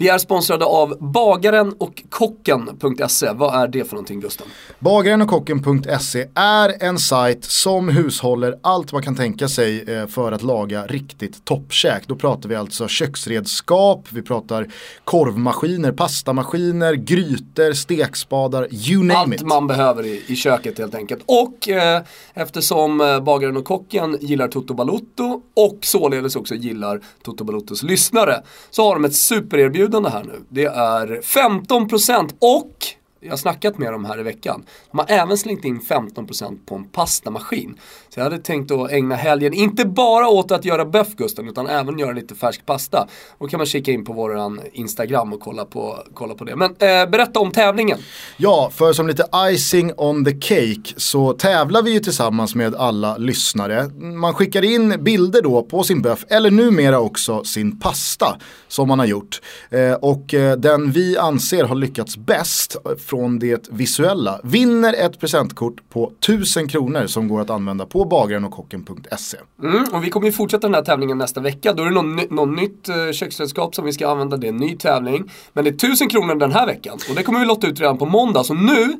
Vi 0.00 0.08
är 0.08 0.18
sponsrade 0.18 0.64
av 0.64 0.96
bagaren 1.00 1.74
och 1.78 2.02
kocken.se. 2.08 3.32
Vad 3.32 3.62
är 3.62 3.68
det 3.68 3.84
för 3.84 3.94
någonting 3.94 4.20
Gusten? 4.20 4.46
Bagaren 4.78 5.22
och 5.22 5.28
kocken.se 5.28 6.26
är 6.34 6.82
en 6.82 6.98
sajt 6.98 7.44
som 7.44 7.88
hushåller 7.88 8.58
allt 8.62 8.92
man 8.92 9.02
kan 9.02 9.16
tänka 9.16 9.48
sig 9.48 9.94
eh, 9.96 10.06
för 10.06 10.32
att 10.32 10.42
laga 10.42 10.86
riktigt 10.86 11.44
toppkäk. 11.44 12.02
Då 12.06 12.16
pratar 12.16 12.48
vi 12.48 12.54
alltså 12.54 12.88
köksredskap, 12.88 14.06
vi 14.10 14.22
pratar 14.22 14.66
korvmaskiner, 15.04 15.92
pastamaskiner, 15.92 16.94
grytor, 16.94 17.72
stekspadar, 17.72 18.68
you 18.70 18.98
name 18.98 19.14
allt 19.14 19.34
it. 19.34 19.42
Allt 19.42 19.48
man 19.48 19.66
behöver 19.66 20.06
i, 20.06 20.22
i 20.26 20.36
köket 20.36 20.78
helt 20.78 20.94
enkelt. 20.94 21.22
Och 21.26 21.68
eh, 21.68 22.02
eftersom 22.34 23.00
eh, 23.00 23.20
bagaren 23.20 23.56
och 23.56 23.64
kocken 23.64 24.18
gillar 24.20 24.48
Toto 24.48 24.74
Balutto 24.74 25.42
och 25.56 25.78
således 25.82 26.36
också 26.36 26.54
gillar 26.54 27.00
Toto 27.22 27.44
Baluttos 27.44 27.82
lyssnare 27.82 28.42
så 28.70 28.82
har 28.84 28.94
de 28.94 29.04
ett 29.04 29.16
supererbjudande 29.16 29.89
här 29.98 30.24
nu. 30.24 30.44
Det 30.48 30.64
är 30.64 31.06
15% 31.06 32.34
och 32.38 32.86
jag 33.20 33.30
har 33.30 33.36
snackat 33.36 33.78
med 33.78 33.92
dem 33.92 34.04
här 34.04 34.20
i 34.20 34.22
veckan. 34.22 34.64
De 34.90 34.98
har 34.98 35.06
även 35.08 35.38
slängt 35.38 35.64
in 35.64 35.80
15% 35.80 36.58
på 36.66 36.74
en 36.74 36.84
pastamaskin. 36.84 37.78
Så 38.14 38.20
jag 38.20 38.24
hade 38.24 38.38
tänkt 38.38 38.70
att 38.70 38.90
ägna 38.90 39.14
helgen, 39.14 39.54
inte 39.54 39.84
bara 39.84 40.28
åt 40.28 40.50
att 40.50 40.64
göra 40.64 40.84
böff 40.84 41.08
Gusten, 41.16 41.48
utan 41.48 41.66
även 41.66 41.98
göra 41.98 42.12
lite 42.12 42.34
färsk 42.34 42.66
pasta. 42.66 43.08
Då 43.38 43.46
kan 43.46 43.58
man 43.58 43.66
kika 43.66 43.92
in 43.92 44.04
på 44.04 44.12
våran 44.12 44.60
Instagram 44.72 45.32
och 45.32 45.40
kolla 45.40 45.64
på, 45.64 45.98
kolla 46.14 46.34
på 46.34 46.44
det. 46.44 46.56
Men 46.56 46.70
eh, 46.70 47.10
berätta 47.10 47.40
om 47.40 47.50
tävlingen. 47.50 47.98
Ja, 48.36 48.70
för 48.74 48.92
som 48.92 49.06
lite 49.06 49.26
icing 49.36 49.92
on 49.96 50.24
the 50.24 50.40
cake 50.40 50.94
så 50.96 51.32
tävlar 51.32 51.82
vi 51.82 51.90
ju 51.92 52.00
tillsammans 52.00 52.54
med 52.54 52.74
alla 52.74 53.16
lyssnare. 53.16 53.88
Man 53.98 54.34
skickar 54.34 54.64
in 54.64 55.04
bilder 55.04 55.42
då 55.42 55.62
på 55.62 55.82
sin 55.82 56.02
böff, 56.02 56.24
eller 56.28 56.50
numera 56.50 57.00
också 57.00 57.44
sin 57.44 57.80
pasta 57.80 58.36
som 58.68 58.88
man 58.88 58.98
har 58.98 59.06
gjort. 59.06 59.40
Eh, 59.70 59.92
och 59.92 60.34
eh, 60.34 60.56
den 60.56 60.92
vi 60.92 61.18
anser 61.18 61.64
har 61.64 61.74
lyckats 61.74 62.16
bäst 62.16 62.76
från 63.06 63.38
det 63.38 63.68
visuella 63.70 64.40
vinner 64.42 64.94
ett 64.94 65.20
presentkort 65.20 65.90
på 65.90 66.12
1000 66.18 66.68
kronor 66.68 67.06
som 67.06 67.28
går 67.28 67.40
att 67.40 67.50
använda 67.50 67.86
på 67.86 67.99
bagarenochkocken.se. 68.04 69.36
Mm, 69.62 69.84
och 69.92 70.04
vi 70.04 70.10
kommer 70.10 70.26
ju 70.26 70.32
fortsätta 70.32 70.66
den 70.66 70.74
här 70.74 70.82
tävlingen 70.82 71.18
nästa 71.18 71.40
vecka. 71.40 71.72
Då 71.72 71.82
är 71.82 71.86
det 71.86 71.94
någon, 71.94 72.20
någon 72.30 72.54
nytt 72.54 72.88
eh, 72.88 73.12
köksredskap 73.12 73.74
som 73.74 73.84
vi 73.84 73.92
ska 73.92 74.08
använda. 74.08 74.36
Det 74.36 74.46
är 74.46 74.48
en 74.48 74.56
ny 74.56 74.76
tävling. 74.76 75.30
Men 75.52 75.64
det 75.64 75.70
är 75.70 75.74
1000 75.74 76.08
kronor 76.08 76.34
den 76.34 76.52
här 76.52 76.66
veckan. 76.66 76.98
Och 77.08 77.14
det 77.16 77.22
kommer 77.22 77.40
vi 77.40 77.46
lotta 77.46 77.66
ut 77.66 77.80
redan 77.80 77.98
på 77.98 78.06
måndag. 78.06 78.44
Så 78.44 78.54
nu, 78.54 78.92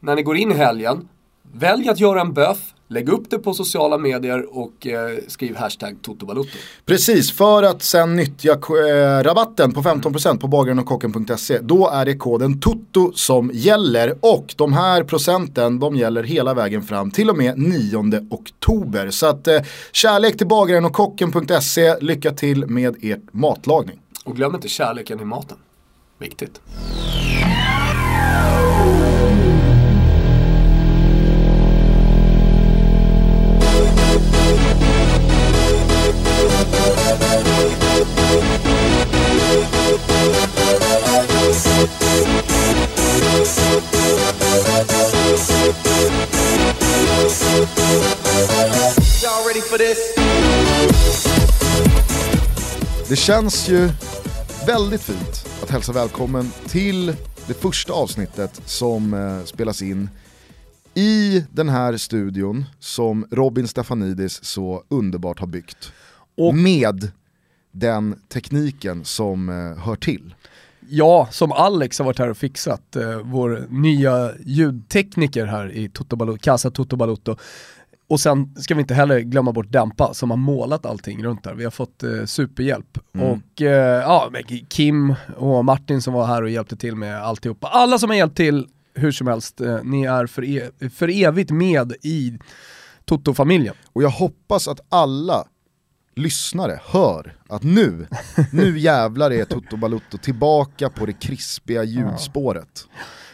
när 0.00 0.16
ni 0.16 0.22
går 0.22 0.36
in 0.36 0.52
i 0.52 0.54
helgen, 0.54 1.08
välj 1.52 1.88
att 1.88 2.00
göra 2.00 2.20
en 2.20 2.32
böff. 2.32 2.74
Lägg 2.92 3.08
upp 3.08 3.30
det 3.30 3.38
på 3.38 3.54
sociala 3.54 3.98
medier 3.98 4.58
och 4.58 4.86
eh, 4.86 5.18
skriv 5.28 5.56
hashtag 5.56 5.96
Totobalutto. 6.02 6.58
Precis, 6.86 7.32
för 7.32 7.62
att 7.62 7.82
sen 7.82 8.16
nyttja 8.16 8.52
eh, 8.52 9.22
rabatten 9.22 9.72
på 9.72 9.82
15% 9.82 10.38
på 10.38 10.48
bagarenochkocken.se 10.48 11.58
då 11.58 11.88
är 11.88 12.04
det 12.04 12.16
koden 12.16 12.60
TOTO 12.60 13.12
som 13.14 13.50
gäller 13.54 14.18
och 14.20 14.54
de 14.56 14.72
här 14.72 15.04
procenten 15.04 15.78
de 15.78 15.96
gäller 15.96 16.22
hela 16.22 16.54
vägen 16.54 16.82
fram 16.82 17.10
till 17.10 17.30
och 17.30 17.36
med 17.36 17.58
9 17.58 18.26
oktober. 18.30 19.10
Så 19.10 19.26
att 19.26 19.48
eh, 19.48 19.60
kärlek 19.92 20.38
till 20.38 20.46
bagarenochkocken.se, 20.46 22.00
lycka 22.00 22.30
till 22.30 22.66
med 22.66 22.96
ert 23.02 23.32
matlagning. 23.32 24.00
Och 24.24 24.36
glöm 24.36 24.54
inte 24.54 24.68
kärleken 24.68 25.20
i 25.20 25.24
maten. 25.24 25.56
Viktigt. 26.18 26.60
Det 53.08 53.16
känns 53.16 53.68
ju 53.68 53.88
väldigt 54.66 55.02
fint 55.02 55.46
att 55.62 55.70
hälsa 55.70 55.92
välkommen 55.92 56.50
till 56.68 57.06
det 57.46 57.54
första 57.54 57.92
avsnittet 57.92 58.60
som 58.64 59.14
eh, 59.14 59.44
spelas 59.44 59.82
in 59.82 60.08
i 60.94 61.44
den 61.50 61.68
här 61.68 61.96
studion 61.96 62.64
som 62.78 63.26
Robin 63.30 63.68
Stefanidis 63.68 64.44
så 64.44 64.84
underbart 64.88 65.40
har 65.40 65.46
byggt. 65.46 65.92
Och 66.36 66.54
med 66.54 67.10
den 67.72 68.20
tekniken 68.28 69.04
som 69.04 69.48
eh, 69.48 69.84
hör 69.84 69.96
till. 69.96 70.34
Ja, 70.94 71.28
som 71.30 71.52
Alex 71.52 71.98
har 71.98 72.06
varit 72.06 72.18
här 72.18 72.30
och 72.30 72.36
fixat, 72.36 72.96
eh, 72.96 73.18
vår 73.24 73.66
nya 73.68 74.30
ljudtekniker 74.44 75.46
här 75.46 75.72
i 75.72 75.88
Toto 75.88 76.16
Balotto, 76.16 76.38
Casa 76.42 76.70
Toto 76.70 76.96
Balotto. 76.96 77.36
Och 78.08 78.20
sen 78.20 78.54
ska 78.56 78.74
vi 78.74 78.80
inte 78.80 78.94
heller 78.94 79.20
glömma 79.20 79.52
bort 79.52 79.72
Dämpa 79.72 80.14
som 80.14 80.30
har 80.30 80.36
målat 80.36 80.86
allting 80.86 81.24
runt 81.24 81.44
där. 81.44 81.54
Vi 81.54 81.64
har 81.64 81.70
fått 81.70 82.02
eh, 82.02 82.24
superhjälp. 82.24 82.98
Mm. 83.14 83.26
Och 83.26 83.62
eh, 83.62 84.02
ja, 84.02 84.30
Kim 84.68 85.14
och 85.36 85.64
Martin 85.64 86.02
som 86.02 86.14
var 86.14 86.26
här 86.26 86.42
och 86.42 86.50
hjälpte 86.50 86.76
till 86.76 86.96
med 86.96 87.22
alltihopa. 87.22 87.66
Alla 87.66 87.98
som 87.98 88.10
har 88.10 88.16
hjälpt 88.16 88.36
till, 88.36 88.66
hur 88.94 89.12
som 89.12 89.26
helst, 89.26 89.60
eh, 89.60 89.78
ni 89.82 90.04
är 90.04 90.26
för, 90.26 90.44
e 90.44 90.70
för 90.94 91.24
evigt 91.24 91.50
med 91.50 91.92
i 92.02 92.38
Toto-familjen. 93.04 93.74
Och 93.92 94.02
jag 94.02 94.10
hoppas 94.10 94.68
att 94.68 94.80
alla 94.88 95.44
lyssnare 96.14 96.80
hör 96.84 97.34
att 97.48 97.62
nu, 97.62 98.06
nu 98.52 98.78
jävlar 98.78 99.30
är 99.30 99.44
Toto 99.44 99.76
Balutto 99.76 100.18
tillbaka 100.18 100.90
på 100.90 101.06
det 101.06 101.12
krispiga 101.12 101.84
ljudspåret. 101.84 102.86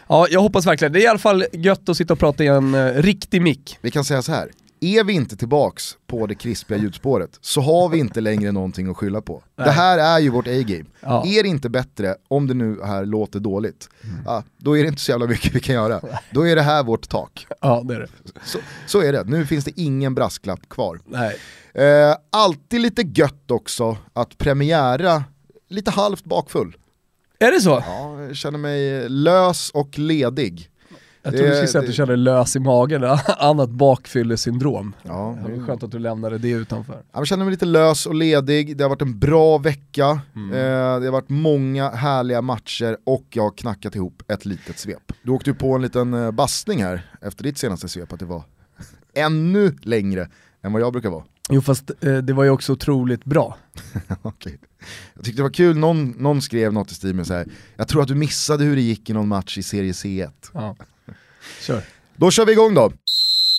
Ja, 0.08 0.26
jag 0.30 0.40
hoppas 0.40 0.66
verkligen. 0.66 0.92
Det 0.92 1.00
är 1.00 1.04
i 1.04 1.06
alla 1.06 1.18
fall 1.18 1.44
gött 1.52 1.88
att 1.88 1.96
sitta 1.96 2.12
och 2.12 2.18
prata 2.18 2.44
i 2.44 2.46
en 2.46 2.74
uh, 2.74 3.02
riktig 3.02 3.42
mick. 3.42 3.78
Vi 3.80 3.90
kan 3.90 4.04
säga 4.04 4.22
så 4.22 4.32
här. 4.32 4.50
Är 4.80 5.04
vi 5.04 5.12
inte 5.12 5.36
tillbaks 5.36 5.96
på 6.06 6.26
det 6.26 6.34
krispiga 6.34 6.78
ljudspåret 6.82 7.38
så 7.40 7.60
har 7.60 7.88
vi 7.88 7.98
inte 7.98 8.20
längre 8.20 8.52
någonting 8.52 8.90
att 8.90 8.96
skylla 8.96 9.20
på. 9.20 9.42
Nej. 9.56 9.66
Det 9.66 9.72
här 9.72 9.98
är 9.98 10.18
ju 10.18 10.28
vårt 10.28 10.48
A-game. 10.48 10.84
Ja. 11.00 11.26
Är 11.26 11.42
det 11.42 11.48
inte 11.48 11.68
bättre, 11.68 12.16
om 12.28 12.46
det 12.46 12.54
nu 12.54 12.78
här 12.84 13.04
låter 13.04 13.40
dåligt, 13.40 13.88
mm. 14.04 14.16
ja, 14.24 14.44
då 14.56 14.78
är 14.78 14.82
det 14.82 14.88
inte 14.88 15.02
så 15.02 15.10
jävla 15.10 15.26
mycket 15.26 15.54
vi 15.54 15.60
kan 15.60 15.74
göra. 15.74 16.00
Då 16.30 16.46
är 16.46 16.56
det 16.56 16.62
här 16.62 16.82
vårt 16.82 17.08
tak. 17.08 17.46
Ja, 17.60 17.82
det 17.84 17.94
är 17.94 18.00
det. 18.00 18.08
Så, 18.44 18.58
så 18.86 19.02
är 19.02 19.12
det, 19.12 19.24
nu 19.24 19.46
finns 19.46 19.64
det 19.64 19.80
ingen 19.80 20.14
brasklapp 20.14 20.68
kvar. 20.68 21.00
Nej. 21.04 21.36
Eh, 21.74 22.16
alltid 22.30 22.80
lite 22.80 23.02
gött 23.02 23.50
också 23.50 23.96
att 24.12 24.38
premiära 24.38 25.24
lite 25.68 25.90
halvt 25.90 26.24
bakfull. 26.24 26.76
Är 27.38 27.52
det 27.52 27.60
så? 27.60 27.82
Ja, 27.86 28.22
jag 28.22 28.36
känner 28.36 28.58
mig 28.58 29.08
lös 29.08 29.70
och 29.70 29.98
ledig. 29.98 30.70
Jag 31.28 31.36
tror 31.36 31.48
du 31.48 31.54
skulle 31.54 31.68
säga 31.68 31.80
att 31.80 31.86
du 31.86 31.92
känner 31.92 32.06
dig 32.06 32.16
lös 32.16 32.56
i 32.56 32.60
magen, 32.60 33.04
annat 33.38 33.70
bakfyllesyndrom. 33.70 34.94
Ja, 35.02 35.38
det 35.46 35.52
är 35.52 35.66
skönt 35.66 35.82
att 35.82 35.90
du 35.90 35.98
lämnade 35.98 36.38
det 36.38 36.50
utanför. 36.50 37.02
Jag 37.12 37.26
känner 37.26 37.44
mig 37.44 37.50
lite 37.50 37.66
lös 37.66 38.06
och 38.06 38.14
ledig, 38.14 38.76
det 38.76 38.84
har 38.84 38.88
varit 38.88 39.02
en 39.02 39.18
bra 39.18 39.58
vecka, 39.58 40.20
mm. 40.36 40.52
eh, 40.52 41.00
det 41.00 41.06
har 41.06 41.10
varit 41.10 41.28
många 41.28 41.90
härliga 41.90 42.42
matcher 42.42 42.96
och 43.04 43.26
jag 43.30 43.42
har 43.42 43.50
knackat 43.50 43.94
ihop 43.94 44.22
ett 44.28 44.44
litet 44.44 44.78
svep. 44.78 45.12
Du 45.22 45.30
åkte 45.30 45.50
ju 45.50 45.54
på 45.54 45.74
en 45.74 45.82
liten 45.82 46.14
eh, 46.14 46.30
bastning 46.30 46.82
här 46.82 47.10
efter 47.20 47.44
ditt 47.44 47.58
senaste 47.58 47.88
svep, 47.88 48.12
att 48.12 48.20
det 48.20 48.26
var 48.26 48.42
ännu 49.14 49.76
längre 49.82 50.28
än 50.62 50.72
vad 50.72 50.82
jag 50.82 50.92
brukar 50.92 51.10
vara. 51.10 51.24
Jo 51.50 51.60
fast 51.60 51.90
eh, 52.00 52.16
det 52.16 52.32
var 52.32 52.44
ju 52.44 52.50
också 52.50 52.72
otroligt 52.72 53.24
bra. 53.24 53.56
okay. 54.22 54.52
Jag 55.14 55.24
tyckte 55.24 55.38
det 55.38 55.42
var 55.42 55.50
kul, 55.50 55.76
någon, 55.76 56.08
någon 56.18 56.42
skrev 56.42 56.72
något 56.72 56.90
i 56.90 56.94
stil 56.94 57.14
med 57.14 57.26
så 57.26 57.34
här. 57.34 57.46
jag 57.76 57.88
tror 57.88 58.02
att 58.02 58.08
du 58.08 58.14
missade 58.14 58.64
hur 58.64 58.76
det 58.76 58.82
gick 58.82 59.10
i 59.10 59.12
någon 59.12 59.28
match 59.28 59.58
i 59.58 59.62
serie 59.62 59.92
C1. 59.92 60.30
Ja. 60.52 60.76
Kör. 61.60 61.82
Då 62.16 62.30
kör 62.30 62.46
vi 62.46 62.52
igång 62.52 62.74
då. 62.74 62.92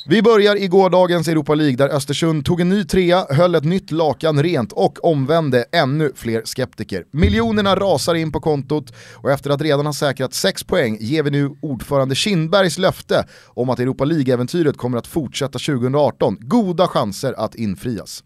Vi 0.06 0.22
börjar 0.22 0.56
i 0.56 0.68
gårdagens 0.68 1.28
Europa 1.28 1.56
League 1.56 1.76
där 1.76 1.90
Östersund 1.90 2.46
tog 2.46 2.62
en 2.62 2.70
ny 2.70 2.84
trea, 2.84 3.26
höll 3.30 3.56
ett 3.56 3.64
nytt 3.64 3.92
lakan 3.92 4.44
rent 4.44 4.72
och 4.72 5.06
omvände 5.06 5.66
ännu 5.72 6.12
fler 6.16 6.42
skeptiker. 6.46 7.06
Miljonerna 7.12 7.76
rasar 7.76 8.16
in 8.16 8.32
på 8.32 8.40
kontot 8.40 8.94
och 9.14 9.32
efter 9.32 9.50
att 9.50 9.62
redan 9.62 9.86
ha 9.86 9.94
säkrat 9.94 10.34
6 10.34 10.64
poäng 10.64 10.98
ger 11.00 11.24
vi 11.24 11.32
nu 11.32 11.50
ordförande 11.62 12.16
Kindbergs 12.16 12.78
löfte 12.78 13.26
om 13.48 13.70
att 13.70 13.80
Europa 13.80 14.06
League-äventyret 14.06 14.78
kommer 14.78 14.98
att 14.98 15.08
fortsätta 15.08 15.60
2018 15.60 16.38
goda 16.40 16.88
chanser 16.88 17.34
att 17.38 17.56
infrias. 17.56 18.24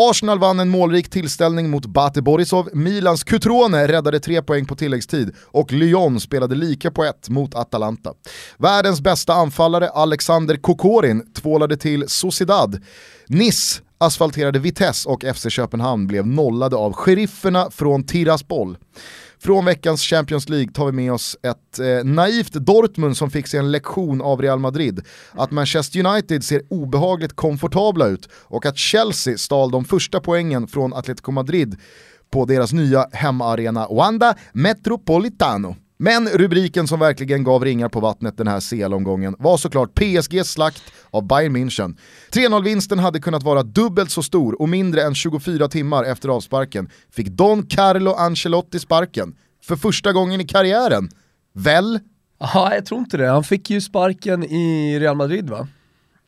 Arsenal 0.00 0.38
vann 0.38 0.60
en 0.60 0.68
målrik 0.68 1.10
tillställning 1.10 1.70
mot 1.70 1.86
Bate 1.86 2.22
Borisov, 2.22 2.68
Milans 2.72 3.24
Cutrone 3.24 3.88
räddade 3.88 4.20
tre 4.20 4.42
poäng 4.42 4.66
på 4.66 4.76
tilläggstid 4.76 5.34
och 5.44 5.72
Lyon 5.72 6.20
spelade 6.20 6.54
lika 6.54 6.90
på 6.90 7.04
ett 7.04 7.28
mot 7.28 7.54
Atalanta. 7.54 8.12
Världens 8.58 9.00
bästa 9.00 9.32
anfallare 9.34 9.88
Alexander 9.88 10.56
Kokorin 10.56 11.32
tvålade 11.32 11.76
till 11.76 12.04
Sociedad. 12.08 12.82
Nice 13.28 13.82
asfalterade 13.98 14.58
Vitesse 14.58 15.08
och 15.08 15.24
FC 15.36 15.46
Köpenhamn 15.50 16.06
blev 16.06 16.26
nollade 16.26 16.76
av 16.76 16.92
sherifferna 16.92 17.70
från 17.70 18.04
Tiraspol. 18.04 18.76
Från 19.40 19.64
veckans 19.64 20.02
Champions 20.02 20.48
League 20.48 20.72
tar 20.72 20.86
vi 20.86 20.92
med 20.92 21.12
oss 21.12 21.36
ett 21.42 21.78
eh, 21.78 22.04
naivt 22.04 22.52
Dortmund 22.52 23.16
som 23.16 23.30
fick 23.30 23.46
sig 23.46 23.60
en 23.60 23.70
lektion 23.70 24.20
av 24.20 24.42
Real 24.42 24.58
Madrid. 24.58 25.00
Att 25.32 25.50
Manchester 25.50 26.06
United 26.06 26.44
ser 26.44 26.62
obehagligt 26.70 27.36
komfortabla 27.36 28.06
ut 28.06 28.28
och 28.32 28.66
att 28.66 28.76
Chelsea 28.76 29.38
stal 29.38 29.70
de 29.70 29.84
första 29.84 30.20
poängen 30.20 30.66
från 30.66 30.94
Atletico 30.94 31.30
Madrid 31.32 31.76
på 32.30 32.44
deras 32.44 32.72
nya 32.72 33.06
hemmaarena 33.12 33.86
Wanda 33.90 34.34
Metropolitano. 34.52 35.76
Men 36.00 36.28
rubriken 36.28 36.88
som 36.88 37.00
verkligen 37.00 37.44
gav 37.44 37.64
ringar 37.64 37.88
på 37.88 38.00
vattnet 38.00 38.36
den 38.36 38.48
här 38.48 38.60
CL-omgången 38.60 39.36
var 39.38 39.56
såklart 39.56 39.94
PSGs 39.94 40.50
slakt 40.50 40.82
av 41.10 41.26
Bayern 41.26 41.56
München. 41.56 41.96
3-0-vinsten 42.30 42.98
hade 42.98 43.20
kunnat 43.20 43.42
vara 43.42 43.62
dubbelt 43.62 44.10
så 44.10 44.22
stor 44.22 44.62
och 44.62 44.68
mindre 44.68 45.02
än 45.02 45.14
24 45.14 45.68
timmar 45.68 46.04
efter 46.04 46.28
avsparken 46.28 46.90
fick 47.10 47.28
Don 47.28 47.66
Carlo 47.66 48.12
Ancelotti 48.12 48.78
sparken. 48.78 49.36
För 49.62 49.76
första 49.76 50.12
gången 50.12 50.40
i 50.40 50.44
karriären. 50.44 51.08
Väl? 51.52 52.00
Ja, 52.38 52.74
jag 52.74 52.86
tror 52.86 53.00
inte 53.00 53.16
det. 53.16 53.28
Han 53.28 53.44
fick 53.44 53.70
ju 53.70 53.80
sparken 53.80 54.44
i 54.44 54.98
Real 55.00 55.16
Madrid 55.16 55.50
va? 55.50 55.68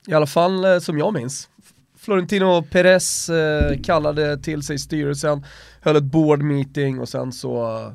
I 0.06 0.14
alla 0.14 0.26
fall 0.26 0.64
eh, 0.64 0.78
som 0.78 0.98
jag 0.98 1.12
minns. 1.12 1.48
Florentino 1.98 2.62
Perez 2.62 3.28
eh, 3.28 3.80
kallade 3.82 4.38
till 4.38 4.62
sig 4.62 4.78
styrelsen, 4.78 5.44
höll 5.80 5.96
ett 5.96 6.04
board 6.04 6.42
meeting 6.42 7.00
och 7.00 7.08
sen 7.08 7.32
så 7.32 7.78
eh, 7.78 7.92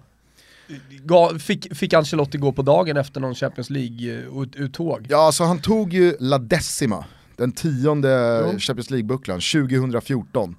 fick, 1.39 1.75
fick 1.75 1.93
Ancelotti 1.93 2.37
gå 2.37 2.51
på 2.51 2.61
dagen 2.61 2.97
efter 2.97 3.19
någon 3.21 3.35
Champions 3.35 3.69
League-uttåg. 3.69 5.07
Ja, 5.09 5.25
alltså 5.25 5.43
han 5.43 5.59
tog 5.59 5.93
ju 5.93 6.15
La 6.19 6.37
Decima, 6.37 7.05
den 7.35 7.51
tionde 7.51 8.13
mm. 8.13 8.59
Champions 8.59 8.89
League-bucklan 8.89 9.39
2014. 9.69 10.55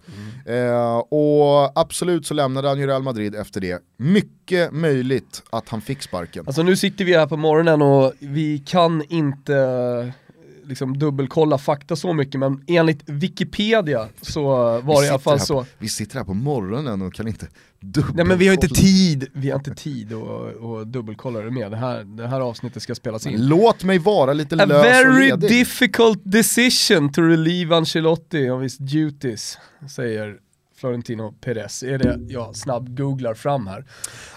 Mm. 0.46 0.72
Eh, 0.74 0.96
och 0.96 1.80
absolut 1.80 2.26
så 2.26 2.34
lämnade 2.34 2.68
han 2.68 2.80
ju 2.80 2.86
Real 2.86 3.02
Madrid 3.02 3.34
efter 3.34 3.60
det. 3.60 3.82
Mycket 3.96 4.72
möjligt 4.72 5.42
att 5.50 5.68
han 5.68 5.80
fick 5.80 6.02
sparken. 6.02 6.44
Alltså 6.46 6.62
nu 6.62 6.76
sitter 6.76 7.04
vi 7.04 7.16
här 7.16 7.26
på 7.26 7.36
morgonen 7.36 7.82
och 7.82 8.12
vi 8.18 8.58
kan 8.58 9.02
inte 9.08 10.12
liksom 10.68 10.98
dubbelkolla 10.98 11.58
fakta 11.58 11.96
så 11.96 12.12
mycket 12.12 12.40
men 12.40 12.64
enligt 12.66 13.08
Wikipedia 13.08 14.08
så 14.20 14.42
var 14.80 15.00
det 15.00 15.06
i 15.06 15.10
alla 15.10 15.18
fall 15.18 15.40
så. 15.40 15.60
På, 15.60 15.66
vi 15.78 15.88
sitter 15.88 16.16
här 16.16 16.24
på 16.24 16.34
morgonen 16.34 17.02
och 17.02 17.14
kan 17.14 17.28
inte 17.28 17.46
dubbelkolla. 17.80 18.16
Nej 18.16 18.24
men 18.24 18.38
vi 18.38 18.46
har 18.46 18.54
inte 18.54 18.68
tid, 18.68 19.28
vi 19.32 19.50
har 19.50 19.58
inte 19.58 19.74
tid 19.74 20.12
att 20.12 20.86
dubbelkolla 20.92 21.40
det 21.40 21.50
med. 21.50 21.70
Det 21.70 21.76
här, 21.76 22.04
det 22.04 22.28
här 22.28 22.40
avsnnittet 22.40 22.82
ska 22.82 22.94
spelas 22.94 23.26
in. 23.26 23.48
Låt 23.48 23.84
mig 23.84 23.98
vara 23.98 24.32
lite 24.32 24.62
A 24.62 24.64
lös 24.64 24.82
very 24.82 25.32
och 25.32 25.38
ledig. 25.40 25.50
difficult 25.50 26.20
decision 26.24 27.12
to 27.12 27.22
relieve 27.22 27.76
Ancelotti 27.76 28.50
of 28.50 28.62
his 28.62 28.78
duties, 28.78 29.58
säger 29.88 30.36
Florentino 30.76 31.32
Perez, 31.40 31.82
är 31.82 31.98
det 31.98 32.18
jag 32.28 32.56
snabb-googlar 32.56 33.34
fram 33.34 33.66
här. 33.66 33.84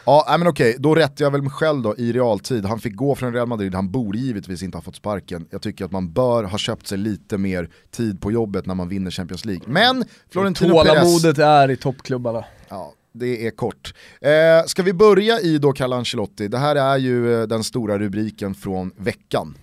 Ja, 0.06 0.36
men 0.40 0.48
okej, 0.48 0.76
då 0.80 0.96
rättar 0.96 1.26
jag 1.26 1.32
väl 1.32 1.42
mig 1.42 1.52
själv 1.52 1.82
då 1.82 1.98
i 1.98 2.12
realtid. 2.12 2.66
Han 2.66 2.80
fick 2.80 2.96
gå 2.96 3.16
från 3.16 3.34
Real 3.34 3.48
Madrid, 3.48 3.76
han 3.76 3.92
borde 3.92 4.18
givetvis 4.18 4.64
inte 4.64 4.78
ha 4.78 4.82
fått 4.82 4.96
sparken. 4.96 5.48
Jag 5.50 5.62
tycker 5.62 5.86
att 5.86 5.92
man 5.92 6.14
bör 6.14 6.44
ha 6.44 6.58
köpt 6.58 6.88
sig 6.88 6.98
lite 6.98 7.38
mer 7.38 7.70
tid 7.92 8.22
på 8.22 8.32
jobbet 8.32 8.66
när 8.66 8.76
man 8.76 8.90
vinner 8.90 9.12
Champions 9.12 9.46
League. 9.46 9.64
Men 9.68 10.06
Florentino 10.30 10.84
Perez... 10.84 10.88
Tålamodet 10.88 11.38
är 11.38 11.72
i 11.72 11.78
toppklubbarna. 11.78 12.46
Ja, 12.70 12.94
det 13.12 13.48
är 13.48 13.52
kort. 13.52 13.94
Eh, 14.22 14.66
ska 14.66 14.84
vi 14.84 14.94
börja 14.94 15.40
i 15.40 15.58
då 15.58 15.74
Carlo 15.74 15.96
Ancelotti? 15.96 16.48
Det 16.48 16.58
här 16.58 16.76
är 16.76 16.98
ju 16.98 17.42
eh, 17.42 17.48
den 17.48 17.64
stora 17.64 18.00
rubriken 18.00 18.56
från 18.56 18.92
veckan. 18.98 19.56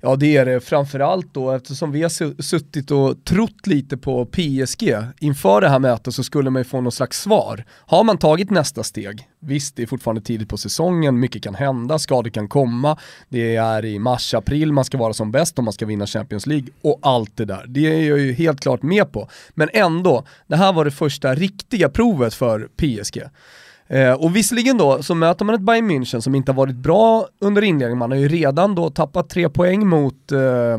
Ja 0.00 0.16
det 0.16 0.36
är 0.36 0.46
det, 0.46 0.60
framförallt 0.60 1.34
då 1.34 1.50
eftersom 1.50 1.92
vi 1.92 2.02
har 2.02 2.42
suttit 2.42 2.90
och 2.90 3.24
trott 3.24 3.66
lite 3.66 3.96
på 3.96 4.26
PSG 4.26 4.96
inför 5.20 5.60
det 5.60 5.68
här 5.68 5.78
mötet 5.78 6.14
så 6.14 6.24
skulle 6.24 6.50
man 6.50 6.60
ju 6.60 6.64
få 6.64 6.80
något 6.80 6.94
slags 6.94 7.22
svar. 7.22 7.64
Har 7.70 8.04
man 8.04 8.18
tagit 8.18 8.50
nästa 8.50 8.82
steg? 8.82 9.28
Visst, 9.40 9.76
det 9.76 9.82
är 9.82 9.86
fortfarande 9.86 10.20
tidigt 10.20 10.48
på 10.48 10.56
säsongen, 10.56 11.20
mycket 11.20 11.42
kan 11.42 11.54
hända, 11.54 11.98
skador 11.98 12.30
kan 12.30 12.48
komma, 12.48 12.98
det 13.28 13.56
är 13.56 13.84
i 13.84 13.98
mars-april 13.98 14.72
man 14.72 14.84
ska 14.84 14.98
vara 14.98 15.12
som 15.12 15.32
bäst 15.32 15.58
om 15.58 15.64
man 15.64 15.72
ska 15.72 15.86
vinna 15.86 16.06
Champions 16.06 16.46
League 16.46 16.68
och 16.82 16.98
allt 17.02 17.36
det 17.36 17.44
där. 17.44 17.64
Det 17.68 17.80
är 17.80 18.08
jag 18.08 18.18
ju 18.18 18.32
helt 18.32 18.60
klart 18.60 18.82
med 18.82 19.12
på. 19.12 19.28
Men 19.54 19.68
ändå, 19.72 20.26
det 20.46 20.56
här 20.56 20.72
var 20.72 20.84
det 20.84 20.90
första 20.90 21.34
riktiga 21.34 21.88
provet 21.88 22.34
för 22.34 22.68
PSG. 22.76 23.22
Eh, 23.88 24.12
och 24.12 24.36
visserligen 24.36 24.78
då 24.78 25.02
så 25.02 25.14
möter 25.14 25.44
man 25.44 25.54
ett 25.54 25.60
Bayern 25.60 25.90
München 25.90 26.20
som 26.20 26.34
inte 26.34 26.52
har 26.52 26.56
varit 26.56 26.76
bra 26.76 27.26
under 27.40 27.62
inledningen, 27.62 27.98
man 27.98 28.10
har 28.10 28.18
ju 28.18 28.28
redan 28.28 28.74
då 28.74 28.90
tappat 28.90 29.28
tre 29.30 29.48
poäng 29.48 29.86
mot 29.86 30.32
eh, 30.32 30.78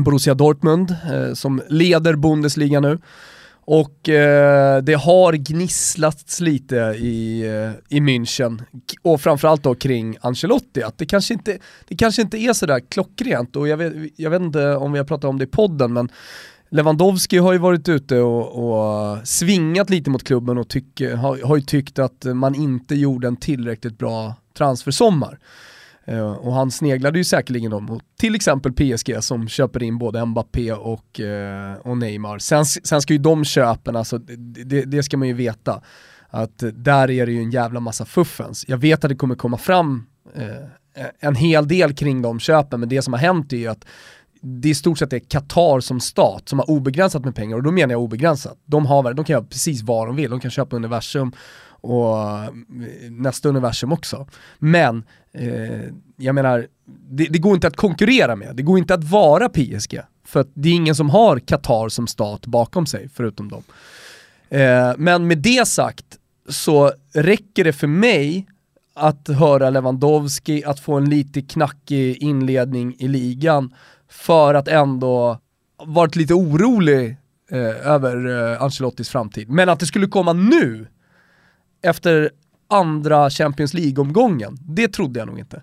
Borussia 0.00 0.34
Dortmund 0.34 0.96
eh, 1.12 1.34
som 1.34 1.62
leder 1.68 2.16
Bundesliga 2.16 2.80
nu. 2.80 2.98
Och 3.64 4.08
eh, 4.08 4.82
det 4.82 4.94
har 4.94 5.32
gnisslats 5.32 6.40
lite 6.40 6.76
i, 6.98 7.42
eh, 7.42 7.96
i 7.96 8.00
München, 8.00 8.62
och 9.02 9.20
framförallt 9.20 9.62
då 9.62 9.74
kring 9.74 10.16
Ancelotti, 10.20 10.82
att 10.82 10.98
det 10.98 11.06
kanske 11.06 11.34
inte, 11.34 11.58
det 11.88 11.96
kanske 11.96 12.22
inte 12.22 12.38
är 12.38 12.52
sådär 12.52 12.80
klockrent, 12.88 13.56
och 13.56 13.68
jag 13.68 13.76
vet, 13.76 13.92
jag 14.16 14.30
vet 14.30 14.42
inte 14.42 14.76
om 14.76 14.92
vi 14.92 14.98
har 14.98 15.06
pratat 15.06 15.24
om 15.24 15.38
det 15.38 15.44
i 15.44 15.46
podden, 15.46 15.92
men 15.92 16.08
Lewandowski 16.72 17.38
har 17.38 17.52
ju 17.52 17.58
varit 17.58 17.88
ute 17.88 18.18
och, 18.20 18.64
och 18.64 19.28
svingat 19.28 19.90
lite 19.90 20.10
mot 20.10 20.24
klubben 20.24 20.58
och 20.58 20.68
tyck, 20.68 21.00
har, 21.00 21.46
har 21.46 21.56
ju 21.56 21.62
tyckt 21.62 21.98
att 21.98 22.24
man 22.24 22.54
inte 22.54 22.94
gjorde 22.94 23.28
en 23.28 23.36
tillräckligt 23.36 23.98
bra 23.98 24.34
transfersommar. 24.56 25.38
Uh, 26.08 26.32
och 26.32 26.52
han 26.52 26.70
sneglade 26.70 27.18
ju 27.18 27.24
säkerligen 27.24 27.70
då 27.70 27.80
mot 27.80 28.02
till 28.18 28.34
exempel 28.34 28.72
PSG 28.72 29.24
som 29.24 29.48
köper 29.48 29.82
in 29.82 29.98
både 29.98 30.24
Mbappé 30.26 30.72
och, 30.72 31.20
uh, 31.20 31.86
och 31.88 31.98
Neymar. 31.98 32.38
Sen, 32.38 32.64
sen 32.64 33.02
ska 33.02 33.12
ju 33.12 33.18
de 33.18 33.44
köpen, 33.44 33.96
alltså, 33.96 34.18
det, 34.18 34.82
det, 34.82 35.02
ska 35.02 35.16
man 35.16 35.28
ju 35.28 35.34
veta, 35.34 35.82
att 36.30 36.62
där 36.72 37.10
är 37.10 37.26
det 37.26 37.32
ju 37.32 37.42
en 37.42 37.50
jävla 37.50 37.80
massa 37.80 38.04
fuffens. 38.04 38.64
Jag 38.68 38.78
vet 38.78 39.04
att 39.04 39.08
det 39.08 39.16
kommer 39.16 39.34
komma 39.34 39.58
fram 39.58 40.06
uh, 40.38 41.02
en 41.20 41.34
hel 41.34 41.68
del 41.68 41.94
kring 41.94 42.22
de 42.22 42.40
köpen, 42.40 42.80
men 42.80 42.88
det 42.88 43.02
som 43.02 43.12
har 43.12 43.20
hänt 43.20 43.52
är 43.52 43.56
ju 43.56 43.68
att 43.68 43.84
det 44.42 44.68
är 44.68 44.70
i 44.70 44.74
stort 44.74 44.98
sett 44.98 45.12
är 45.12 45.18
Qatar 45.18 45.80
som 45.80 46.00
stat 46.00 46.48
som 46.48 46.58
har 46.58 46.70
obegränsat 46.70 47.24
med 47.24 47.34
pengar 47.34 47.56
och 47.56 47.62
då 47.62 47.70
menar 47.70 47.92
jag 47.94 48.02
obegränsat. 48.02 48.58
De, 48.64 48.86
har, 48.86 49.14
de 49.14 49.24
kan 49.24 49.34
göra 49.34 49.44
precis 49.44 49.82
vad 49.82 50.08
de 50.08 50.16
vill, 50.16 50.30
de 50.30 50.40
kan 50.40 50.50
köpa 50.50 50.76
universum 50.76 51.32
och 51.64 52.18
eh, 52.18 52.50
nästa 53.10 53.48
universum 53.48 53.92
också. 53.92 54.26
Men, 54.58 55.04
eh, 55.32 55.80
jag 56.16 56.34
menar, 56.34 56.66
det, 57.10 57.24
det, 57.24 57.38
går 57.38 57.54
inte 57.54 57.66
att 57.66 57.76
konkurrera 57.76 58.36
med, 58.36 58.56
det 58.56 58.62
går 58.62 58.78
inte 58.78 58.94
att 58.94 59.04
vara 59.04 59.48
PSG. 59.48 60.00
För 60.24 60.46
det 60.54 60.68
är 60.68 60.74
ingen 60.74 60.94
som 60.94 61.10
har 61.10 61.38
Qatar 61.38 61.88
som 61.88 62.06
stat 62.06 62.46
bakom 62.46 62.86
sig, 62.86 63.08
förutom 63.14 63.48
dem. 63.48 63.62
Eh, 64.48 64.92
men 64.96 65.26
med 65.26 65.38
det 65.38 65.68
sagt 65.68 66.06
så 66.48 66.92
räcker 67.14 67.64
det 67.64 67.72
för 67.72 67.86
mig 67.86 68.46
att 68.94 69.28
höra 69.28 69.70
Lewandowski, 69.70 70.64
att 70.64 70.80
få 70.80 70.94
en 70.94 71.10
lite 71.10 71.42
knackig 71.42 72.16
inledning 72.16 72.96
i 72.98 73.08
ligan 73.08 73.74
för 74.12 74.54
att 74.54 74.68
ändå 74.68 75.38
varit 75.86 76.16
lite 76.16 76.34
orolig 76.34 77.16
eh, 77.50 77.86
över 77.86 78.50
eh, 78.52 78.62
Ancelottis 78.62 79.08
framtid. 79.08 79.48
Men 79.50 79.68
att 79.68 79.80
det 79.80 79.86
skulle 79.86 80.06
komma 80.06 80.32
nu, 80.32 80.86
efter 81.82 82.30
andra 82.68 83.30
Champions 83.30 83.74
League-omgången, 83.74 84.58
det 84.60 84.88
trodde 84.88 85.18
jag 85.18 85.26
nog 85.26 85.38
inte. 85.38 85.62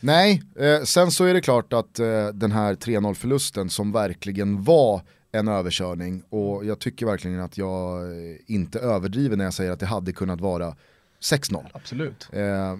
Nej, 0.00 0.42
eh, 0.58 0.82
sen 0.84 1.10
så 1.10 1.24
är 1.24 1.34
det 1.34 1.40
klart 1.40 1.72
att 1.72 1.98
eh, 1.98 2.26
den 2.26 2.52
här 2.52 2.74
3-0 2.74 3.14
förlusten 3.14 3.70
som 3.70 3.92
verkligen 3.92 4.64
var 4.64 5.02
en 5.32 5.48
överkörning 5.48 6.22
och 6.28 6.64
jag 6.64 6.78
tycker 6.78 7.06
verkligen 7.06 7.40
att 7.40 7.58
jag 7.58 8.02
eh, 8.02 8.36
inte 8.46 8.78
överdriver 8.78 9.36
när 9.36 9.44
jag 9.44 9.54
säger 9.54 9.70
att 9.70 9.80
det 9.80 9.86
hade 9.86 10.12
kunnat 10.12 10.40
vara 10.40 10.76
6-0. 11.22 11.66
Absolut. 11.72 12.28
Eh, 12.32 12.76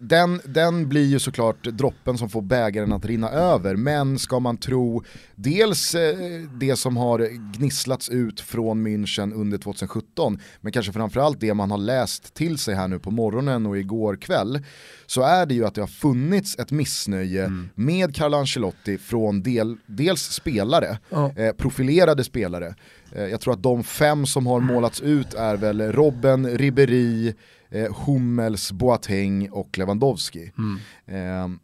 den, 0.00 0.40
den 0.44 0.88
blir 0.88 1.04
ju 1.04 1.18
såklart 1.18 1.64
droppen 1.64 2.18
som 2.18 2.28
får 2.28 2.42
bägaren 2.42 2.92
att 2.92 3.04
rinna 3.04 3.30
över, 3.30 3.76
men 3.76 4.18
ska 4.18 4.40
man 4.40 4.56
tro 4.56 5.02
dels 5.34 5.94
eh, 5.94 6.16
det 6.60 6.76
som 6.76 6.96
har 6.96 7.28
gnisslats 7.58 8.08
ut 8.08 8.40
från 8.40 8.86
München 8.86 9.34
under 9.34 9.58
2017, 9.58 10.38
men 10.60 10.72
kanske 10.72 10.92
framförallt 10.92 11.40
det 11.40 11.54
man 11.54 11.70
har 11.70 11.78
läst 11.78 12.34
till 12.34 12.58
sig 12.58 12.74
här 12.74 12.88
nu 12.88 12.98
på 12.98 13.10
morgonen 13.10 13.66
och 13.66 13.78
igår 13.78 14.16
kväll, 14.16 14.60
så 15.06 15.22
är 15.22 15.46
det 15.46 15.54
ju 15.54 15.66
att 15.66 15.74
det 15.74 15.82
har 15.82 15.88
funnits 15.88 16.58
ett 16.58 16.70
missnöje 16.70 17.44
mm. 17.44 17.68
med 17.74 18.16
Carlo 18.16 18.36
Ancelotti 18.36 18.98
från 18.98 19.42
del, 19.42 19.76
dels 19.86 20.22
spelare, 20.22 20.98
oh. 21.10 21.38
eh, 21.38 21.52
profilerade 21.52 22.24
spelare, 22.24 22.74
jag 23.16 23.40
tror 23.40 23.54
att 23.54 23.62
de 23.62 23.84
fem 23.84 24.26
som 24.26 24.46
har 24.46 24.60
målats 24.60 25.00
ut 25.00 25.34
är 25.34 25.56
väl 25.56 25.92
Robben, 25.92 26.58
Ribéry, 26.58 27.34
eh, 27.74 27.94
Hummels, 28.06 28.72
Boateng 28.72 29.50
och 29.50 29.78
Lewandowski. 29.78 30.52
Mm. 30.58 30.78
Eh, 31.06 31.58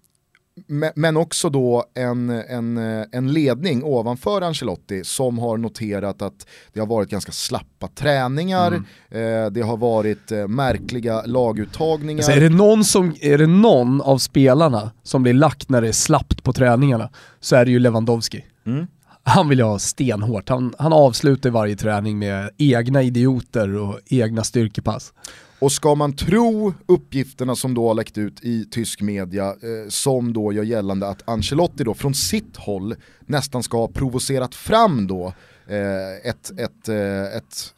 men 0.95 1.17
också 1.17 1.51
då 1.51 1.85
en, 1.95 2.31
en, 2.31 2.79
en 3.13 3.33
ledning 3.33 3.85
ovanför 3.85 4.43
Ancelotti 4.43 5.05
som 5.05 5.39
har 5.39 5.57
noterat 5.57 6.23
att 6.23 6.47
det 6.73 6.81
har 6.81 6.87
varit 6.87 7.11
ganska 7.11 7.33
slappa 7.33 7.89
träningar, 7.89 8.67
mm. 8.67 9.45
eh, 9.45 9.51
det 9.51 9.61
har 9.61 9.77
varit 9.77 10.33
eh, 10.33 10.49
märkliga 10.49 11.23
laguttagningar. 11.27 12.19
Alltså 12.19 12.33
är, 12.33 12.41
det 12.41 12.49
någon 12.49 12.85
som, 12.85 13.15
är 13.21 13.39
det 13.39 13.47
någon 13.47 14.01
av 14.01 14.19
spelarna 14.19 14.91
som 15.03 15.23
blir 15.23 15.35
lagt 15.35 15.69
när 15.69 15.83
det 15.83 15.89
är 15.89 15.93
slappt 15.93 16.43
på 16.43 16.53
träningarna 16.53 17.11
så 17.41 17.57
är 17.57 17.65
det 17.65 17.71
ju 17.71 17.79
Lewandowski. 17.79 18.45
Mm. 18.67 18.87
Han 19.23 19.49
vill 19.49 19.61
ha 19.61 19.79
stenhårt, 19.79 20.49
han, 20.49 20.75
han 20.79 20.93
avslutar 20.93 21.51
varje 21.51 21.77
träning 21.77 22.19
med 22.19 22.51
egna 22.57 23.03
idioter 23.03 23.77
och 23.77 24.01
egna 24.07 24.45
styrkepass. 24.45 25.13
Och 25.61 25.73
ska 25.73 25.95
man 25.95 26.13
tro 26.13 26.75
uppgifterna 26.87 27.57
som 27.57 27.75
då 27.75 27.89
har 27.89 27.95
läckt 27.95 28.19
ut 28.19 28.45
i 28.45 28.65
tysk 28.65 29.01
media 29.01 29.47
eh, 29.47 29.89
som 29.89 30.33
då 30.33 30.53
gör 30.53 30.63
gällande 30.63 31.09
att 31.09 31.29
Ancelotti 31.29 31.85
då 31.85 31.95
från 31.95 32.15
sitt 32.15 32.57
håll 32.57 32.95
nästan 33.21 33.63
ska 33.63 33.77
ha 33.77 33.89
provocerat 33.89 34.55
fram 34.55 35.07
då 35.07 35.35
eh, 35.67 36.31
ett, 36.31 36.51
ett, 36.59 36.89
eh, 36.89 37.37
ett 37.37 37.75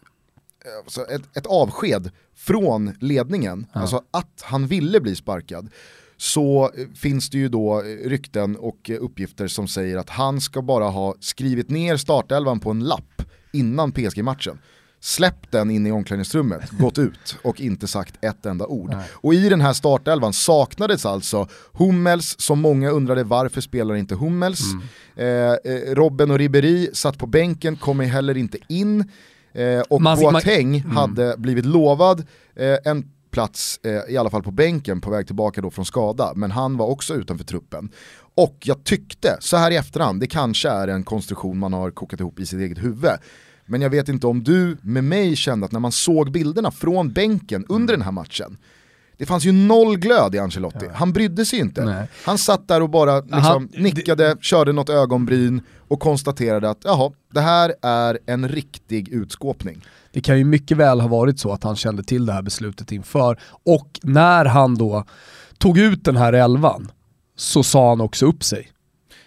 alltså 0.84 1.04
ett, 1.04 1.36
ett 1.36 1.46
avsked 1.46 2.10
från 2.34 2.92
ledningen, 3.00 3.66
ja. 3.72 3.80
alltså 3.80 4.02
att 4.10 4.42
han 4.42 4.66
ville 4.66 5.00
bli 5.00 5.16
sparkad, 5.16 5.68
så 6.16 6.70
finns 6.94 7.30
det 7.30 7.38
ju 7.38 7.48
då 7.48 7.82
rykten 8.04 8.56
och 8.56 8.90
uppgifter 9.00 9.48
som 9.48 9.68
säger 9.68 9.96
att 9.96 10.10
han 10.10 10.40
ska 10.40 10.62
bara 10.62 10.88
ha 10.88 11.14
skrivit 11.20 11.70
ner 11.70 11.96
startelvan 11.96 12.60
på 12.60 12.70
en 12.70 12.84
lapp 12.84 13.22
innan 13.52 13.92
PSG-matchen 13.92 14.58
släppt 15.04 15.52
den 15.52 15.71
in 15.71 15.87
i 15.87 15.92
omklädningsrummet, 15.92 16.71
gått 16.78 16.99
ut 16.99 17.37
och 17.42 17.61
inte 17.61 17.87
sagt 17.87 18.14
ett 18.21 18.47
enda 18.47 18.66
ord. 18.66 18.90
Nej. 18.90 19.09
Och 19.12 19.35
i 19.35 19.49
den 19.49 19.61
här 19.61 19.73
startelvan 19.73 20.32
saknades 20.32 21.06
alltså 21.06 21.49
Hummels, 21.73 22.40
som 22.40 22.61
många 22.61 22.90
undrade 22.90 23.25
varför 23.25 23.61
spelar 23.61 23.94
inte 23.94 24.14
Hummels. 24.14 24.61
Mm. 24.73 24.85
Eh, 25.16 25.73
eh 25.73 25.94
Robben 25.94 26.30
och 26.30 26.38
Ribéry 26.38 26.90
satt 26.92 27.18
på 27.18 27.26
bänken, 27.26 27.76
kommer 27.76 28.04
heller 28.04 28.37
inte 28.37 28.59
in. 28.68 29.11
Eh, 29.52 29.80
och 29.80 30.02
man, 30.02 30.18
Boateng 30.18 30.71
man, 30.71 30.80
mm. 30.80 30.97
hade 30.97 31.35
blivit 31.38 31.64
lovad 31.64 32.26
eh, 32.56 32.78
en 32.85 33.04
plats, 33.30 33.80
eh, 33.82 34.12
i 34.14 34.16
alla 34.16 34.30
fall 34.30 34.42
på 34.42 34.50
bänken, 34.50 35.00
på 35.00 35.11
väg 35.11 35.26
tillbaka 35.26 35.61
då 35.61 35.71
från 35.71 35.85
skada. 35.85 36.32
Men 36.37 36.50
han 36.50 36.76
var 36.76 36.87
också 36.87 37.14
utanför 37.14 37.44
truppen. 37.44 37.90
Och 38.35 38.59
jag 38.61 38.85
tyckte, 38.85 39.37
så 39.40 39.56
här 39.56 39.71
i 39.71 39.76
efterhand, 39.76 40.21
det 40.21 40.26
kanske 40.26 40.68
är 40.68 40.88
en 40.88 41.04
konstruktion 41.04 41.59
man 41.59 41.73
har 41.73 41.90
kokat 41.90 42.21
ihop 42.21 42.40
i 42.40 42.47
sitt 42.47 42.61
eget 42.61 42.78
huvud. 42.78 43.11
Men 43.66 43.83
jag 43.83 43.90
vet 43.90 44.09
inte 44.09 44.26
om 44.26 44.45
du 44.45 44.76
med 44.83 45.04
mig 45.04 45.37
kände 45.37 45.66
att 45.66 45.73
när 45.73 45.81
man 45.81 45.92
såg 45.92 46.33
bilderna 46.33 46.71
från 46.71 47.12
bänken 47.12 47.64
under 47.69 47.95
den 47.95 48.02
här 48.02 48.12
matchen, 48.12 48.59
det 49.16 49.26
fanns 49.26 49.45
ju 49.45 49.52
noll 49.52 49.97
glöd 49.97 50.35
i 50.35 50.38
Ancelotti. 50.38 50.87
Han 50.95 51.12
brydde 51.12 51.47
sig 51.47 51.59
inte. 51.59 51.85
Nej. 51.85 52.09
Han 52.25 52.38
satt 52.38 52.69
där 52.69 52.81
och 52.81 52.90
bara 52.90 53.21
liksom 53.21 53.38
Aha, 53.38 53.62
nickade, 53.73 54.28
det... 54.28 54.42
körde 54.42 54.73
något 54.73 54.88
ögonbryn 54.88 55.62
och 55.88 56.00
konstaterade 56.00 56.71
att 56.71 56.81
jaha, 56.85 57.12
det 57.33 57.40
här 57.40 57.75
är 57.83 58.19
en 58.26 58.49
riktig 58.49 59.09
utskåpning. 59.09 59.85
Det 60.12 60.21
kan 60.21 60.38
ju 60.38 60.45
mycket 60.45 60.76
väl 60.76 61.00
ha 61.00 61.09
varit 61.09 61.40
så 61.40 61.52
att 61.52 61.64
han 61.64 61.76
kände 61.76 62.02
till 62.02 62.26
det 62.26 62.33
här 62.33 62.42
beslutet 62.42 62.92
inför 62.92 63.38
och 63.64 64.00
när 64.02 64.45
han 64.45 64.75
då 64.75 65.04
tog 65.59 65.78
ut 65.78 66.04
den 66.04 66.16
här 66.16 66.33
elvan 66.33 66.90
så 67.37 67.62
sa 67.62 67.88
han 67.88 68.00
också 68.00 68.26
upp 68.26 68.45
sig. 68.45 68.69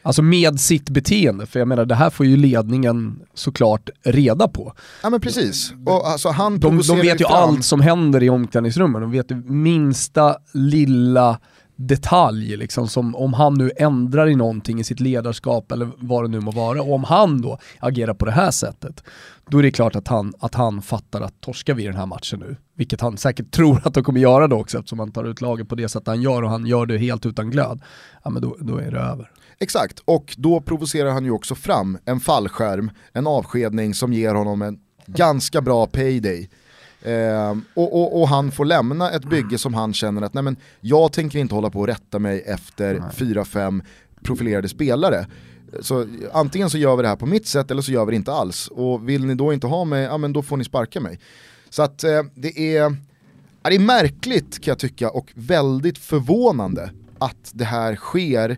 Alltså 0.06 0.22
med 0.22 0.60
sitt 0.60 0.90
beteende, 0.90 1.46
för 1.46 1.60
jag 1.60 1.68
menar 1.68 1.86
det 1.86 1.96
här 1.96 2.10
får 2.10 2.26
ju 2.26 2.38
ledningen 2.38 3.20
såklart 3.34 3.90
reda 4.04 4.48
på. 4.48 4.74
Ja 5.04 5.10
men 5.10 5.22
precis. 5.22 5.74
Och 5.86 6.08
alltså, 6.08 6.30
han 6.30 6.60
de, 6.60 6.82
de 6.82 7.02
vet 7.02 7.22
ju 7.22 7.26
fram. 7.26 7.50
allt 7.50 7.66
som 7.66 7.82
händer 7.82 8.24
i 8.24 8.30
omklädningsrummen, 8.30 9.02
de 9.02 9.12
vet 9.12 9.32
ju 9.32 9.36
minsta 9.36 10.38
lilla 10.54 11.40
detalj, 11.76 12.58
liksom, 12.58 12.88
som 12.88 13.16
om 13.16 13.34
han 13.34 13.54
nu 13.54 13.72
ändrar 13.78 14.28
i 14.28 14.36
någonting 14.36 14.80
i 14.80 14.84
sitt 14.84 15.00
ledarskap 15.00 15.72
eller 15.72 15.90
vad 15.98 16.24
det 16.24 16.28
nu 16.28 16.40
må 16.40 16.52
vara, 16.52 16.82
och 16.82 16.94
om 16.94 17.04
han 17.04 17.42
då 17.42 17.60
agerar 17.80 18.14
på 18.14 18.26
det 18.26 18.32
här 18.32 18.52
sättet, 18.52 19.04
då 19.50 19.60
är 19.60 19.64
det 19.64 19.72
klart 19.72 19.96
att 19.96 20.08
han, 20.08 20.34
att 20.40 20.56
han 20.56 20.82
fattar 20.82 21.22
att 21.22 21.42
torskar 21.42 21.74
vi 21.74 21.84
den 21.84 21.96
här 21.96 22.06
matchen 22.06 22.40
nu, 22.40 22.56
vilket 22.76 23.02
han 23.02 23.18
säkert 23.18 23.52
tror 23.52 23.82
att 23.84 23.94
de 23.94 24.04
kommer 24.04 24.20
göra 24.20 24.48
då 24.48 24.60
också 24.60 24.78
eftersom 24.78 25.00
han 25.00 25.12
tar 25.12 25.24
ut 25.24 25.42
laget 25.42 25.70
på 25.70 25.76
det 25.76 25.90
sättet 25.90 26.08
han 26.08 26.22
gör 26.22 26.44
och 26.44 26.50
han 26.50 26.66
gör 26.66 26.86
det 26.86 26.98
helt 26.98 27.26
utan 27.26 27.50
glöd, 27.50 27.82
ja 28.24 28.30
men 28.30 28.42
då, 28.42 28.58
då 28.60 28.78
är 28.78 28.92
det 28.92 29.00
över. 29.00 29.32
Exakt, 29.60 30.00
och 30.06 30.36
då 30.38 30.62
provocerar 30.62 31.12
han 31.12 31.26
ju 31.26 31.32
också 31.32 31.56
fram 31.56 31.98
en 32.06 32.20
fallskärm, 32.20 32.92
en 33.14 33.28
avskedning 33.28 33.94
som 33.94 34.14
ger 34.14 34.36
honom 34.36 34.62
en 34.62 34.80
ganska 35.06 35.62
bra 35.62 35.88
payday. 35.88 36.50
Eh, 37.02 37.58
och, 37.74 38.02
och, 38.02 38.22
och, 38.22 38.28
han 38.28 38.52
får 38.52 38.66
lämna 38.66 39.12
ett 39.12 39.26
bygge 39.26 39.58
som 39.58 39.74
han 39.74 39.94
känner 39.94 40.22
att 40.22 40.34
nej 40.34 40.44
men, 40.44 40.56
jag 40.82 41.12
tänker 41.14 41.40
inte 41.40 41.56
hålla 41.56 41.70
på 41.70 41.80
och 41.80 41.88
rätta 41.88 42.20
mig 42.20 42.44
efter 42.46 43.04
fyra, 43.14 43.46
fem 43.46 43.84
profilerade 44.24 44.70
spelare. 44.70 45.28
Så 45.82 46.08
antingen 46.34 46.70
så 46.70 46.78
gör 46.78 46.96
vi 46.96 47.02
det 47.02 47.08
här 47.08 47.16
på 47.16 47.26
mitt 47.26 47.48
sätt 47.48 47.72
eller 47.72 47.82
så 47.82 47.92
gör 47.92 48.06
vi 48.06 48.12
det 48.12 48.16
inte 48.16 48.34
alls. 48.34 48.68
Och 48.68 49.10
vill 49.10 49.26
ni 49.26 49.36
då 49.36 49.54
inte 49.54 49.68
ha 49.68 49.86
mig, 49.86 50.04
ja 50.04 50.18
men 50.18 50.34
då 50.34 50.42
får 50.42 50.58
ni 50.58 50.64
sparka 50.64 51.00
mig. 51.00 51.20
Så 51.70 51.84
att 51.84 52.04
eh, 52.04 52.24
det 52.36 52.78
är, 52.78 52.96
det 53.62 53.76
är 53.76 53.80
märkligt 53.80 54.60
kan 54.60 54.72
jag 54.72 54.80
tycka 54.80 55.10
och 55.10 55.32
väldigt 55.36 55.98
förvånande 55.98 56.92
att 57.18 57.52
det 57.54 57.66
här 57.66 57.96
sker 57.96 58.58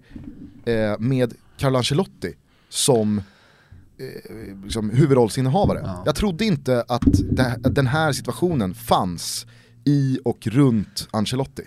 eh, 0.68 1.00
med 1.00 1.34
Carlo 1.58 1.78
Ancelotti 1.78 2.34
som 2.70 3.18
eh, 3.18 4.64
liksom, 4.64 4.90
huvudrollsinnehavare. 4.90 5.82
Ja. 5.84 6.04
Jag 6.06 6.16
trodde 6.16 6.46
inte 6.46 6.86
att 6.88 7.12
det, 7.32 7.56
den 7.64 7.88
här 7.88 8.12
situationen 8.12 8.74
fanns 8.74 9.46
i 9.86 10.20
och 10.26 10.48
runt 10.48 11.08
Ancelotti. 11.12 11.64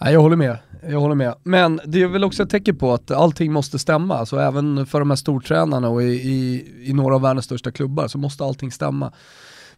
Nej, 0.00 0.12
jag 0.12 0.20
håller 0.20 0.36
med. 0.36 0.58
Jag 0.88 1.00
håller 1.00 1.14
med. 1.14 1.34
Men 1.42 1.80
det 1.84 2.02
är 2.02 2.06
väl 2.06 2.24
också 2.24 2.42
ett 2.42 2.50
tecken 2.50 2.76
på 2.76 2.92
att 2.92 3.10
allting 3.10 3.52
måste 3.52 3.78
stämma. 3.78 4.16
Alltså 4.16 4.38
även 4.40 4.86
för 4.86 4.98
de 4.98 5.10
här 5.10 5.16
stortränarna 5.16 5.88
och 5.88 6.02
i, 6.02 6.06
i, 6.06 6.66
i 6.90 6.92
några 6.92 7.14
av 7.14 7.20
världens 7.20 7.44
största 7.44 7.70
klubbar 7.70 8.08
så 8.08 8.18
måste 8.18 8.44
allting 8.44 8.72
stämma. 8.72 9.12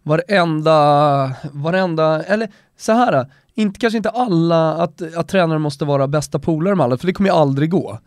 Varenda, 0.02 1.32
varenda, 1.52 2.22
eller 2.22 2.48
så 2.78 2.92
här, 2.92 3.26
inte, 3.54 3.80
kanske 3.80 3.96
inte 3.96 4.10
alla, 4.10 4.74
att, 4.74 5.16
att 5.16 5.28
tränare 5.28 5.58
måste 5.58 5.84
vara 5.84 6.08
bästa 6.08 6.38
polare 6.38 6.74
med 6.74 6.84
alla, 6.84 6.98
för 6.98 7.06
det 7.06 7.12
kommer 7.12 7.30
ju 7.30 7.36
aldrig 7.36 7.70
gå. 7.70 7.98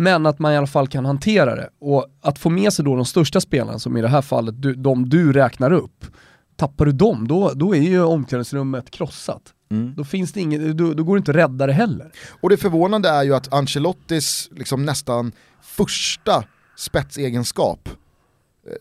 Men 0.00 0.26
att 0.26 0.38
man 0.38 0.52
i 0.52 0.56
alla 0.56 0.66
fall 0.66 0.88
kan 0.88 1.04
hantera 1.04 1.56
det. 1.56 1.68
Och 1.80 2.06
att 2.20 2.38
få 2.38 2.50
med 2.50 2.72
sig 2.72 2.84
då 2.84 2.96
de 2.96 3.04
största 3.04 3.40
spelarna, 3.40 3.78
som 3.78 3.96
i 3.96 4.02
det 4.02 4.08
här 4.08 4.22
fallet 4.22 4.62
du, 4.62 4.74
de 4.74 5.08
du 5.08 5.32
räknar 5.32 5.72
upp, 5.72 6.04
tappar 6.56 6.84
du 6.84 6.92
dem, 6.92 7.28
då, 7.28 7.52
då 7.54 7.74
är 7.74 7.80
ju 7.80 8.02
omklädningsrummet 8.02 8.90
krossat. 8.90 9.42
Mm. 9.70 9.94
Då, 9.96 10.04
finns 10.04 10.32
det 10.32 10.40
inget, 10.40 10.76
då, 10.76 10.94
då 10.94 11.04
går 11.04 11.16
det 11.16 11.18
inte 11.18 11.30
att 11.30 11.36
rädda 11.36 11.66
det 11.66 11.72
heller. 11.72 12.12
Och 12.40 12.50
det 12.50 12.56
förvånande 12.56 13.08
är 13.08 13.22
ju 13.22 13.34
att 13.34 13.52
Ancelottis 13.52 14.48
liksom 14.52 14.84
nästan 14.84 15.32
första 15.62 16.44
spetsegenskap 16.76 17.88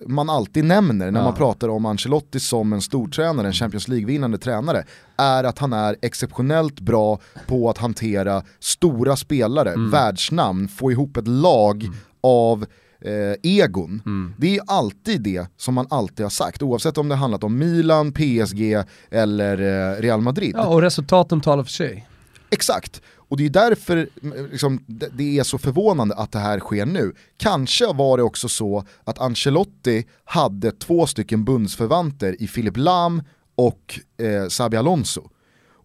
man 0.08 0.30
alltid 0.30 0.66
nämner 0.66 1.12
när 1.12 1.20
ja. 1.20 1.26
man 1.26 1.36
pratar 1.36 1.70
om 1.70 1.86
Ancelotti 1.86 2.40
som 2.40 2.74
en 2.74 2.82
stortränare, 2.82 3.48
en 3.48 3.54
Champions 3.54 3.88
League-vinnande 3.88 4.38
tränare, 4.38 4.84
är 5.18 5.44
att 5.44 5.60
han 5.60 5.74
är 5.74 5.96
exceptionellt 6.02 6.80
bra 6.80 7.20
på 7.48 7.70
att 7.70 7.78
hantera 7.78 8.44
stora 8.60 9.16
spelare, 9.16 9.70
mm. 9.70 9.92
världsnamn, 9.92 10.68
få 10.68 10.92
ihop 10.92 11.18
ett 11.18 11.28
lag 11.28 11.84
mm. 11.84 11.96
av 12.22 12.66
eh, 13.02 13.34
egon. 13.44 14.02
Mm. 14.06 14.34
Det 14.38 14.58
är 14.58 14.62
alltid 14.68 15.22
det 15.22 15.48
som 15.58 15.74
man 15.74 15.88
alltid 15.90 16.26
har 16.26 16.30
sagt, 16.30 16.62
oavsett 16.62 16.98
om 16.98 17.10
det 17.10 17.16
handlat 17.16 17.44
om 17.44 17.58
Milan, 17.58 18.12
PSG 18.12 18.84
eller 19.12 19.58
eh, 19.62 20.02
Real 20.02 20.22
Madrid. 20.22 20.54
Ja, 20.56 20.68
och 20.68 20.82
resultaten 20.82 21.42
talar 21.42 21.64
för 21.64 21.72
sig. 21.72 22.08
Exakt, 22.50 23.02
och 23.30 23.38
det 23.38 23.46
är 23.46 23.50
därför 23.50 24.10
liksom, 24.52 24.84
det 24.88 25.40
är 25.40 25.44
så 25.44 25.58
förvånande 25.58 26.16
att 26.16 26.32
det 26.32 26.40
här 26.40 26.60
sker 26.60 26.86
nu. 26.86 27.14
Kanske 27.38 27.94
var 27.94 28.18
det 28.18 28.24
också 28.24 28.50
så 28.50 28.86
att 29.04 29.20
Ancelotti 29.20 30.06
hade 30.24 30.72
två 30.72 31.08
stycken 31.08 31.46
bundsförvanter 31.46 32.42
i 32.42 32.48
Philip 32.48 32.78
Lam 32.78 33.24
och 33.56 34.00
eh, 34.18 34.48
Sabi 34.48 34.78
Alonso. 34.78 35.30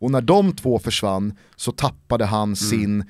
Och 0.02 0.10
när 0.10 0.20
de 0.20 0.56
två 0.56 0.78
försvann 0.78 1.34
så 1.56 1.72
tappade 1.72 2.24
han 2.24 2.42
mm. 2.42 2.56
sin 2.56 3.04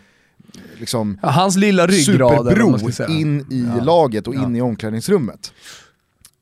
liksom, 0.78 1.18
ja, 1.22 1.28
hans 1.28 1.56
lilla 1.56 1.86
ryggrad, 1.86 2.46
superbro 2.46 2.78
in 3.08 3.40
i 3.50 3.68
ja. 3.76 3.84
laget 3.84 4.26
och 4.26 4.34
ja. 4.34 4.44
in 4.44 4.56
i 4.56 4.60
omklädningsrummet. 4.60 5.52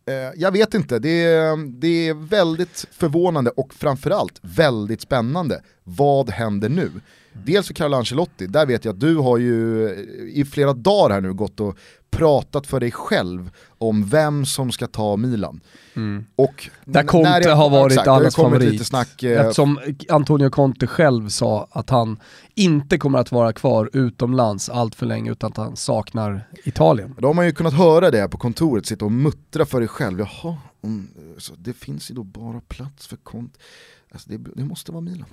Eh, 0.06 0.14
jag 0.36 0.52
vet 0.52 0.74
inte, 0.74 0.98
det 0.98 1.24
är, 1.24 1.80
det 1.80 2.08
är 2.08 2.14
väldigt 2.14 2.86
förvånande 2.92 3.50
och 3.50 3.74
framförallt 3.74 4.38
väldigt 4.42 5.00
spännande. 5.00 5.62
Vad 5.84 6.30
händer 6.30 6.68
nu? 6.68 6.90
Dels 7.32 7.66
för 7.66 7.74
Carlo 7.74 7.96
Ancelotti, 7.96 8.46
där 8.46 8.66
vet 8.66 8.84
jag 8.84 8.92
att 8.92 9.00
du 9.00 9.16
har 9.16 9.38
ju 9.38 9.88
i 10.34 10.44
flera 10.44 10.72
dagar 10.72 11.14
här 11.14 11.20
nu 11.20 11.32
gått 11.32 11.60
och 11.60 11.78
pratat 12.10 12.66
för 12.66 12.80
dig 12.80 12.90
själv 12.90 13.50
om 13.80 14.04
vem 14.04 14.46
som 14.46 14.72
ska 14.72 14.86
ta 14.86 15.16
Milan. 15.16 15.60
Mm. 15.96 16.24
Och 16.36 16.70
Där 16.84 17.02
Conte 17.02 17.40
jag, 17.42 17.56
har 17.56 17.70
varit 17.70 17.92
exakt, 17.92 18.08
allas 18.08 18.36
favorit. 18.36 18.72
Lite 18.72 18.84
snack, 18.84 19.22
eh, 19.22 19.40
Eftersom 19.40 19.80
Antonio 20.08 20.50
Conte 20.50 20.86
själv 20.86 21.28
sa 21.28 21.68
att 21.70 21.90
han 21.90 22.20
inte 22.54 22.98
kommer 22.98 23.18
att 23.18 23.32
vara 23.32 23.52
kvar 23.52 23.90
utomlands 23.92 24.68
allt 24.68 24.94
för 24.94 25.06
länge 25.06 25.32
utan 25.32 25.50
att 25.50 25.56
han 25.56 25.76
saknar 25.76 26.48
Italien. 26.64 27.14
Då 27.18 27.26
har 27.26 27.34
man 27.34 27.46
ju 27.46 27.52
kunnat 27.52 27.74
höra 27.74 28.10
det 28.10 28.28
på 28.28 28.38
kontoret, 28.38 28.86
sitta 28.86 29.04
och 29.04 29.12
muttra 29.12 29.66
för 29.66 29.78
dig 29.78 29.88
själv. 29.88 30.18
Jaha, 30.20 30.56
det 31.58 31.72
finns 31.72 32.10
ju 32.10 32.14
då 32.14 32.22
bara 32.22 32.60
plats 32.60 33.06
för 33.06 33.16
Conte. 33.16 33.58
Alltså 34.12 34.30
det, 34.30 34.38
det, 34.54 34.64
måste 34.64 34.92
vara 34.92 35.00
Milan. 35.00 35.26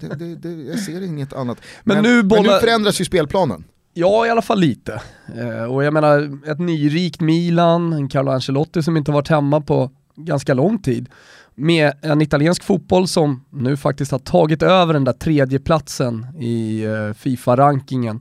Det, 0.00 0.36
det, 0.36 0.52
jag 0.52 0.78
ser 0.78 1.02
inget 1.02 1.32
annat. 1.32 1.58
Men, 1.84 1.96
men, 1.96 2.04
nu, 2.04 2.22
bolla... 2.22 2.42
men 2.42 2.52
nu 2.52 2.60
förändras 2.60 3.00
ju 3.00 3.04
spelplanen. 3.04 3.64
Ja, 3.96 4.26
i 4.26 4.30
alla 4.30 4.42
fall 4.42 4.60
lite. 4.60 5.00
Eh, 5.36 5.64
och 5.64 5.84
jag 5.84 5.92
menar, 5.92 6.38
ett 6.50 6.58
nyrikt 6.58 7.20
Milan, 7.20 7.92
en 7.92 8.08
Carlo 8.08 8.30
Ancelotti 8.30 8.82
som 8.82 8.96
inte 8.96 9.12
varit 9.12 9.28
hemma 9.28 9.60
på 9.60 9.90
ganska 10.16 10.54
lång 10.54 10.78
tid. 10.78 11.08
Med 11.54 11.92
en 12.02 12.22
italiensk 12.22 12.64
fotboll 12.64 13.08
som 13.08 13.44
nu 13.50 13.76
faktiskt 13.76 14.12
har 14.12 14.18
tagit 14.18 14.62
över 14.62 14.92
den 14.92 15.04
där 15.04 15.12
tredje 15.12 15.58
platsen 15.58 16.26
i 16.40 16.84
eh, 16.84 17.14
Fifa-rankingen. 17.14 18.20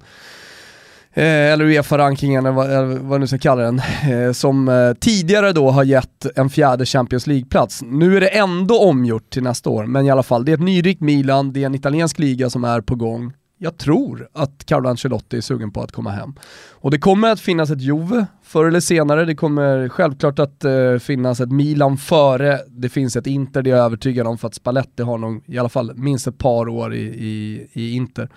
Eh, 1.15 1.53
eller 1.53 1.65
Uefa-rankingen, 1.65 2.45
eller 2.45 2.55
vad, 2.55 2.71
eller 2.71 2.99
vad 2.99 3.19
nu 3.19 3.27
ska 3.27 3.37
kalla 3.37 3.61
den, 3.61 3.81
eh, 4.11 4.31
som 4.31 4.67
eh, 4.69 4.93
tidigare 4.93 5.51
då 5.51 5.71
har 5.71 5.83
gett 5.83 6.25
en 6.35 6.49
fjärde 6.49 6.85
Champions 6.85 7.27
League-plats. 7.27 7.81
Nu 7.81 8.17
är 8.17 8.21
det 8.21 8.27
ändå 8.27 8.79
omgjort 8.79 9.29
till 9.29 9.43
nästa 9.43 9.69
år, 9.69 9.85
men 9.85 10.05
i 10.05 10.11
alla 10.11 10.23
fall, 10.23 10.45
det 10.45 10.51
är 10.51 10.53
ett 10.53 10.61
nyrikt 10.61 11.01
Milan, 11.01 11.53
det 11.53 11.61
är 11.61 11.65
en 11.65 11.75
italiensk 11.75 12.19
liga 12.19 12.49
som 12.49 12.63
är 12.63 12.81
på 12.81 12.95
gång 12.95 13.33
jag 13.63 13.77
tror 13.77 14.27
att 14.33 14.65
Carlo 14.65 14.89
Ancelotti 14.89 15.37
är 15.37 15.41
sugen 15.41 15.71
på 15.71 15.81
att 15.81 15.91
komma 15.91 16.11
hem. 16.11 16.33
Och 16.71 16.91
det 16.91 16.97
kommer 16.97 17.31
att 17.31 17.39
finnas 17.39 17.69
ett 17.69 17.81
Juve 17.81 18.25
förr 18.43 18.65
eller 18.65 18.79
senare, 18.79 19.25
det 19.25 19.35
kommer 19.35 19.89
självklart 19.89 20.39
att 20.39 20.63
eh, 20.63 20.97
finnas 20.97 21.39
ett 21.39 21.51
Milan 21.51 21.97
före, 21.97 22.59
det 22.67 22.89
finns 22.89 23.15
ett 23.15 23.27
Inter, 23.27 23.61
det 23.61 23.69
är 23.69 23.75
jag 23.75 23.85
övertygad 23.85 24.27
om 24.27 24.37
för 24.37 24.47
att 24.47 24.55
Spalletti 24.55 25.03
har 25.03 25.17
nog 25.17 25.43
i 25.45 25.57
alla 25.57 25.69
fall 25.69 25.91
minst 25.95 26.27
ett 26.27 26.37
par 26.37 26.69
år 26.69 26.93
i, 26.93 27.01
i, 27.01 27.67
i 27.73 27.95
Inter. 27.95 28.29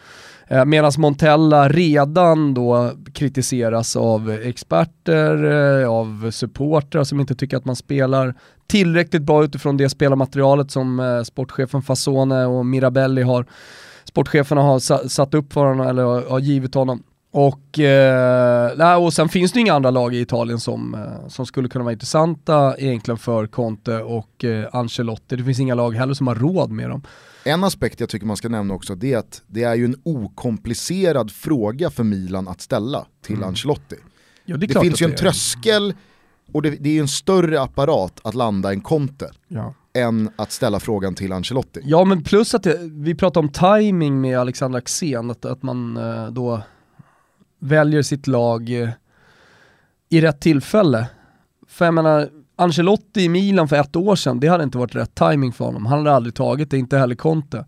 Eh, 0.49 0.65
Medan 0.65 0.93
Montella 0.99 1.69
redan 1.69 2.55
då 2.55 2.91
kritiseras 3.15 3.97
av 3.97 4.31
experter, 4.31 5.45
eh, 5.83 5.91
av 5.91 6.31
supportrar 6.31 7.05
som 7.05 7.21
inte 7.21 7.35
tycker 7.35 7.57
att 7.57 7.65
man 7.65 7.77
spelar 7.77 8.35
tillräckligt 8.67 9.23
bra 9.23 9.45
utifrån 9.45 9.77
det 9.77 9.89
spelarmaterialet 9.89 10.71
som 10.71 11.01
eh, 11.01 11.23
sportchefen 11.23 11.83
Fasone 11.83 12.45
och 12.45 12.67
Mirabelli 12.67 13.23
har 13.23 13.47
sportcheferna 14.17 14.63
har 14.63 15.09
satt 15.09 15.35
upp 15.35 15.53
för 15.53 15.65
honom 15.65 15.87
eller 15.87 16.03
har 16.31 16.39
givit 16.39 16.75
honom. 16.75 17.03
Och, 17.31 17.79
eh, 17.79 19.03
och 19.03 19.13
sen 19.13 19.29
finns 19.29 19.53
det 19.53 19.61
inga 19.61 19.75
andra 19.75 19.91
lag 19.91 20.15
i 20.15 20.21
Italien 20.21 20.61
som, 20.61 20.95
eh, 20.95 21.29
som 21.29 21.47
skulle 21.47 21.69
kunna 21.69 21.85
vara 21.85 21.93
intressanta 21.93 22.77
egentligen 22.79 23.19
för 23.19 23.47
Conte 23.47 24.03
och 24.03 24.45
eh, 24.45 24.69
Ancelotti. 24.73 25.37
Det 25.37 25.45
finns 25.45 25.61
inga 25.61 25.75
lag 25.75 25.93
heller 25.93 26.15
som 26.15 26.27
har 26.27 26.35
råd 26.35 26.71
med 26.71 26.91
dem. 26.91 27.03
En 27.45 27.65
aspekt 27.65 28.01
jag 28.01 28.09
tycker 28.09 28.27
man 28.27 28.37
ska 28.37 28.49
nämna 28.49 28.75
också 28.75 28.95
det 28.95 29.13
är 29.13 29.19
att 29.19 29.43
det 29.47 29.63
är 29.63 29.75
ju 29.75 29.85
en 29.85 29.97
okomplicerad 30.03 31.31
fråga 31.31 31.91
för 31.91 32.05
Milan 32.05 32.49
att 32.49 32.61
ställa 32.61 33.07
till 33.23 33.37
mm. 33.37 33.49
Ancelotti. 33.49 33.97
Jo, 34.45 34.57
det, 34.57 34.67
det 34.67 34.81
finns 34.81 35.03
ju 35.03 35.07
en 35.07 35.17
tröskel 35.17 35.95
och 36.53 36.63
det, 36.63 36.71
det 36.71 36.89
är 36.89 36.95
ju 36.95 37.01
en 37.01 37.09
större 37.09 37.61
apparat 37.61 38.21
att 38.25 38.35
landa 38.35 38.71
en 38.71 38.81
Conte. 38.81 39.31
Ja 39.49 39.75
än 40.01 40.31
att 40.37 40.53
ställa 40.53 40.81
frågan 40.81 41.15
till 41.15 41.33
Ancelotti. 41.33 41.81
Ja 41.85 42.05
men 42.05 42.23
plus 42.23 42.55
att 42.55 42.63
det, 42.63 42.79
vi 42.83 43.15
pratar 43.15 43.41
om 43.41 43.49
timing 43.49 44.21
med 44.21 44.39
Alexander 44.39 44.79
Axén, 44.79 45.31
att, 45.31 45.45
att 45.45 45.63
man 45.63 45.97
eh, 45.97 46.27
då 46.27 46.63
väljer 47.61 48.03
sitt 48.03 48.27
lag 48.27 48.83
eh, 48.83 48.89
i 50.09 50.21
rätt 50.21 50.41
tillfälle. 50.41 51.07
För 51.69 51.85
jag 51.85 51.95
menar, 51.95 52.29
Ancelotti 52.57 53.21
i 53.21 53.29
Milan 53.29 53.69
för 53.69 53.77
ett 53.77 53.97
år 53.97 54.17
sedan, 54.17 54.41
det 54.41 54.49
hade 54.49 54.65
inte 54.65 54.79
varit 54.79 54.95
rätt 54.95 55.15
timing 55.15 55.53
för 55.53 55.65
honom. 55.65 55.87
Han 55.87 55.99
hade 55.99 56.13
aldrig 56.13 56.35
tagit 56.35 56.71
det, 56.71 56.79
inte 56.79 56.99
heller 56.99 57.15
Conte. 57.15 57.65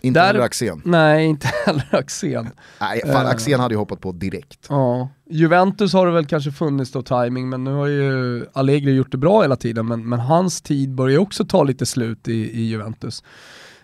Inte 0.00 0.20
Där, 0.20 0.26
heller 0.26 0.40
Axén. 0.40 0.82
Nej, 0.84 1.24
inte 1.26 1.48
heller 1.66 1.88
Axén. 1.90 2.50
Nej, 2.80 3.00
fan, 3.00 3.26
uh, 3.26 3.30
Axén 3.30 3.60
hade 3.60 3.74
ju 3.74 3.78
hoppat 3.78 4.00
på 4.00 4.12
direkt. 4.12 4.66
Ja. 4.68 5.08
Juventus 5.32 5.92
har 5.92 6.06
det 6.06 6.12
väl 6.12 6.26
kanske 6.26 6.52
funnits 6.52 6.92
då 6.92 7.02
timing 7.02 7.48
men 7.48 7.64
nu 7.64 7.72
har 7.72 7.86
ju 7.86 8.46
Allegri 8.52 8.92
gjort 8.92 9.12
det 9.12 9.18
bra 9.18 9.42
hela 9.42 9.56
tiden, 9.56 9.86
men, 9.86 10.08
men 10.08 10.18
hans 10.18 10.62
tid 10.62 10.94
börjar 10.94 11.18
också 11.18 11.44
ta 11.44 11.62
lite 11.62 11.86
slut 11.86 12.28
i, 12.28 12.60
i 12.60 12.62
Juventus. 12.62 13.22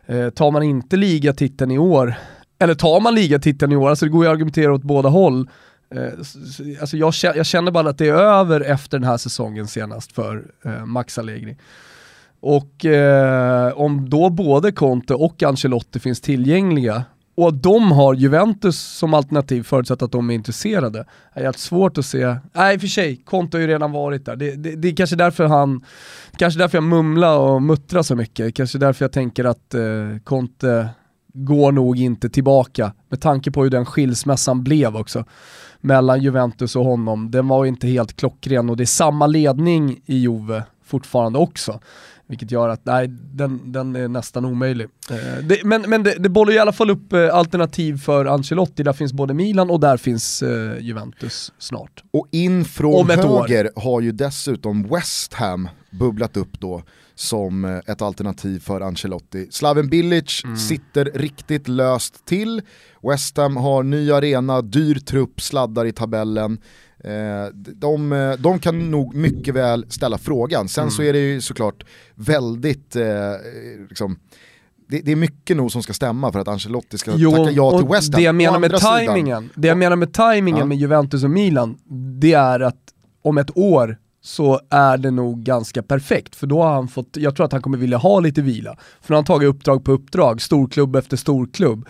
Eh, 0.07 0.31
tar 0.31 0.50
man 0.50 0.62
inte 0.62 0.97
ligatiteln 0.97 1.71
i 1.71 1.78
år, 1.78 2.14
eller 2.59 2.75
tar 2.75 3.00
man 3.00 3.14
ligatiteln 3.14 3.73
i 3.73 3.76
år, 3.76 3.90
alltså 3.90 4.05
det 4.05 4.11
går 4.11 4.25
ju 4.25 4.31
att 4.31 4.35
argumentera 4.35 4.75
åt 4.75 4.83
båda 4.83 5.09
håll, 5.09 5.49
Eh, 5.95 6.12
alltså 6.81 6.97
jag, 6.97 7.14
jag, 7.23 7.47
känner 7.47 7.71
bara 7.71 7.90
att 7.90 7.99
det 7.99 8.09
är 8.09 8.14
över 8.14 8.61
efter 8.61 8.99
den 8.99 9.09
här 9.09 9.17
säsongen 9.17 9.67
senast 9.67 10.12
för 10.12 10.45
eh, 10.64 10.85
Max 10.87 11.19
Allegri. 11.19 11.57
Och 12.40 12.85
eh, 12.85 13.73
om 13.73 14.11
då 14.11 14.31
både 14.31 14.73
Conte 14.73 15.14
och 15.14 15.43
Ancelotti 15.43 16.00
finns 16.00 16.21
tillgängliga 16.21 17.05
och 17.40 17.54
de 17.54 17.92
har 17.92 18.14
Juventus 18.14 18.78
som 18.78 19.14
alternativ 19.14 19.62
förutsatt 19.62 20.02
att 20.02 20.12
de 20.12 20.30
är 20.30 20.35
intresserade. 20.35 20.99
Det 21.35 21.40
är 21.40 21.45
helt 21.45 21.59
svårt 21.59 21.99
att 21.99 22.07
se, 22.07 22.37
nej 22.52 22.75
i 22.75 22.76
och 22.76 22.80
för 22.80 22.88
sig, 22.88 23.16
Konto 23.16 23.57
har 23.57 23.61
ju 23.61 23.66
redan 23.66 23.92
varit 23.92 24.25
där. 24.25 24.37
Det, 24.37 24.57
det, 24.57 24.76
det 24.76 24.88
är 24.88 24.97
kanske 24.97 25.16
därför 25.16 25.47
han, 25.47 25.85
kanske 26.37 26.61
därför 26.61 26.76
jag 26.76 26.85
mumlar 26.85 27.38
och 27.38 27.62
muttrar 27.62 28.02
så 28.02 28.16
mycket, 28.16 28.54
kanske 28.54 28.78
därför 28.78 29.04
jag 29.04 29.12
tänker 29.12 29.45
att 29.45 29.75
eh, 29.75 29.83
Conte 30.25 30.88
går 31.33 31.73
nog 31.73 31.99
inte 31.99 32.30
tillbaka 32.30 32.92
med 33.09 33.21
tanke 33.21 33.50
på 33.50 33.62
hur 33.62 33.71
den 33.71 33.87
skilsmässan 33.87 34.64
blev 34.64 34.97
också 34.97 35.25
mellan 35.80 36.23
Juventus 36.23 36.76
och 36.76 36.85
honom. 36.85 37.30
Den 37.30 37.49
var 37.49 37.64
ju 37.64 37.68
inte 37.68 37.87
helt 37.87 38.16
klockren 38.16 38.71
och 38.71 38.76
det 38.76 38.85
är 38.85 38.87
samma 38.87 39.26
ledning 39.26 40.00
i 40.07 40.16
Juve 40.16 40.62
fortfarande 40.85 41.38
också. 41.38 41.80
Vilket 42.28 42.50
gör 42.50 42.68
att, 42.68 42.80
nej, 42.85 43.08
den, 43.08 43.73
den 43.73 43.97
är 43.97 44.08
nästan 44.08 44.44
omöjlig. 44.44 44.88
Eh, 45.11 45.44
det, 45.44 45.64
men 45.64 45.82
men 45.82 46.02
det, 46.02 46.14
det 46.18 46.28
bollar 46.28 46.52
i 46.52 46.58
alla 46.58 46.73
fall 46.73 46.90
upp 46.90 47.12
eh, 47.12 47.35
alternativ 47.35 47.99
för 47.99 48.25
Ancelotti, 48.26 48.82
där 48.82 48.92
finns 48.92 49.12
både 49.12 49.35
Milan 49.35 49.70
och 49.70 49.80
där 49.80 49.97
finns 49.97 50.42
eh, 50.42 50.78
Juventus 50.80 51.53
snart. 51.59 52.03
Och 52.11 52.29
in 52.31 52.64
från 52.64 53.11
höger 53.11 53.64
år. 53.64 53.81
har 53.83 54.00
ju 54.00 54.12
dessutom 54.12 54.88
West 54.88 55.35
Ham 55.35 55.68
bubblat 55.90 56.37
upp 56.37 56.61
då 56.61 56.83
som 57.14 57.64
eh, 57.64 57.79
ett 57.87 58.03
alternativ 58.03 58.61
för 58.61 58.81
Ancelotti. 58.81 59.46
Slaven 59.50 59.88
Bilic 59.88 60.44
mm. 60.44 60.57
sitter 60.57 61.05
riktigt 61.14 61.68
löst 61.68 62.24
till, 62.24 62.62
West 63.03 63.37
Ham 63.37 63.57
har 63.57 63.83
ny 63.83 64.12
arena, 64.12 64.62
dyr 64.62 64.94
trupp, 64.94 65.40
sladdar 65.40 65.85
i 65.85 65.92
tabellen. 65.92 66.59
Eh, 67.04 67.46
de, 67.54 68.12
eh, 68.12 68.32
de 68.32 68.58
kan 68.58 68.90
nog 68.90 69.14
mycket 69.14 69.54
väl 69.54 69.87
ställa 69.88 70.18
frågan. 70.18 70.68
Sen 70.68 70.82
mm. 70.82 70.90
så 70.90 71.02
är 71.02 71.12
det 71.12 71.18
ju 71.18 71.40
såklart 71.40 71.84
väldigt, 72.14 72.96
eh, 72.96 73.06
liksom, 73.88 74.18
det, 74.88 75.00
det, 75.00 75.12
är 75.12 75.16
mycket 75.16 75.56
nog 75.56 75.72
som 75.72 75.82
ska 75.82 75.92
stämma 75.92 76.32
för 76.32 76.40
att 76.40 76.48
Ancelotti 76.48 76.98
ska 76.98 77.12
jo, 77.16 77.30
tacka 77.30 77.50
ja 77.50 77.78
till 77.78 77.88
West 77.88 78.12
Ham. 78.12 78.20
Det 78.20 78.24
jag 78.24 78.34
menar 78.34 78.58
med 78.58 78.80
tajmingen, 78.80 79.50
det 79.54 79.68
jag 79.68 79.78
menar 79.78 79.96
med 79.96 80.12
tajmingen 80.12 80.58
ja. 80.58 80.64
med 80.64 80.78
Juventus 80.78 81.24
och 81.24 81.30
Milan, 81.30 81.78
det 82.20 82.32
är 82.32 82.61
att 82.61 82.94
om 83.22 83.38
ett 83.38 83.56
år 83.56 83.98
så 84.22 84.61
är 84.70 84.98
det 84.98 85.11
nog 85.11 85.42
ganska 85.42 85.82
perfekt. 85.82 86.37
För 86.37 86.46
då 86.46 86.62
har 86.62 86.72
han 86.72 86.88
fått, 86.88 87.16
jag 87.16 87.37
tror 87.37 87.46
att 87.46 87.52
han 87.52 87.62
kommer 87.62 87.78
vilja 87.78 87.98
ha 87.98 88.20
lite 88.20 88.42
vila. 88.42 88.76
För 89.00 89.11
nu 89.11 89.14
har 89.14 89.16
han 89.16 89.24
tagit 89.24 89.48
uppdrag 89.48 89.84
på 89.84 89.92
uppdrag, 89.92 90.42
storklubb 90.42 90.96
efter 90.96 91.16
storklubb. 91.16 91.88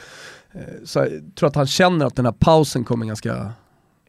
Så 0.84 0.98
jag 0.98 1.10
tror 1.38 1.48
att 1.48 1.54
han 1.54 1.66
känner 1.66 2.06
att 2.06 2.16
den 2.16 2.24
här 2.24 2.32
pausen 2.32 2.84
kommer 2.84 3.06
ganska 3.06 3.52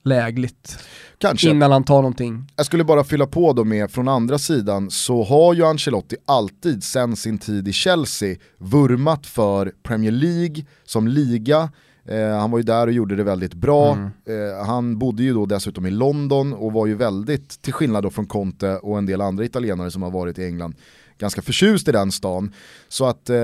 lägligt. 0.04 0.78
Kanske. 1.18 1.50
Innan 1.50 1.72
han 1.72 1.84
tar 1.84 1.96
någonting. 1.96 2.52
Jag 2.56 2.66
skulle 2.66 2.84
bara 2.84 3.04
fylla 3.04 3.28
på 3.28 3.54
då 3.54 3.64
med, 3.64 3.92
från 3.92 4.08
andra 4.08 4.38
sidan 4.38 4.92
så 4.92 5.24
har 5.24 5.54
ju 5.54 5.66
Ancelotti 5.66 6.16
alltid 6.26 6.84
sen 6.84 7.16
sin 7.16 7.38
tid 7.38 7.68
i 7.68 7.74
Chelsea 7.74 8.38
vurmat 8.58 9.28
för 9.28 9.72
Premier 9.84 10.12
League 10.12 10.66
som 10.86 11.08
liga. 11.08 11.70
Eh, 12.06 12.40
han 12.40 12.52
var 12.52 12.60
ju 12.60 12.64
där 12.64 12.88
och 12.88 12.94
gjorde 12.94 13.16
det 13.16 13.24
väldigt 13.24 13.54
bra. 13.54 13.94
Mm. 13.94 14.10
Eh, 14.26 14.66
han 14.66 14.98
bodde 15.00 15.24
ju 15.24 15.34
då 15.34 15.46
dessutom 15.46 15.86
i 15.86 15.92
London 15.92 16.54
och 16.54 16.74
var 16.74 16.88
ju 16.88 16.96
väldigt, 16.96 17.62
till 17.62 17.74
skillnad 17.74 18.04
då 18.04 18.10
från 18.10 18.26
Conte 18.26 18.78
och 18.78 18.98
en 18.98 19.06
del 19.06 19.22
andra 19.22 19.46
italienare 19.46 19.92
som 19.92 20.04
har 20.04 20.12
varit 20.12 20.40
i 20.40 20.46
England, 20.46 20.76
ganska 21.18 21.42
förtjust 21.42 21.88
i 21.88 21.92
den 21.92 22.12
stan. 22.12 22.54
Så 22.88 23.06
att 23.06 23.30
eh, 23.30 23.38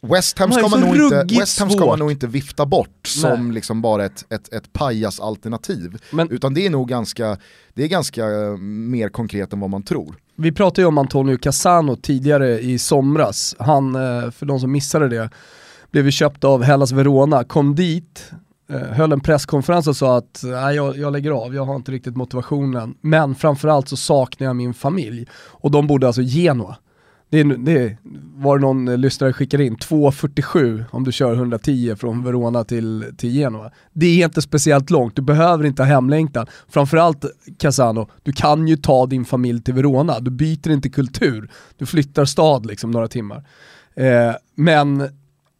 West 0.00 0.38
Ham, 0.38 0.52
ska 0.52 0.68
man, 0.68 0.80
nog 0.80 0.96
inte, 0.96 1.26
West 1.38 1.58
Ham 1.58 1.70
ska 1.70 1.86
man 1.86 1.98
nog 1.98 2.10
inte 2.10 2.26
vifta 2.26 2.66
bort 2.66 3.06
som 3.06 3.52
liksom 3.52 3.82
bara 3.82 4.04
ett, 4.04 4.32
ett, 4.32 4.52
ett 4.52 4.72
pajasalternativ. 4.72 5.98
Utan 6.30 6.54
det 6.54 6.66
är 6.66 6.70
nog 6.70 6.88
ganska, 6.88 7.36
det 7.74 7.84
är 7.84 7.88
ganska 7.88 8.28
uh, 8.28 8.56
mer 8.56 9.08
konkret 9.08 9.52
än 9.52 9.60
vad 9.60 9.70
man 9.70 9.82
tror. 9.82 10.14
Vi 10.36 10.52
pratade 10.52 10.80
ju 10.82 10.86
om 10.86 10.98
Antonio 10.98 11.38
Cassano 11.38 11.96
tidigare 11.96 12.60
i 12.60 12.78
somras. 12.78 13.56
Han, 13.58 13.96
uh, 13.96 14.30
för 14.30 14.46
de 14.46 14.60
som 14.60 14.72
missade 14.72 15.08
det, 15.08 15.30
blev 15.90 16.04
ju 16.04 16.10
köpt 16.10 16.44
av 16.44 16.62
Hellas 16.62 16.92
Verona, 16.92 17.44
kom 17.44 17.74
dit, 17.74 18.32
uh, 18.72 18.76
höll 18.76 19.12
en 19.12 19.20
presskonferens 19.20 19.86
och 19.86 19.96
sa 19.96 20.16
att 20.16 20.40
nej, 20.44 20.76
jag, 20.76 20.96
jag 20.98 21.12
lägger 21.12 21.30
av, 21.30 21.54
jag 21.54 21.64
har 21.64 21.76
inte 21.76 21.92
riktigt 21.92 22.16
motivationen. 22.16 22.94
Men 23.00 23.34
framförallt 23.34 23.88
så 23.88 23.96
saknar 23.96 24.46
jag 24.46 24.56
min 24.56 24.74
familj. 24.74 25.26
Och 25.32 25.70
de 25.70 25.86
bodde 25.86 26.06
alltså 26.06 26.22
Genoa. 26.22 26.76
Det, 27.30 27.40
är, 27.40 27.44
det 27.44 27.96
var 28.34 28.58
det 28.58 28.62
någon 28.62 28.88
eh, 28.88 28.98
lyssnare 28.98 29.32
skickade 29.32 29.64
in, 29.64 29.76
2.47 29.76 30.84
om 30.90 31.04
du 31.04 31.12
kör 31.12 31.34
110 31.34 31.96
från 31.96 32.24
Verona 32.24 32.64
till, 32.64 33.04
till 33.16 33.30
Genoa. 33.30 33.70
Det 33.92 34.06
är 34.06 34.24
inte 34.24 34.42
speciellt 34.42 34.90
långt, 34.90 35.16
du 35.16 35.22
behöver 35.22 35.64
inte 35.64 35.82
ha 35.82 35.86
hemlängtan. 35.86 36.46
Framförallt 36.68 37.24
Casano, 37.58 38.08
du 38.22 38.32
kan 38.32 38.68
ju 38.68 38.76
ta 38.76 39.06
din 39.06 39.24
familj 39.24 39.62
till 39.62 39.74
Verona, 39.74 40.20
du 40.20 40.30
byter 40.30 40.70
inte 40.70 40.88
kultur, 40.90 41.50
du 41.76 41.86
flyttar 41.86 42.24
stad 42.24 42.66
liksom 42.66 42.90
några 42.90 43.08
timmar. 43.08 43.44
Eh, 43.94 44.32
men 44.54 45.08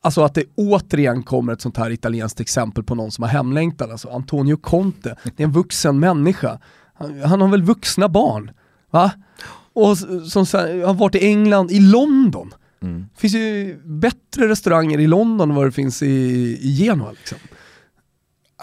alltså 0.00 0.22
att 0.22 0.35
det 0.35 0.44
återigen 0.54 1.22
kommer 1.22 1.52
ett 1.52 1.61
sånt 1.61 1.76
här 1.76 1.90
italienskt 1.90 2.40
exempel 2.40 2.85
på 2.85 2.94
någon 2.94 3.11
som 3.11 3.22
har 3.22 3.31
hemlängtan, 3.31 3.90
alltså 3.90 4.09
Antonio 4.09 4.57
Conte, 4.57 5.16
det 5.37 5.42
är 5.42 5.46
en 5.46 5.52
vuxen 5.52 6.00
människa. 6.00 6.59
Han, 6.94 7.22
han 7.22 7.40
har 7.40 7.48
väl 7.48 7.62
vuxna 7.62 8.09
barn? 8.09 8.50
Va? 8.90 9.12
Och 9.79 9.99
som 9.99 10.47
har 10.85 10.95
varit 10.95 11.14
i 11.14 11.27
England, 11.27 11.71
i 11.71 11.81
London. 11.81 12.55
Mm. 12.83 13.07
Det 13.14 13.21
finns 13.21 13.35
ju 13.35 13.81
bättre 13.85 14.49
restauranger 14.49 15.01
i 15.01 15.07
London 15.07 15.51
än 15.51 15.57
vad 15.57 15.67
det 15.67 15.73
finns 15.73 16.03
i, 16.03 16.07
i 16.61 16.77
Genua. 16.77 17.11
Liksom. 17.11 17.38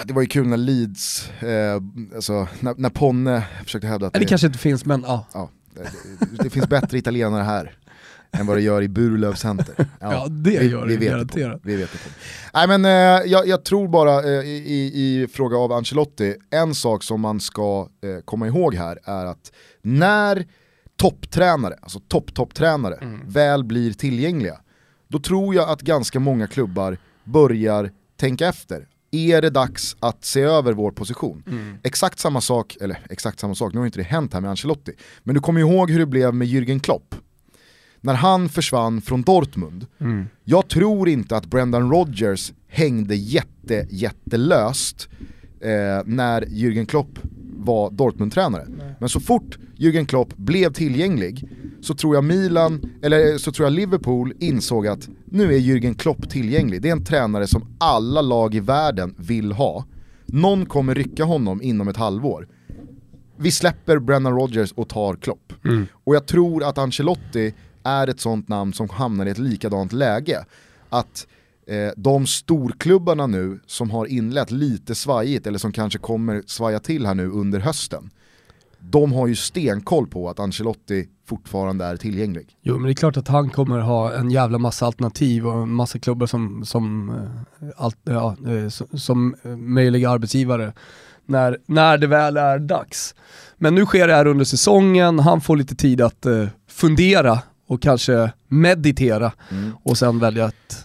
det 0.06 0.14
var 0.14 0.22
ju 0.22 0.28
kul 0.28 0.48
när 0.48 0.58
Leeds, 0.58 1.30
eh, 1.30 1.82
alltså, 2.16 2.48
när, 2.60 2.76
när 2.78 2.90
Ponne 2.90 3.44
försökte 3.64 3.88
hävda 3.88 4.08
att 4.08 4.14
det, 4.14 4.20
det 4.20 4.26
kanske 4.26 4.48
inte 4.48 4.60
finns 4.60 4.86
men 4.86 5.04
ja. 5.08 5.28
ja 5.34 5.50
det, 5.74 6.44
det 6.44 6.50
finns 6.50 6.70
bättre 6.70 6.98
italienare 6.98 7.44
här 7.44 7.78
än 8.32 8.46
vad 8.46 8.58
det 8.58 8.62
gör 8.62 8.82
i 8.82 8.88
Burlöv 8.88 9.34
Center. 9.34 9.76
Ja, 9.78 9.86
ja 10.00 10.28
det 10.30 10.60
vi, 10.60 10.70
gör 10.70 10.86
vi 10.86 10.98
det 10.98 11.06
garanterat. 11.06 11.62
Vi 11.64 11.76
vet 11.76 11.92
det 11.92 11.98
på. 11.98 12.10
Nej 12.54 12.68
men 12.68 12.86
eh, 12.86 13.32
jag, 13.32 13.48
jag, 13.48 13.64
tror 13.64 13.88
bara 13.88 14.24
eh, 14.24 14.46
i, 14.46 14.92
i, 14.94 15.28
fråga 15.34 15.58
av 15.58 15.72
Ancelotti, 15.72 16.36
en 16.50 16.76
sak 16.76 17.04
som 17.04 17.22
man 17.22 17.40
ska 17.40 17.90
eh, 18.04 18.22
komma 18.26 18.48
ihåg 18.48 18.76
här 18.76 19.00
är 19.04 19.26
att 19.26 19.52
när 19.82 20.46
topptränare, 20.98 21.76
alltså 21.82 22.00
topp-topptränare, 22.00 22.96
mm. 22.96 23.22
väl 23.30 23.64
blir 23.64 23.94
tillgängliga, 23.94 24.60
då 25.08 25.20
tror 25.20 25.56
jag 25.56 25.70
att 25.70 25.82
ganska 25.82 26.20
många 26.20 26.48
klubbar 26.48 26.98
börjar 27.24 27.92
tänka 28.18 28.48
efter. 28.48 28.88
Är 29.12 29.42
det 29.42 29.50
dags 29.50 29.96
att 30.00 30.26
se 30.26 30.42
över 30.42 30.74
vår 30.74 30.92
position? 30.92 31.44
Exakt 31.84 32.20
samma 32.20 32.42
sak, 32.42 32.78
eller 32.82 33.00
exakt 33.10 33.40
samma 33.40 33.56
sak, 33.56 33.74
nu 33.74 33.80
har 33.80 33.86
inte 33.86 34.00
det 34.00 34.04
hänt 34.04 34.34
här 34.34 34.42
med 34.42 34.50
Ancelotti. 34.50 34.92
Men 35.24 35.36
du 35.36 35.42
kommer 35.42 35.60
ihåg 35.60 35.92
hur 35.92 36.00
det 36.00 36.06
blev 36.06 36.34
med 36.34 36.48
Jürgen 36.48 36.80
Klopp. 36.80 37.16
När 38.02 38.14
han 38.14 38.50
försvann 38.50 39.02
från 39.02 39.22
Dortmund. 39.22 39.86
Jag 40.44 40.68
tror 40.68 41.10
inte 41.10 41.38
att 41.38 41.46
Brendan 41.46 41.92
Rodgers 41.92 42.54
hängde 42.68 43.16
jätte, 43.16 43.88
jättelöst 43.90 45.10
eh, 45.62 46.04
när 46.06 46.42
Jürgen 46.42 46.86
Klopp 46.86 47.20
var 47.56 47.92
Dortmund-tränare. 47.92 48.68
Men 49.00 49.10
så 49.10 49.20
fort 49.20 49.58
Jürgen 49.78 50.06
Klopp 50.06 50.38
blev 50.38 50.74
tillgänglig 50.74 51.50
så 51.82 51.96
tror 51.96 52.16
jag 52.16 52.24
Milan, 52.24 52.92
eller 53.02 53.38
så 53.38 53.52
tror 53.52 53.66
jag 53.66 53.74
Liverpool 53.74 54.34
insåg 54.40 54.88
att 54.88 55.10
nu 55.26 55.54
är 55.54 55.58
Jürgen 55.58 55.96
Klopp 55.96 56.30
tillgänglig. 56.30 56.82
Det 56.82 56.88
är 56.88 56.92
en 56.92 57.06
tränare 57.06 57.48
som 57.48 57.68
alla 57.78 58.22
lag 58.22 58.56
i 58.56 58.60
världen 58.60 59.16
vill 59.18 59.52
ha. 59.52 59.86
Någon 60.26 60.66
kommer 60.66 60.96
rycka 60.96 61.24
honom 61.24 61.62
inom 61.62 61.88
ett 61.88 61.98
halvår. 61.98 62.48
Vi 63.38 63.52
släpper 63.52 64.00
Brendan 64.00 64.34
Rodgers 64.34 64.72
och 64.72 64.90
tar 64.90 65.16
Klopp. 65.16 65.54
Och 65.92 66.16
jag 66.16 66.26
tror 66.26 66.64
att 66.64 66.78
Ancelotti 66.78 67.54
är 67.84 68.08
ett 68.08 68.20
sånt 68.20 68.48
namn 68.48 68.74
som 68.74 68.90
hamnar 68.90 69.26
i 69.26 69.30
ett 69.30 69.38
likadant 69.38 69.94
läge. 69.94 70.46
Att 70.90 71.28
eh, 71.68 71.92
de 71.98 72.28
storklubbarna 72.28 73.28
nu 73.28 73.60
som 73.66 73.90
har 73.90 74.06
inlett 74.06 74.52
lite 74.52 74.96
svajigt 74.96 75.48
eller 75.48 75.60
som 75.60 75.72
kanske 75.72 76.00
kommer 76.00 76.44
svaja 76.46 76.80
till 76.80 77.06
här 77.06 77.16
nu 77.16 77.30
under 77.30 77.60
hösten. 77.60 78.10
De 78.80 79.14
har 79.14 79.28
ju 79.28 79.36
stenkoll 79.36 80.08
på 80.08 80.30
att 80.30 80.40
Ancelotti 80.40 81.08
fortfarande 81.28 81.86
är 81.86 81.98
tillgänglig. 81.98 82.48
Jo 82.62 82.74
men 82.74 82.84
det 82.84 82.92
är 82.92 82.94
klart 82.94 83.18
att 83.18 83.28
han 83.28 83.50
kommer 83.50 83.80
ha 83.80 84.14
en 84.14 84.32
jävla 84.32 84.58
massa 84.58 84.86
alternativ 84.86 85.48
och 85.48 85.54
en 85.54 85.74
massa 85.74 86.00
klubbar 86.00 86.28
som, 86.28 86.66
som, 86.66 87.10
eh, 87.10 87.68
allt, 87.78 87.98
ja, 88.04 88.36
eh, 88.48 88.98
som, 88.98 89.36
möjliga 89.58 90.10
arbetsgivare 90.10 90.74
när, 91.26 91.58
när 91.66 91.98
det 91.98 92.08
väl 92.08 92.38
är 92.38 92.60
dags. 92.60 93.16
Men 93.58 93.76
nu 93.76 93.86
sker 93.86 94.08
det 94.08 94.14
här 94.14 94.28
under 94.28 94.46
säsongen, 94.46 95.20
han 95.20 95.42
får 95.42 95.58
lite 95.58 95.76
tid 95.76 96.02
att 96.02 96.26
fundera 96.68 97.40
och 97.68 97.82
kanske 97.82 98.32
meditera 98.48 99.32
och 99.84 99.98
sen 99.98 100.20
välja 100.20 100.46
ett, 100.46 100.54
eh, 100.72 100.85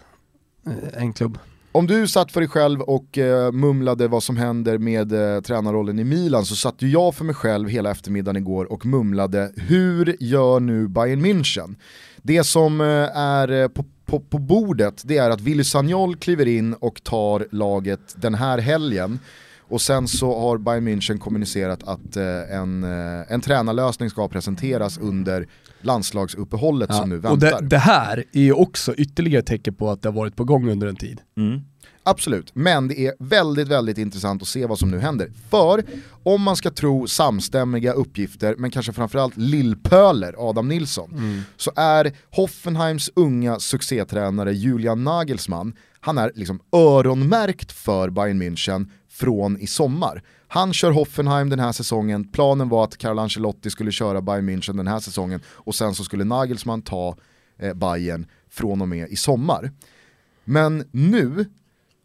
Eh, 0.70 1.02
en 1.02 1.12
klubb. 1.12 1.38
Om 1.72 1.87
du 1.87 2.09
satt 2.09 2.33
för 2.33 2.40
dig 2.40 2.48
själv 2.48 2.80
och 2.80 3.18
eh, 3.18 3.52
mumlade 3.52 4.09
vad 4.09 4.22
som 4.22 4.37
händer 4.37 4.78
med 4.78 5.12
eh, 5.12 5.40
tränarrollen 5.40 5.98
i 5.98 6.04
Milan 6.04 6.44
så 6.44 6.56
satt 6.56 6.83
ju 6.83 6.88
jag 6.88 7.14
för 7.14 7.24
mig 7.24 7.35
själv 7.35 7.68
hela 7.68 7.90
eftermiddagen 7.90 8.37
igår 8.37 8.72
och 8.72 8.87
mumlade 8.87 9.52
hur 9.56 10.16
gör 10.20 10.61
nu 10.61 10.88
Bayern 10.88 11.26
München? 11.26 11.76
Det 12.22 12.44
som 12.44 12.80
eh, 12.80 12.87
är 13.16 13.50
eh, 13.62 13.68
på, 13.68 13.85
på, 14.06 14.20
på 14.20 14.38
bordet 14.38 15.02
det 15.04 15.18
är 15.18 15.30
att 15.30 15.40
Willy 15.40 15.64
Sagnol 15.64 16.16
kliver 16.16 16.48
in 16.48 16.74
och 16.74 17.02
tar 17.04 17.46
laget 17.50 18.14
den 18.16 18.35
här 18.35 18.59
helgen 18.59 19.18
och 19.70 19.80
sen 19.80 20.09
så 20.09 20.40
har 20.40 20.59
Bayern 20.59 20.88
München 20.88 21.18
kommunicerat 21.18 21.83
att 21.83 22.16
eh, 22.16 22.56
en, 22.56 22.85
eh, 22.85 23.33
en 23.33 23.40
tränarlösning 23.40 24.11
ska 24.11 24.28
presenteras 24.28 24.98
under 24.98 25.48
landslagsuppehållet 25.80 26.94
som 26.94 27.09
nu 27.09 27.16
och 27.16 27.24
väntar. 27.24 27.61
det, 27.61 27.68
det 27.68 27.78
här 27.78 28.24
är 28.33 28.40
ju 28.40 28.52
också 28.52 28.94
ytterligare 28.94 29.42
tecken 29.42 29.74
på 29.74 29.90
att 29.90 30.02
det 30.02 30.09
har 30.09 30.14
varit 30.14 30.37
på 30.37 30.44
gång 30.44 30.70
under 30.70 30.87
en 30.87 30.96
tid. 30.96 31.20
Absolut, 32.02 32.50
men 32.54 32.88
det 32.88 33.06
är 33.06 33.14
väldigt, 33.18 33.68
väldigt 33.68 33.98
intressant 33.98 34.42
att 34.42 34.48
se 34.48 34.66
vad 34.66 34.78
som 34.78 34.90
nu 34.90 34.98
händer. 34.98 35.33
För 35.50 35.85
om 36.22 36.42
man 36.42 36.56
ska 36.56 36.70
tro 36.70 37.06
samstämmiga 37.06 37.92
uppgifter, 37.92 38.54
men 38.59 38.70
kanske 38.70 38.92
framförallt 38.92 39.37
lillpöler 39.37 40.35
Adam 40.38 40.68
Nilsson, 40.68 41.44
så 41.56 41.72
är 41.76 42.12
Hoffenheims 42.30 43.11
unga 43.14 43.59
succétränare 43.59 44.52
Julian 44.52 45.04
Nagelsmann, 45.04 45.72
han 46.00 46.18
är 46.18 46.33
liksom 46.35 46.61
öronmärkt 46.72 47.72
för 47.72 48.11
Bayern 48.11 48.42
München 48.42 48.90
från 49.20 49.59
i 49.59 49.66
sommar. 49.66 50.22
Han 50.48 50.72
kör 50.72 50.90
Hoffenheim 50.90 51.48
den 51.48 51.59
här 51.59 51.72
säsongen, 51.72 52.28
planen 52.28 52.68
var 52.68 52.85
att 52.85 52.96
Carlo 52.96 53.20
Ancelotti 53.20 53.70
skulle 53.70 53.92
köra 53.92 54.20
Bayern 54.20 54.48
München 54.48 54.76
den 54.76 54.87
här 54.87 55.00
säsongen 55.00 55.40
och 55.46 55.74
sen 55.74 55.94
så 55.94 56.04
skulle 56.04 56.24
Nagelsmann 56.24 56.83
ta 56.83 57.16
eh, 57.59 57.74
Bayern 57.74 58.26
från 58.50 58.83
och 58.83 58.88
med 58.88 59.09
i 59.09 59.16
sommar. 59.16 59.72
Men 60.44 60.85
nu 60.90 61.44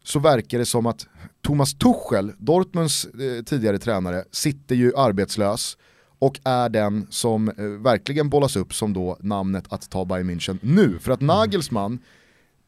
så 0.04 0.18
verkar 0.18 0.58
det 0.58 0.66
som 0.66 0.86
att 0.86 1.06
Thomas 1.42 1.74
Tuchel, 1.74 2.32
Dortmunds 2.38 3.04
eh, 3.04 3.42
tidigare 3.44 3.78
tränare, 3.78 4.24
sitter 4.30 4.74
ju 4.74 4.96
arbetslös 4.96 5.76
och 6.18 6.40
är 6.44 6.68
den 6.68 7.06
som 7.10 7.48
eh, 7.48 7.64
verkligen 7.64 8.28
bollas 8.28 8.56
upp 8.56 8.74
som 8.74 8.92
då 8.92 9.16
namnet 9.20 9.64
att 9.68 9.90
ta 9.90 10.04
Bayern 10.04 10.30
München 10.30 10.58
nu. 10.62 10.98
För 10.98 11.12
att 11.12 11.20
Nagelsmann 11.20 11.98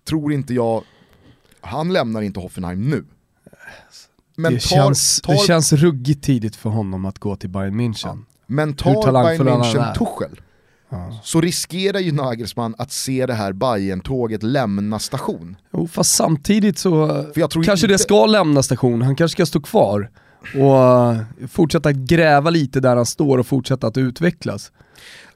tror 0.05 0.33
inte 0.33 0.55
jag, 0.55 0.85
han 1.61 1.93
lämnar 1.93 2.23
inte 2.23 2.41
Hoffenheim 2.41 2.91
nu. 2.91 3.05
Men 4.39 4.53
det, 4.55 4.61
tar, 4.61 4.77
känns, 4.77 5.21
tar, 5.21 5.33
det 5.33 5.39
känns 5.39 5.73
ruggigt 5.73 6.25
tidigt 6.25 6.57
för 6.57 6.71
honom 6.71 7.05
att 7.05 7.19
gå 7.19 7.37
till 7.37 7.51
Bayern 7.51 7.81
München. 7.81 8.25
men 8.47 8.69
hur 8.69 8.75
tar 9.03 9.13
Bayern 9.13 9.49
München. 9.49 9.95
Tuchel 9.95 10.41
så 11.23 11.41
riskerar 11.41 11.99
ju 11.99 12.13
Nagelsmann 12.13 12.75
att 12.79 12.93
se 12.93 13.27
det 13.27 13.35
här 13.35 13.53
Bayern-tåget 13.53 14.43
lämna 14.43 14.99
station. 14.99 15.57
Jo, 15.73 15.89
fast 15.89 16.15
samtidigt 16.15 16.79
så 16.79 17.07
För 17.35 17.41
jag 17.41 17.51
tror 17.51 17.63
kanske 17.63 17.87
inte- 17.87 17.95
det 17.95 17.99
ska 17.99 18.27
lämna 18.27 18.63
station, 18.63 19.03
han 19.03 19.17
kanske 19.17 19.37
ska 19.37 19.47
stå 19.47 19.61
kvar 19.61 20.11
och 20.55 21.13
eh, 21.13 21.19
fortsätta 21.49 21.93
gräva 21.93 22.51
lite 22.51 22.81
där 22.81 22.97
han 22.97 23.07
står 23.07 23.39
och 23.39 23.47
fortsätta 23.47 23.87
att 23.87 23.97
utvecklas. 23.97 24.73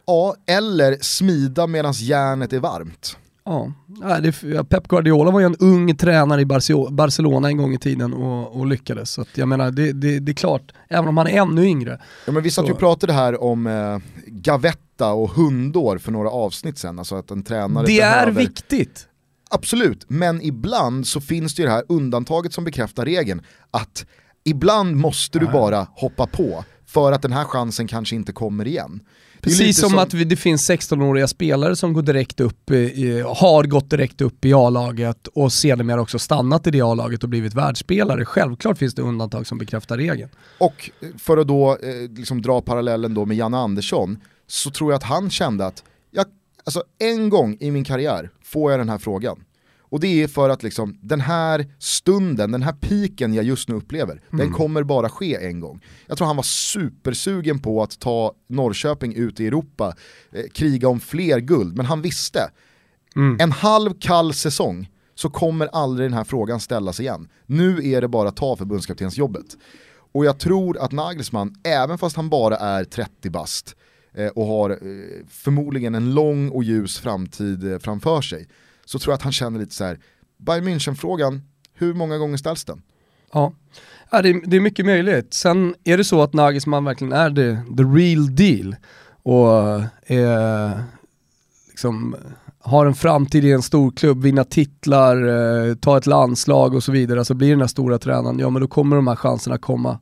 Ja, 0.07 0.35
eller 0.47 0.97
smida 1.01 1.67
medan 1.67 1.93
järnet 1.93 2.53
är 2.53 2.61
varmt. 2.61 3.17
Ja, 3.45 3.73
nej, 4.01 4.33
Pep 4.65 4.89
Guardiola 4.89 5.31
var 5.31 5.41
ju 5.41 5.47
en 5.47 5.57
ung 5.59 5.97
tränare 5.97 6.41
i 6.41 6.45
Barce- 6.45 6.91
Barcelona 6.91 7.49
en 7.49 7.57
gång 7.57 7.75
i 7.75 7.79
tiden 7.79 8.13
och, 8.13 8.57
och 8.61 8.67
lyckades. 8.67 9.11
Så 9.11 9.25
jag 9.35 9.49
menar, 9.49 9.71
det, 9.71 9.93
det, 9.93 10.19
det 10.19 10.33
är 10.33 10.35
klart, 10.35 10.73
även 10.89 11.09
om 11.09 11.17
han 11.17 11.27
är 11.27 11.41
ännu 11.43 11.65
yngre. 11.67 12.01
Ja, 12.27 12.33
men 12.33 12.43
vi 12.43 12.51
satt 12.51 12.69
ju 12.69 12.73
och 12.73 12.79
pratade 12.79 13.13
här 13.13 13.43
om 13.43 13.67
eh, 13.67 13.99
Gavetta 14.27 15.13
och 15.13 15.31
hundår 15.31 15.99
för 15.99 16.13
några 16.13 16.31
avsnitt 16.31 16.79
sen, 16.79 16.99
alltså 16.99 17.17
att 17.17 17.31
en 17.31 17.43
tränare 17.43 17.87
Det 17.87 18.01
är 18.01 18.11
behöver... 18.21 18.41
viktigt. 18.41 19.09
Absolut, 19.51 20.05
men 20.09 20.43
ibland 20.43 21.07
så 21.07 21.21
finns 21.21 21.55
det 21.55 21.63
ju 21.63 21.67
det 21.69 21.75
här 21.75 21.85
undantaget 21.89 22.53
som 22.53 22.65
bekräftar 22.65 23.05
regeln, 23.05 23.43
att 23.71 24.07
ibland 24.45 24.97
måste 24.97 25.39
du 25.39 25.47
bara 25.47 25.87
hoppa 25.95 26.27
på 26.27 26.65
för 26.87 27.13
att 27.13 27.23
den 27.23 27.33
här 27.33 27.45
chansen 27.45 27.87
kanske 27.89 28.17
inte 28.17 28.33
kommer 28.33 28.67
igen. 28.67 29.01
Precis 29.43 29.61
lite 29.61 29.81
som, 29.81 29.99
att 29.99 30.15
vi, 30.15 30.25
det 30.25 30.37
finns 30.37 30.71
16-åriga 30.71 31.29
spelare 31.29 31.77
som 31.77 31.93
går 31.93 32.03
direkt 32.03 32.41
upp, 32.41 32.71
i, 32.71 33.21
har 33.21 33.65
gått 33.65 33.91
direkt 33.91 34.21
upp 34.21 34.45
i 34.45 34.53
A-laget 34.53 35.27
och 35.27 35.53
sedermera 35.53 36.01
också 36.01 36.19
stannat 36.19 36.67
i 36.67 36.71
det 36.71 36.81
A-laget 36.81 37.23
och 37.23 37.29
blivit 37.29 37.55
världsspelare. 37.55 38.25
Självklart 38.25 38.79
finns 38.79 38.95
det 38.95 39.03
undantag 39.03 39.47
som 39.47 39.59
bekräftar 39.59 39.97
regeln. 39.97 40.31
Och 40.59 40.91
för 41.19 41.39
att 41.39 41.49
då 41.49 41.71
eh, 41.71 42.11
liksom 42.17 42.43
dra 42.43 42.61
parallellen 42.61 43.15
då 43.15 43.25
med 43.25 43.37
Janne 43.37 43.57
Andersson, 43.57 44.19
så 44.47 44.71
tror 44.71 44.93
jag 44.93 44.97
att 44.97 45.03
han 45.03 45.31
kände 45.31 45.67
att, 45.67 45.85
jag, 46.11 46.27
alltså 46.65 46.83
en 46.99 47.29
gång 47.29 47.57
i 47.61 47.71
min 47.71 47.85
karriär 47.85 48.31
får 48.45 48.71
jag 48.71 48.81
den 48.81 48.89
här 48.89 48.99
frågan. 48.99 49.45
Och 49.93 50.01
det 50.01 50.23
är 50.23 50.29
för 50.29 50.49
att 50.49 50.63
liksom, 50.63 50.99
den 51.01 51.21
här 51.21 51.67
stunden, 51.79 52.53
den 52.53 52.63
här 52.63 52.73
piken 52.73 53.35
jag 53.35 53.45
just 53.45 53.69
nu 53.69 53.75
upplever, 53.75 54.23
den 54.31 54.53
kommer 54.53 54.83
bara 54.83 55.09
ske 55.09 55.47
en 55.47 55.61
gång. 55.61 55.85
Jag 56.07 56.19
tror 56.19 56.27
han 56.27 56.37
var 56.37 56.43
supersugen 56.43 57.59
på 57.59 57.83
att 57.83 58.01
ta 58.01 58.35
Norrköping 58.49 59.15
ut 59.15 59.41
i 59.41 59.47
Europa, 59.47 59.95
eh, 60.33 60.45
kriga 60.55 60.89
om 60.89 61.01
fler 61.01 61.39
guld, 61.39 61.77
men 61.77 61.87
han 61.87 62.03
visste, 62.03 62.51
en 63.39 63.53
halv 63.53 63.95
kall 64.01 64.35
säsong 64.35 64.89
så 65.15 65.31
kommer 65.31 65.67
aldrig 65.67 66.11
den 66.11 66.17
här 66.17 66.25
frågan 66.25 66.61
ställas 66.61 67.01
igen. 67.01 67.29
Nu 67.47 67.93
är 67.93 68.01
det 68.01 68.09
bara 68.09 68.29
att 68.29 68.37
ta 68.37 68.57
förbundskaptensjobbet. 68.57 69.57
Och 70.13 70.25
jag 70.25 70.39
tror 70.39 70.79
att 70.79 70.93
Nagelsmann, 70.93 71.55
även 71.65 71.99
fast 71.99 72.17
han 72.17 72.29
bara 72.29 72.57
är 72.57 72.85
30 72.85 73.31
bast 73.31 73.77
eh, 74.15 74.27
och 74.27 74.47
har 74.47 74.71
eh, 74.71 74.77
förmodligen 75.29 75.95
en 75.95 76.15
lång 76.15 76.49
och 76.49 76.65
ljus 76.65 76.99
framtid 76.99 77.73
eh, 77.73 77.79
framför 77.79 78.21
sig, 78.21 78.49
så 78.93 78.99
tror 78.99 79.13
jag 79.13 79.17
att 79.17 79.23
han 79.23 79.33
känner 79.33 79.59
lite 79.59 79.75
så 79.75 79.85
här, 79.85 79.99
Bayern 80.37 80.69
München-frågan, 80.69 81.41
hur 81.75 81.95
många 81.95 82.19
gånger 82.19 82.37
ställs 82.37 82.65
den? 82.65 82.83
Ja, 83.33 83.53
ja 84.11 84.23
det, 84.23 84.29
är, 84.29 84.43
det 84.47 84.57
är 84.57 84.61
mycket 84.61 84.87
möjligt. 84.87 85.35
Sen 85.35 85.75
är 85.85 85.97
det 85.97 86.05
så 86.05 86.23
att 86.23 86.33
Nagelsmann 86.33 86.85
verkligen 86.85 87.13
är 87.13 87.31
the, 87.31 87.77
the 87.77 87.83
real 87.83 88.37
deal 88.37 88.77
och 89.23 89.83
är, 90.07 90.83
liksom, 91.69 92.17
har 92.59 92.87
en 92.87 92.95
framtid 92.95 93.45
i 93.45 93.53
en 93.53 93.63
stor 93.63 93.91
klubb, 93.91 94.23
vinna 94.23 94.45
titlar, 94.45 95.17
eh, 95.69 95.75
ta 95.75 95.99
ett 95.99 96.07
landslag 96.07 96.75
och 96.75 96.83
så 96.83 96.93
vidare, 96.93 97.19
alltså 97.19 97.35
blir 97.35 97.51
den 97.51 97.61
här 97.61 97.67
stora 97.67 97.99
tränaren, 97.99 98.39
ja 98.39 98.51
men 98.51 98.63
då 98.63 98.69
kommer 98.69 98.97
de 98.97 99.07
här 99.07 99.17
chanserna 99.17 99.59
komma. 99.59 99.99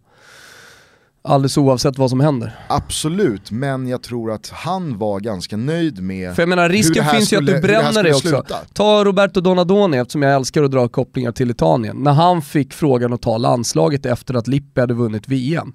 Alldeles 1.23 1.59
oavsett 1.59 1.99
vad 1.99 2.11
som 2.11 2.21
händer. 2.21 2.59
Absolut, 2.69 3.51
men 3.51 3.89
jag 3.89 4.03
tror 4.03 4.33
att 4.33 4.51
han 4.55 4.99
var 4.99 5.21
ganska 5.21 5.57
nöjd 5.57 6.03
med 6.03 6.35
För 6.35 6.43
jag 6.43 6.49
menar 6.49 6.69
risken 6.69 7.05
finns 7.05 7.33
ju 7.33 7.37
att 7.37 7.43
skulle- 7.45 7.53
du 7.53 7.61
bränner 7.61 8.03
dig 8.03 8.15
skulle 8.15 8.37
också. 8.37 8.47
sluta. 8.55 8.57
Ta 8.73 9.05
Roberto 9.05 9.41
Donadoni, 9.41 9.97
eftersom 9.97 10.23
jag 10.23 10.35
älskar 10.35 10.63
att 10.63 10.71
dra 10.71 10.89
kopplingar 10.89 11.33
till 11.33 11.51
Italien. 11.51 11.97
När 11.97 12.13
han 12.13 12.43
fick 12.43 12.73
frågan 12.73 13.13
att 13.13 13.23
ta 13.23 13.39
landslaget 13.39 14.07
efter 14.07 14.35
att 14.35 14.47
Lippi 14.47 14.81
hade 14.81 14.95
vunnit 14.95 15.29
VM. 15.29 15.73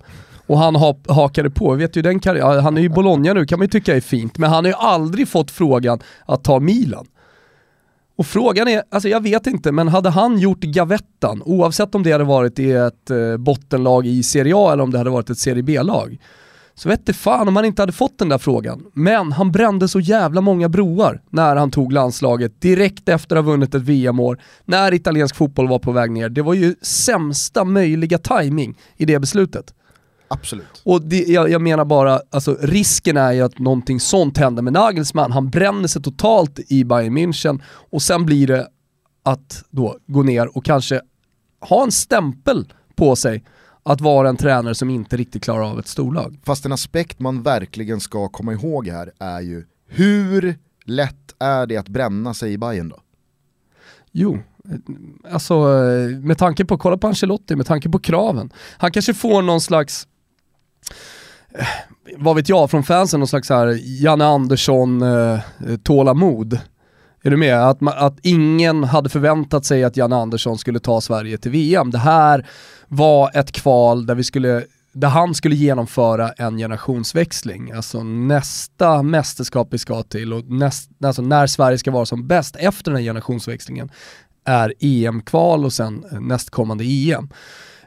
Och 0.47 0.59
han 0.59 0.75
ha, 0.75 0.97
hakade 1.09 1.49
på, 1.49 1.73
vet 1.73 1.95
ju 1.95 2.01
den 2.01 2.19
karriär, 2.19 2.59
han 2.61 2.77
är 2.77 2.81
ju 2.81 2.85
i 2.85 2.89
Bologna 2.89 3.33
nu 3.33 3.45
kan 3.45 3.59
man 3.59 3.65
ju 3.65 3.69
tycka 3.69 3.95
är 3.95 4.01
fint, 4.01 4.37
men 4.37 4.49
han 4.49 4.65
har 4.65 4.69
ju 4.71 4.77
aldrig 4.77 5.27
fått 5.27 5.51
frågan 5.51 5.99
att 6.25 6.43
ta 6.43 6.59
Milan. 6.59 7.05
Och 8.17 8.25
frågan 8.25 8.67
är, 8.67 8.83
alltså 8.91 9.09
jag 9.09 9.23
vet 9.23 9.47
inte, 9.47 9.71
men 9.71 9.87
hade 9.87 10.09
han 10.09 10.37
gjort 10.39 10.59
gavettan, 10.59 11.41
oavsett 11.45 11.95
om 11.95 12.03
det 12.03 12.11
hade 12.11 12.23
varit 12.23 12.59
i 12.59 12.71
ett 12.71 13.09
eh, 13.09 13.37
bottenlag 13.37 14.07
i 14.07 14.23
Serie 14.23 14.53
A 14.55 14.73
eller 14.73 14.83
om 14.83 14.91
det 14.91 14.97
hade 14.97 15.09
varit 15.09 15.29
ett 15.29 15.37
Serie 15.37 15.63
B-lag, 15.63 16.17
så 16.75 16.89
vet 16.89 17.05
det 17.05 17.13
fan 17.13 17.47
om 17.47 17.55
han 17.55 17.65
inte 17.65 17.81
hade 17.81 17.91
fått 17.91 18.19
den 18.19 18.29
där 18.29 18.37
frågan. 18.37 18.85
Men 18.93 19.31
han 19.31 19.51
brände 19.51 19.87
så 19.87 19.99
jävla 19.99 20.41
många 20.41 20.69
broar 20.69 21.21
när 21.29 21.55
han 21.55 21.71
tog 21.71 21.91
landslaget 21.91 22.61
direkt 22.61 23.09
efter 23.09 23.35
att 23.35 23.45
ha 23.45 23.51
vunnit 23.51 23.75
ett 23.75 23.81
VM-år, 23.81 24.41
när 24.65 24.93
italiensk 24.93 25.35
fotboll 25.35 25.67
var 25.67 25.79
på 25.79 25.91
väg 25.91 26.11
ner. 26.11 26.29
Det 26.29 26.41
var 26.41 26.53
ju 26.53 26.75
sämsta 26.81 27.63
möjliga 27.63 28.17
timing 28.17 28.77
i 28.97 29.05
det 29.05 29.19
beslutet. 29.19 29.73
Absolut. 30.27 30.81
Och 30.83 31.01
det, 31.01 31.23
jag, 31.27 31.49
jag, 31.49 31.61
menar 31.61 31.85
bara, 31.85 32.21
alltså 32.29 32.57
risken 32.61 33.17
är 33.17 33.31
ju 33.31 33.41
att 33.41 33.59
någonting 33.59 33.99
sånt 33.99 34.37
händer 34.37 34.61
med 34.61 34.73
Nagelsmann. 34.73 35.31
Han 35.31 35.49
bränner 35.49 35.87
sig 35.87 36.01
totalt 36.01 36.59
i 36.67 36.83
Bayern 36.83 37.17
München 37.17 37.61
och 37.91 38.01
sen 38.01 38.25
blir 38.25 38.47
det 38.47 38.67
att 39.23 39.63
då 39.69 39.97
gå 40.07 40.23
ner 40.23 40.57
och 40.57 40.65
kanske 40.65 41.01
ha 41.61 41.83
en 41.83 41.91
stämpel 41.91 42.73
på 42.95 43.15
sig 43.15 43.43
att 43.83 44.01
vara 44.01 44.29
en 44.29 44.37
tränare 44.37 44.75
som 44.75 44.89
inte 44.89 45.17
riktigt 45.17 45.43
klarar 45.43 45.71
av 45.71 45.79
ett 45.79 45.87
storlag. 45.87 46.39
Fast 46.43 46.65
en 46.65 46.71
aspekt 46.71 47.19
man 47.19 47.43
verkligen 47.43 47.99
ska 47.99 48.29
komma 48.29 48.53
ihåg 48.53 48.87
här 48.87 49.11
är 49.19 49.41
ju 49.41 49.65
hur 49.87 50.55
lätt 50.85 51.35
är 51.39 51.67
det 51.67 51.77
att 51.77 51.89
bränna 51.89 52.33
sig 52.33 52.53
i 52.53 52.57
Bayern 52.57 52.89
då? 52.89 52.99
Jo, 54.11 54.39
alltså 55.31 55.55
med 56.21 56.37
tanke 56.37 56.65
på, 56.65 56.77
kolla 56.77 56.97
på 56.97 57.07
Ancelotti, 57.07 57.55
med 57.55 57.65
tanke 57.65 57.89
på 57.89 57.99
kraven. 57.99 58.53
Han 58.77 58.91
kanske 58.91 59.13
får 59.13 59.41
någon 59.41 59.61
slags 59.61 60.03
eh, 60.03 60.14
Eh, 61.57 61.65
vad 62.17 62.35
vet 62.35 62.49
jag, 62.49 62.71
från 62.71 62.83
fansen 62.83 63.19
någon 63.19 63.27
slags 63.27 63.49
här 63.49 63.79
Janne 64.03 64.25
Andersson 64.25 65.01
eh, 65.01 65.33
eh, 65.33 65.39
tålamod. 65.83 66.59
Är 67.23 67.29
du 67.29 67.37
med? 67.37 67.69
Att, 67.69 67.81
att 67.81 68.17
ingen 68.21 68.83
hade 68.83 69.09
förväntat 69.09 69.65
sig 69.65 69.83
att 69.83 69.97
Janne 69.97 70.15
Andersson 70.15 70.57
skulle 70.57 70.79
ta 70.79 71.01
Sverige 71.01 71.37
till 71.37 71.51
VM. 71.51 71.91
Det 71.91 71.97
här 71.97 72.47
var 72.87 73.31
ett 73.33 73.51
kval 73.51 74.05
där 74.05 74.15
vi 74.15 74.23
skulle 74.23 74.63
där 74.95 75.07
han 75.07 75.33
skulle 75.33 75.55
genomföra 75.55 76.29
en 76.29 76.57
generationsväxling. 76.57 77.71
Alltså 77.71 78.03
nästa 78.03 79.03
mästerskap 79.03 79.67
vi 79.71 79.77
ska 79.77 80.03
till 80.03 80.33
och 80.33 80.45
näst, 80.45 80.89
alltså 81.03 81.21
när 81.21 81.47
Sverige 81.47 81.77
ska 81.77 81.91
vara 81.91 82.05
som 82.05 82.27
bäst 82.27 82.55
efter 82.55 82.91
den 82.91 82.95
här 82.95 83.03
generationsväxlingen 83.03 83.89
är 84.45 84.73
EM-kval 84.79 85.65
och 85.65 85.73
sen 85.73 86.05
eh, 86.11 86.19
nästkommande 86.21 86.83
EM. 86.83 87.29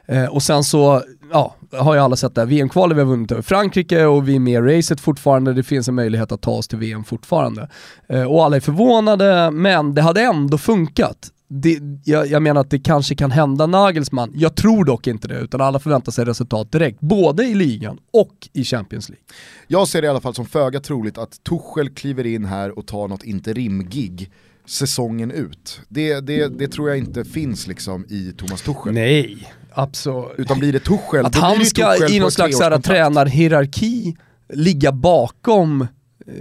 Eh, 0.09 0.25
och 0.25 0.43
sen 0.43 0.63
så, 0.63 1.03
ja, 1.31 1.55
har 1.71 1.93
ju 1.93 1.99
alla 1.99 2.15
sett 2.15 2.35
det 2.35 2.41
här 2.41 2.45
VM-kvalet, 2.45 2.97
vi 2.97 3.01
har 3.01 3.07
vunnit 3.07 3.31
över 3.31 3.41
Frankrike 3.41 4.05
och 4.05 4.29
vi 4.29 4.35
är 4.35 4.39
med 4.39 4.53
i 4.53 4.77
racet 4.77 4.99
fortfarande, 4.99 5.53
det 5.53 5.63
finns 5.63 5.87
en 5.87 5.95
möjlighet 5.95 6.31
att 6.31 6.41
ta 6.41 6.51
oss 6.51 6.67
till 6.67 6.77
VM 6.77 7.03
fortfarande. 7.03 7.69
Eh, 8.09 8.23
och 8.23 8.45
alla 8.45 8.55
är 8.55 8.59
förvånade, 8.59 9.51
men 9.51 9.95
det 9.95 10.01
hade 10.01 10.21
ändå 10.21 10.57
funkat 10.57 11.31
det, 11.51 11.79
jag, 12.03 12.27
jag, 12.27 12.41
menar 12.41 12.61
att 12.61 12.69
det 12.69 12.79
kanske 12.79 13.15
kan 13.15 13.31
hända 13.31 13.65
Nagelsmann. 13.65 14.31
Jag 14.35 14.55
tror 14.55 14.85
dock 14.85 15.07
inte 15.07 15.27
det, 15.27 15.39
utan 15.39 15.61
alla 15.61 15.79
förväntar 15.79 16.11
sig 16.11 16.25
resultat 16.25 16.71
direkt, 16.71 16.99
både 16.99 17.43
i 17.43 17.55
ligan 17.55 17.97
och 18.13 18.49
i 18.53 18.63
Champions 18.63 19.09
League. 19.09 19.23
Jag 19.67 19.87
ser 19.87 20.01
det 20.01 20.05
i 20.05 20.09
alla 20.09 20.21
fall 20.21 20.33
som 20.33 20.45
föga 20.45 20.79
troligt 20.79 21.17
att 21.17 21.43
Tuchel 21.43 21.89
kliver 21.89 22.25
in 22.25 22.45
här 22.45 22.79
och 22.79 22.87
tar 22.87 23.07
något 23.07 23.23
interimgig 23.23 24.31
säsongen 24.65 25.31
ut. 25.31 25.81
Det, 25.87 26.19
det, 26.19 26.47
det 26.47 26.67
tror 26.67 26.89
jag 26.89 26.97
inte 26.97 27.25
finns 27.25 27.67
liksom 27.67 28.05
i 28.09 28.33
Thomas 28.37 28.61
Tuchel. 28.61 28.93
Nej, 28.93 29.47
absolut. 29.81 30.31
Utan 30.37 30.59
blir 30.59 30.73
det 30.73 30.79
Tuchel, 30.79 31.25
Att 31.25 31.35
han 31.35 31.65
ska 31.65 32.07
i 32.09 32.19
någon 32.19 32.31
slags 32.31 32.57
tränarhierarki 32.83 34.17
ligga 34.53 34.91
bakom 34.91 35.81
eh, 35.81 36.35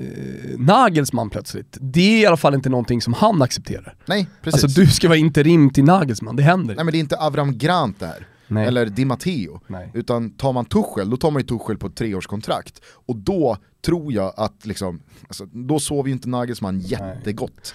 Nagelsmann 0.59 1.31
plötsligt. 1.31 1.77
Det 1.81 2.01
är 2.01 2.23
i 2.23 2.27
alla 2.27 2.37
fall 2.37 2.55
inte 2.55 2.69
någonting 2.69 3.03
som 3.03 3.13
han 3.13 3.43
accepterar. 3.43 3.95
Nej, 4.07 4.27
precis. 4.43 4.65
Alltså 4.65 4.81
du 4.81 4.87
ska 4.87 5.09
vara 5.09 5.19
interim 5.19 5.71
till 5.71 5.85
Nagelsmann, 5.85 6.37
det 6.37 6.43
händer 6.43 6.75
Nej 6.75 6.85
men 6.85 6.93
det 6.93 6.99
är 6.99 7.01
inte 7.01 7.17
Avram 7.17 7.59
Grant 7.59 8.01
där. 8.01 8.27
Nej. 8.49 8.67
Eller 8.67 8.87
Di 8.87 9.05
Matteo. 9.05 9.61
Nej. 9.67 9.91
Utan 9.95 10.31
tar 10.31 10.53
man 10.53 10.65
Tuchel, 10.65 11.11
då 11.11 11.17
tar 11.17 11.31
man 11.31 11.43
ju 11.43 11.47
Tuchel 11.47 11.79
på 11.79 11.87
ett 11.87 11.97
treårskontrakt. 11.97 12.81
Och 13.07 13.17
då 13.17 13.57
tror 13.85 14.13
jag 14.13 14.33
att, 14.37 14.67
liksom, 14.67 15.01
alltså, 15.29 15.47
då 15.47 15.81
sover 15.81 16.09
ju 16.09 16.13
inte 16.13 16.29
Nagelsmann 16.29 16.81
jättegott. 16.81 17.75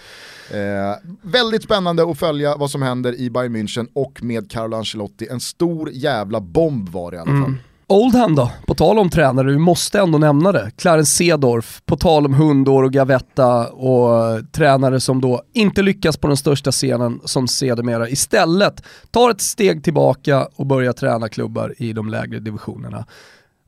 Eh, 0.51 1.09
väldigt 1.21 1.63
spännande 1.63 2.11
att 2.11 2.19
följa 2.19 2.55
vad 2.57 2.71
som 2.71 2.81
händer 2.81 3.15
i 3.15 3.29
Bayern 3.29 3.55
München 3.55 3.87
och 3.93 4.23
med 4.23 4.51
Carlo 4.51 4.77
Ancelotti. 4.77 5.27
En 5.27 5.39
stor 5.39 5.89
jävla 5.91 6.41
bomb 6.41 6.89
var 6.89 7.11
det 7.11 7.17
i 7.17 7.19
alla 7.19 7.31
fall. 7.31 7.49
Mm. 7.49 7.57
Oldham 7.87 8.35
då, 8.35 8.51
på 8.67 8.75
tal 8.75 8.99
om 8.99 9.09
tränare, 9.09 9.47
vi 9.47 9.57
måste 9.57 9.99
ändå 9.99 10.17
nämna 10.17 10.51
det. 10.51 10.71
Clarence 10.77 11.11
Sedorf, 11.11 11.81
på 11.85 11.97
tal 11.97 12.25
om 12.25 12.33
hundår 12.33 12.83
och 12.83 12.93
gavetta 12.93 13.67
och 13.67 14.41
tränare 14.51 14.99
som 14.99 15.21
då 15.21 15.41
inte 15.53 15.81
lyckas 15.81 16.17
på 16.17 16.27
den 16.27 16.37
största 16.37 16.71
scenen 16.71 17.19
som 17.25 17.47
sedermera 17.47 18.09
istället 18.09 18.83
tar 19.11 19.29
ett 19.29 19.41
steg 19.41 19.83
tillbaka 19.83 20.47
och 20.55 20.65
börjar 20.65 20.93
träna 20.93 21.29
klubbar 21.29 21.73
i 21.77 21.93
de 21.93 22.09
lägre 22.09 22.39
divisionerna. 22.39 23.05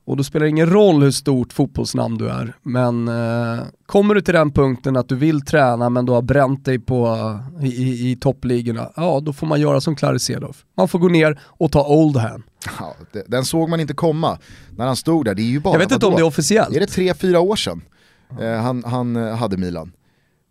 Och 0.06 0.16
då 0.16 0.24
spelar 0.24 0.44
det 0.44 0.50
ingen 0.50 0.70
roll 0.70 1.02
hur 1.02 1.10
stort 1.10 1.52
fotbollsnamn 1.52 2.18
du 2.18 2.28
är, 2.28 2.52
men 2.62 3.08
eh, 3.08 3.64
kommer 3.86 4.14
du 4.14 4.20
till 4.20 4.34
den 4.34 4.50
punkten 4.52 4.96
att 4.96 5.08
du 5.08 5.16
vill 5.16 5.40
träna 5.40 5.90
men 5.90 6.06
du 6.06 6.12
har 6.12 6.22
bränt 6.22 6.64
dig 6.64 6.78
på, 6.78 7.16
i, 7.60 7.66
i, 7.66 8.10
i 8.10 8.16
toppligorna, 8.16 8.90
ja 8.96 9.20
då 9.20 9.32
får 9.32 9.46
man 9.46 9.60
göra 9.60 9.80
som 9.80 9.96
Clarence 9.96 10.24
Sedorf. 10.26 10.64
Man 10.76 10.88
får 10.88 10.98
gå 10.98 11.08
ner 11.08 11.40
och 11.42 11.72
ta 11.72 11.86
Oldham. 11.86 12.42
Ja, 12.78 12.94
den 13.26 13.44
såg 13.44 13.68
man 13.68 13.80
inte 13.80 13.94
komma 13.94 14.38
när 14.76 14.86
han 14.86 14.96
stod 14.96 15.24
där, 15.24 15.34
det 15.34 15.42
är 15.42 15.44
ju 15.44 15.60
bara... 15.60 15.74
Jag 15.74 15.78
vet 15.78 15.92
inte 15.92 16.06
om 16.06 16.14
det 16.14 16.20
är 16.20 16.26
officiellt. 16.26 16.76
Är 16.76 16.80
det 16.80 16.86
tre, 16.86 17.14
fyra 17.14 17.40
år 17.40 17.56
sedan 17.56 17.82
eh, 18.40 18.52
han, 18.52 18.84
han 18.84 19.16
eh, 19.16 19.36
hade 19.36 19.56
Milan? 19.56 19.92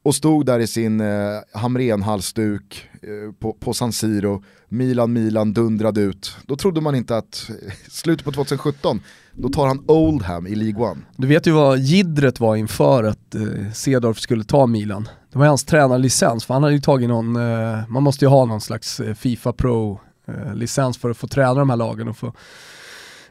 Och 0.06 0.15
stod 0.15 0.46
där 0.46 0.60
i 0.60 0.68
sin 0.68 1.02
eh, 1.02 1.39
Hamren-halsduk 1.54 2.89
eh, 3.02 3.34
på, 3.39 3.54
på 3.54 3.74
San 3.74 3.94
Siro, 3.94 4.44
Milan, 4.70 5.13
Milan 5.13 5.54
dundrade 5.54 6.02
ut. 6.02 6.38
Då 6.46 6.56
trodde 6.56 6.82
man 6.82 6.96
inte 6.96 7.18
att, 7.18 7.50
slutet 7.89 8.26
på 8.26 8.32
2017, 8.32 9.02
då 9.34 9.50
tar 9.50 9.68
han 9.68 9.84
Oldham 9.88 10.48
i 10.48 10.56
League 10.56 10.89
One. 10.91 11.02
Du 11.18 11.28
vet 11.28 11.48
ju 11.48 11.52
vad 11.52 11.80
gidret 11.80 12.39
var 12.39 12.56
inför 12.56 13.04
att 13.04 13.36
eh, 13.36 13.72
Cedorf 13.74 14.20
skulle 14.20 14.44
ta 14.44 14.68
Milan. 14.68 15.10
Det 15.32 15.39
var 15.39 15.46
hans 15.46 15.63
tränarlicens, 15.63 16.46
för 16.46 16.54
han 16.54 16.63
hade 16.63 16.76
ju 16.76 16.82
tagit 16.82 17.10
någon, 17.10 17.36
eh, 17.36 17.80
man 17.88 18.04
måste 18.04 18.26
ju 18.26 18.30
ha 18.30 18.46
någon 18.46 18.62
slags 18.62 19.00
eh, 19.00 19.13
Fifa 19.13 19.54
Pro-licens 19.54 20.98
eh, 20.98 21.02
för 21.02 21.10
att 21.10 21.18
få 21.18 21.28
träna 21.28 21.54
de 21.54 21.70
här 21.70 21.78
lagen 21.78 22.08
och 22.08 22.18
få 22.18 22.34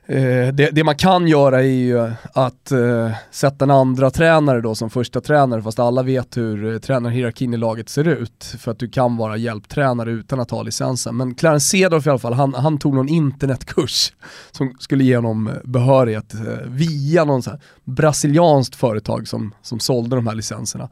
Eh, 0.06 0.54
det, 0.54 0.70
det, 0.72 0.84
man 0.84 0.96
kan 0.96 1.28
göra 1.28 1.58
är 1.60 1.66
ju 1.66 2.10
att 2.32 2.72
eh, 2.72 3.10
sätta 3.30 3.64
en 3.64 3.70
andra 3.70 4.10
tränare 4.10 4.60
då 4.60 4.74
som 4.74 4.90
första 4.90 5.20
tränare 5.20 5.62
fast 5.62 5.78
alla 5.78 6.02
vet 6.02 6.36
hur 6.36 6.72
eh, 6.72 6.78
tränarhierarkin 6.78 7.54
i 7.54 7.56
laget 7.56 7.88
ser 7.88 8.08
ut 8.08 8.54
för 8.58 8.70
att 8.70 8.78
du 8.78 8.88
kan 8.88 9.16
vara 9.16 9.36
hjälptränare 9.36 10.10
utan 10.10 10.40
att 10.40 10.50
ha 10.50 10.62
licensen. 10.62 11.16
Men 11.16 11.34
Clarence 11.34 11.66
Cedorf 11.66 12.06
i 12.06 12.10
alla 12.10 12.18
fall, 12.18 12.32
han, 12.32 12.54
han, 12.54 12.78
tog 12.78 12.94
någon 12.94 13.08
internetkurs 13.08 14.12
som 14.50 14.74
skulle 14.78 15.04
ge 15.04 15.16
honom 15.16 15.50
behörighet 15.64 16.34
eh, 16.34 16.40
via 16.66 17.24
någon 17.24 17.42
så 17.42 17.50
här 17.50 17.60
brasilianskt 17.84 18.76
företag 18.76 19.28
som, 19.28 19.54
som 19.62 19.80
sålde 19.80 20.16
de 20.16 20.26
här 20.26 20.34
licenserna. 20.34 20.88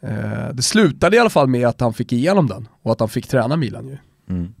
Eh, 0.00 0.48
det 0.52 0.62
slutade 0.62 1.16
i 1.16 1.18
alla 1.18 1.30
fall 1.30 1.48
med 1.48 1.68
att 1.68 1.80
han 1.80 1.94
fick 1.94 2.12
igenom 2.12 2.46
den 2.46 2.68
och 2.82 2.92
att 2.92 3.00
han 3.00 3.08
fick 3.08 3.28
träna 3.28 3.56
Milan 3.56 3.88
ju. 3.88 3.96
Mm. 4.30 4.54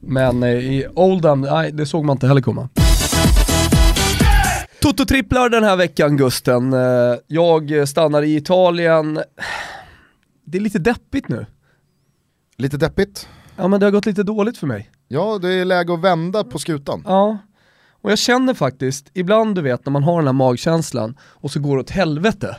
Men 0.00 0.42
eh, 0.42 0.50
i 0.50 0.86
Oldham, 0.94 1.40
nej 1.40 1.72
det 1.72 1.86
såg 1.86 2.04
man 2.04 2.16
inte 2.16 2.26
heller 2.26 2.42
komma. 2.42 2.68
Toto-tripplar 4.98 5.48
den 5.48 5.64
här 5.64 5.76
veckan 5.76 6.16
Gusten. 6.16 6.72
Eh, 6.72 7.14
jag 7.26 7.88
stannar 7.88 8.22
i 8.22 8.36
Italien. 8.36 9.20
Det 10.44 10.58
är 10.58 10.62
lite 10.62 10.78
deppigt 10.78 11.28
nu. 11.28 11.46
Lite 12.56 12.76
deppigt? 12.76 13.28
Ja 13.56 13.68
men 13.68 13.80
det 13.80 13.86
har 13.86 13.90
gått 13.90 14.06
lite 14.06 14.22
dåligt 14.22 14.58
för 14.58 14.66
mig. 14.66 14.90
Ja, 15.08 15.38
det 15.38 15.52
är 15.52 15.64
läge 15.64 15.94
att 15.94 16.00
vända 16.00 16.44
på 16.44 16.58
skutan. 16.58 17.02
Ja, 17.06 17.38
och 18.02 18.10
jag 18.10 18.18
känner 18.18 18.54
faktiskt, 18.54 19.10
ibland 19.14 19.54
du 19.54 19.62
vet 19.62 19.86
när 19.86 19.90
man 19.90 20.02
har 20.02 20.16
den 20.16 20.26
här 20.26 20.32
magkänslan 20.32 21.16
och 21.22 21.50
så 21.50 21.60
går 21.60 21.76
det 21.76 21.82
åt 21.82 21.90
helvete. 21.90 22.56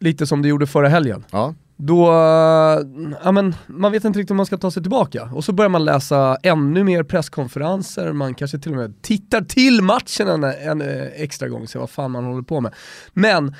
Lite 0.00 0.26
som 0.26 0.42
det 0.42 0.48
gjorde 0.48 0.66
förra 0.66 0.88
helgen. 0.88 1.24
Ja 1.30 1.54
då, 1.80 2.06
eh, 2.06 2.80
ja 3.24 3.32
men 3.32 3.54
man 3.66 3.92
vet 3.92 4.04
inte 4.04 4.18
riktigt 4.18 4.30
om 4.30 4.36
man 4.36 4.46
ska 4.46 4.56
ta 4.56 4.70
sig 4.70 4.82
tillbaka. 4.82 5.30
Och 5.34 5.44
så 5.44 5.52
börjar 5.52 5.68
man 5.68 5.84
läsa 5.84 6.36
ännu 6.42 6.84
mer 6.84 7.02
presskonferenser, 7.02 8.12
man 8.12 8.34
kanske 8.34 8.58
till 8.58 8.72
och 8.72 8.78
med 8.78 9.02
tittar 9.02 9.40
till 9.40 9.82
matchen 9.82 10.28
en, 10.28 10.44
en 10.44 10.80
eh, 10.80 11.06
extra 11.14 11.48
gång, 11.48 11.68
se 11.68 11.78
vad 11.78 11.90
fan 11.90 12.10
man 12.10 12.24
håller 12.24 12.42
på 12.42 12.60
med. 12.60 12.74
Men 13.12 13.54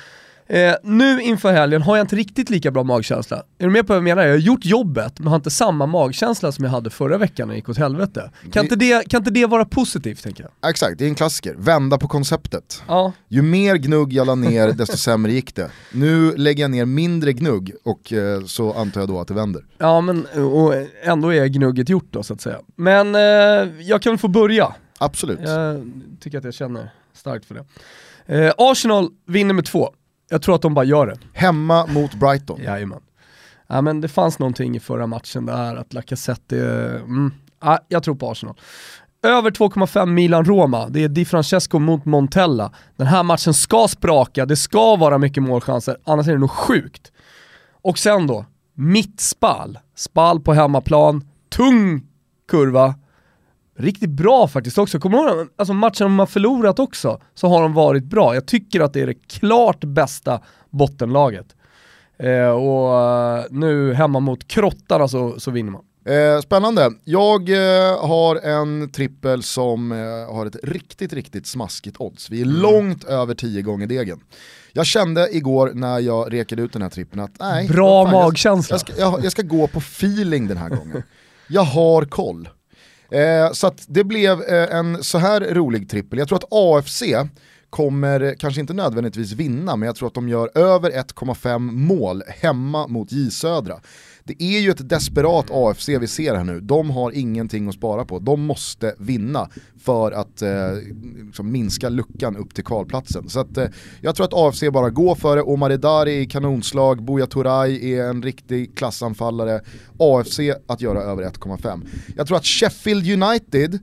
Eh, 0.49 0.75
nu 0.83 1.21
inför 1.21 1.51
helgen 1.51 1.81
har 1.81 1.97
jag 1.97 2.03
inte 2.03 2.15
riktigt 2.15 2.49
lika 2.49 2.71
bra 2.71 2.83
magkänsla. 2.83 3.37
Är 3.37 3.65
du 3.65 3.69
med 3.69 3.87
på 3.87 3.93
vad 3.93 3.97
jag 3.97 4.03
menar? 4.03 4.23
Jag 4.23 4.31
har 4.31 4.37
gjort 4.37 4.65
jobbet 4.65 5.19
men 5.19 5.27
har 5.27 5.35
inte 5.35 5.49
samma 5.49 5.85
magkänsla 5.85 6.51
som 6.51 6.65
jag 6.65 6.71
hade 6.71 6.89
förra 6.89 7.17
veckan 7.17 7.47
när 7.47 7.53
det 7.53 7.57
gick 7.57 7.69
åt 7.69 7.77
helvete. 7.77 8.31
Kan, 8.41 8.51
det... 8.51 8.59
Inte, 8.59 8.75
det, 8.75 9.09
kan 9.09 9.17
inte 9.17 9.31
det 9.31 9.45
vara 9.45 9.65
positivt 9.65 10.23
tänker 10.23 10.43
jag? 10.43 10.69
Exakt, 10.69 10.99
det 10.99 11.05
är 11.05 11.09
en 11.09 11.15
klassiker. 11.15 11.55
Vända 11.57 11.97
på 11.97 12.07
konceptet. 12.07 12.83
Ja. 12.87 13.11
Ju 13.27 13.41
mer 13.41 13.75
gnugg 13.75 14.13
jag 14.13 14.27
la 14.27 14.35
ner 14.35 14.71
desto 14.77 14.97
sämre 14.97 15.31
gick 15.31 15.55
det. 15.55 15.69
Nu 15.93 16.35
lägger 16.35 16.63
jag 16.63 16.71
ner 16.71 16.85
mindre 16.85 17.33
gnugg 17.33 17.71
och 17.83 18.13
eh, 18.13 18.43
så 18.45 18.73
antar 18.73 19.01
jag 19.01 19.07
då 19.07 19.19
att 19.19 19.27
det 19.27 19.33
vänder. 19.33 19.65
Ja 19.77 20.01
men 20.01 20.25
och 20.25 20.73
ändå 21.03 21.33
är 21.33 21.47
gnugget 21.47 21.89
gjort 21.89 22.07
då 22.11 22.23
så 22.23 22.33
att 22.33 22.41
säga. 22.41 22.59
Men 22.75 23.15
eh, 23.15 23.21
jag 23.81 24.01
kan 24.01 24.11
väl 24.11 24.19
få 24.19 24.27
börja? 24.27 24.75
Absolut. 24.99 25.39
Jag 25.43 25.91
tycker 26.19 26.37
att 26.37 26.43
jag 26.43 26.53
känner 26.53 26.89
starkt 27.13 27.45
för 27.45 27.55
det. 27.55 27.65
Eh, 28.29 28.53
Arsenal 28.57 29.09
vinner 29.25 29.53
med 29.53 29.65
två. 29.65 29.93
Jag 30.29 30.41
tror 30.41 30.55
att 30.55 30.61
de 30.61 30.73
bara 30.73 30.85
gör 30.85 31.07
det. 31.07 31.17
Hemma 31.33 31.85
mot 31.85 32.13
Brighton. 32.13 32.61
Jajamän. 32.63 32.99
ja, 33.67 33.81
men 33.81 34.01
det 34.01 34.07
fanns 34.07 34.39
någonting 34.39 34.75
i 34.75 34.79
förra 34.79 35.07
matchen 35.07 35.45
där, 35.45 35.75
att 35.75 35.93
Lacazette, 35.93 36.57
mm, 37.03 37.31
ja, 37.61 37.79
jag 37.87 38.03
tror 38.03 38.15
på 38.15 38.31
Arsenal. 38.31 38.55
Över 39.23 39.51
2,5 39.51 40.05
Milan-Roma, 40.05 40.89
det 40.89 41.03
är 41.03 41.09
Di 41.09 41.25
Francesco 41.25 41.79
mot 41.79 42.05
Montella. 42.05 42.71
Den 42.95 43.07
här 43.07 43.23
matchen 43.23 43.53
ska 43.53 43.87
spraka, 43.87 44.45
det 44.45 44.55
ska 44.55 44.95
vara 44.95 45.17
mycket 45.17 45.43
målchanser, 45.43 45.97
annars 46.03 46.27
är 46.27 46.31
det 46.31 46.37
nog 46.37 46.51
sjukt. 46.51 47.11
Och 47.81 47.99
sen 47.99 48.27
då, 48.27 48.45
mitt 48.73 49.19
spal. 49.19 49.79
Spal 49.95 50.39
på 50.39 50.53
hemmaplan, 50.53 51.27
tung 51.49 52.01
kurva. 52.49 52.95
Riktigt 53.79 54.09
bra 54.09 54.47
faktiskt 54.47 54.77
också. 54.77 54.99
Kommer 54.99 55.17
du 55.17 55.23
ihåg, 55.23 55.47
alltså 55.55 55.73
matchen 55.73 56.05
de 56.05 56.19
har 56.19 56.25
förlorat 56.25 56.79
också, 56.79 57.21
så 57.33 57.47
har 57.47 57.61
de 57.61 57.73
varit 57.73 58.03
bra. 58.03 58.33
Jag 58.33 58.45
tycker 58.45 58.79
att 58.79 58.93
det 58.93 59.01
är 59.01 59.07
det 59.07 59.27
klart 59.27 59.83
bästa 59.83 60.41
bottenlaget. 60.69 61.55
Eh, 62.17 62.49
och 62.49 63.39
uh, 63.39 63.45
nu 63.49 63.93
hemma 63.93 64.19
mot 64.19 64.47
Krottarna 64.47 65.07
så, 65.07 65.39
så 65.39 65.51
vinner 65.51 65.71
man. 65.71 65.81
Eh, 66.05 66.41
spännande. 66.41 66.91
Jag 67.03 67.49
eh, 67.49 68.07
har 68.07 68.35
en 68.35 68.91
trippel 68.91 69.43
som 69.43 69.91
eh, 69.91 70.35
har 70.35 70.45
ett 70.45 70.55
riktigt, 70.63 71.13
riktigt 71.13 71.47
smaskigt 71.47 71.95
odds. 71.99 72.29
Vi 72.29 72.41
är 72.41 72.45
mm. 72.45 72.61
långt 72.61 73.03
över 73.03 73.35
10 73.35 73.61
gånger 73.61 73.87
degen. 73.87 74.19
Jag 74.73 74.85
kände 74.85 75.35
igår 75.35 75.71
när 75.73 75.99
jag 75.99 76.33
rekade 76.33 76.61
ut 76.61 76.73
den 76.73 76.81
här 76.81 76.89
trippen 76.89 77.19
att 77.19 77.31
nej, 77.39 77.67
Bra 77.67 78.05
fan, 78.05 78.13
magkänsla. 78.13 78.73
Jag, 78.73 78.89
jag, 78.89 78.95
ska, 78.95 79.01
jag, 79.01 79.25
jag, 79.25 79.31
ska 79.31 79.41
gå 79.41 79.67
på 79.67 79.79
feeling 79.79 80.47
den 80.47 80.57
här 80.57 80.69
gången. 80.69 81.03
Jag 81.47 81.63
har 81.63 82.05
koll. 82.05 82.49
Eh, 83.11 83.51
så 83.51 83.71
det 83.87 84.03
blev 84.03 84.41
eh, 84.41 84.75
en 84.75 85.03
så 85.03 85.17
här 85.17 85.41
rolig 85.41 85.89
trippel. 85.89 86.19
Jag 86.19 86.27
tror 86.27 86.37
att 86.37 86.47
AFC 86.51 87.03
kommer 87.69 88.21
eh, 88.21 88.33
kanske 88.39 88.61
inte 88.61 88.73
nödvändigtvis 88.73 89.31
vinna, 89.31 89.75
men 89.75 89.85
jag 89.85 89.95
tror 89.95 90.07
att 90.07 90.13
de 90.13 90.29
gör 90.29 90.57
över 90.57 90.91
1,5 90.91 91.59
mål 91.59 92.23
hemma 92.27 92.87
mot 92.87 93.11
J 93.11 93.31
Södra. 93.31 93.79
Det 94.29 94.43
är 94.43 94.59
ju 94.59 94.71
ett 94.71 94.89
desperat 94.89 95.45
AFC 95.51 95.89
vi 95.89 96.07
ser 96.07 96.35
här 96.35 96.43
nu. 96.43 96.59
De 96.59 96.89
har 96.89 97.11
ingenting 97.11 97.67
att 97.67 97.75
spara 97.75 98.05
på. 98.05 98.19
De 98.19 98.45
måste 98.45 98.95
vinna 98.97 99.49
för 99.83 100.11
att 100.11 100.41
eh, 100.41 100.49
liksom 101.25 101.51
minska 101.51 101.89
luckan 101.89 102.37
upp 102.37 102.53
till 102.53 102.63
kvalplatsen. 102.63 103.29
Så 103.29 103.39
att, 103.39 103.57
eh, 103.57 103.67
jag 104.01 104.15
tror 104.15 104.25
att 104.25 104.33
AFC 104.33 104.63
bara 104.73 104.89
går 104.89 105.15
för 105.15 105.35
det. 105.35 105.41
Omar 105.41 105.69
Edari 105.71 106.19
i 106.19 106.25
kanonslag, 106.25 107.03
Buya 107.03 107.27
Turay 107.27 107.93
är 107.93 108.03
en 108.03 108.23
riktig 108.23 108.77
klassanfallare. 108.77 109.61
AFC 109.99 110.39
att 110.67 110.81
göra 110.81 111.01
över 111.01 111.23
1,5. 111.23 111.87
Jag 112.15 112.27
tror 112.27 112.37
att 112.37 112.45
Sheffield 112.45 113.23
United 113.23 113.79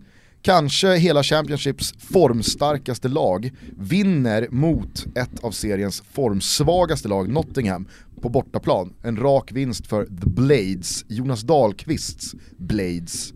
kanske 0.46 0.96
hela 0.96 1.22
Championships 1.22 1.94
formstarkaste 1.98 3.08
lag, 3.08 3.52
vinner 3.78 4.48
mot 4.50 5.06
ett 5.14 5.44
av 5.44 5.50
seriens 5.50 6.02
formsvagaste 6.12 7.08
lag, 7.08 7.28
Nottingham, 7.28 7.88
på 8.22 8.28
bortaplan. 8.28 8.92
En 9.02 9.16
rak 9.16 9.52
vinst 9.52 9.86
för 9.86 10.04
The 10.04 10.28
Blades, 10.28 11.04
Jonas 11.08 11.42
Dahlqvists 11.42 12.34
Blades. 12.56 13.32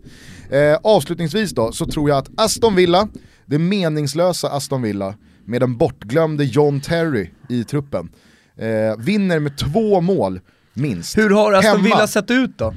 Eh, 0.49 0.77
avslutningsvis 0.83 1.51
då, 1.51 1.71
så 1.71 1.85
tror 1.85 2.09
jag 2.09 2.17
att 2.17 2.29
Aston 2.37 2.75
Villa, 2.75 3.07
det 3.45 3.59
meningslösa 3.59 4.49
Aston 4.49 4.81
Villa, 4.81 5.15
med 5.45 5.61
den 5.61 5.77
bortglömde 5.77 6.43
John 6.43 6.81
Terry 6.81 7.29
i 7.49 7.63
truppen, 7.63 8.09
eh, 8.55 8.97
vinner 8.97 9.39
med 9.39 9.57
två 9.57 10.01
mål 10.01 10.39
minst. 10.73 11.17
Hur 11.17 11.29
har 11.29 11.53
Aston 11.53 11.71
Hemma. 11.71 11.83
Villa 11.83 12.07
sett 12.07 12.31
ut 12.31 12.57
då? 12.57 12.73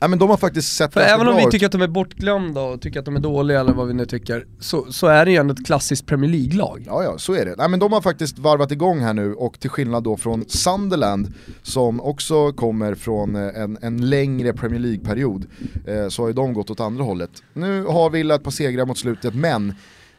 Ja 0.00 0.08
men 0.08 0.18
de 0.18 0.30
har 0.30 0.36
faktiskt 0.36 0.76
sett 0.76 0.92
För 0.92 1.00
även 1.00 1.28
om 1.28 1.36
vi 1.36 1.50
tycker 1.50 1.66
att 1.66 1.72
de 1.72 1.82
är 1.82 1.88
bortglömda 1.88 2.60
och 2.60 2.80
tycker 2.80 2.98
att 2.98 3.04
de 3.04 3.16
är 3.16 3.20
dåliga 3.20 3.60
eller 3.60 3.72
vad 3.72 3.88
vi 3.88 3.94
nu 3.94 4.06
tycker, 4.06 4.46
så, 4.60 4.92
så 4.92 5.06
är 5.06 5.24
det 5.24 5.30
ju 5.30 5.36
ändå 5.36 5.54
ett 5.54 5.66
klassiskt 5.66 6.06
Premier 6.06 6.30
League-lag. 6.30 6.84
Ja 6.86 7.02
ja, 7.04 7.18
så 7.18 7.34
är 7.34 7.44
det. 7.44 7.54
Nej 7.58 7.68
men 7.68 7.80
de 7.80 7.92
har 7.92 8.00
faktiskt 8.00 8.38
varvat 8.38 8.72
igång 8.72 9.00
här 9.00 9.14
nu 9.14 9.34
och 9.34 9.60
till 9.60 9.70
skillnad 9.70 10.02
då 10.02 10.16
från 10.16 10.44
Sunderland 10.48 11.34
som 11.62 12.00
också 12.00 12.52
kommer 12.52 12.94
från 12.94 13.36
eh, 13.36 13.62
en, 13.62 13.78
en 13.82 14.10
längre 14.10 14.52
Premier 14.52 14.80
League-period, 14.80 15.46
eh, 15.86 16.08
så 16.08 16.22
har 16.22 16.28
ju 16.28 16.34
de 16.34 16.54
gått 16.54 16.70
åt 16.70 16.80
andra 16.80 17.04
hållet. 17.04 17.30
Nu 17.52 17.84
har 17.84 18.10
Villa 18.10 18.34
ett 18.34 18.44
par 18.44 18.50
segrar 18.50 18.86
mot 18.86 18.98
slutet 18.98 19.34
men 19.34 19.74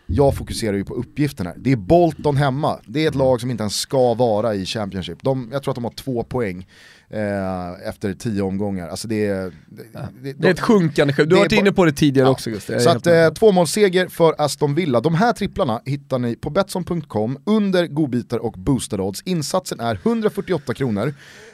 jag 0.05 0.35
fokuserar 0.35 0.77
ju 0.77 0.85
på 0.85 0.93
uppgiften 0.93 1.47
här. 1.47 1.55
Det 1.57 1.71
är 1.71 1.75
Bolton 1.75 2.37
hemma, 2.37 2.79
det 2.85 3.03
är 3.03 3.07
ett 3.07 3.15
lag 3.15 3.41
som 3.41 3.51
inte 3.51 3.61
ens 3.61 3.75
ska 3.75 4.13
vara 4.13 4.55
i 4.55 4.65
Championship. 4.65 5.23
De, 5.23 5.49
jag 5.51 5.63
tror 5.63 5.71
att 5.71 5.75
de 5.75 5.83
har 5.83 5.91
två 5.91 6.23
poäng 6.23 6.67
eh, 7.13 7.87
efter 7.89 8.13
tio 8.13 8.41
omgångar. 8.41 8.89
Alltså 8.89 9.07
det, 9.07 9.27
är, 9.27 9.51
det, 9.69 9.83
det, 10.23 10.33
det 10.33 10.47
är 10.47 10.51
ett 10.51 10.59
sjunkande 10.59 11.13
Du 11.13 11.35
har 11.35 11.41
varit 11.41 11.51
inne 11.51 11.71
på 11.71 11.85
det 11.85 11.91
tidigare 11.91 12.27
ja. 12.27 12.31
också 12.31 12.49
just 12.49 12.83
Så 12.83 12.89
att 12.89 13.07
eh, 13.07 13.29
tvåmålsseger 13.29 14.07
för 14.07 14.35
Aston 14.37 14.75
Villa. 14.75 14.99
De 14.99 15.15
här 15.15 15.33
tripplarna 15.33 15.81
hittar 15.85 16.19
ni 16.19 16.35
på 16.35 16.49
Betsson.com 16.49 17.37
under 17.45 17.87
godbitar 17.87 18.37
och 18.37 18.53
boostade 18.53 19.03
odds. 19.03 19.21
Insatsen 19.25 19.79
är 19.79 19.99
148 20.03 20.73
kronor. 20.73 21.13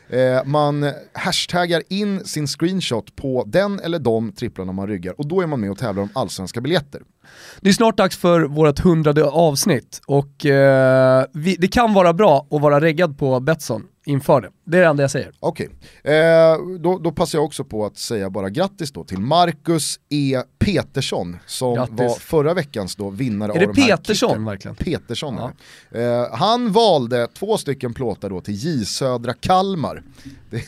Eh, 0.09 0.45
man 0.45 0.91
hashtaggar 1.13 1.83
in 1.89 2.25
sin 2.25 2.47
screenshot 2.47 3.15
på 3.15 3.43
den 3.47 3.79
eller 3.79 3.99
de 3.99 4.31
tripplarna 4.31 4.71
man 4.71 4.87
ryggar 4.87 5.13
och 5.17 5.27
då 5.27 5.41
är 5.41 5.47
man 5.47 5.61
med 5.61 5.71
och 5.71 5.77
tävlar 5.77 6.03
om 6.03 6.09
allsvenska 6.13 6.61
biljetter. 6.61 7.01
Det 7.61 7.69
är 7.69 7.73
snart 7.73 7.97
dags 7.97 8.17
för 8.17 8.41
vårt 8.41 8.79
hundrade 8.79 9.25
avsnitt 9.25 10.01
och 10.05 10.45
eh, 10.45 11.25
vi, 11.33 11.55
det 11.55 11.67
kan 11.67 11.93
vara 11.93 12.13
bra 12.13 12.47
att 12.51 12.61
vara 12.61 12.81
reggad 12.81 13.17
på 13.17 13.39
Betsson 13.39 13.83
inför 14.07 14.41
det. 14.41 14.49
Det 14.65 14.77
är 14.77 14.81
det 14.81 14.87
enda 14.87 15.03
jag 15.03 15.11
säger. 15.11 15.31
Okej, 15.39 15.69
okay. 16.01 16.13
eh, 16.13 16.57
då, 16.79 16.97
då, 16.97 17.11
passar 17.11 17.37
jag 17.37 17.45
också 17.45 17.63
på 17.63 17.85
att 17.85 17.97
säga 17.97 18.29
bara 18.29 18.49
grattis 18.49 18.91
då 18.91 19.03
till 19.03 19.19
Marcus 19.19 19.99
E. 20.09 20.41
Petersson 20.59 21.37
som 21.45 21.75
grattis. 21.75 21.97
var 21.97 22.09
förra 22.09 22.53
veckans 22.53 22.95
då 22.95 23.09
vinnare 23.09 23.51
är 23.51 23.67
av 23.67 23.73
de 23.73 23.81
här 23.81 23.97
Petersson 23.97 24.45
verkligen? 24.45 24.75
Petersson 24.75 25.35
ja. 25.89 25.99
eh, 25.99 26.25
Han 26.31 26.71
valde 26.71 27.27
två 27.27 27.57
stycken 27.57 27.93
plåtar 27.93 28.29
då 28.29 28.41
till 28.41 28.53
J 28.53 28.85
Södra 28.85 29.33
Kalmar. 29.33 30.03
Det 30.49 30.63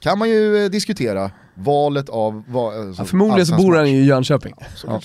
kan 0.00 0.18
man 0.18 0.28
ju 0.28 0.64
eh, 0.64 0.70
diskutera 0.70 1.30
valet 1.56 2.08
av... 2.08 2.44
Va, 2.48 2.72
alltså, 2.72 3.02
ja, 3.02 3.06
förmodligen 3.06 3.46
så 3.46 3.56
bor 3.56 3.76
han 3.76 3.86
i 3.86 4.04
Jönköping. 4.04 4.54
Ja, 4.86 5.00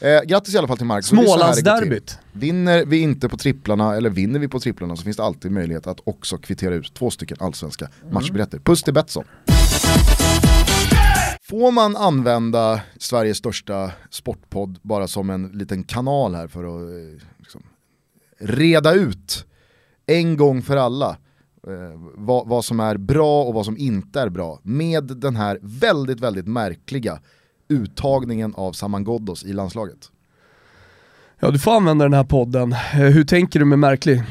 eh, 0.00 0.22
grattis 0.22 0.54
i 0.54 0.58
alla 0.58 0.68
fall 0.68 0.76
till 0.76 0.86
Marcus. 0.86 1.06
Smålandsderbyt. 1.06 2.18
Vinner 2.32 2.84
vi 2.84 2.98
inte 2.98 3.28
på 3.28 3.36
tripplarna, 3.36 3.96
eller 3.96 4.10
vinner 4.10 4.38
vi 4.40 4.48
på 4.48 4.60
tripplarna 4.60 4.96
så 4.96 5.02
finns 5.02 5.16
det 5.16 5.24
alltid 5.24 5.52
möjlighet 5.52 5.86
att 5.86 6.00
också 6.04 6.38
kvittera 6.38 6.74
ut 6.74 6.94
två 6.94 7.10
stycken 7.10 7.36
allsvenska 7.40 7.88
mm. 8.02 8.14
matchbiljetter. 8.14 8.58
Puss 8.58 8.82
till 8.82 8.94
Betsson. 8.94 9.24
Får 11.42 11.70
man 11.72 11.96
använda 11.96 12.80
Sveriges 12.98 13.36
största 13.36 13.92
sportpodd 14.10 14.78
bara 14.82 15.08
som 15.08 15.30
en 15.30 15.48
liten 15.48 15.82
kanal 15.82 16.34
här 16.34 16.48
för 16.48 16.64
att 16.64 16.90
eh, 16.90 17.26
liksom, 17.38 17.62
reda 18.38 18.92
ut 18.94 19.46
en 20.06 20.36
gång 20.36 20.62
för 20.62 20.76
alla 20.76 21.16
vad, 22.14 22.48
vad, 22.48 22.64
som 22.64 22.80
är 22.80 22.96
bra 22.96 23.42
och 23.42 23.54
vad 23.54 23.64
som 23.64 23.76
inte 23.78 24.20
är 24.20 24.28
bra 24.28 24.60
med 24.62 25.04
den 25.04 25.36
här 25.36 25.58
väldigt, 25.62 26.20
väldigt 26.20 26.46
märkliga 26.46 27.20
uttagningen 27.68 28.54
av 28.54 28.72
Saman 28.72 29.04
Ghoddos 29.04 29.44
i 29.44 29.52
landslaget. 29.52 30.10
Ja, 31.40 31.50
du 31.50 31.58
får 31.58 31.72
använda 31.76 32.04
den 32.04 32.14
här 32.14 32.24
podden. 32.24 32.72
Eh, 32.72 32.98
hur 32.98 33.24
tänker 33.24 33.58
du 33.58 33.64
med 33.64 33.78
märklig? 33.78 34.22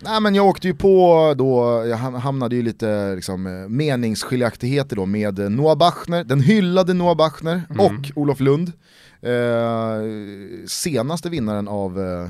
Nej 0.00 0.20
men 0.20 0.34
jag 0.34 0.46
åkte 0.46 0.68
ju 0.68 0.74
på 0.74 1.34
då, 1.38 1.84
jag 1.86 1.96
hamnade 1.96 2.56
ju 2.56 2.62
lite 2.62 3.14
liksom, 3.14 3.46
eh, 3.46 3.68
meningsskiljaktigheter 3.68 4.96
då 4.96 5.06
med 5.06 5.52
Noah 5.52 5.76
Bachner, 5.76 6.24
den 6.24 6.40
hyllade 6.40 6.94
Noah 6.94 7.16
Bachner 7.16 7.62
mm. 7.70 7.86
och 7.86 8.10
Olof 8.14 8.40
Lund. 8.40 8.72
Eh, 9.20 10.00
senaste 10.66 11.30
vinnaren 11.30 11.68
av 11.68 12.00
eh, 12.00 12.28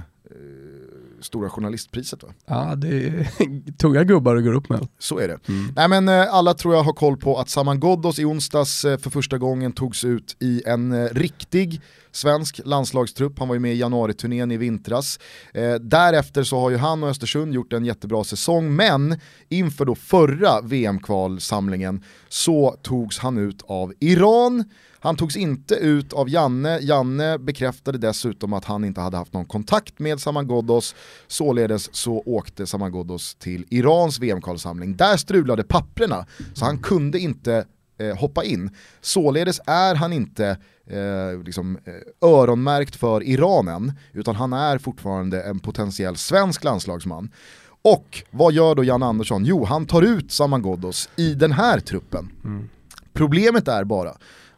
Stora 1.24 1.50
Journalistpriset 1.50 2.22
va? 2.22 2.28
Ja, 2.46 2.74
det 2.76 2.88
är 2.88 3.28
tunga 3.78 4.04
gubbar 4.04 4.36
att 4.36 4.44
gå 4.44 4.50
upp 4.50 4.68
med. 4.68 4.88
Så 4.98 5.18
är 5.18 5.28
det. 5.28 5.38
Mm. 5.48 5.72
Nej 5.76 5.88
men 5.88 6.08
eh, 6.08 6.34
alla 6.34 6.54
tror 6.54 6.74
jag 6.74 6.82
har 6.82 6.92
koll 6.92 7.16
på 7.16 7.38
att 7.38 7.48
Saman 7.48 7.80
Ghoddos 7.80 8.18
i 8.18 8.24
onsdags 8.24 8.84
eh, 8.84 8.98
för 8.98 9.10
första 9.10 9.38
gången 9.38 9.72
togs 9.72 10.04
ut 10.04 10.36
i 10.40 10.62
en 10.66 10.92
eh, 10.92 11.08
riktig 11.12 11.80
svensk 12.14 12.60
landslagstrupp, 12.64 13.38
han 13.38 13.48
var 13.48 13.54
ju 13.54 13.60
med 13.60 13.74
i 13.74 13.78
januariturnén 13.78 14.50
i 14.50 14.56
vintras. 14.56 15.18
Eh, 15.54 15.74
därefter 15.74 16.42
så 16.42 16.60
har 16.60 16.70
ju 16.70 16.76
han 16.76 17.02
och 17.02 17.08
Östersund 17.08 17.54
gjort 17.54 17.72
en 17.72 17.84
jättebra 17.84 18.24
säsong, 18.24 18.76
men 18.76 19.20
inför 19.48 19.84
då 19.84 19.94
förra 19.94 20.60
VM-kvalsamlingen 20.60 22.04
så 22.28 22.76
togs 22.82 23.18
han 23.18 23.38
ut 23.38 23.62
av 23.66 23.92
Iran, 24.00 24.64
han 25.04 25.16
togs 25.16 25.36
inte 25.36 25.74
ut 25.74 26.12
av 26.12 26.28
Janne, 26.28 26.78
Janne 26.78 27.38
bekräftade 27.38 27.98
dessutom 27.98 28.52
att 28.52 28.64
han 28.64 28.84
inte 28.84 29.00
hade 29.00 29.16
haft 29.16 29.32
någon 29.32 29.44
kontakt 29.44 29.98
med 29.98 30.20
Saman 30.20 30.46
Ghoddos, 30.46 30.94
således 31.26 31.94
så 31.94 32.22
åkte 32.26 32.66
Saman 32.66 32.92
Ghoddos 32.92 33.34
till 33.34 33.66
Irans 33.70 34.18
VM-kvalsamling. 34.18 34.96
Där 34.96 35.16
strulade 35.16 35.62
papprena, 35.62 36.26
så 36.54 36.64
han 36.64 36.78
kunde 36.78 37.18
inte 37.18 37.66
eh, 37.98 38.16
hoppa 38.16 38.44
in. 38.44 38.70
Således 39.00 39.60
är 39.66 39.94
han 39.94 40.12
inte 40.12 40.58
eh, 40.86 41.42
liksom, 41.44 41.78
eh, 41.84 42.28
öronmärkt 42.28 42.96
för 42.96 43.22
Iranen, 43.22 43.92
utan 44.12 44.36
han 44.36 44.52
är 44.52 44.78
fortfarande 44.78 45.42
en 45.42 45.58
potentiell 45.58 46.16
svensk 46.16 46.64
landslagsman. 46.64 47.30
Och 47.82 48.22
vad 48.30 48.52
gör 48.52 48.74
då 48.74 48.84
Jan 48.84 49.02
Andersson? 49.02 49.44
Jo, 49.44 49.64
han 49.64 49.86
tar 49.86 50.02
ut 50.02 50.32
Saman 50.32 50.62
Ghoddos 50.62 51.08
i 51.16 51.34
den 51.34 51.52
här 51.52 51.80
truppen. 51.80 52.30
Mm. 52.44 52.68
Problemet 53.12 53.68
är 53.68 53.84
bara 53.84 54.14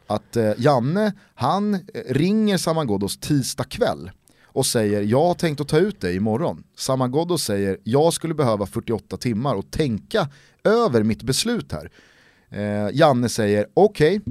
att 0.07 0.35
eh, 0.35 0.51
Janne, 0.57 1.13
han 1.35 1.73
eh, 1.73 1.79
ringer 2.09 2.57
Saman 2.57 2.87
Ghoddos 2.87 3.17
tisdag 3.17 3.63
kväll 3.63 4.11
och 4.45 4.65
säger 4.65 5.01
jag 5.01 5.23
har 5.23 5.33
tänkt 5.33 5.61
att 5.61 5.67
ta 5.67 5.77
ut 5.77 6.01
dig 6.01 6.15
imorgon. 6.15 6.63
Saman 6.75 7.11
Ghoddos 7.11 7.43
säger 7.43 7.77
jag 7.83 8.13
skulle 8.13 8.33
behöva 8.33 8.65
48 8.65 9.17
timmar 9.17 9.55
och 9.55 9.71
tänka 9.71 10.29
över 10.63 11.03
mitt 11.03 11.23
beslut 11.23 11.71
här. 11.71 11.91
Eh, 12.49 12.89
Janne 12.93 13.29
säger 13.29 13.67
okej, 13.73 14.21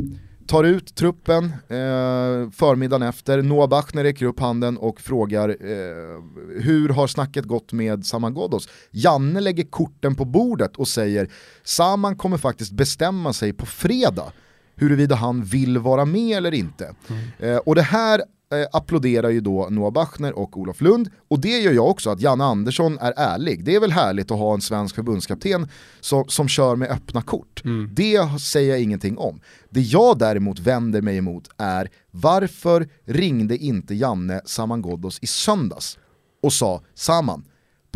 tar 0.46 0.64
ut 0.64 0.94
truppen 0.94 1.44
eh, 1.44 2.50
förmiddagen 2.50 3.02
efter, 3.02 3.42
Noah 3.42 3.68
Bachner 3.68 4.02
räcker 4.02 4.26
upp 4.26 4.40
handen 4.40 4.76
och 4.76 5.00
frågar 5.00 5.48
eh, 5.48 6.22
hur 6.62 6.88
har 6.88 7.06
snacket 7.06 7.44
gått 7.44 7.72
med 7.72 8.06
Saman 8.06 8.34
Ghoddos? 8.34 8.68
Janne 8.90 9.40
lägger 9.40 9.64
korten 9.64 10.14
på 10.14 10.24
bordet 10.24 10.76
och 10.76 10.88
säger 10.88 11.30
Saman 11.64 12.16
kommer 12.16 12.38
faktiskt 12.38 12.72
bestämma 12.72 13.32
sig 13.32 13.52
på 13.52 13.66
fredag 13.66 14.32
huruvida 14.76 15.14
han 15.14 15.44
vill 15.44 15.78
vara 15.78 16.04
med 16.04 16.36
eller 16.36 16.54
inte. 16.54 16.94
Eh, 17.38 17.56
och 17.56 17.74
det 17.74 17.82
här 17.82 18.22
eh, 18.52 18.66
applåderar 18.72 19.30
ju 19.30 19.40
då 19.40 19.68
Noah 19.70 19.92
Bachner 19.92 20.38
och 20.38 20.58
Olof 20.58 20.80
Lund 20.80 21.10
och 21.28 21.40
det 21.40 21.58
gör 21.58 21.72
jag 21.72 21.88
också, 21.88 22.10
att 22.10 22.20
Janne 22.20 22.44
Andersson 22.44 22.98
är 22.98 23.12
ärlig. 23.16 23.64
Det 23.64 23.74
är 23.74 23.80
väl 23.80 23.92
härligt 23.92 24.30
att 24.30 24.38
ha 24.38 24.54
en 24.54 24.60
svensk 24.60 24.94
förbundskapten 24.94 25.68
som, 26.00 26.24
som 26.28 26.48
kör 26.48 26.76
med 26.76 26.90
öppna 26.90 27.22
kort. 27.22 27.62
Det 27.94 28.40
säger 28.40 28.70
jag 28.70 28.80
ingenting 28.80 29.18
om. 29.18 29.40
Det 29.70 29.80
jag 29.80 30.18
däremot 30.18 30.58
vänder 30.58 31.02
mig 31.02 31.16
emot 31.16 31.48
är 31.58 31.90
varför 32.10 32.88
ringde 33.04 33.56
inte 33.56 33.94
Janne 33.94 34.40
Saman 34.44 34.82
Ghoddos 34.82 35.18
i 35.22 35.26
söndags 35.26 35.98
och 36.42 36.52
sa 36.52 36.82
Saman, 36.94 37.44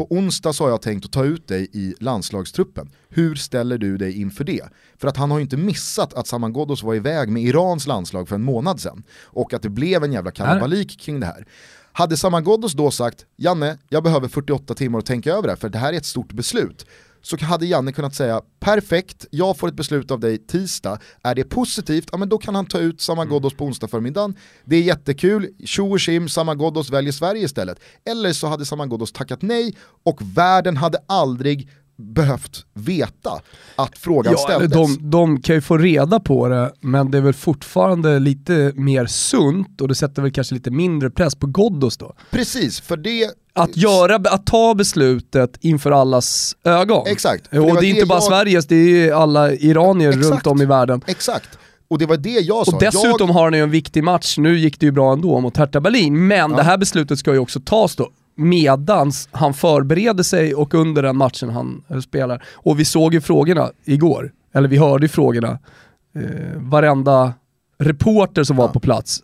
på 0.00 0.06
onsdag 0.10 0.52
så 0.52 0.64
har 0.64 0.70
jag 0.70 0.82
tänkt 0.82 1.04
att 1.04 1.12
ta 1.12 1.24
ut 1.24 1.48
dig 1.48 1.68
i 1.72 1.94
landslagstruppen. 2.00 2.90
Hur 3.08 3.34
ställer 3.34 3.78
du 3.78 3.96
dig 3.96 4.20
inför 4.20 4.44
det? 4.44 4.62
För 5.00 5.08
att 5.08 5.16
han 5.16 5.30
har 5.30 5.38
ju 5.38 5.42
inte 5.42 5.56
missat 5.56 6.14
att 6.14 6.26
Saman 6.26 6.52
Ghoddos 6.52 6.82
var 6.82 6.94
iväg 6.94 7.28
med 7.28 7.42
Irans 7.42 7.86
landslag 7.86 8.28
för 8.28 8.34
en 8.34 8.42
månad 8.42 8.80
sedan. 8.80 9.02
Och 9.24 9.54
att 9.54 9.62
det 9.62 9.68
blev 9.68 10.04
en 10.04 10.12
jävla 10.12 10.30
kalabalik 10.30 11.00
kring 11.00 11.20
det 11.20 11.26
här. 11.26 11.46
Hade 11.92 12.16
Saman 12.16 12.44
Ghoddos 12.44 12.72
då 12.72 12.90
sagt, 12.90 13.26
Janne, 13.36 13.78
jag 13.88 14.02
behöver 14.02 14.28
48 14.28 14.74
timmar 14.74 14.98
att 14.98 15.06
tänka 15.06 15.32
över 15.32 15.42
det 15.42 15.48
här, 15.48 15.56
för 15.56 15.68
det 15.68 15.78
här 15.78 15.92
är 15.92 15.96
ett 15.96 16.06
stort 16.06 16.32
beslut. 16.32 16.86
Så 17.22 17.44
hade 17.44 17.66
Janne 17.66 17.92
kunnat 17.92 18.14
säga, 18.14 18.42
perfekt, 18.60 19.26
jag 19.30 19.58
får 19.58 19.68
ett 19.68 19.74
beslut 19.74 20.10
av 20.10 20.20
dig 20.20 20.38
tisdag. 20.38 20.98
Är 21.22 21.34
det 21.34 21.44
positivt, 21.44 22.08
ja 22.12 22.18
men 22.18 22.28
då 22.28 22.38
kan 22.38 22.54
han 22.54 22.66
ta 22.66 22.78
ut 22.78 23.00
Saman 23.00 23.28
Ghoddos 23.28 23.54
på 23.54 23.64
onsdag 23.64 23.88
förmiddagen. 23.88 24.34
Det 24.64 24.76
är 24.76 24.82
jättekul, 24.82 25.48
tjo 25.64 25.90
och 25.90 26.00
tjim, 26.00 26.28
Saman 26.28 26.58
Ghoddos 26.58 26.90
väljer 26.90 27.12
Sverige 27.12 27.44
istället. 27.44 27.80
Eller 28.04 28.32
så 28.32 28.46
hade 28.46 28.64
Saman 28.64 28.88
Ghoddos 28.88 29.12
tackat 29.12 29.42
nej 29.42 29.76
och 30.02 30.20
världen 30.22 30.76
hade 30.76 30.98
aldrig 31.06 31.68
behövt 32.00 32.64
veta 32.74 33.30
att 33.76 33.98
frågan 33.98 34.32
Ja, 34.32 34.38
ställdes. 34.38 34.72
de, 34.72 35.10
de 35.10 35.40
kan 35.42 35.54
ju 35.54 35.60
få 35.60 35.78
reda 35.78 36.20
på 36.20 36.48
det, 36.48 36.72
men 36.80 37.10
det 37.10 37.18
är 37.18 37.22
väl 37.22 37.32
fortfarande 37.34 38.18
lite 38.18 38.72
mer 38.74 39.06
sunt 39.06 39.80
och 39.80 39.88
det 39.88 39.94
sätter 39.94 40.22
väl 40.22 40.30
kanske 40.32 40.54
lite 40.54 40.70
mindre 40.70 41.10
press 41.10 41.34
på 41.34 41.46
Ghoddos 41.46 41.96
då. 41.96 42.12
Precis, 42.30 42.80
för 42.80 42.96
det... 42.96 43.30
Att, 43.52 43.76
göra, 43.76 44.14
att 44.16 44.46
ta 44.46 44.74
beslutet 44.74 45.56
inför 45.60 45.90
allas 45.90 46.56
ögon. 46.64 47.06
Exakt. 47.06 47.44
Det 47.50 47.58
Och 47.58 47.64
var 47.64 47.72
det 47.72 47.78
är 47.78 47.80
det 47.80 47.86
inte 47.88 48.06
bara 48.06 48.16
jag- 48.16 48.22
Sveriges, 48.22 48.66
det 48.66 48.76
är 49.08 49.12
alla 49.12 49.52
iranier 49.52 50.08
Exakt. 50.08 50.26
runt 50.30 50.46
om 50.46 50.62
i 50.62 50.66
världen. 50.66 51.00
Exakt. 51.06 51.48
Och 51.88 51.98
det 51.98 52.06
var 52.06 52.16
det 52.16 52.30
jag 52.30 52.66
sa. 52.66 52.72
Och 52.76 52.80
dessutom 52.82 53.26
jag, 53.28 53.34
har 53.34 53.44
han 53.44 53.52
ju 53.54 53.62
en 53.62 53.70
viktig 53.70 54.04
match, 54.04 54.38
nu 54.38 54.58
gick 54.58 54.80
det 54.80 54.86
ju 54.86 54.92
bra 54.92 55.12
ändå 55.12 55.40
mot 55.40 55.56
Hertha 55.56 55.80
Berlin, 55.80 56.26
men 56.26 56.50
det 56.52 56.62
här 56.62 56.78
beslutet 56.78 57.18
ska 57.18 57.32
ju 57.32 57.38
också 57.38 57.60
tas 57.60 57.96
då 57.96 58.08
medans 58.40 59.28
han 59.32 59.54
förbereder 59.54 60.22
sig 60.22 60.54
och 60.54 60.74
under 60.74 61.02
den 61.02 61.16
matchen 61.16 61.50
han 61.50 61.82
spelar. 62.02 62.44
Och 62.52 62.80
vi 62.80 62.84
såg 62.84 63.14
ju 63.14 63.20
frågorna 63.20 63.70
igår, 63.84 64.32
eller 64.54 64.68
vi 64.68 64.76
hörde 64.76 65.04
ju 65.04 65.08
frågorna. 65.08 65.58
Eh, 66.14 66.56
varenda 66.56 67.32
reporter 67.78 68.44
som 68.44 68.56
var 68.56 68.64
Ja. 68.64 68.72
på 68.72 68.80
plats 68.80 69.22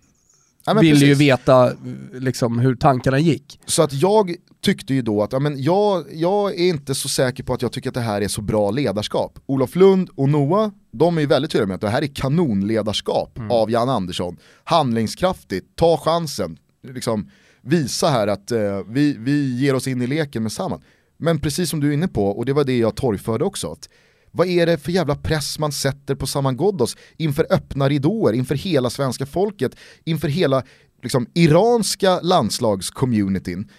Ja, 0.67 0.75
ville 0.75 0.87
ju 0.95 1.01
precis. 1.01 1.19
veta 1.21 1.67
eh, 1.67 1.73
liksom, 2.13 2.59
hur 2.59 2.75
tankarna 2.77 3.19
gick. 3.19 3.61
Så 3.67 3.83
att 3.83 3.93
jag 3.93 4.35
tyckte 4.65 4.95
ju 4.95 5.03
då 5.03 5.23
att 5.23 5.33
ja, 5.33 5.39
men 5.39 5.63
jag, 5.63 6.05
jag 6.13 6.55
är 6.61 6.69
inte 6.69 6.95
så 6.95 7.09
säker 7.09 7.43
på 7.45 7.55
att 7.55 7.63
jag 7.63 7.73
tycker 7.73 7.91
att 7.91 7.95
det 7.95 8.01
här 8.01 8.21
är 8.21 8.29
så 8.29 8.43
bra 8.43 8.71
ledarskap. 8.71 9.39
Olof 9.47 9.77
Lund 9.77 10.09
och 10.15 10.29
Noah, 10.29 10.71
de 10.93 11.17
är 11.17 11.21
ju 11.21 11.27
väldigt 11.27 11.51
tydliga 11.51 11.67
med 11.67 11.75
att 11.75 11.81
det 11.81 11.89
här 11.89 12.03
är 12.03 12.07
kanonledarskap 12.07 13.39
av 13.51 13.71
Jan 13.71 13.89
Andersson. 13.89 14.37
Handlingskraftigt, 14.65 15.67
ta 15.77 15.97
chansen, 15.97 16.59
liksom, 16.89 17.31
visa 17.67 18.09
här 18.09 18.27
att 18.27 18.53
eh, 18.53 18.81
vi, 18.89 19.17
vi 19.19 19.57
ger 19.59 19.75
oss 19.75 19.89
in 19.89 20.03
i 20.03 20.07
leken 20.07 20.43
med 20.43 20.53
samman. 20.53 20.83
Men 21.17 21.41
precis 21.41 21.71
som 21.71 21.81
du 21.81 21.89
är 21.89 21.93
inne 21.93 22.09
på, 22.09 22.29
och 22.29 22.45
det 22.47 22.53
var 22.53 22.65
det 22.65 22.79
jag 22.79 22.97
torgförde 22.97 23.45
också, 23.45 23.73
att 23.73 23.89
vad 24.31 24.47
är 24.47 24.67
det 24.67 24.79
för 24.79 24.93
jävla 24.93 25.15
press 25.15 25.59
man 25.59 25.73
sätter 25.73 26.15
på 26.15 26.27
Saman 26.27 26.57
Ghoddos 26.57 26.97
inför 27.17 27.47
öppna 27.51 27.89
ridåer, 27.89 28.33
inför 28.33 28.55
hela 28.55 28.91
svenska 28.91 29.27
folket, 29.27 29.77
inför 30.05 30.29
hela 30.29 30.63
liksom, 31.03 31.27
iranska 31.35 32.21
landslagscommunityn. 32.21 33.71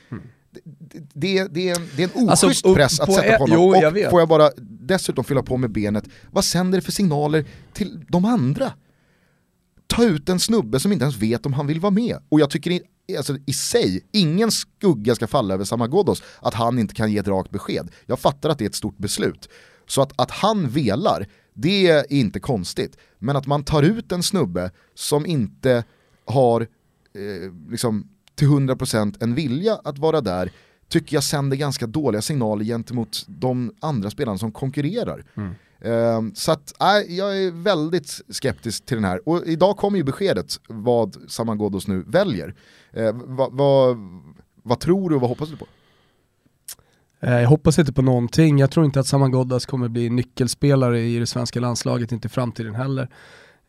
Det, 0.51 1.43
det, 1.43 1.53
det, 1.53 1.69
är 1.69 1.75
en, 1.75 1.87
det 1.95 2.03
är 2.03 2.09
en 2.17 2.29
Alltså, 2.29 2.47
oschysst 2.47 2.65
upp 2.65 2.75
press 2.75 2.99
att 2.99 3.13
sätta 3.13 3.37
på 3.37 3.43
honom. 3.43 3.57
jo, 3.83 4.05
och 4.05 4.11
får 4.11 4.21
jag 4.21 4.29
bara 4.29 4.51
dessutom 4.59 5.23
fylla 5.23 5.43
på 5.43 5.57
med 5.57 5.71
benet, 5.71 6.03
vad 6.31 6.45
sänder 6.45 6.77
det 6.77 6.81
för 6.81 6.91
signaler 6.91 7.45
till 7.73 8.05
de 8.09 8.25
andra? 8.25 8.73
Ta 9.87 10.03
ut 10.03 10.29
en 10.29 10.39
snubbe 10.39 10.79
som 10.79 10.91
inte 10.91 11.03
ens 11.03 11.17
vet 11.17 11.45
om 11.45 11.53
han 11.53 11.67
vill 11.67 11.79
vara 11.79 11.91
med. 11.91 12.17
Och 12.29 12.39
jag 12.39 12.49
tycker 12.49 12.71
alltså, 13.17 13.37
i 13.45 13.53
sig, 13.53 14.05
ingen 14.11 14.51
skugga 14.51 15.15
ska 15.15 15.27
falla 15.27 15.53
över 15.53 15.65
Samagodos 15.65 16.23
att 16.39 16.53
han 16.53 16.79
inte 16.79 16.93
kan 16.93 17.11
ge 17.11 17.17
ett 17.17 17.27
rakt 17.27 17.51
besked. 17.51 17.91
Jag 18.05 18.19
fattar 18.19 18.49
att 18.49 18.57
det 18.57 18.65
är 18.65 18.69
ett 18.69 18.75
stort 18.75 18.97
beslut. 18.97 19.49
Så 19.87 20.01
att, 20.01 20.21
att 20.21 20.31
han 20.31 20.69
velar, 20.69 21.27
det 21.53 21.87
är 21.87 22.13
inte 22.13 22.39
konstigt. 22.39 22.97
Men 23.19 23.35
att 23.35 23.47
man 23.47 23.63
tar 23.63 23.83
ut 23.83 24.11
en 24.11 24.23
snubbe 24.23 24.71
som 24.95 25.25
inte 25.25 25.83
har 26.25 26.61
eh, 26.61 27.71
liksom, 27.71 28.09
till 28.35 28.47
100% 28.47 29.15
en 29.19 29.35
vilja 29.35 29.75
att 29.83 29.97
vara 29.97 30.21
där 30.21 30.51
tycker 30.89 31.15
jag 31.15 31.23
sänder 31.23 31.57
ganska 31.57 31.87
dåliga 31.87 32.21
signaler 32.21 32.65
gentemot 32.65 33.25
de 33.27 33.75
andra 33.79 34.09
spelarna 34.09 34.37
som 34.37 34.51
konkurrerar. 34.51 35.25
Eh, 35.81 36.21
så 36.33 36.51
att, 36.51 36.73
nej, 36.79 37.17
jag 37.17 37.37
är 37.37 37.51
väldigt 37.51 38.21
skeptisk 38.29 38.85
till 38.85 38.97
den 38.97 39.03
här. 39.03 39.29
Och 39.29 39.45
idag 39.45 39.77
kommer 39.77 39.97
ju 39.97 40.03
beskedet 40.03 40.59
vad 40.67 41.17
Saman 41.27 41.57
Ghoddos 41.57 41.87
nu 41.87 42.03
väljer. 42.07 42.55
Eh, 42.97 43.11
vad, 43.13 43.53
vad, 43.53 43.97
vad 44.63 44.79
tror 44.79 45.09
du 45.09 45.15
och 45.15 45.21
vad 45.21 45.29
hoppas 45.29 45.49
du 45.49 45.57
på? 45.57 45.65
Eh, 47.19 47.41
jag 47.41 47.49
hoppas 47.49 47.79
inte 47.79 47.93
på 47.93 48.01
någonting. 48.01 48.59
Jag 48.59 48.71
tror 48.71 48.85
inte 48.85 48.99
att 48.99 49.07
Saman 49.07 49.31
Ghoddas 49.31 49.65
kommer 49.65 49.87
bli 49.87 50.09
nyckelspelare 50.09 50.99
i 50.99 51.19
det 51.19 51.27
svenska 51.27 51.59
landslaget, 51.59 52.11
inte 52.11 52.27
i 52.27 52.29
framtiden 52.29 52.75
heller. 52.75 53.09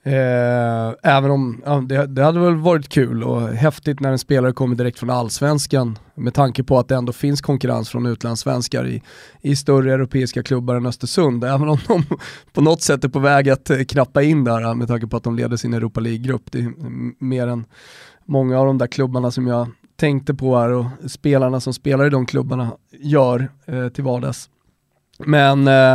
Eh, 0.02 0.94
även 1.02 1.30
om 1.30 1.62
ja, 1.64 1.80
det, 1.88 2.06
det 2.06 2.22
hade 2.22 2.40
väl 2.40 2.54
varit 2.54 2.88
kul 2.88 3.24
och 3.24 3.48
häftigt 3.48 4.00
när 4.00 4.12
en 4.12 4.18
spelare 4.18 4.52
kommer 4.52 4.76
direkt 4.76 4.98
från 4.98 5.10
allsvenskan 5.10 5.98
med 6.14 6.34
tanke 6.34 6.64
på 6.64 6.78
att 6.78 6.88
det 6.88 6.94
ändå 6.94 7.12
finns 7.12 7.40
konkurrens 7.40 7.88
från 7.88 8.06
utlandssvenskar 8.06 8.86
i, 8.86 9.02
i 9.40 9.56
större 9.56 9.92
europeiska 9.92 10.42
klubbar 10.42 10.74
än 10.74 10.86
Östersund. 10.86 11.44
Även 11.44 11.68
om 11.68 11.78
de 11.88 12.04
på 12.52 12.60
något 12.60 12.82
sätt 12.82 13.04
är 13.04 13.08
på 13.08 13.18
väg 13.18 13.50
att 13.50 13.70
eh, 13.70 13.84
knappa 13.84 14.22
in 14.22 14.44
där 14.44 14.74
med 14.74 14.88
tanke 14.88 15.06
på 15.06 15.16
att 15.16 15.24
de 15.24 15.36
leder 15.36 15.56
sin 15.56 15.74
Europa 15.74 16.00
League-grupp. 16.00 16.42
Det 16.52 16.58
är 16.58 16.72
mer 17.24 17.46
än 17.46 17.64
många 18.28 18.58
av 18.58 18.66
de 18.66 18.78
där 18.78 18.86
klubbarna 18.86 19.30
som 19.30 19.46
jag 19.46 19.68
tänkte 19.96 20.34
på 20.34 20.58
här 20.58 20.68
och 20.68 20.86
spelarna 21.06 21.60
som 21.60 21.74
spelar 21.74 22.06
i 22.06 22.10
de 22.10 22.26
klubbarna 22.26 22.72
gör 22.90 23.48
eh, 23.66 23.88
till 23.88 24.04
vardags. 24.04 24.50
Men 25.18 25.68
eh, 25.68 25.92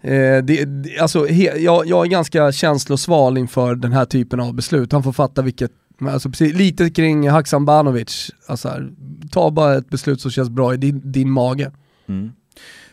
eh, 0.00 0.44
det, 0.44 0.64
det, 0.64 0.98
alltså, 0.98 1.26
he, 1.26 1.58
jag, 1.58 1.86
jag 1.86 2.06
är 2.06 2.10
ganska 2.10 2.52
känslosval 2.52 3.38
inför 3.38 3.74
den 3.74 3.92
här 3.92 4.04
typen 4.04 4.40
av 4.40 4.54
beslut. 4.54 4.92
Han 4.92 5.02
får 5.02 5.12
fatta 5.12 5.42
vilket, 5.42 5.72
alltså, 6.00 6.30
precis, 6.30 6.54
lite 6.54 6.90
kring 6.90 7.28
Haksan 7.28 7.64
Banovic, 7.64 8.30
alltså, 8.46 8.68
här, 8.68 8.92
ta 9.30 9.50
bara 9.50 9.74
ett 9.74 9.88
beslut 9.90 10.20
som 10.20 10.30
känns 10.30 10.50
bra 10.50 10.74
i 10.74 10.76
din, 10.76 11.12
din 11.12 11.30
mage. 11.30 11.72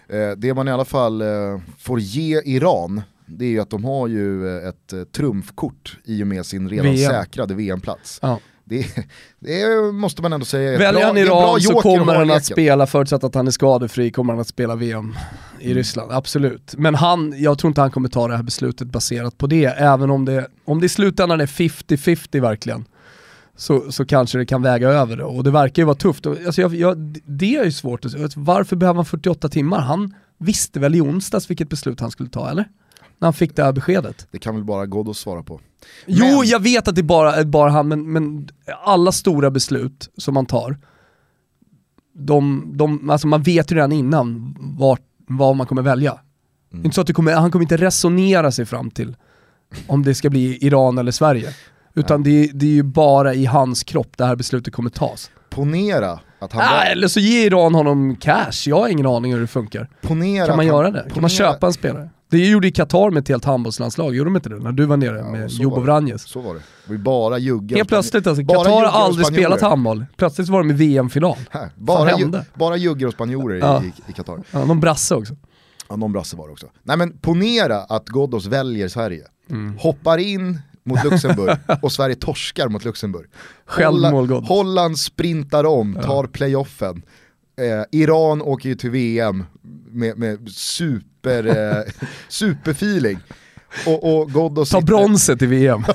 Eh, 0.09 0.31
det 0.37 0.53
man 0.53 0.67
i 0.67 0.71
alla 0.71 0.85
fall 0.85 1.21
eh, 1.21 1.27
får 1.77 1.99
ge 1.99 2.41
Iran, 2.45 3.01
det 3.25 3.45
är 3.45 3.49
ju 3.49 3.59
att 3.59 3.69
de 3.69 3.85
har 3.85 4.07
ju 4.07 4.57
eh, 4.57 4.69
ett 4.69 4.93
eh, 4.93 5.03
trumfkort 5.03 5.97
i 6.05 6.23
och 6.23 6.27
med 6.27 6.45
sin 6.45 6.69
redan 6.69 6.85
VM. 6.85 7.11
säkrade 7.11 7.55
VM-plats. 7.55 8.19
Ja. 8.21 8.39
Det, 8.69 8.85
det 9.39 9.91
måste 9.93 10.21
man 10.21 10.33
ändå 10.33 10.45
säga 10.45 10.79
Väljer 10.79 11.05
han 11.05 11.17
Iran 11.17 11.61
så 11.61 11.81
kommer 11.81 12.15
han 12.15 12.31
att 12.31 12.45
spela, 12.45 12.87
förutsatt 12.87 13.23
att 13.23 13.35
han 13.35 13.47
är 13.47 13.51
skadefri, 13.51 14.11
kommer 14.11 14.33
han 14.33 14.39
att 14.39 14.47
spela 14.47 14.75
VM 14.75 15.15
i 15.59 15.73
Ryssland, 15.73 16.11
absolut. 16.11 16.75
Men 16.77 16.95
han, 16.95 17.33
jag 17.37 17.57
tror 17.57 17.69
inte 17.69 17.81
han 17.81 17.91
kommer 17.91 18.09
ta 18.09 18.27
det 18.27 18.35
här 18.35 18.43
beslutet 18.43 18.87
baserat 18.87 19.37
på 19.37 19.47
det, 19.47 19.65
även 19.65 20.09
om 20.09 20.25
det, 20.25 20.47
om 20.65 20.79
det 20.79 20.85
i 20.85 20.89
slutändan 20.89 21.41
är 21.41 21.45
50-50 21.45 22.41
verkligen. 22.41 22.85
Så, 23.55 23.91
så 23.91 24.05
kanske 24.05 24.37
det 24.37 24.45
kan 24.45 24.61
väga 24.61 24.89
över 24.89 25.17
det. 25.17 25.23
Och 25.23 25.43
det 25.43 25.51
verkar 25.51 25.81
ju 25.81 25.85
vara 25.85 25.95
tufft. 25.95 26.25
Alltså 26.25 26.61
jag, 26.61 26.75
jag, 26.75 26.97
det 27.25 27.55
är 27.55 27.65
ju 27.65 27.71
svårt 27.71 28.05
att 28.05 28.21
alltså, 28.21 28.39
Varför 28.39 28.75
behöver 28.75 28.95
han 28.95 29.05
48 29.05 29.49
timmar? 29.49 29.79
Han 29.79 30.13
visste 30.37 30.79
väl 30.79 30.95
i 30.95 31.01
onsdags 31.01 31.49
vilket 31.49 31.69
beslut 31.69 31.99
han 31.99 32.11
skulle 32.11 32.29
ta, 32.29 32.49
eller? 32.49 32.65
När 33.19 33.25
han 33.25 33.33
fick 33.33 33.55
det 33.55 33.63
här 33.63 33.71
beskedet. 33.71 34.27
Det 34.31 34.39
kan 34.39 34.55
väl 34.55 34.63
bara 34.63 34.85
Ghoddos 34.85 35.19
svara 35.19 35.43
på. 35.43 35.59
Jo, 36.05 36.25
Men- 36.25 36.47
jag 36.47 36.59
vet 36.59 36.87
att 36.87 36.95
det 36.95 37.01
är 37.01 37.03
bara, 37.03 37.43
bara 37.45 37.69
han, 37.71 37.87
men, 37.87 38.11
men 38.11 38.49
alla 38.83 39.11
stora 39.11 39.51
beslut 39.51 40.09
som 40.17 40.33
man 40.33 40.45
tar, 40.45 40.77
de, 42.13 42.71
de, 42.75 43.09
alltså 43.09 43.27
man 43.27 43.41
vet 43.43 43.71
ju 43.71 43.75
redan 43.75 43.91
innan 43.91 44.55
vart, 44.79 45.01
vad 45.27 45.55
man 45.55 45.67
kommer 45.67 45.81
välja. 45.81 46.19
Det 46.71 46.77
är 46.77 46.85
inte 46.85 46.95
så 46.95 47.01
att 47.01 47.13
kommer, 47.13 47.33
han 47.35 47.51
kommer 47.51 47.63
inte 47.63 47.77
resonera 47.77 48.51
sig 48.51 48.65
fram 48.65 48.91
till 48.91 49.15
om 49.87 50.03
det 50.03 50.15
ska 50.15 50.29
bli 50.29 50.65
Iran 50.65 50.97
eller 50.97 51.11
Sverige. 51.11 51.49
Utan 51.95 52.23
det, 52.23 52.29
är- 52.43 52.49
det 52.53 52.65
är 52.65 52.69
ju 52.69 52.83
bara 52.83 53.33
i 53.33 53.45
hans 53.45 53.83
kropp 53.83 54.17
det 54.17 54.25
här 54.25 54.35
beslutet 54.35 54.73
kommer 54.73 54.89
tas. 54.89 55.31
Ponera 55.49 56.19
att 56.39 56.53
han, 56.53 56.61
Ah, 56.61 56.81
eller 56.83 57.07
så 57.07 57.19
ger 57.19 57.45
Iran 57.47 57.75
honom 57.75 58.15
cash, 58.15 58.51
jag 58.67 58.75
har 58.79 58.87
ingen 58.87 59.05
aning 59.05 59.33
hur 59.33 59.41
det 59.41 59.47
funkar. 59.47 59.89
ponera 60.01 60.47
Kan 60.47 60.55
man 60.55 60.65
göra 60.65 60.91
det? 60.91 60.99
Kan 60.99 61.21
man 61.21 61.29
ponera- 61.29 61.29
köpa 61.29 61.67
en 61.67 61.73
spelare? 61.73 62.09
Det 62.31 62.37
gjorde 62.49 62.67
ju 62.67 62.71
Qatar 62.73 63.11
med 63.11 63.21
ett 63.21 63.27
helt 63.27 63.45
handbollslandslag, 63.45 64.15
gjorde 64.15 64.29
de 64.29 64.35
inte 64.35 64.49
det? 64.49 64.59
När 64.59 64.71
du 64.71 64.85
var 64.85 64.97
nere 64.97 65.17
Ja, 65.17 65.31
med 65.31 65.51
så 65.51 65.61
Jobo. 65.63 65.79
Vranjes. 65.81 66.21
Så 66.23 66.41
var 66.41 66.53
det. 66.53 66.61
Ju 66.93 66.97
bara 66.97 67.37
juggar. 67.37 67.77
Helt 67.77 67.89
plötsligt 67.89 68.27
alltså, 68.27 68.43
Qatar 68.45 68.69
har 68.69 68.83
aldrig 68.85 69.27
spelat 69.27 69.61
handboll. 69.61 70.05
Plötsligt 70.17 70.49
var 70.49 70.59
de 70.59 70.69
i 70.69 70.73
VM-final. 70.73 71.37
Bara, 71.75 72.17
ju, 72.19 72.31
bara 72.53 72.77
juggar 72.77 73.07
och 73.07 73.13
spanjorer 73.13 73.55
i- 73.55 73.59
Ja. 73.59 73.83
i, 74.07 74.13
Qatar. 74.13 74.39
Ja, 74.51 74.65
någon 74.65 74.79
brasse 74.79 75.15
också. 75.15 75.35
Ja, 75.89 75.95
någon 75.95 76.11
brasse 76.11 76.35
var 76.37 76.47
det 76.47 76.51
också. 76.53 76.67
Nej 76.83 76.97
men 76.97 77.17
ponera 77.17 77.77
att 77.77 78.05
Ghoddos 78.05 78.45
väljer 78.45 78.87
Sverige, 78.87 79.23
Mm. 79.49 79.77
hoppar 79.77 80.17
in 80.17 80.59
mot 80.85 81.03
Luxemburg 81.03 81.57
och 81.81 81.91
Sverige 81.91 82.15
torskar 82.15 82.67
mot 82.69 82.85
Luxemburg. 82.85 83.25
Självmål 83.65 84.11
Holland. 84.29 84.45
Holland 84.47 84.99
sprintar 84.99 85.63
om, 85.63 85.95
tar 86.03 86.27
playoffen. 86.27 87.01
Eh, 87.59 87.83
Iran 87.91 88.41
åker 88.41 88.69
ju 88.69 88.75
till 88.75 88.89
VM 88.89 89.45
med, 89.91 90.17
med 90.17 90.49
super, 90.51 91.45
eh, 91.45 92.07
superfeeling. 92.27 93.19
Och, 93.85 94.19
och, 94.21 94.31
Ghoddos 94.31 94.69
Ta 94.69 94.81
bronset 94.81 95.41
i 95.41 95.45
VM. 95.45 95.85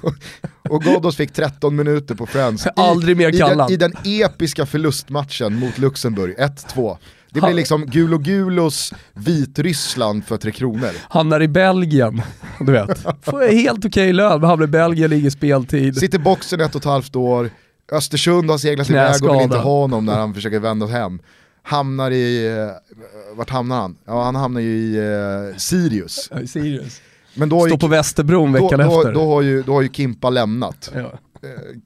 och 0.68 0.82
Ghoddos 0.82 1.16
fick 1.16 1.32
13 1.32 1.76
minuter 1.76 2.14
på 2.14 2.26
Friends. 2.26 2.66
I- 2.66 2.70
Aldrig 2.76 3.16
mer 3.16 3.28
i 3.28 3.30
den, 3.30 3.48
kallad. 3.48 3.70
I 3.70 3.76
den 3.76 3.92
episka 4.04 4.66
förlustmatchen 4.66 5.54
mot 5.58 5.78
Luxemburg, 5.78 6.38
1-2. 6.38 6.96
Det 7.32 7.40
blir 7.40 7.54
liksom 7.54 7.86
Gulo 7.86 8.18
Gulos 8.18 8.92
Vitryssland 9.14 10.24
för 10.24 10.36
Tre 10.36 10.50
Kronor. 10.52 10.90
Hamnar 11.08 11.42
i 11.42 11.48
Belgien, 11.48 12.22
du 12.60 12.72
vet. 12.72 12.98
Får 13.22 13.52
helt 13.52 13.84
okej 13.84 14.12
lön, 14.12 14.40
men 14.40 14.50
hamnar 14.50 14.64
i 14.64 14.68
Belgien, 14.68 15.10
ligger 15.10 15.30
speltid. 15.30 15.96
Sitter 15.96 16.18
boxen 16.18 16.60
ett 16.60 16.74
och 16.74 16.80
ett 16.80 16.84
halvt 16.84 17.16
år, 17.16 17.50
Östersund 17.92 18.50
har 18.50 18.58
seglat 18.58 18.90
iväg 18.90 19.24
och 19.24 19.34
vill 19.34 19.42
inte 19.42 19.56
ha 19.56 19.80
honom 19.80 20.04
när 20.04 20.18
han 20.18 20.34
försöker 20.34 20.58
vända 20.58 20.86
hem. 20.86 21.18
Hamnar 21.62 22.10
i, 22.10 22.46
eh, 22.58 23.36
vart 23.36 23.50
hamnar 23.50 23.80
han? 23.80 23.96
Ja 24.04 24.24
han 24.24 24.34
hamnar 24.34 24.60
ju 24.60 24.68
i 24.76 24.96
eh, 24.96 25.56
Sirius. 25.56 26.28
Ja, 26.30 26.46
Sirius. 26.46 27.00
Men 27.34 27.48
då 27.48 27.58
har, 27.58 27.66
ju, 27.66 27.70
Står 27.70 27.78
på 27.78 27.86
Västerbron 27.86 28.52
då, 28.52 28.62
veckan 28.62 28.88
då, 28.88 29.00
efter. 29.00 29.12
då, 29.12 29.26
har 29.26 29.42
ju, 29.42 29.62
då 29.62 29.72
har 29.72 29.82
ju 29.82 29.88
Kimpa 29.88 30.30
lämnat. 30.30 30.90
Ja. 30.94 31.00
Eh, 31.00 31.10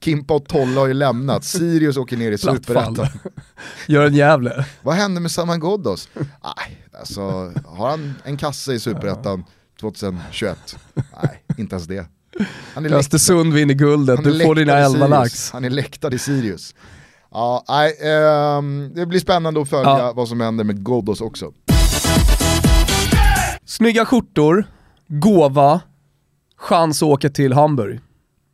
Kimpa 0.00 0.34
och 0.34 0.48
Tolla 0.48 0.80
har 0.80 0.86
ju 0.86 0.94
lämnat, 0.94 1.44
Sirius 1.44 1.96
åker 1.96 2.16
ner 2.16 2.32
i 2.32 2.38
superettan. 2.38 3.06
Gör 3.86 4.06
en 4.06 4.14
Gävle. 4.14 4.66
Vad 4.82 4.94
hände 4.94 5.20
med 5.20 5.30
Saman 5.30 5.60
Ghoddos? 5.60 6.08
Nej, 6.14 6.86
alltså 7.00 7.52
har 7.66 7.90
han 7.90 8.14
en 8.24 8.36
kasse 8.36 8.72
i 8.72 8.80
superettan 8.80 9.44
2021? 9.80 10.76
Nej, 10.94 11.44
inte 11.58 11.74
ens 11.74 11.86
det. 11.86 12.06
Han 12.74 12.84
är, 12.84 12.88
läkt, 12.88 12.98
Östersund 13.00 13.52
vinner 13.54 13.74
guldet, 13.74 14.24
du 14.24 14.40
får 14.44 14.54
dina 14.54 14.72
läktad 14.74 14.80
i 14.80 14.94
11 14.94 15.06
Sirius. 15.06 15.10
lax. 15.10 15.50
Han 15.52 15.64
är 15.64 15.70
läktad 15.70 16.14
i 16.14 16.18
Sirius. 16.18 16.74
Ja, 17.30 17.64
nej, 17.68 17.92
ehm, 18.02 18.92
det 18.94 19.06
blir 19.06 19.20
spännande 19.20 19.62
att 19.62 19.68
följa 19.70 19.98
Ja. 19.98 20.12
vad 20.16 20.28
som 20.28 20.40
händer 20.40 20.64
med 20.64 20.84
Ghoddos 20.84 21.20
också. 21.20 21.52
Snygga 23.66 24.04
skjortor, 24.04 24.64
gåva, 25.08 25.80
chans 26.56 27.02
att 27.02 27.08
åka 27.08 27.30
till 27.30 27.52
Hamburg. 27.52 28.00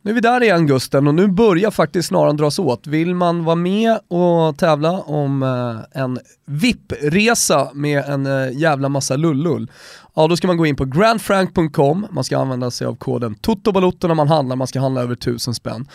Nu 0.03 0.11
är 0.11 0.15
vi 0.15 0.21
där 0.21 0.43
igen 0.43 0.67
Gusten 0.67 1.07
och 1.07 1.15
nu 1.15 1.27
börjar 1.27 1.71
faktiskt 1.71 2.07
snaran 2.07 2.37
dras 2.37 2.59
åt. 2.59 2.87
Vill 2.87 3.15
man 3.15 3.43
vara 3.43 3.55
med 3.55 3.99
och 4.07 4.57
tävla 4.57 4.91
om 4.91 5.43
eh, 5.43 6.01
en 6.01 6.19
VIP-resa 6.45 7.69
med 7.73 8.03
en 8.05 8.25
eh, 8.25 8.57
jävla 8.57 8.89
massa 8.89 9.15
lullull, 9.15 9.71
ja 10.15 10.27
då 10.27 10.37
ska 10.37 10.47
man 10.47 10.57
gå 10.57 10.65
in 10.65 10.75
på 10.75 10.85
grandfrank.com, 10.85 12.07
man 12.11 12.23
ska 12.23 12.37
använda 12.37 12.71
sig 12.71 12.87
av 12.87 12.95
koden 12.95 13.35
TOTOBALOTTO 13.35 14.07
när 14.07 14.15
man 14.15 14.27
handlar, 14.27 14.55
man 14.55 14.67
ska 14.67 14.79
handla 14.79 15.01
över 15.01 15.13
1000 15.13 15.53
spänn. 15.53 15.87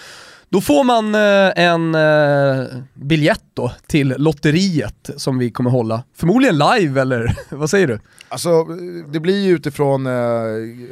Då 0.48 0.60
får 0.60 0.84
man 0.84 1.14
eh, 1.14 1.64
en 1.64 1.94
eh, 1.94 2.66
biljett 2.94 3.44
då 3.54 3.72
till 3.86 4.14
lotteriet 4.18 5.10
som 5.16 5.38
vi 5.38 5.50
kommer 5.50 5.70
hålla. 5.70 6.02
Förmodligen 6.16 6.58
live 6.58 7.00
eller 7.00 7.36
vad 7.56 7.70
säger 7.70 7.86
du? 7.86 8.00
Alltså, 8.28 8.64
det 9.12 9.20
blir 9.20 9.44
ju 9.44 9.54
utifrån 9.54 10.06
eh, 10.06 10.12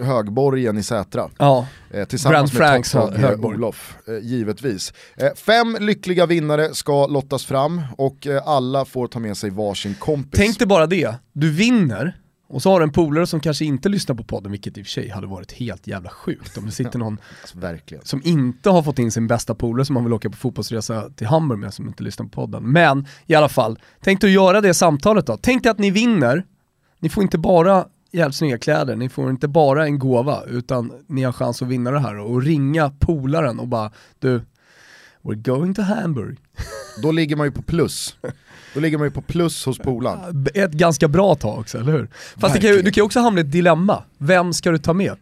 högborgen 0.04 0.78
i 0.78 0.82
Sätra. 0.82 1.28
Ja, 1.38 1.66
Eh, 1.90 2.04
tillsammans 2.04 2.52
Grand 2.52 2.74
med 2.74 2.84
Togge 2.84 3.18
högborg. 3.18 3.56
Olof, 3.56 3.96
eh, 4.08 4.18
givetvis. 4.18 4.92
Fem 5.36 5.76
lyckliga 5.80 6.26
vinnare 6.26 6.74
ska 6.74 7.06
lottas 7.06 7.44
fram 7.44 7.82
och 7.98 8.26
alla 8.44 8.84
får 8.84 9.06
ta 9.06 9.18
med 9.18 9.36
sig 9.36 9.50
varsin 9.50 9.94
kompis. 9.94 10.40
Tänk 10.40 10.58
dig 10.58 10.66
bara 10.66 10.86
det, 10.86 11.14
du 11.32 11.50
vinner 11.50 12.16
och 12.46 12.62
så 12.62 12.70
har 12.70 12.80
du 12.80 12.84
en 12.84 12.92
polare 12.92 13.26
som 13.26 13.40
kanske 13.40 13.64
inte 13.64 13.88
lyssnar 13.88 14.16
på 14.16 14.24
podden, 14.24 14.52
vilket 14.52 14.78
i 14.78 14.82
och 14.82 14.86
för 14.86 14.90
sig 14.90 15.08
hade 15.08 15.26
varit 15.26 15.52
helt 15.52 15.86
jävla 15.86 16.10
sjukt 16.10 16.58
om 16.58 16.66
det 16.66 16.72
sitter 16.72 16.98
någon 16.98 17.18
Alltså, 17.42 17.58
som 18.02 18.20
inte 18.24 18.70
har 18.70 18.82
fått 18.82 18.98
in 18.98 19.10
sin 19.10 19.26
bästa 19.26 19.54
polare 19.54 19.84
som 19.84 19.94
man 19.94 20.04
vill 20.04 20.12
åka 20.12 20.30
på 20.30 20.36
fotbollsresa 20.36 21.10
till 21.10 21.26
Hamburg 21.26 21.58
med 21.58 21.74
som 21.74 21.88
inte 21.88 22.02
lyssnar 22.02 22.26
på 22.26 22.30
podden. 22.30 22.72
Men 22.72 23.06
i 23.26 23.34
alla 23.34 23.48
fall, 23.48 23.78
tänk 24.00 24.20
dig 24.20 24.28
att 24.28 24.34
göra 24.34 24.60
det 24.60 24.74
samtalet 24.74 25.26
då. 25.26 25.36
Tänk 25.36 25.62
dig 25.62 25.70
att 25.70 25.78
ni 25.78 25.90
vinner, 25.90 26.44
ni 27.00 27.08
får 27.08 27.22
inte 27.22 27.38
bara 27.38 27.86
jävligt 28.12 28.36
snygga 28.36 28.58
kläder, 28.58 28.96
ni 28.96 29.08
får 29.08 29.30
inte 29.30 29.48
bara 29.48 29.84
en 29.84 29.98
gåva, 29.98 30.42
utan 30.44 30.92
ni 31.06 31.22
har 31.22 31.32
chans 31.32 31.62
att 31.62 31.68
vinna 31.68 31.90
det 31.90 32.00
här 32.00 32.18
och 32.18 32.42
ringa 32.42 32.92
polaren 33.00 33.58
och 33.58 33.68
bara 33.68 33.92
du, 34.18 34.42
we're 35.22 35.34
going 35.34 35.74
to 35.74 35.82
Hamburg. 35.82 36.38
Då 37.02 37.12
ligger 37.12 37.36
man 37.36 37.46
ju 37.46 37.52
på 37.52 37.62
plus. 37.62 38.16
Då 38.74 38.80
ligger 38.80 38.98
man 38.98 39.06
ju 39.06 39.10
på 39.10 39.22
plus 39.22 39.64
hos 39.66 39.78
polaren. 39.78 40.46
Ett 40.54 40.72
ganska 40.72 41.08
bra 41.08 41.34
tag 41.34 41.58
också, 41.58 41.78
eller 41.78 41.92
hur? 41.92 42.08
Fast 42.36 42.60
kan 42.60 42.70
ju, 42.70 42.76
du 42.82 42.90
kan 42.90 43.00
ju 43.00 43.02
också 43.02 43.20
hamna 43.20 43.40
i 43.40 43.44
ett 43.44 43.52
dilemma. 43.52 44.02
Vem 44.18 44.52
ska 44.52 44.70
du 44.70 44.78
ta 44.78 44.92
med? 44.92 45.16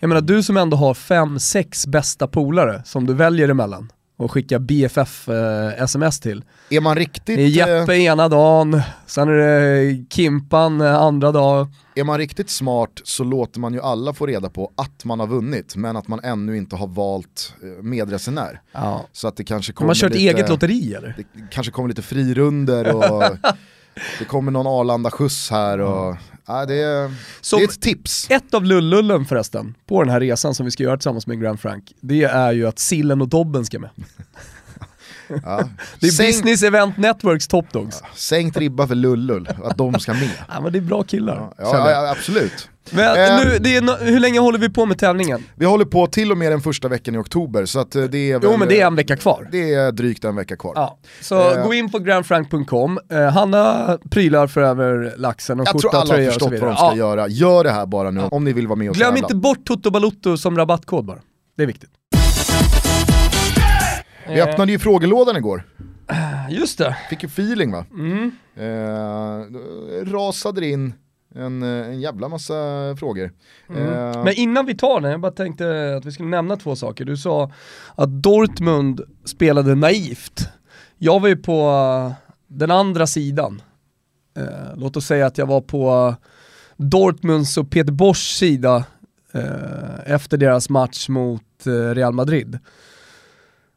Jag 0.00 0.08
menar 0.08 0.20
du 0.20 0.42
som 0.42 0.56
ändå 0.56 0.76
har 0.76 0.94
fem, 0.94 1.38
sex 1.38 1.86
bästa 1.86 2.26
polare 2.26 2.82
som 2.84 3.06
du 3.06 3.14
väljer 3.14 3.48
emellan 3.48 3.92
och 4.24 4.32
skickar 4.32 4.58
BFF-sms 4.58 6.20
till. 6.20 6.44
Är 6.70 6.80
man 6.80 6.96
riktigt, 6.96 7.36
Det 7.36 7.42
är 7.42 7.46
Jeppe 7.46 7.94
eh, 7.94 8.04
ena 8.04 8.28
dagen, 8.28 8.82
sen 9.06 9.28
är 9.28 9.32
det 9.32 10.04
Kimpan 10.10 10.80
eh, 10.80 10.94
andra 10.94 11.32
dag. 11.32 11.68
är 11.94 12.04
man 12.04 12.18
riktigt 12.18 12.50
smart 12.50 12.90
så 13.04 13.24
låter 13.24 13.60
man 13.60 13.74
ju 13.74 13.80
alla 13.80 14.12
få 14.12 14.26
reda 14.26 14.50
på 14.50 14.72
att 14.76 15.04
man 15.04 15.20
har 15.20 15.26
vunnit 15.26 15.76
men 15.76 15.96
att 15.96 16.08
man 16.08 16.20
ännu 16.22 16.56
inte 16.56 16.76
har 16.76 16.86
valt 16.86 17.54
eh, 17.62 17.82
medresenär. 17.82 18.60
Ja. 18.72 19.04
Så 19.12 19.28
att 19.28 19.36
det 19.36 19.44
kanske 19.44 19.72
kommer 19.72 19.86
man 19.86 19.94
kört 19.94 20.12
lite, 20.12 20.24
eget 20.24 20.48
lotteri 20.48 20.94
eller? 20.94 21.14
Det 21.16 21.24
kanske 21.50 21.72
kommer 21.72 21.88
lite 21.88 22.02
frirunder 22.02 22.94
och 22.94 23.22
det 24.18 24.24
kommer 24.24 24.52
någon 24.52 24.66
Arlanda-skjuts 24.66 25.50
här 25.50 25.78
och 25.78 26.16
ja, 26.46 26.66
det, 26.66 26.74
är, 26.74 27.14
Som- 27.40 27.58
det 27.58 27.64
är 27.64 27.68
ett 27.68 27.80
tips. 27.80 28.26
Ett 28.30 28.54
av 28.54 28.64
lullullen 28.64 29.24
förresten, 29.24 29.74
på 29.86 30.02
den 30.02 30.12
här 30.12 30.20
resan 30.20 30.54
som 30.54 30.64
vi 30.64 30.70
ska 30.70 30.82
göra 30.82 30.96
tillsammans 30.96 31.26
med 31.26 31.40
Grand 31.40 31.60
Frank, 31.60 31.92
det 32.00 32.22
är 32.24 32.52
ju 32.52 32.66
att 32.66 32.78
Sillen 32.78 33.20
och 33.22 33.28
Dobben 33.28 33.64
ska 33.64 33.78
med. 33.78 33.90
Ja. 35.44 35.68
Det 36.00 36.06
är 36.06 36.10
Sänk- 36.10 36.26
Business 36.26 36.62
Event 36.62 36.96
Networks 36.96 37.48
Top 37.48 37.72
Dogs. 37.72 38.02
Sänkt 38.14 38.56
ribba 38.56 38.86
för 38.86 38.94
Lullull, 38.94 39.48
att 39.64 39.76
de 39.78 40.00
ska 40.00 40.12
med. 40.14 40.30
Ja 40.48 40.60
men 40.60 40.72
det 40.72 40.78
är 40.78 40.80
bra 40.80 41.02
killar. 41.02 41.36
Ja, 41.58 41.64
ja, 41.72 41.90
ja 41.90 42.10
absolut. 42.10 42.68
Men 42.90 43.04
Eh. 43.18 43.44
nu, 43.44 43.58
det 43.58 43.76
är 43.76 43.80
no- 43.80 44.04
hur 44.04 44.20
länge 44.20 44.40
håller 44.40 44.58
vi 44.58 44.68
på 44.70 44.86
med 44.86 44.98
tävlingen? 44.98 45.44
Vi 45.54 45.66
håller 45.66 45.84
på 45.84 46.06
till 46.06 46.30
och 46.32 46.38
med 46.38 46.52
den 46.52 46.60
första 46.60 46.88
veckan 46.88 47.14
i 47.14 47.18
oktober 47.18 47.64
så 47.66 47.80
att 47.80 47.96
eh, 47.96 48.02
det 48.02 48.30
är 48.32 48.38
väl, 48.38 48.50
Jo 48.52 48.56
men 48.58 48.68
det 48.68 48.80
är 48.80 48.86
en 48.86 48.96
vecka 48.96 49.16
kvar. 49.16 49.48
det 49.52 49.74
är 49.74 49.92
drygt 49.92 50.24
en 50.24 50.36
vecka 50.36 50.56
kvar. 50.56 50.72
Ja, 50.76 50.98
så 51.20 51.50
Eh. 51.54 51.64
gå 51.66 51.74
in 51.74 51.90
på 51.90 51.98
grandfrank.com, 51.98 52.98
eh, 53.12 53.18
Hanna 53.28 53.98
prylar 54.10 54.46
för 54.46 54.60
över 54.60 55.14
laxen 55.16 55.60
och 55.60 55.66
Jag 55.68 55.78
tror 55.80 55.94
alla 55.96 56.14
har 56.14 56.24
förstått 56.24 56.50
vad 56.50 56.60
de 56.70 56.76
ska 56.76 56.84
Ja. 56.86 56.96
göra. 56.96 57.28
Gör 57.28 57.64
det 57.64 57.70
här 57.70 57.86
bara 57.86 58.10
nu 58.10 58.20
om 58.20 58.44
ni 58.44 58.52
vill 58.52 58.66
vara 58.66 58.76
med 58.78 58.88
och 58.90 58.94
Glöm 58.96 59.06
tävla. 59.14 59.18
inte 59.26 59.34
bort 59.36 59.64
Toto 59.66 59.90
Balutto 59.90 60.36
som 60.36 60.56
rabattkod 60.56 61.04
bara. 61.04 61.18
Det 61.56 61.62
är 61.62 61.66
viktigt. 61.66 61.90
Vi 64.28 64.40
öppnade 64.42 64.72
ju 64.72 64.78
frågelådan 64.78 65.36
igår. 65.36 65.62
Just 66.50 66.78
det. 66.78 66.96
Fick 67.10 67.22
ju 67.22 67.26
feeling 67.26 67.72
va? 67.72 67.84
Mm. 67.94 68.30
Eh, 68.56 69.46
då 70.06 70.18
rasade 70.18 70.66
in 70.66 70.94
en, 71.34 71.62
eh, 71.62 71.86
en 71.88 72.00
jävla 72.00 72.28
massa 72.28 72.54
frågor. 72.98 73.30
Eh, 73.68 73.76
Mm. 73.76 74.24
Men 74.24 74.34
innan 74.34 74.66
vi 74.66 74.74
tar 74.74 75.00
den, 75.00 75.10
jag 75.10 75.20
bara 75.20 75.32
tänkte 75.32 75.96
att 75.96 76.04
vi 76.04 76.12
skulle 76.12 76.28
nämna 76.28 76.56
två 76.56 76.76
saker. 76.76 77.04
Du 77.04 77.16
sa 77.16 77.50
att 77.94 78.22
Dortmund 78.22 79.00
spelade 79.24 79.74
naivt. 79.74 80.48
Jag 80.98 81.20
var 81.20 81.28
ju 81.28 81.36
på 81.36 81.60
eh, 82.10 82.12
den 82.48 82.70
andra 82.70 83.06
sidan. 83.06 83.62
Eh, 84.36 84.44
låt 84.76 84.96
oss 84.96 85.06
säga 85.06 85.26
att 85.26 85.38
jag 85.38 85.46
var 85.46 85.60
på 85.60 86.14
Dortmunds 86.76 87.56
och 87.56 87.70
Peter 87.70 87.92
Boschs 87.92 88.36
sida 88.38 88.84
eh, 89.32 90.12
efter 90.12 90.36
deras 90.36 90.70
match 90.70 91.08
mot 91.08 91.66
eh, 91.66 91.70
Real 91.94 92.12
Madrid. 92.12 92.58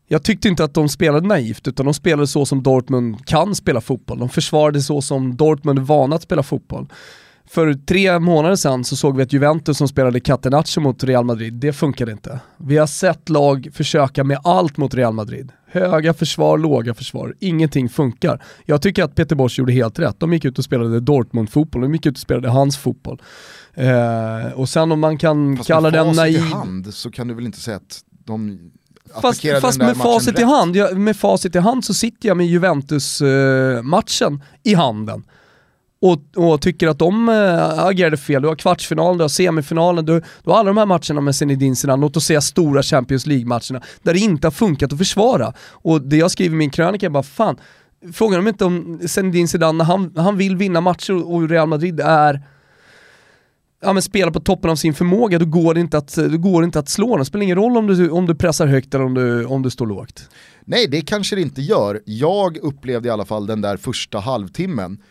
Jag 0.08 0.24
tyckte 0.24 0.47
inte 0.47 0.64
att 0.64 0.74
de 0.74 0.89
spelade 0.89 1.28
naivt, 1.28 1.68
utan 1.68 1.86
de 1.86 1.93
spelade 1.93 2.28
så 2.28 2.45
som 2.45 2.64
Dortmund 2.64 3.26
kan 3.26 3.55
spela 3.55 3.82
fotboll. 3.82 4.20
De 4.20 4.30
försvarade 4.30 4.82
så 4.82 5.01
som 5.01 5.36
Dortmund 5.38 5.80
är 5.80 5.84
vana 5.84 6.16
att 6.16 6.22
spela 6.22 6.43
fotboll. 6.43 6.88
För 7.50 7.74
tre 7.74 8.20
månader 8.20 8.56
sedan 8.56 8.84
så 8.84 8.95
såg 8.95 9.18
vi 9.18 9.24
att 9.24 9.34
Juventus 9.34 9.78
som 9.78 9.88
spelade 9.88 10.20
catenaccio 10.20 10.82
mot 10.82 11.04
Real 11.04 11.26
Madrid, 11.26 11.54
det 11.54 11.74
funkade 11.74 12.12
inte. 12.12 12.39
Vi 12.58 12.78
har 12.78 12.88
sett 12.88 13.30
lag 13.30 13.70
försöka 13.74 14.24
med 14.24 14.39
allt 14.43 14.78
mot 14.78 14.93
Real 14.93 15.14
Madrid. 15.14 15.52
Höga 15.72 16.14
försvar, 16.14 16.58
låga 16.58 16.93
försvar, 16.93 17.36
ingenting 17.39 17.89
funkar. 17.89 18.43
Jag 18.66 18.82
tycker 18.82 19.04
att 19.04 19.16
Peter 19.16 19.36
Bosch 19.36 19.60
gjorde 19.60 19.74
helt 19.74 20.00
rätt. 20.00 20.20
De 20.20 20.34
gick 20.34 20.45
ut 20.45 20.58
och 20.58 20.64
spelade 20.64 21.00
Dortmund-fotboll, 21.00 21.82
de 21.82 21.93
gick 21.93 22.06
ut 22.06 22.14
och 22.16 22.20
spelade 22.20 22.50
hans 22.50 22.78
fotboll. 22.78 23.22
Eh, 23.74 24.52
och 24.56 24.70
sen 24.70 24.91
om 24.91 25.00
man 25.00 25.18
kan 25.18 25.58
Fast 25.58 25.68
kalla 25.68 25.91
med 25.91 25.93
den 25.93 26.16
naiv... 26.16 26.36
i 26.36 26.39
hand 26.39 26.93
så 26.93 27.12
kan 27.12 27.28
du 27.28 27.34
väl 27.34 27.45
inte 27.45 27.60
säga 27.60 27.78
att 27.78 28.02
de 28.26 28.60
Fast, 29.22 29.41
fast 29.62 29.80
med 29.80 29.98
facit 29.98 30.39
i 30.39 30.41
rätt? 30.41 30.48
hand, 30.48 30.76
jag, 30.76 30.98
med 30.98 31.18
facit 31.18 31.56
i 31.56 31.60
hand 31.60 31.86
så 31.86 31.93
sitter 31.93 32.28
jag 32.28 32.38
med 32.38 32.48
Juventus-matchen 32.48 34.43
i 34.64 34.74
handen 34.74 35.24
och, 36.00 36.22
och 36.52 36.62
tycker 36.62 36.88
att 36.88 37.00
de 37.00 37.30
äh, 37.30 37.86
agerade 37.86 38.18
fel. 38.18 38.41
Du 38.41 38.48
har 38.48 38.56
kvartsfinalen, 38.56 39.18
du 39.18 39.24
har 39.24 39.30
semifinalen, 39.30 40.06
du, 40.06 40.22
du 40.43 40.52
har 40.52 40.58
alla 40.58 40.68
de 40.68 40.78
här 40.78 40.86
matcherna 40.86 41.22
med 41.22 41.36
Zinedine 41.36 41.76
Zidane, 41.76 42.02
låt 42.02 42.18
oss 42.18 42.26
säga 42.26 42.41
stora 42.41 42.84
Champions 42.84 43.26
League-matcherna, 43.26 43.82
där 44.04 44.14
det 44.14 44.20
inte 44.20 44.48
har 44.48 44.52
funkat 44.52 44.93
att 44.93 45.00
försvara. 45.00 45.54
Och 45.72 46.02
det 46.02 46.18
jag 46.18 46.32
skriver 46.32 46.56
i 46.56 46.58
min 46.58 46.70
krönika 46.70 47.06
är 47.06 47.10
bara, 47.10 47.24
fan, 47.24 47.58
frågan 48.14 48.45
de 48.45 48.50
inte 48.50 48.66
om 48.66 49.00
Zinedine 49.08 49.48
Zidane, 49.48 49.78
när 49.78 49.86
han, 49.86 50.14
han 50.18 50.38
vill 50.38 50.56
vinna 50.56 50.82
matcher 50.82 51.32
och 51.32 51.50
Real 51.50 51.68
Madrid 51.68 52.00
är 52.00 52.41
ja, 53.82 53.93
men 53.93 54.02
spelar 54.02 54.32
på 54.32 54.39
toppen 54.39 54.72
av 54.72 54.76
sin 54.76 54.93
förmåga, 54.93 55.39
då 55.39 55.45
går 55.45 55.74
det 55.74 55.80
inte 55.80 55.98
att, 55.98 56.16
då 56.16 56.38
går 56.38 56.64
inte 56.64 56.80
att 56.80 56.89
slå 56.89 57.10
den. 57.10 57.20
Det 57.20 57.26
spelar 57.26 57.43
ingen 57.43 57.58
roll 57.58 57.78
om 57.78 57.88
du, 57.88 58.10
om 58.10 58.26
du 58.26 58.36
pressar 58.36 58.68
högt 58.68 58.93
eller 58.93 59.06
om 59.06 59.14
du, 59.14 59.45
om 59.45 59.62
du 59.62 59.70
står 59.70 59.86
lågt. 59.86 60.30
Nej, 60.66 60.88
det 60.88 61.02
kanske 61.02 61.36
det 61.36 61.41
inte 61.41 61.62
gör. 61.62 62.02
Jag 62.06 62.58
upplevde 62.58 63.08
i 63.08 63.12
alla 63.12 63.26
fall 63.26 63.48
den 63.48 63.62
där 63.62 63.78
första 63.78 64.20
halvtimmen 64.20 65.02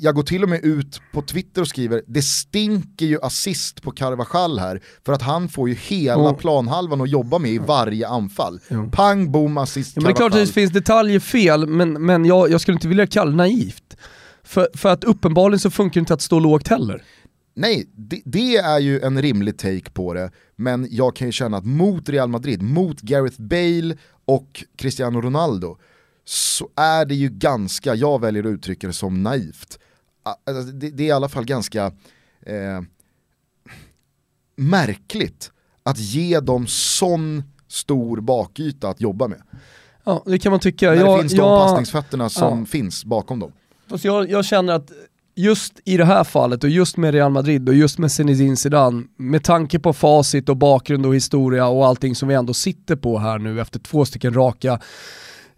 jag 0.00 0.14
går 0.14 0.22
till 0.22 0.42
och 0.42 0.48
med 0.48 0.64
ut 0.64 1.00
på 1.12 1.22
Twitter 1.22 1.60
och 1.60 1.68
skriver, 1.68 2.02
det 2.06 2.22
stinker 2.22 3.06
ju 3.06 3.18
assist 3.22 3.82
på 3.82 3.90
Carvajal 3.90 4.58
här, 4.58 4.80
för 5.06 5.12
att 5.12 5.22
han 5.22 5.48
får 5.48 5.68
ju 5.68 5.74
hela 5.74 6.30
oh. 6.30 6.36
planhalvan 6.36 7.00
att 7.00 7.10
jobba 7.10 7.38
med 7.38 7.50
i 7.50 7.58
varje 7.58 8.08
anfall. 8.08 8.60
Jo. 8.68 8.90
Pang, 8.92 9.32
boom, 9.32 9.58
assist, 9.58 9.92
ja, 9.96 10.02
men 10.02 10.04
Det 10.04 10.12
är 10.12 10.16
klart 10.16 10.32
att 10.32 10.46
det 10.46 10.52
finns 10.52 10.72
detaljer 10.72 11.20
fel, 11.20 11.66
men, 11.66 11.92
men 11.92 12.24
jag, 12.24 12.50
jag 12.50 12.60
skulle 12.60 12.74
inte 12.74 12.88
vilja 12.88 13.06
kalla 13.06 13.30
det 13.30 13.36
naivt. 13.36 13.96
För, 14.44 14.68
för 14.74 14.88
att 14.88 15.04
uppenbarligen 15.04 15.60
så 15.60 15.70
funkar 15.70 15.94
det 15.94 16.00
inte 16.00 16.14
att 16.14 16.22
stå 16.22 16.38
lågt 16.38 16.68
heller. 16.68 17.02
Nej, 17.54 17.90
det, 17.94 18.22
det, 18.24 18.56
är 18.56 18.78
ju 18.78 19.00
en 19.00 19.22
rimlig 19.22 19.58
take 19.58 19.90
på 19.90 20.14
det, 20.14 20.30
men 20.56 20.88
jag 20.90 21.16
kan 21.16 21.28
ju 21.28 21.32
känna 21.32 21.56
att 21.56 21.64
mot 21.64 22.08
Real 22.08 22.28
Madrid, 22.28 22.62
mot 22.62 23.00
Gareth 23.00 23.40
Bale 23.40 23.96
och 24.24 24.64
Cristiano 24.76 25.20
Ronaldo, 25.20 25.76
så 26.24 26.68
är 26.76 27.04
det 27.04 27.14
ju 27.14 27.28
ganska, 27.28 27.94
jag 27.94 28.20
väljer 28.20 28.44
att 28.44 28.50
uttrycka 28.50 28.86
det 28.86 28.92
som 28.92 29.22
naivt. 29.22 29.78
Alltså, 30.26 30.72
det, 30.72 30.90
det, 30.90 31.02
är 31.02 31.06
i 31.06 31.10
alla 31.10 31.28
fall 31.28 31.44
ganska 31.44 31.84
eh, 32.46 32.80
märkligt 34.56 35.52
att 35.82 35.98
ge 35.98 36.40
dem 36.40 36.66
sån 36.66 37.42
stor 37.68 38.20
bakyta 38.20 38.88
att 38.88 39.00
jobba 39.00 39.28
med. 39.28 39.42
Ja, 40.04 40.22
det 40.26 40.38
kan 40.38 40.50
man 40.50 40.60
tycka. 40.60 40.90
När 40.90 40.96
jag, 40.96 41.18
det 41.18 41.22
finns 41.22 41.32
de 41.32 41.62
passningsfötterna 41.62 42.28
som 42.28 42.58
ja. 42.58 42.66
finns 42.66 43.04
bakom 43.04 43.38
dem. 43.38 43.52
Fast 43.88 44.04
jag, 44.04 44.30
jag 44.30 44.44
känner 44.44 44.72
att 44.72 44.90
just 45.34 45.80
i 45.84 45.96
det 45.96 46.04
här 46.04 46.24
fallet 46.24 46.64
och 46.64 46.70
just 46.70 46.96
med 46.96 47.14
Real 47.14 47.32
Madrid 47.32 47.68
och 47.68 47.74
just 47.74 47.98
med 47.98 48.12
Zinedine 48.12 48.56
Zidane, 48.56 49.04
med 49.16 49.44
tanke 49.44 49.78
på 49.78 49.92
facit 49.92 50.48
och 50.48 50.56
bakgrund 50.56 51.06
och 51.06 51.14
historia 51.14 51.66
och 51.66 51.86
allting 51.86 52.14
som 52.14 52.28
vi 52.28 52.34
ändå 52.34 52.54
sitter 52.54 52.96
på 52.96 53.18
här 53.18 53.38
nu 53.38 53.60
efter 53.60 53.78
två 53.78 54.04
stycken 54.04 54.34
raka 54.34 54.80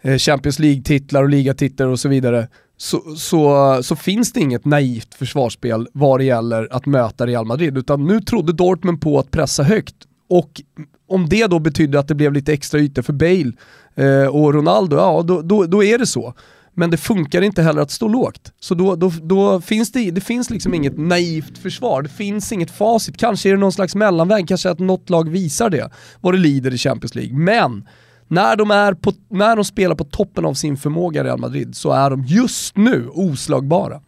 eh, 0.01 0.19
Champions 0.19 0.59
League-titlar 0.59 1.23
och 1.23 1.29
ligatitlar 1.29 1.87
och 1.87 2.01
så 2.01 2.09
vidare, 2.09 2.49
så, 2.81 3.17
så, 3.17 3.79
så, 3.83 3.97
finns 3.97 4.33
det 4.33 4.41
inget 4.41 4.65
naivt 4.65 5.15
försvarsspel 5.15 5.89
vad 5.93 6.21
det 6.21 6.25
gäller 6.25 6.69
att 6.71 6.87
möta 6.87 7.27
Real 7.27 7.47
Madrid, 7.47 7.79
utan 7.79 8.05
nu 8.05 8.21
trodde 8.21 8.53
Dortmund 8.53 9.01
på 9.01 9.19
att 9.19 9.31
pressa 9.31 9.63
högt 9.63 9.95
och 10.29 10.63
om 11.09 11.29
det 11.29 11.47
då 11.47 11.59
betydde 11.59 11.99
att 11.99 12.09
det 12.09 12.15
blev 12.15 12.33
lite 12.33 12.53
extra 12.53 12.81
ytor 12.81 13.03
för 13.03 13.13
Bale 13.13 13.53
eh, 13.95 14.29
och 14.29 14.55
Ronaldo, 14.55 14.97
ja 14.97 15.23
då, 15.23 15.43
då, 15.43 15.65
då 15.65 15.85
är 15.85 15.99
det 15.99 16.07
så. 16.07 16.35
Men 16.75 16.91
det 16.91 16.97
funkar 16.97 17.43
inte 17.43 17.63
heller 17.63 17.83
att 17.83 17.91
stå 17.91 18.09
lågt. 18.09 18.53
Så 18.61 18.75
då, 18.75 18.97
då, 18.97 19.13
då 19.23 19.61
finns 19.61 19.93
det, 19.93 20.11
det 20.11 20.21
finns 20.21 20.51
liksom 20.51 20.75
inget 20.75 20.99
naivt 20.99 21.59
försvar, 21.59 22.03
det 22.03 22.09
finns 22.09 22.53
inget 22.53 22.71
facit. 22.71 23.17
Kanske 23.17 23.49
är 23.49 23.53
det 23.53 23.59
någon 23.59 23.73
slags 23.73 23.95
mellanväg, 23.95 24.49
kanske 24.49 24.71
att 24.71 24.79
något 24.79 25.11
lag 25.11 25.29
visar 25.29 25.71
det, 25.71 25.91
vad 26.21 26.35
det 26.35 26.39
lider 26.39 26.75
i 26.75 26.79
Champions 26.79 27.15
League. 27.15 27.39
Men 27.39 27.89
när 28.29 28.57
de, 28.57 28.71
är 28.71 28.95
på, 28.95 29.13
när 29.29 29.57
de 29.57 29.65
spelar 29.65 29.95
på 29.95 30.05
toppen 30.05 30.45
av 30.45 30.55
sin 30.55 30.77
förmåga 30.77 31.25
Real 31.25 31.39
Madrid 31.39 31.77
så 31.77 31.93
är 31.93 32.11
de 32.11 32.25
just 32.25 32.77
nu 32.77 33.09
oslagbara. 33.09 34.01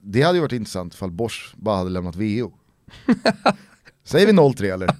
Det 0.00 0.22
hade 0.22 0.36
ju 0.36 0.42
varit 0.42 0.52
intressant 0.52 0.94
ifall 0.94 1.10
Bosch 1.10 1.54
bara 1.56 1.76
hade 1.76 1.90
lämnat 1.90 2.16
VO. 2.16 2.52
Säger 4.04 4.26
vi 4.26 4.32
0-3 4.32 4.74
eller? 4.74 4.90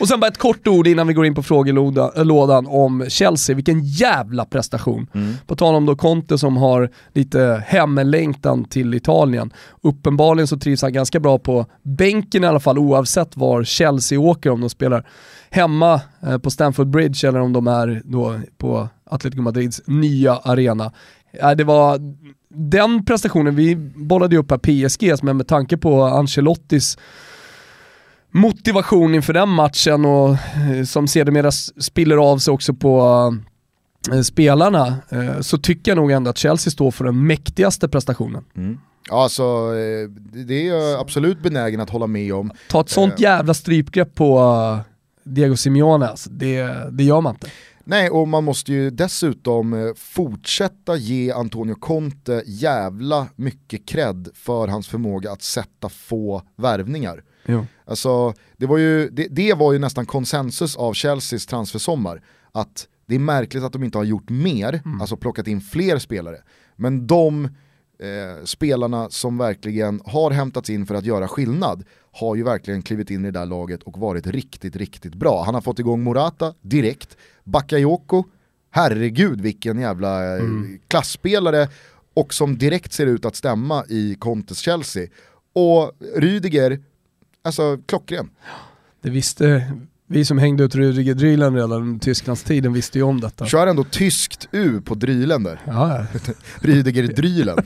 Och 0.00 0.08
sen 0.08 0.20
bara 0.20 0.28
ett 0.28 0.38
kort 0.38 0.68
ord 0.68 0.86
innan 0.86 1.06
vi 1.06 1.14
går 1.14 1.26
in 1.26 1.34
på 1.34 1.42
frågelådan 1.42 2.66
om 2.66 3.04
Chelsea, 3.08 3.56
vilken 3.56 3.84
jävla 3.84 4.44
prestation. 4.44 5.06
Mm. 5.14 5.34
På 5.46 5.56
tal 5.56 5.74
om 5.74 5.86
då 5.86 5.96
Conte 5.96 6.38
som 6.38 6.56
har 6.56 6.90
lite 7.14 7.64
hemlängtan 7.66 8.64
till 8.64 8.94
Italien. 8.94 9.52
Uppenbarligen 9.82 10.46
så 10.46 10.58
trivs 10.58 10.82
han 10.82 10.92
ganska 10.92 11.20
bra 11.20 11.38
på 11.38 11.66
bänken 11.82 12.44
i 12.44 12.46
alla 12.46 12.60
fall 12.60 12.78
oavsett 12.78 13.36
var 13.36 13.64
Chelsea 13.64 14.20
åker 14.20 14.50
om 14.50 14.60
de 14.60 14.70
spelar 14.70 15.06
hemma 15.50 16.00
eh, 16.22 16.38
på 16.38 16.50
Stamford 16.50 16.90
Bridge 16.90 17.28
eller 17.28 17.40
om 17.40 17.52
de 17.52 17.66
är 17.66 18.02
då 18.04 18.40
på 18.58 18.88
Atletico 19.10 19.42
Madrids 19.42 19.82
nya 19.86 20.36
arena. 20.36 20.92
Det 21.56 21.64
var 21.64 21.98
den 22.54 23.04
prestationen, 23.04 23.56
vi 23.56 23.76
bollade 23.76 24.34
ju 24.34 24.40
upp 24.40 24.50
här 24.50 24.58
PSG, 24.58 25.24
men 25.24 25.36
med 25.36 25.48
tanke 25.48 25.76
på 25.76 26.02
Ancelottis 26.02 26.98
motivation 28.30 29.14
inför 29.14 29.32
den 29.32 29.48
matchen 29.48 30.04
och 30.04 30.30
eh, 30.30 30.84
som 30.84 31.08
sedermera 31.08 31.50
spiller 31.80 32.16
av 32.16 32.38
sig 32.38 32.52
också 32.52 32.74
på 32.74 33.34
eh, 34.12 34.20
spelarna 34.20 34.96
så 35.40 35.58
tycker 35.58 35.90
jag 35.90 35.96
nog 35.96 36.10
ändå 36.10 36.30
att 36.30 36.38
Chelsea 36.38 36.70
står 36.70 36.90
för 36.90 37.04
den 37.04 37.26
mäktigaste 37.26 37.88
prestationen. 37.88 38.44
Mm. 38.56 38.78
Alltså, 39.10 39.70
det 40.46 40.54
är 40.54 40.68
jag 40.68 41.00
absolut 41.00 41.42
benägen 41.42 41.80
att 41.80 41.90
hålla 41.90 42.06
med 42.06 42.34
om. 42.34 42.52
Ta 42.68 42.80
ett 42.80 42.88
sånt 42.88 43.20
jävla 43.20 43.54
strypgrepp 43.54 44.14
på 44.14 44.78
Diego 45.24 45.56
Simeone, 45.56 46.08
alltså, 46.08 46.30
det, 46.30 46.90
det 46.90 47.04
gör 47.04 47.20
man 47.20 47.34
inte. 47.34 47.50
Nej, 47.84 48.10
och 48.10 48.28
man 48.28 48.44
måste 48.44 48.72
ju 48.72 48.90
dessutom 48.90 49.72
eh, 49.72 49.94
fortsätta 49.96 50.96
ge 50.96 51.32
Antonio 51.32 51.74
Conte 51.74 52.42
jävla 52.46 53.26
mycket 53.36 53.88
cred 53.88 54.28
för 54.34 54.68
hans 54.68 54.88
förmåga 54.88 55.32
att 55.32 55.42
sätta 55.42 55.88
få 55.88 56.42
värvningar. 56.56 57.22
Jo. 57.46 57.66
Alltså, 57.84 58.34
det, 58.56 58.66
var 58.66 58.78
ju, 58.78 59.08
det, 59.08 59.26
det 59.30 59.54
var 59.54 59.72
ju 59.72 59.78
nästan 59.78 60.06
konsensus 60.06 60.76
av 60.76 60.94
Chelseas 60.94 61.46
transfersommar, 61.46 62.22
att 62.52 62.88
det 63.06 63.14
är 63.14 63.18
märkligt 63.18 63.64
att 63.64 63.72
de 63.72 63.84
inte 63.84 63.98
har 63.98 64.04
gjort 64.04 64.30
mer, 64.30 64.80
mm. 64.84 65.00
alltså 65.00 65.16
plockat 65.16 65.46
in 65.46 65.60
fler 65.60 65.98
spelare. 65.98 66.36
Men 66.76 67.06
de 67.06 67.44
eh, 67.44 68.44
spelarna 68.44 69.10
som 69.10 69.38
verkligen 69.38 70.00
har 70.04 70.30
hämtats 70.30 70.70
in 70.70 70.86
för 70.86 70.94
att 70.94 71.04
göra 71.04 71.28
skillnad 71.28 71.84
har 72.12 72.34
ju 72.34 72.42
verkligen 72.42 72.82
klivit 72.82 73.10
in 73.10 73.24
i 73.24 73.30
det 73.30 73.38
där 73.38 73.46
laget 73.46 73.82
och 73.82 73.98
varit 73.98 74.26
riktigt, 74.26 74.76
riktigt 74.76 75.14
bra. 75.14 75.42
Han 75.42 75.54
har 75.54 75.60
fått 75.60 75.78
igång 75.78 76.02
Morata 76.02 76.54
direkt, 76.60 77.16
Bakayoko, 77.44 78.24
herregud 78.70 79.40
vilken 79.40 79.80
jävla 79.80 80.36
eh, 80.36 80.42
mm. 80.42 80.78
klassspelare 80.88 81.68
och 82.14 82.34
som 82.34 82.58
direkt 82.58 82.92
ser 82.92 83.06
ut 83.06 83.24
att 83.24 83.36
stämma 83.36 83.84
i 83.88 84.16
Contes 84.18 84.58
Chelsea. 84.58 85.08
Och 85.52 85.92
Rydiger, 86.16 86.80
alltså 87.42 87.78
klockren. 87.86 88.30
Det 89.02 89.10
visste 89.10 89.72
vi 90.12 90.24
som 90.24 90.38
hängde 90.38 90.64
ut 90.64 90.74
Rudiger 90.74 91.14
Drylen 91.14 91.54
redan 91.54 91.72
under 91.72 91.98
Tysklandstiden 91.98 92.72
visste 92.72 92.98
ju 92.98 93.04
om 93.04 93.20
detta. 93.20 93.46
Kör 93.46 93.66
ändå 93.66 93.84
tyskt 93.84 94.48
U 94.52 94.80
på 94.84 94.94
Drylen 94.94 95.42
där. 95.42 95.60
Ja. 95.66 96.06
Rydiger 96.60 97.02
Drylen. 97.02 97.58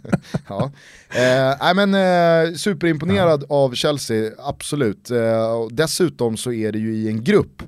ja. 0.48 0.70
Eh, 1.10 1.74
men, 1.74 1.94
eh, 1.94 2.54
superimponerad 2.54 3.44
ja. 3.48 3.54
av 3.54 3.74
Chelsea, 3.74 4.30
absolut. 4.38 5.10
Eh, 5.10 5.66
dessutom 5.70 6.36
så 6.36 6.52
är 6.52 6.72
det 6.72 6.78
ju 6.78 6.94
i 6.94 7.08
en 7.08 7.24
grupp 7.24 7.62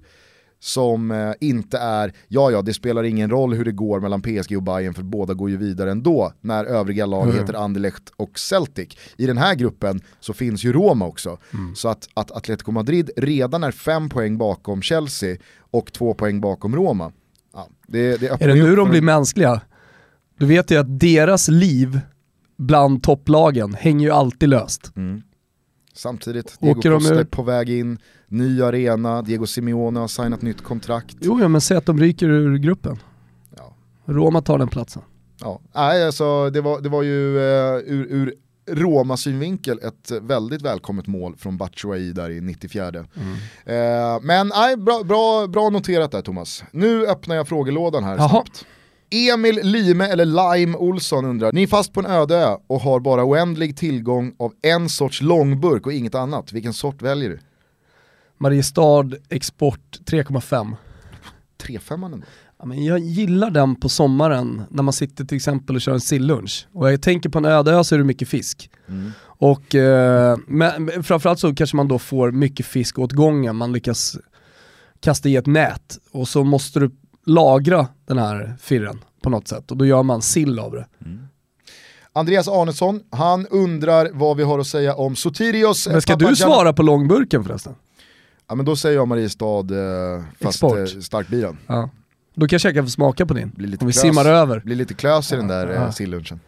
som 0.65 1.11
eh, 1.11 1.33
inte 1.41 1.79
är, 1.79 2.12
ja 2.29 2.51
ja 2.51 2.62
det 2.62 2.75
spelar 2.75 3.03
ingen 3.03 3.31
roll 3.31 3.55
hur 3.55 3.65
det 3.65 3.73
går 3.73 4.01
mellan 4.01 4.23
PSG 4.23 4.57
och 4.57 4.62
Bayern 4.62 4.95
för 4.95 5.03
båda 5.03 5.35
går 5.35 5.51
ju 5.51 5.57
vidare 5.57 5.91
ändå 5.91 6.33
när 6.41 6.65
övriga 6.65 7.07
lag 7.07 7.25
mm. 7.25 7.37
heter 7.37 7.55
Anderlecht 7.55 8.12
och 8.17 8.39
Celtic. 8.39 8.89
I 9.17 9.27
den 9.27 9.39
här 9.39 9.55
gruppen 9.55 10.01
så 10.21 10.33
finns 10.33 10.65
ju 10.65 10.73
Roma 10.73 11.07
också. 11.07 11.39
Mm. 11.55 11.75
Så 11.75 11.89
att, 11.89 12.09
att 12.15 12.31
Atletico 12.31 12.73
Madrid 12.73 13.11
redan 13.17 13.65
är 13.65 13.71
fem 13.71 14.09
poäng 14.09 14.39
bakom 14.39 14.83
Chelsea 14.83 15.37
och 15.59 15.93
två 15.93 16.15
poäng 16.15 16.41
bakom 16.41 16.77
Roma. 16.77 17.12
Ja, 17.53 17.69
det, 17.87 18.21
det 18.21 18.27
är 18.27 18.49
det 18.49 18.55
nu 18.55 18.77
de 18.77 18.91
blir 18.91 19.03
mänskliga? 19.03 19.61
Du 20.39 20.47
vet 20.47 20.71
ju 20.71 20.77
att 20.77 21.01
deras 21.01 21.49
liv 21.49 22.01
bland 22.57 23.03
topplagen 23.03 23.75
hänger 23.75 24.07
ju 24.07 24.12
alltid 24.12 24.49
löst. 24.49 24.97
Mm. 24.97 25.23
Samtidigt, 25.97 26.57
Diego 26.61 26.83
Costa 26.83 27.21
är 27.21 27.25
på 27.25 27.43
väg 27.43 27.71
in, 27.71 27.99
ny 28.35 28.62
arena, 28.62 29.22
Diego 29.22 29.47
Simeone 29.47 30.01
har 30.01 30.09
signat 30.09 30.43
nytt 30.43 30.62
kontrakt. 30.62 31.16
Jo, 31.20 31.41
ja, 31.41 31.49
men 31.49 31.61
säg 31.61 31.76
att 31.76 31.87
de 31.87 32.01
ryker 32.01 32.28
ur 32.28 32.59
gruppen. 32.59 32.99
Ja. 33.57 33.74
Roma 34.05 34.43
tar 34.43 34.59
den 34.59 34.68
platsen. 34.68 35.03
Ja, 35.41 35.61
nej 35.74 36.07
alltså 36.07 36.51
det 36.51 36.61
var, 36.61 36.80
det 36.80 36.89
var 36.89 37.03
ju 37.03 37.37
uh, 37.37 37.95
ur, 37.95 38.07
ur 38.11 38.35
Roma-synvinkel 38.70 39.78
ett 39.82 40.11
väldigt 40.22 40.62
välkommet 40.62 41.07
mål 41.07 41.37
från 41.37 41.57
Batshuayi 41.57 42.12
där 42.12 42.30
i 42.30 42.41
94. 42.41 42.89
Mm. 42.89 43.05
Uh, 43.05 44.20
men 44.22 44.49
nej, 44.49 44.76
bra, 44.76 45.03
bra, 45.05 45.47
bra 45.47 45.70
noterat 45.70 46.12
där 46.12 46.22
Thomas. 46.22 46.64
Nu 46.70 47.07
öppnar 47.07 47.37
jag 47.37 47.49
frågelådan 47.49 48.05
här 48.05 48.16
Jaha. 48.16 48.28
snabbt. 48.28 48.64
Emil 49.11 49.61
Lime 49.62 50.07
eller 50.07 50.24
Lime 50.24 50.76
Olsson 50.76 51.24
undrar, 51.24 51.53
ni 51.53 51.62
är 51.62 51.66
fast 51.66 51.93
på 51.93 52.01
en 52.01 52.07
öde 52.07 52.37
ö 52.37 52.57
och 52.66 52.80
har 52.80 53.01
bara 53.01 53.24
oändlig 53.24 53.76
tillgång 53.76 54.35
av 54.39 54.53
en 54.62 54.89
sorts 54.89 55.22
långburk 55.22 55.87
och 55.87 55.93
inget 55.93 56.14
annat. 56.14 56.53
Vilken 56.53 56.72
sort 56.72 57.03
väljer 57.03 57.30
du? 57.30 57.39
Mariestad 58.39 59.14
Export 59.28 60.01
3,5. 60.05 60.76
3-5 61.62 62.05
ändå. 62.05 62.18
Ja, 62.59 62.66
men 62.66 62.85
jag 62.85 62.99
gillar 62.99 63.51
den 63.51 63.76
på 63.76 63.89
sommaren 63.89 64.62
när 64.70 64.82
man 64.82 64.93
sitter 64.93 65.24
till 65.24 65.37
exempel 65.37 65.76
och 65.76 65.82
kör 65.82 65.93
en 65.93 66.01
sillunch. 66.01 66.66
Och 66.72 66.93
jag 66.93 67.03
tänker 67.03 67.28
på 67.28 67.39
en 67.39 67.45
öde 67.45 67.72
ö 67.72 67.85
så 67.85 67.95
är 67.95 67.99
det 67.99 68.05
mycket 68.05 68.28
fisk. 68.28 68.70
Mm. 68.89 69.12
Och 69.22 69.74
eh, 69.74 70.39
men, 70.47 71.03
framförallt 71.03 71.39
så 71.41 71.55
kanske 71.55 71.76
man 71.76 71.89
då 71.89 71.99
får 71.99 72.30
mycket 72.30 72.66
fisk 72.66 72.99
åt 72.99 73.12
gången, 73.12 73.57
man 73.57 73.72
lyckas 73.72 74.16
kasta 75.01 75.28
i 75.28 75.37
ett 75.37 75.47
nät 75.47 75.99
och 76.12 76.28
så 76.28 76.45
måste 76.45 76.80
du 76.80 76.91
lagra 77.26 77.89
den 78.07 78.18
här 78.18 78.57
firren 78.61 79.01
på 79.22 79.30
något 79.30 79.49
sätt 79.49 79.70
och 79.70 79.76
då 79.76 79.87
gör 79.87 80.03
man 80.03 80.22
sill 80.22 80.59
av 80.59 80.72
det. 80.72 80.87
Andreas 82.12 82.49
Arnesson, 82.49 83.01
han 83.11 83.47
undrar 83.47 84.11
vad 84.12 84.37
vi 84.37 84.43
har 84.43 84.59
att 84.59 84.66
säga 84.66 84.95
om 84.95 85.16
Sotirios 85.16 85.89
Men 85.89 86.03
ska 86.03 86.16
du 86.16 86.37
svara 86.37 86.72
på 86.72 86.82
långburken 86.82 87.45
förresten? 87.45 87.74
Ja 88.49 88.55
men 88.55 88.67
då 88.67 88.77
säger 88.77 88.97
jag 88.97 89.09
Mariestad 89.09 89.47
eh, 89.71 90.23
fast 90.43 90.55
Export. 90.57 90.79
eh, 90.79 90.85
starkbilen. 91.01 91.59
Ja. 91.67 91.91
Då 92.35 92.47
kanske 92.49 92.71
jag 92.73 92.85
få 92.85 92.91
smaka 92.91 93.27
på 93.27 93.35
din, 93.35 93.49
Blir 93.57 93.69
lite 93.69 93.83
om 93.85 93.87
vi 93.87 93.93
klös. 93.93 94.03
simmar 94.03 94.25
över. 94.27 94.61
blir 94.61 94.77
lite 94.77 94.95
klös 94.95 95.33
i 95.33 95.37
den 95.37 95.49
där 95.49 95.71
eh, 95.75 95.91
sillunchen. 95.91 96.41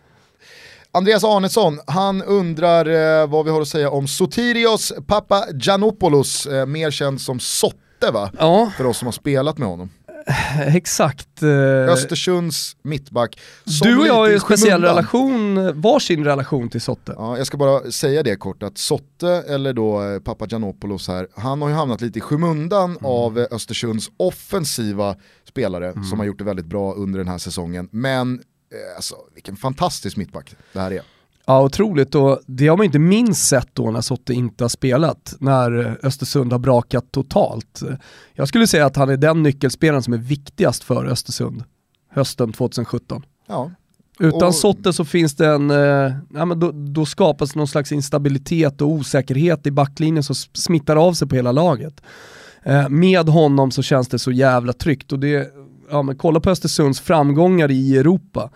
Andreas 0.92 1.24
Arnesson, 1.24 1.80
han 1.86 2.22
undrar 2.22 2.86
eh, 3.22 3.26
vad 3.26 3.44
vi 3.44 3.50
har 3.50 3.60
att 3.62 3.68
säga 3.68 3.90
om 3.90 4.08
Sotirios 4.08 4.92
Papagiannopoulos, 5.06 6.46
eh, 6.46 6.66
mer 6.66 6.90
känd 6.90 7.20
som 7.20 7.40
Sotte 7.40 8.10
va? 8.12 8.30
Ja, 8.38 8.72
För 8.76 8.86
oss 8.86 8.98
som 8.98 9.06
har 9.06 9.12
spelat 9.12 9.58
med 9.58 9.68
honom. 9.68 9.90
Exakt. 10.66 11.42
eh, 11.42 11.48
Östersunds 11.92 12.76
mittback. 12.82 13.40
Du 13.82 13.98
och 13.98 14.06
jag 14.06 14.14
har 14.14 14.28
ju 14.28 14.34
en 14.34 14.40
speciell 14.40 14.82
relation, 14.82 15.72
varsin 15.80 16.24
relation 16.24 16.68
till 16.68 16.80
Sotte. 16.80 17.14
Ja, 17.16 17.38
jag 17.38 17.46
ska 17.46 17.56
bara 17.56 17.90
säga 17.90 18.22
det 18.22 18.36
kort 18.36 18.62
att 18.62 18.78
Sotte, 18.78 19.28
eller 19.28 19.72
då 19.72 20.02
eh, 20.02 20.18
Papagiannopoulos 20.20 21.08
här, 21.08 21.28
han 21.36 21.62
har 21.62 21.68
ju 21.68 21.74
hamnat 21.74 22.00
lite 22.00 22.18
i 22.18 22.22
skymundan 22.22 22.90
Mm. 22.90 23.04
av 23.06 23.38
eh, 23.38 23.46
Östersunds 23.50 24.10
offensiva 24.16 25.16
spelare 25.48 25.90
Mm. 25.90 26.04
som 26.04 26.18
har 26.18 26.26
gjort 26.26 26.38
det 26.38 26.44
väldigt 26.44 26.66
bra 26.66 26.92
under 26.94 27.18
den 27.18 27.28
här 27.28 27.38
säsongen. 27.38 27.88
Men 27.92 28.34
eh, 28.34 28.96
alltså, 28.96 29.14
vilken 29.34 29.56
fantastisk 29.56 30.16
mittback 30.16 30.54
det 30.72 30.80
här 30.80 30.90
är. 30.90 31.02
Ja, 31.46 31.62
otroligt 31.62 32.14
och 32.14 32.40
det 32.46 32.68
har 32.68 32.76
man 32.76 32.86
inte 32.86 32.98
minst 32.98 33.48
sett 33.48 33.68
då 33.72 33.90
när 33.90 34.00
Sotte 34.00 34.34
inte 34.34 34.64
har 34.64 34.68
spelat, 34.68 35.34
när 35.40 35.98
Östersund 36.02 36.52
har 36.52 36.58
brakat 36.58 37.12
totalt. 37.12 37.82
Jag 38.34 38.48
skulle 38.48 38.66
säga 38.66 38.86
att 38.86 38.96
han 38.96 39.08
är 39.10 39.16
den 39.16 39.42
nyckelspelaren 39.42 40.02
som 40.02 40.12
är 40.12 40.18
viktigast 40.18 40.84
för 40.84 41.06
Östersund 41.06 41.64
hösten 42.10 42.52
2017. 42.52 43.22
Ja, 43.48 43.70
Utan 44.18 44.48
Och- 44.48 44.54
Sotte 44.54 44.92
så 44.92 45.04
finns 45.04 45.34
det 45.36 45.46
en, 45.46 45.70
eh, 45.70 46.12
ja, 46.34 46.44
men 46.44 46.60
då, 46.60 46.72
då 46.72 47.06
skapas 47.06 47.54
någon 47.54 47.68
slags 47.68 47.92
instabilitet 47.92 48.80
och 48.80 48.88
osäkerhet 48.88 49.66
i 49.66 49.70
backlinjen 49.70 50.22
som 50.24 50.34
smittar 50.34 50.96
av 50.96 51.12
sig 51.12 51.28
på 51.28 51.34
hela 51.36 51.52
laget. 51.52 52.00
Eh, 52.62 52.88
med 52.88 53.28
honom 53.28 53.70
så 53.70 53.82
känns 53.82 54.08
det 54.08 54.18
så 54.18 54.32
jävla 54.32 54.72
tryggt 54.72 55.12
och 55.12 55.18
det, 55.18 55.52
ja 55.90 56.02
men 56.02 56.16
kolla 56.16 56.40
på 56.40 56.50
Östersunds 56.50 57.00
framgångar 57.00 57.70
i 57.70 57.96
Europa 57.96 58.50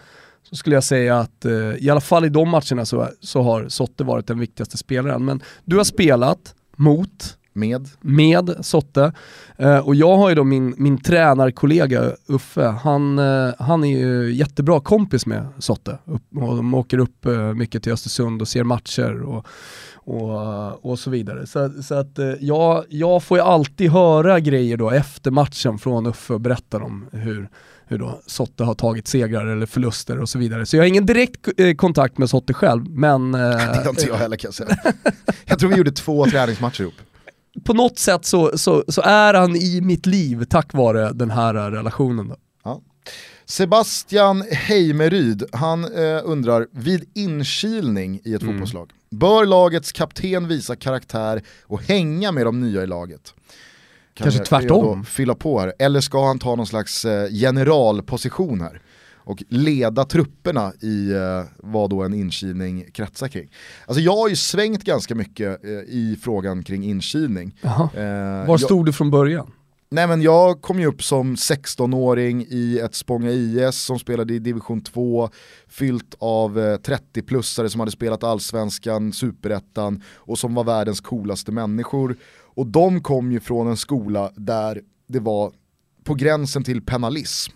så 0.51 0.57
skulle 0.57 0.77
jag 0.77 0.85
säga 0.85 1.19
att 1.19 1.45
eh, 1.45 1.53
i 1.53 1.91
alla 1.91 2.01
fall 2.01 2.25
i 2.25 2.29
de 2.29 2.49
matcherna 2.49 2.85
så, 2.85 3.09
så 3.21 3.43
har 3.43 3.69
Sotte 3.69 4.05
varit 4.05 4.27
den 4.27 4.39
viktigaste 4.39 4.77
spelaren. 4.77 5.25
Men 5.25 5.43
du 5.65 5.77
har 5.77 5.85
spelat 5.85 6.55
mot 6.77 7.37
med. 7.53 7.89
med 8.01 8.57
Sotte. 8.61 9.13
Eh, 9.57 9.79
och 9.79 9.95
jag 9.95 10.17
har 10.17 10.29
ju 10.29 10.35
då 10.35 10.45
min, 10.45 10.75
min 10.77 10.99
tränarkollega 10.99 12.13
Uffe, 12.27 12.65
han, 12.65 13.19
eh, 13.19 13.51
han 13.59 13.85
är 13.85 13.99
ju 13.99 14.33
jättebra 14.33 14.81
kompis 14.81 15.27
med 15.27 15.47
Sotte. 15.59 15.99
Upp, 16.05 16.23
och 16.37 16.57
de 16.57 16.75
åker 16.75 16.99
upp 16.99 17.27
eh, 17.27 17.55
mycket 17.55 17.83
till 17.83 17.93
Östersund 17.93 18.43
och 18.43 18.49
ser 18.49 18.65
matcher 18.65 19.23
och, 19.23 19.47
och, 19.95 20.91
och 20.91 20.99
så 20.99 21.11
vidare. 21.11 21.47
Så, 21.47 21.83
så 21.83 21.95
att 21.95 22.19
eh, 22.19 22.33
jag, 22.41 22.85
jag 22.89 23.23
får 23.23 23.39
ju 23.39 23.45
alltid 23.45 23.91
höra 23.91 24.41
grejer 24.41 24.77
då 24.77 24.91
efter 24.91 25.31
matchen 25.31 25.79
från 25.79 26.07
Uffe 26.07 26.35
och 26.35 26.41
berättar 26.41 26.83
om 26.83 27.07
hur, 27.13 27.49
hur 27.91 27.99
då 27.99 28.21
Sotte 28.27 28.65
har 28.65 28.75
tagit 28.75 29.09
segrar 29.09 29.47
eller 29.47 29.67
förluster 29.67 30.19
och 30.19 30.29
så 30.29 30.39
vidare. 30.39 30.67
Så 30.67 30.77
jag 30.77 30.83
har 30.83 30.89
ingen 30.89 31.07
direkt 31.07 31.49
eh, 31.57 31.75
kontakt 31.75 32.19
med 32.19 32.31
Sotte 32.31 32.55
själv, 32.55 32.91
men 32.91 33.35
eh, 33.35 33.41
Det 33.51 33.57
har 33.57 33.89
inte 33.91 34.07
jag 34.07 34.17
heller 34.17 34.37
kan 34.37 34.49
jag 34.49 34.55
säga. 34.55 34.77
jag 35.45 35.59
tror 35.59 35.71
vi 35.71 35.77
gjorde 35.77 35.93
två 35.93 36.27
träningsmatcher 36.27 36.81
ihop. 36.83 36.95
på 37.65 37.73
något 37.75 37.99
sätt 37.99 38.25
så, 38.25 38.59
så, 38.59 38.85
så 38.89 39.03
är 39.03 39.35
han 39.35 39.57
i 39.57 39.81
mitt 39.81 40.07
liv 40.07 40.45
tack 40.45 40.73
vare 40.75 41.13
den 41.13 41.31
här 41.31 41.55
relationen. 41.71 42.29
Då. 42.29 42.37
Ja. 42.65 42.81
Sebastian 43.45 44.43
Heimeryd, 44.53 45.45
han 45.53 45.85
eh, 45.85 46.21
undrar, 46.25 46.67
vid 46.73 47.05
inkilning 47.15 48.21
i 48.25 48.35
ett 48.35 48.43
Mm. 48.43 48.55
fotbollslag, 48.55 48.91
bör 49.11 49.47
lagets 49.47 49.93
kapten 49.93 50.49
visa 50.49 50.77
karaktär 50.77 51.43
och 51.63 51.83
hänga 51.83 52.33
med 52.33 52.47
de 52.47 52.61
nya 52.61 52.83
i 52.83 52.87
laget? 52.87 53.35
Kan 54.21 54.25
Kanske 54.25 54.41
jag- 54.41 54.47
tvärtom. 54.63 54.99
jag 54.99 55.07
Fylla 55.07 55.35
på 55.35 55.61
här. 55.61 55.73
Eller 55.79 56.01
ska 56.01 56.27
han 56.27 56.39
ta 56.39 56.57
någon 56.57 56.67
slags 56.67 57.05
eh, 57.05 57.29
generalposition 57.31 58.61
här? 58.61 58.81
Och 59.25 59.43
leda 59.49 60.05
trupperna 60.05 60.73
i 60.81 61.11
eh, 61.13 61.43
vad 61.57 61.91
då 61.91 62.03
en 62.03 62.15
inkilning 62.15 62.85
kretsar 62.93 63.29
kring. 63.29 63.51
Alltså 63.87 64.01
jag 64.03 64.17
har 64.17 64.29
ju 64.29 64.37
svängt 64.37 64.85
ganska 64.85 65.15
mycket 65.15 65.65
eh, 65.65 65.71
i 65.71 66.19
frågan 66.23 66.63
kring 66.63 66.85
inkilning. 66.85 67.57
Eh, 67.63 67.71
Var 67.95 68.47
jag- 68.49 68.61
stod 68.61 68.87
du 68.87 68.93
från 68.93 69.11
början? 69.11 69.51
Nej 69.93 70.07
men 70.07 70.23
jag 70.23 70.63
kom 70.63 70.81
ju 70.81 70.87
upp 70.87 71.03
som 71.03 71.37
16-åring 71.37 72.47
i 72.49 72.79
ett 72.79 72.95
Spånga 72.95 73.31
IS 73.31 73.77
som 73.83 73.99
spelade 73.99 74.35
i 74.35 74.39
division 74.39 74.81
2, 74.81 75.31
fyllt 75.69 76.15
av 76.19 76.59
eh, 76.59 76.63
30-plussare 76.79 77.69
som 77.69 77.81
hade 77.81 77.93
spelat 77.93 78.25
allsvenskan, 78.25 79.13
superettan 79.13 80.03
och 80.17 80.39
som 80.39 80.55
var 80.55 80.65
världens 80.65 81.01
coolaste 81.01 81.53
människor. 81.53 82.17
Och 82.55 82.67
de 82.67 83.03
kom 83.03 83.33
ju 83.33 83.41
från 83.41 83.67
en 83.67 83.77
skola 83.77 84.33
där 84.37 84.81
det 85.07 85.21
var 85.21 85.53
på 86.05 86.15
gränsen 86.15 86.65
till 86.65 86.83
penalism. 86.83 87.53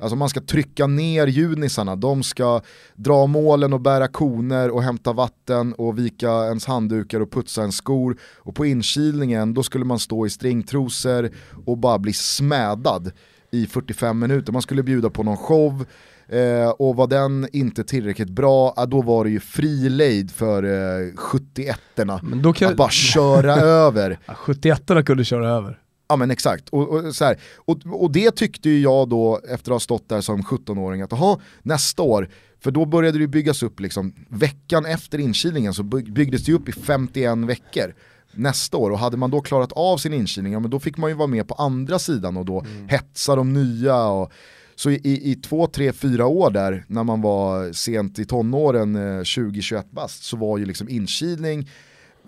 Alltså 0.00 0.16
man 0.16 0.28
ska 0.28 0.40
trycka 0.40 0.86
ner 0.86 1.26
junisarna, 1.26 1.96
de 1.96 2.22
ska 2.22 2.60
dra 2.94 3.26
målen 3.26 3.72
och 3.72 3.80
bära 3.80 4.08
koner 4.08 4.70
och 4.70 4.82
hämta 4.82 5.12
vatten 5.12 5.72
och 5.72 5.98
vika 5.98 6.30
ens 6.30 6.66
handdukar 6.66 7.20
och 7.20 7.32
putsa 7.32 7.60
ens 7.60 7.76
skor. 7.76 8.18
Och 8.36 8.54
på 8.54 8.66
inkilningen 8.66 9.54
då 9.54 9.62
skulle 9.62 9.84
man 9.84 9.98
stå 9.98 10.26
i 10.26 10.30
stringtrosor 10.30 11.30
och 11.66 11.78
bara 11.78 11.98
bli 11.98 12.12
smädad 12.12 13.12
i 13.50 13.66
45 13.66 14.18
minuter. 14.18 14.52
Man 14.52 14.62
skulle 14.62 14.82
bjuda 14.82 15.10
på 15.10 15.22
någon 15.22 15.36
show 15.36 15.84
eh, 16.28 16.68
och 16.68 16.96
var 16.96 17.06
den 17.06 17.48
inte 17.52 17.84
tillräckligt 17.84 18.30
bra, 18.30 18.74
ja, 18.76 18.86
då 18.86 19.02
var 19.02 19.24
det 19.24 19.30
ju 19.30 19.40
fri 19.40 19.88
lejd 19.88 20.30
för 20.30 20.62
eh, 20.62 21.12
71-erna. 21.12 22.20
Men 22.22 22.42
då 22.42 22.52
kan... 22.52 22.70
Att 22.70 22.76
bara 22.76 22.90
köra 22.90 23.56
över 23.60 24.18
Ja, 24.26 24.34
71 24.34 24.82
kunde 25.06 25.24
köra 25.24 25.48
över. 25.48 25.78
Ja 26.08 26.16
men 26.16 26.30
exakt, 26.30 26.68
och, 26.68 26.88
och, 26.88 27.14
så 27.14 27.24
här, 27.24 27.36
och, 27.56 27.78
och 27.86 28.12
det 28.12 28.30
tyckte 28.30 28.68
ju 28.70 28.80
jag 28.80 29.08
då 29.08 29.40
efter 29.48 29.70
att 29.70 29.74
ha 29.74 29.80
stått 29.80 30.08
där 30.08 30.20
som 30.20 30.42
17-åring 30.42 31.02
att 31.02 31.12
aha, 31.12 31.40
nästa 31.62 32.02
år, 32.02 32.28
för 32.60 32.70
då 32.70 32.84
började 32.84 33.18
det 33.18 33.26
byggas 33.26 33.62
upp 33.62 33.80
liksom, 33.80 34.14
veckan 34.28 34.86
efter 34.86 35.18
inkilningen 35.18 35.74
så 35.74 35.82
by- 35.82 36.12
byggdes 36.12 36.44
det 36.44 36.52
upp 36.52 36.68
i 36.68 36.72
51 36.72 37.38
veckor 37.38 37.94
nästa 38.32 38.76
år 38.76 38.90
och 38.90 38.98
hade 38.98 39.16
man 39.16 39.30
då 39.30 39.40
klarat 39.40 39.72
av 39.72 39.96
sin 39.96 40.12
inkilning, 40.12 40.52
ja, 40.52 40.60
men 40.60 40.70
då 40.70 40.80
fick 40.80 40.96
man 40.96 41.10
ju 41.10 41.16
vara 41.16 41.26
med 41.26 41.48
på 41.48 41.54
andra 41.54 41.98
sidan 41.98 42.36
och 42.36 42.44
då 42.44 42.64
hetsa 42.88 43.36
de 43.36 43.52
nya 43.52 44.04
och 44.06 44.32
så 44.78 44.90
i, 44.90 45.30
i 45.30 45.34
två, 45.34 45.66
tre, 45.66 45.92
fyra 45.92 46.26
år 46.26 46.50
där 46.50 46.84
när 46.88 47.04
man 47.04 47.20
var 47.20 47.72
sent 47.72 48.18
i 48.18 48.24
tonåren, 48.24 48.96
eh, 48.96 49.20
20-21 49.20 49.84
bast, 49.90 50.24
så 50.24 50.36
var 50.36 50.58
ju 50.58 50.64
liksom 50.64 50.88
inkilning, 50.88 51.70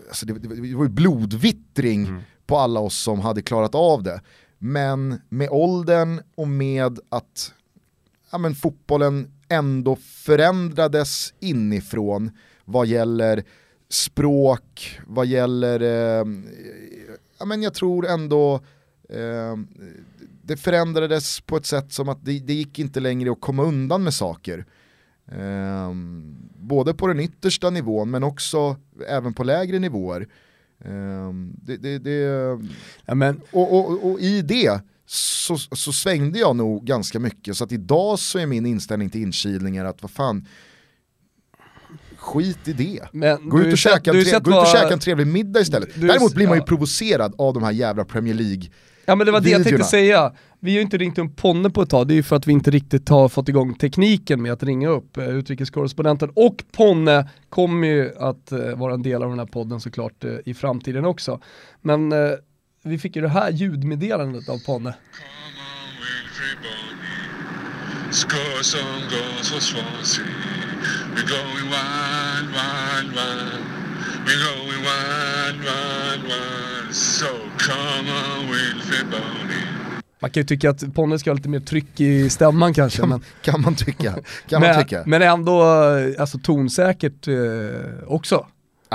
alltså 0.08 0.26
det, 0.26 0.32
det, 0.32 0.74
var 0.74 0.84
ju 0.84 0.90
blodvittring 0.90 2.22
på 2.46 2.56
alla 2.56 2.80
oss 2.80 2.96
som 2.96 3.20
hade 3.20 3.42
klarat 3.42 3.74
av 3.74 4.02
det. 4.02 4.20
Men 4.58 5.20
med 5.28 5.48
åldern 5.50 6.20
och 6.34 6.48
med 6.48 6.98
att 7.08 7.52
ja, 8.32 8.38
men 8.38 8.54
fotbollen 8.54 9.32
ändå 9.48 9.96
förändrades 9.96 11.34
inifrån 11.40 12.30
vad 12.64 12.86
gäller 12.86 13.44
språk, 13.88 15.00
vad 15.06 15.26
gäller, 15.26 15.80
eh, 15.80 16.26
ja 17.38 17.44
men 17.44 17.62
jag 17.62 17.74
tror 17.74 18.06
ändå 18.06 18.54
eh, 19.08 19.56
det 20.50 20.56
förändrades 20.56 21.40
på 21.40 21.56
ett 21.56 21.66
sätt 21.66 21.92
som 21.92 22.08
att 22.08 22.24
det, 22.24 22.38
det 22.38 22.54
gick 22.54 22.78
inte 22.78 23.00
längre 23.00 23.32
att 23.32 23.40
komma 23.40 23.62
undan 23.62 24.02
med 24.04 24.14
saker. 24.14 24.64
Eh, 25.32 25.92
både 26.58 26.94
på 26.94 27.06
den 27.06 27.20
yttersta 27.20 27.70
nivån 27.70 28.10
men 28.10 28.22
också 28.24 28.76
även 29.08 29.34
på 29.34 29.44
lägre 29.44 29.78
nivåer. 29.78 30.28
Eh, 30.84 31.32
det, 31.62 31.76
det, 31.76 31.98
det, 31.98 32.28
och, 33.52 33.78
och, 33.78 34.10
och 34.10 34.20
i 34.20 34.42
det 34.42 34.80
så, 35.06 35.58
så 35.58 35.92
svängde 35.92 36.38
jag 36.38 36.56
nog 36.56 36.84
ganska 36.84 37.18
mycket 37.18 37.56
så 37.56 37.64
att 37.64 37.72
idag 37.72 38.18
så 38.18 38.38
är 38.38 38.46
min 38.46 38.66
inställning 38.66 39.10
till 39.10 39.22
inkilningar 39.22 39.84
att 39.84 40.02
vad 40.02 40.10
fan 40.10 40.46
Skit 42.16 42.68
i 42.68 42.72
det. 42.72 43.00
men 43.12 43.48
Gå 43.48 43.60
ut 43.60 43.72
och, 43.72 43.78
käka, 43.78 44.12
tre, 44.12 44.22
gå 44.22 44.28
ut 44.36 44.46
och 44.46 44.52
vad- 44.52 44.68
käka 44.68 44.92
en 44.92 44.98
trevlig 44.98 45.26
middag 45.26 45.60
istället. 45.60 45.88
Du- 45.94 46.06
Däremot 46.06 46.34
blir 46.34 46.46
man 46.46 46.56
ju 46.56 46.60
ja. 46.62 46.66
provocerad 46.66 47.34
av 47.38 47.54
de 47.54 47.62
här 47.62 47.72
jävla 47.72 48.04
Premier 48.04 48.34
League. 48.34 48.62
Ja 49.06 49.16
men 49.16 49.26
det 49.26 49.32
var 49.32 49.40
det 49.40 49.50
jag 49.50 49.64
tänkte 49.64 49.84
säga. 49.84 50.32
Vi 50.62 50.70
har 50.70 50.76
ju 50.76 50.82
inte 50.82 50.98
ringt 50.98 51.18
upp 51.18 51.36
Ponne 51.36 51.70
på 51.70 51.82
ett 51.82 51.90
tag, 51.90 52.08
det 52.08 52.14
är 52.14 52.16
ju 52.16 52.22
för 52.22 52.36
att 52.36 52.46
vi 52.46 52.52
inte 52.52 52.70
riktigt 52.70 53.08
har 53.08 53.28
fått 53.28 53.48
igång 53.48 53.74
tekniken 53.74 54.42
med 54.42 54.52
att 54.52 54.62
ringa 54.62 54.88
upp 54.88 55.16
eh, 55.16 55.28
utrikeskorrespondenten. 55.28 56.30
Och 56.34 56.64
Ponne 56.72 57.28
kommer 57.48 57.88
ju 57.88 58.12
att 58.18 58.52
eh, 58.52 58.58
vara 58.58 58.94
en 58.94 59.02
del 59.02 59.22
av 59.22 59.30
den 59.30 59.38
här 59.38 59.46
podden 59.46 59.80
såklart 59.80 60.24
eh, 60.24 60.34
i 60.44 60.54
framtiden 60.54 61.04
också. 61.04 61.40
Men 61.80 62.12
vi 62.84 62.98
fick 62.98 63.16
ju 63.16 63.22
det 63.22 63.28
här 63.28 63.50
ljudmeddelandet 63.50 64.48
av 64.48 64.58
Ponne. 64.66 64.94
So 76.92 77.26
come 77.58 78.10
on 78.10 78.46
Wilfrid 78.52 79.06
Boney. 79.10 79.62
Man 80.20 80.30
kan 80.30 80.40
ju 80.40 80.44
tycka 80.46 80.70
att 80.70 80.94
Ponne 80.94 81.18
ska 81.18 81.30
ha 81.30 81.34
lite 81.34 81.48
mer 81.48 81.60
tryck 81.60 82.00
i 82.00 82.30
stämman 82.30 82.74
kanske. 82.74 83.06
men, 83.06 83.20
Kan 83.42 83.60
man 83.60 83.74
tycka. 83.74 84.14
Kan 84.48 84.60
man 84.60 84.70
men, 84.70 84.82
tycka. 84.82 85.02
men 85.06 85.22
ändå 85.22 85.62
eh, 85.62 86.20
alltså, 86.20 86.38
tonsäkert 86.38 87.28
eh, 87.28 87.34
också. 88.06 88.46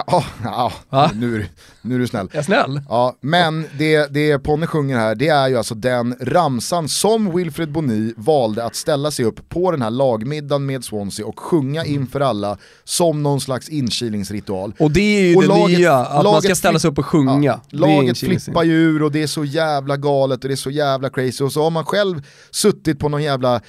Ja, 0.08 0.24
ja, 0.44 0.72
Va? 0.90 1.12
nu, 1.16 1.36
är 1.42 1.50
nu 1.82 1.96
är 1.96 2.00
du 2.00 2.08
snäll. 2.08 2.28
Är 2.32 2.36
jag 2.36 2.46
snäll? 2.46 2.82
Ja, 2.90 3.16
men 3.22 3.66
det, 3.78 4.14
det 4.14 4.40
Ponne 4.40 4.68
sjunger 4.68 4.98
här, 4.98 5.16
det 5.16 5.28
är 5.28 5.48
ju 5.48 5.58
alltså 5.58 5.76
den 5.76 6.16
ramsan 6.22 6.88
som 6.90 7.36
Wilfred 7.38 7.72
Boni 7.72 8.14
valde 8.18 8.64
att 8.66 8.76
ställa 8.76 9.12
sig 9.12 9.26
upp 9.26 9.50
på 9.50 9.72
den 9.72 9.82
här 9.82 9.90
lagmiddagen 9.90 10.66
med 10.66 10.84
Swansea 10.84 11.26
och 11.26 11.40
sjunga 11.40 11.86
inför 11.86 12.20
alla 12.20 12.58
som 12.84 13.24
någon 13.24 13.42
slags 13.42 13.70
inkilningsritual. 13.70 14.74
Och 14.80 14.92
det 14.92 15.00
är 15.00 15.22
ju 15.30 15.36
Och 15.36 15.42
det 15.42 15.48
laget- 15.48 15.78
nya, 15.78 15.96
att 15.96 16.14
man 16.14 16.22
ska 16.24 16.32
laget 16.32 16.58
ställa 16.58 16.80
sig 16.80 16.90
upp 16.92 16.98
och 16.98 17.06
sjunga. 17.06 17.44
Ja, 17.44 17.54
är 17.72 17.78
laget 17.78 18.18
flippar 18.18 18.64
ju 18.64 18.74
ur 18.74 19.04
och 19.04 19.12
det 19.12 19.24
är 19.24 19.28
så 19.28 19.46
jävla 19.46 19.98
galet 19.98 20.44
och 20.44 20.48
det 20.48 20.54
är 20.54 20.56
så 20.56 20.72
jävla 20.72 21.10
crazy 21.10 21.44
och 21.44 21.52
så 21.52 21.64
har 21.64 21.72
man 21.72 21.86
själv 21.86 22.24
suttit 22.52 23.00
på 23.00 23.10
någon 23.10 23.24
jävla 23.24 23.62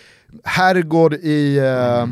herrgård 0.44 1.14
i 1.14 1.58
eh, 1.58 2.06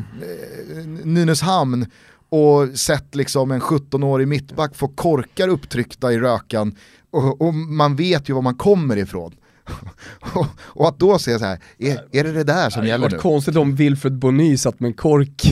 Nynäshamn 1.04 1.86
och 2.28 2.78
sett 2.78 3.14
liksom 3.14 3.50
en 3.50 3.60
17-årig 3.60 4.28
mittback 4.28 4.74
få 4.76 4.88
korkar 4.88 5.48
upptryckta 5.48 6.12
i 6.12 6.18
rökan 6.18 6.76
och, 7.10 7.40
och 7.40 7.54
man 7.54 7.96
vet 7.96 8.28
ju 8.28 8.34
var 8.34 8.42
man 8.42 8.54
kommer 8.54 8.96
ifrån. 8.96 9.34
och, 10.34 10.46
och 10.58 10.88
att 10.88 10.98
då 10.98 11.18
säga 11.18 11.38
så 11.38 11.44
här, 11.44 11.58
är, 11.78 12.00
är 12.12 12.24
det 12.24 12.32
det 12.32 12.44
där 12.44 12.70
som 12.70 12.70
Det 12.70 12.76
hade 12.76 12.88
gäller 12.88 13.08
nu? 13.08 13.14
varit 13.14 13.22
konstigt 13.22 13.56
om 13.56 13.76
Wilfred 13.76 14.18
Bony 14.18 14.56
satt 14.56 14.80
med 14.80 14.88
en 14.88 14.94
kork 14.94 15.42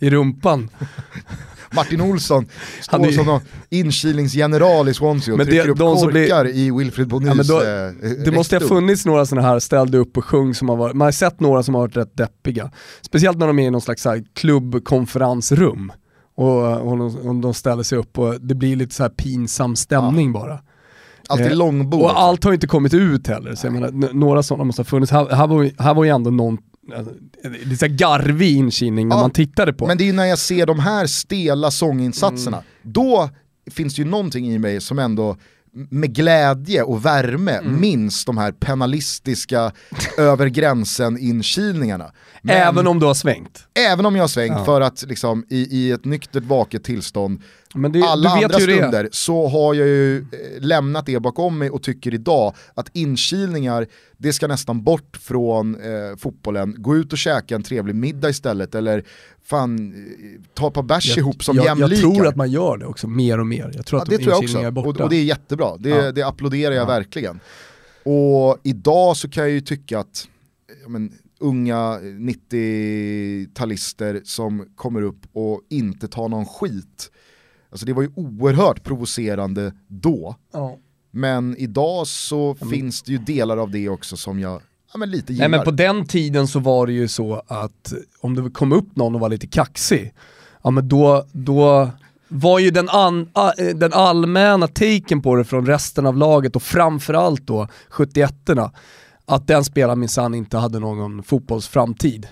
i 0.00 0.10
rumpan. 0.10 0.68
Martin 1.74 2.00
Olsson 2.00 2.46
står 2.80 2.98
Han 2.98 3.08
är- 3.08 3.12
som 3.12 3.26
någon 3.26 3.40
inkilningsgeneral 3.70 4.88
i 4.88 4.94
Swansea 4.94 5.34
och 5.34 5.38
Men 5.38 5.46
det- 5.46 5.52
trycker 5.52 5.68
upp 5.68 5.78
de 5.78 5.96
som 5.96 6.08
blir- 6.10 6.22
korkar 6.22 6.48
i 6.48 6.70
Wilfred 6.70 7.08
Bonis 7.08 7.48
Ja, 7.48 7.54
då, 7.54 7.60
eh, 8.08 8.12
det 8.24 8.30
måste 8.32 8.56
ha 8.56 8.60
funnits 8.68 9.06
några 9.06 9.26
sådana 9.26 9.48
här 9.48 9.58
ställde 9.58 9.98
upp 9.98 10.16
och 10.16 10.24
sjung 10.24 10.54
som 10.54 10.68
har 10.68 10.76
varit, 10.76 10.96
man 10.96 11.04
har 11.06 11.12
sett 11.12 11.40
några 11.40 11.62
som 11.62 11.74
har 11.74 11.82
varit 11.82 11.96
rätt 11.96 12.16
deppiga. 12.16 12.70
Speciellt 13.02 13.38
när 13.38 13.46
de 13.46 13.58
är 13.58 13.66
i 13.66 13.70
någon 13.70 13.80
slags 13.80 14.04
här 14.04 14.24
klubbkonferensrum. 14.34 15.92
Och, 16.36 16.80
och, 16.90 16.98
de, 16.98 17.16
och 17.28 17.34
de 17.34 17.54
ställer 17.54 17.82
sig 17.82 17.98
upp 17.98 18.18
och 18.18 18.40
det 18.40 18.54
blir 18.54 18.76
lite 18.76 18.94
så 18.94 19.02
här 19.02 19.10
pinsam 19.10 19.76
stämning 19.76 20.32
bara. 20.32 20.58
Alltid 21.28 21.46
Eh, 21.46 21.56
långbord. 21.56 22.02
Och 22.02 22.20
allt 22.20 22.44
har 22.44 22.52
inte 22.52 22.66
kommit 22.66 22.94
ut 22.94 23.26
heller, 23.26 23.54
så 23.54 23.66
jag 23.66 23.72
menar, 23.72 24.12
några 24.14 24.42
sådana 24.42 24.64
måste 24.64 24.80
ha 24.82 24.84
funnits. 24.84 25.12
Här, 25.12 25.28
här, 25.28 25.46
var, 25.46 25.70
här 25.82 25.94
var 25.94 26.04
ju 26.04 26.10
ändå 26.10 26.30
någon, 26.30 26.58
det 27.42 27.72
är 27.72 27.76
så 27.76 27.86
garvig 27.88 28.56
inkilning 28.56 29.08
när 29.08 29.16
Ja, 29.16 29.20
man 29.22 29.30
tittade 29.30 29.72
på. 29.72 29.86
Men 29.86 29.98
det 29.98 30.04
är 30.04 30.06
ju 30.06 30.12
när 30.12 30.24
jag 30.24 30.38
ser 30.38 30.66
de 30.66 30.78
här 30.78 31.06
stela 31.06 31.70
sånginsatserna, 31.70 32.56
Mm. 32.56 32.92
då 32.94 33.30
finns 33.70 33.94
det 33.94 34.02
ju 34.02 34.08
någonting 34.08 34.52
i 34.52 34.58
mig 34.58 34.80
som 34.80 34.98
ändå 34.98 35.36
med 35.72 36.14
glädje 36.14 36.82
och 36.82 37.04
värme 37.04 37.52
Mm. 37.52 37.80
minns 37.80 38.24
de 38.24 38.38
här 38.38 38.52
penalistiska 38.52 39.72
över 40.18 40.46
gränsen 40.46 41.18
inkilningarna. 41.18 42.12
Men 42.42 42.56
Även 42.56 42.86
om 42.86 42.98
du 42.98 43.06
har 43.06 43.14
svängt. 43.14 43.66
även 43.74 44.06
om 44.06 44.16
jag 44.16 44.22
har 44.22 44.28
svängt 44.28 44.54
Ja. 44.58 44.64
för 44.64 44.80
att 44.80 45.02
liksom, 45.08 45.44
i, 45.48 45.58
i 45.78 45.90
ett 45.90 46.04
nyktert 46.04 46.44
vaket 46.44 46.84
tillstånd 46.84 47.42
Men 47.74 47.92
det, 47.92 48.02
alla 48.02 48.30
andra 48.30 48.60
stunder 48.60 49.08
så 49.12 49.48
har 49.48 49.74
jag 49.74 49.86
ju 49.86 50.18
eh, 50.18 50.24
lämnat 50.60 51.06
det 51.06 51.20
bakom 51.20 51.58
mig 51.58 51.70
och 51.70 51.82
tycker 51.82 52.14
idag 52.14 52.54
att 52.74 52.88
inkilningar, 52.92 53.86
det 54.16 54.32
ska 54.32 54.46
nästan 54.48 54.82
bort 54.84 55.16
från 55.20 55.74
eh, 55.74 56.16
fotbollen. 56.18 56.74
Gå 56.78 56.96
ut 56.96 57.12
och 57.12 57.18
käka 57.18 57.54
en 57.54 57.62
trevlig 57.62 57.94
middag 57.94 58.28
istället 58.30 58.74
eller 58.74 59.04
fan, 59.44 59.92
eh, 59.92 60.40
ta 60.54 60.68
ett 60.68 60.74
par 60.74 60.82
bärs 60.82 61.18
ihop 61.18 61.44
som 61.44 61.56
jag, 61.56 61.66
jag 61.66 61.78
jämlikar. 61.78 62.00
tror 62.00 62.26
att 62.26 62.36
man 62.36 62.50
gör 62.50 62.76
det 62.76 62.86
också, 62.86 63.08
mer 63.08 63.40
och 63.40 63.46
mer. 63.46 63.72
Jag 63.74 63.86
tror 63.86 63.98
ja, 63.98 64.02
att 64.02 64.10
det 64.10 64.16
de 64.16 64.22
tror 64.24 64.34
jag 64.34 64.42
också, 64.44 64.58
är 64.58 64.70
borta. 64.70 64.88
och, 64.88 65.00
och 65.00 65.10
det 65.10 65.16
är 65.16 65.24
jättebra. 65.24 65.76
Det, 65.76 65.88
Ja. 65.90 66.12
det 66.12 66.22
applåderar 66.22 66.74
jag 66.74 66.82
Ja. 66.82 66.86
verkligen. 66.86 67.40
Och 68.04 68.58
idag 68.62 69.16
så 69.16 69.28
kan 69.28 69.42
jag 69.42 69.50
ju 69.52 69.60
tycka 69.60 69.98
att 69.98 70.28
men, 70.88 71.12
unga 71.40 71.98
90-talister 71.98 74.20
som 74.24 74.66
kommer 74.74 75.02
upp 75.02 75.26
och 75.32 75.62
inte 75.70 76.08
tar 76.08 76.28
någon 76.28 76.46
skit. 76.46 77.10
Alltså 77.70 77.86
det 77.86 77.92
var 77.92 78.02
ju 78.02 78.10
oerhört 78.16 78.84
provocerande 78.84 79.72
då, 79.88 80.36
ja. 80.52 80.78
men 81.10 81.56
idag 81.56 82.06
så 82.06 82.54
finns 82.54 83.02
det 83.02 83.12
ju 83.12 83.18
delar 83.18 83.56
av 83.56 83.70
det 83.70 83.88
också 83.88 84.16
som 84.16 84.40
jag 84.40 84.62
ja, 84.92 84.98
men 84.98 85.10
lite 85.10 85.32
Nej 85.32 85.36
gillar. 85.36 85.48
men 85.48 85.64
på 85.64 85.70
den 85.70 86.06
tiden 86.06 86.48
så 86.48 86.58
var 86.58 86.86
det 86.86 86.92
ju 86.92 87.08
så 87.08 87.42
att 87.46 87.92
om 88.20 88.34
det 88.34 88.50
kom 88.50 88.72
upp 88.72 88.96
någon 88.96 89.14
och 89.14 89.20
var 89.20 89.28
lite 89.28 89.46
kaxig, 89.46 90.12
ja 90.62 90.70
men 90.70 90.88
då, 90.88 91.24
då 91.32 91.90
var 92.28 92.58
ju 92.58 92.70
den, 92.70 92.88
an, 92.88 93.30
den 93.74 93.92
allmänna 93.92 94.68
taken 94.68 95.22
på 95.22 95.34
det 95.34 95.44
från 95.44 95.66
resten 95.66 96.06
av 96.06 96.16
laget 96.16 96.56
och 96.56 96.62
framförallt 96.62 97.46
då 97.46 97.68
71orna, 97.90 98.70
att 99.30 99.46
den 99.46 99.64
spelaren 99.64 100.00
minsann 100.00 100.34
inte 100.34 100.58
hade 100.58 100.78
någon 100.78 101.22
fotbollsframtid. 101.22 102.26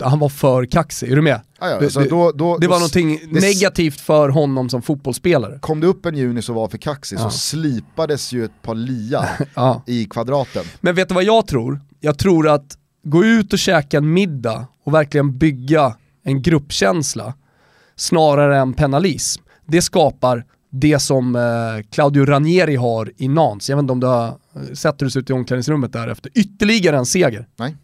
Han 0.00 0.18
var 0.18 0.28
för 0.28 0.64
kaxig, 0.66 1.10
är 1.12 1.16
du 1.16 1.22
med? 1.22 1.40
ja, 1.60 1.68
ja, 1.70 1.78
det- 1.78 1.84
alltså 1.84 2.00
det- 2.00 2.08
då, 2.08 2.32
då, 2.32 2.58
Det 2.58 2.66
var 2.68 2.76
någonting 2.76 3.20
det 3.32 3.40
negativt 3.40 4.00
för 4.00 4.28
honom 4.28 4.68
som 4.68 4.82
fotbollsspelare. 4.82 5.58
Kom 5.58 5.80
det 5.80 5.86
upp 5.86 6.06
en 6.06 6.16
juni 6.16 6.42
som 6.42 6.54
var 6.54 6.68
för 6.68 6.78
kaxig 6.78 7.16
Ja. 7.18 7.30
så 7.30 7.38
slipades 7.38 8.32
ju 8.32 8.44
ett 8.44 8.62
par 8.62 8.74
lia 8.74 9.28
Ja. 9.54 9.82
i 9.86 10.04
kvadraten. 10.04 10.64
Men 10.80 10.94
vet 10.94 11.08
du 11.08 11.14
vad 11.14 11.24
jag 11.24 11.46
tror? 11.46 11.80
Jag 12.00 12.18
tror 12.18 12.48
att 12.48 12.78
gå 13.04 13.24
ut 13.24 13.52
och 13.52 13.58
käka 13.58 13.98
en 13.98 14.12
middag 14.12 14.66
och 14.84 14.94
verkligen 14.94 15.38
bygga 15.38 15.96
en 16.24 16.42
gruppkänsla 16.42 17.34
snarare 17.96 18.58
än 18.58 18.72
penalism. 18.74 19.42
Det 19.66 19.82
skapar 19.82 20.44
det 20.70 20.98
som 20.98 21.36
eh, 21.36 21.42
Claudio 21.90 22.24
Ranieri 22.24 22.76
har 22.76 23.12
i 23.16 23.28
Nantes. 23.28 23.68
Jag 23.68 23.76
vet 23.76 23.82
inte 23.82 23.92
om 23.92 24.00
du 24.00 24.06
har 24.06 24.26
eh, 24.26 24.74
sett 24.74 25.02
hur 25.02 25.06
det 25.06 25.10
ser 25.10 25.20
ut 25.20 25.30
i 25.30 25.32
omklädningsrummet 25.32 25.92
där 25.92 26.08
efter 26.08 26.30
ytterligare 26.34 26.96
en 26.96 27.06
seger. 27.06 27.46
Nej? 27.56 27.76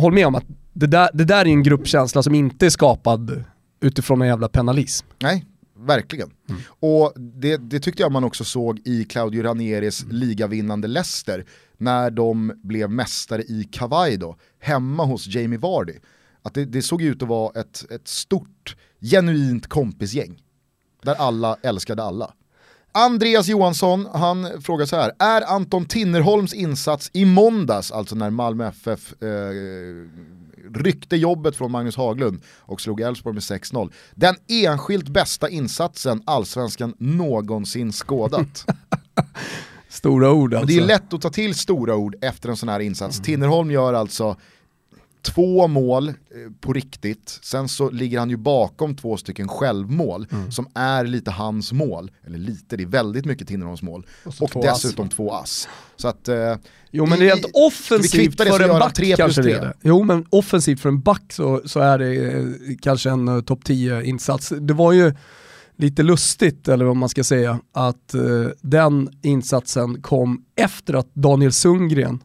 Håll 0.00 0.12
med 0.12 0.26
om 0.26 0.34
att 0.34 0.44
det 0.72 0.86
där, 0.86 1.10
det 1.14 1.24
där 1.24 1.40
är 1.40 1.46
en 1.46 1.62
gruppkänsla 1.62 2.22
som 2.22 2.34
inte 2.34 2.66
är 2.66 2.70
skapad 2.70 3.44
utifrån 3.80 4.22
en 4.22 4.28
jävla 4.28 4.48
penalism. 4.48 5.06
Nej, 5.22 5.46
verkligen. 5.76 6.30
Och 6.80 7.12
det, 7.16 7.56
det 7.56 7.80
tyckte 7.80 8.02
jag 8.02 8.12
man 8.12 8.24
också 8.24 8.44
såg 8.44 8.80
i 8.84 9.04
Claudio 9.04 9.42
Ranieris 9.42 10.04
ligavinnande 10.10 10.88
Leicester 10.88 11.44
när 11.76 12.10
de 12.10 12.52
blev 12.62 12.90
mästare 12.90 13.42
i 13.42 13.68
kavaj 13.72 14.16
då, 14.16 14.36
hemma 14.58 15.04
hos 15.04 15.26
Jamie 15.26 15.58
Vardy. 15.58 15.94
Att 16.42 16.54
det, 16.54 16.64
det 16.64 16.82
såg 16.82 17.02
ut 17.02 17.22
att 17.22 17.28
vara 17.28 17.60
ett, 17.60 17.86
ett 17.90 18.08
stort, 18.08 18.76
genuint 19.00 19.66
kompisgäng. 19.66 20.42
Där 21.02 21.14
alla 21.14 21.56
älskade 21.62 22.02
alla. 22.02 22.34
Andreas 22.92 23.48
Johansson, 23.48 24.06
han 24.14 24.62
frågar 24.62 24.86
så 24.86 24.96
här, 24.96 25.12
är 25.18 25.42
Anton 25.42 25.84
Tinnerholms 25.84 26.54
insats 26.54 27.10
i 27.12 27.24
måndags, 27.24 27.92
alltså 27.92 28.14
när 28.14 28.30
Malmö 28.30 28.68
FF 28.68 29.22
eh, 29.22 29.28
ryckte 30.74 31.16
jobbet 31.16 31.56
från 31.56 31.70
Magnus 31.70 31.96
Haglund 31.96 32.40
och 32.58 32.80
slog 32.80 33.00
Elfsborg 33.00 33.34
med 33.34 33.42
6-0, 33.42 33.92
den 34.14 34.34
enskilt 34.48 35.08
bästa 35.08 35.48
insatsen 35.48 36.22
allsvenskan 36.24 36.94
någonsin 36.98 37.92
skådat? 37.92 38.64
Stora 39.88 40.32
ord 40.32 40.54
Och 40.54 40.60
alltså. 40.60 40.76
det 40.76 40.82
är 40.82 40.86
lätt 40.86 41.12
att 41.12 41.20
ta 41.20 41.30
till 41.30 41.54
stora 41.54 41.96
ord 41.96 42.16
efter 42.20 42.48
en 42.48 42.56
sån 42.56 42.68
här 42.68 42.80
insats. 42.80 43.20
Tinnerholm 43.20 43.70
gör 43.70 43.94
alltså 43.94 44.36
två 45.22 45.68
mål 45.68 46.08
eh, 46.08 46.14
på 46.60 46.72
riktigt, 46.72 47.38
sen 47.42 47.68
så 47.68 47.90
ligger 47.90 48.18
han 48.18 48.30
ju 48.30 48.36
bakom 48.36 48.96
två 48.96 49.16
stycken 49.16 49.48
självmål 49.48 50.26
Mm. 50.30 50.50
som 50.50 50.68
är 50.74 51.04
lite 51.04 51.30
hans 51.30 51.72
mål, 51.72 52.10
eller 52.26 52.38
lite, 52.38 52.76
det 52.76 52.82
är 52.82 52.86
väldigt 52.86 53.24
mycket 53.24 53.48
Tinnerholms 53.48 53.82
mål. 53.82 54.06
så 54.30 54.44
Och 54.44 54.50
två 54.50 54.62
dessutom 54.62 55.08
två 55.08 55.32
ass. 55.32 55.68
Så 55.96 56.08
att, 56.08 56.28
eh, 56.28 56.56
Jo 56.90 57.06
men 57.06 57.18
rent 57.18 57.44
offensivt 57.54 58.38
det 58.38 58.44
för 58.44 58.60
en 58.60 58.78
back 58.78 58.94
tre 58.94 59.16
kanske 59.16 59.42
det 59.42 59.52
är 59.52 59.60
det. 59.60 59.72
Jo 59.82 60.02
men 60.02 60.26
offensivt 60.30 60.80
för 60.80 60.88
en 60.88 61.00
back 61.00 61.32
så, 61.32 61.62
så 61.64 61.80
är 61.80 61.98
det 61.98 62.32
eh, 62.32 62.44
kanske 62.80 63.10
en 63.10 63.28
uh, 63.28 63.40
topp 63.42 63.64
10 63.64 64.02
insats. 64.02 64.52
Det 64.60 64.74
var 64.74 64.92
ju 64.92 65.14
lite 65.76 66.02
lustigt, 66.02 66.68
eller 66.68 66.84
vad 66.84 66.96
man 66.96 67.08
ska 67.08 67.24
säga, 67.24 67.60
att 67.72 68.14
eh, 68.14 68.22
den 68.60 69.08
insatsen 69.22 70.02
kom 70.02 70.44
efter 70.56 70.94
att 70.94 71.14
Daniel 71.14 71.52
Sundgren 71.52 72.20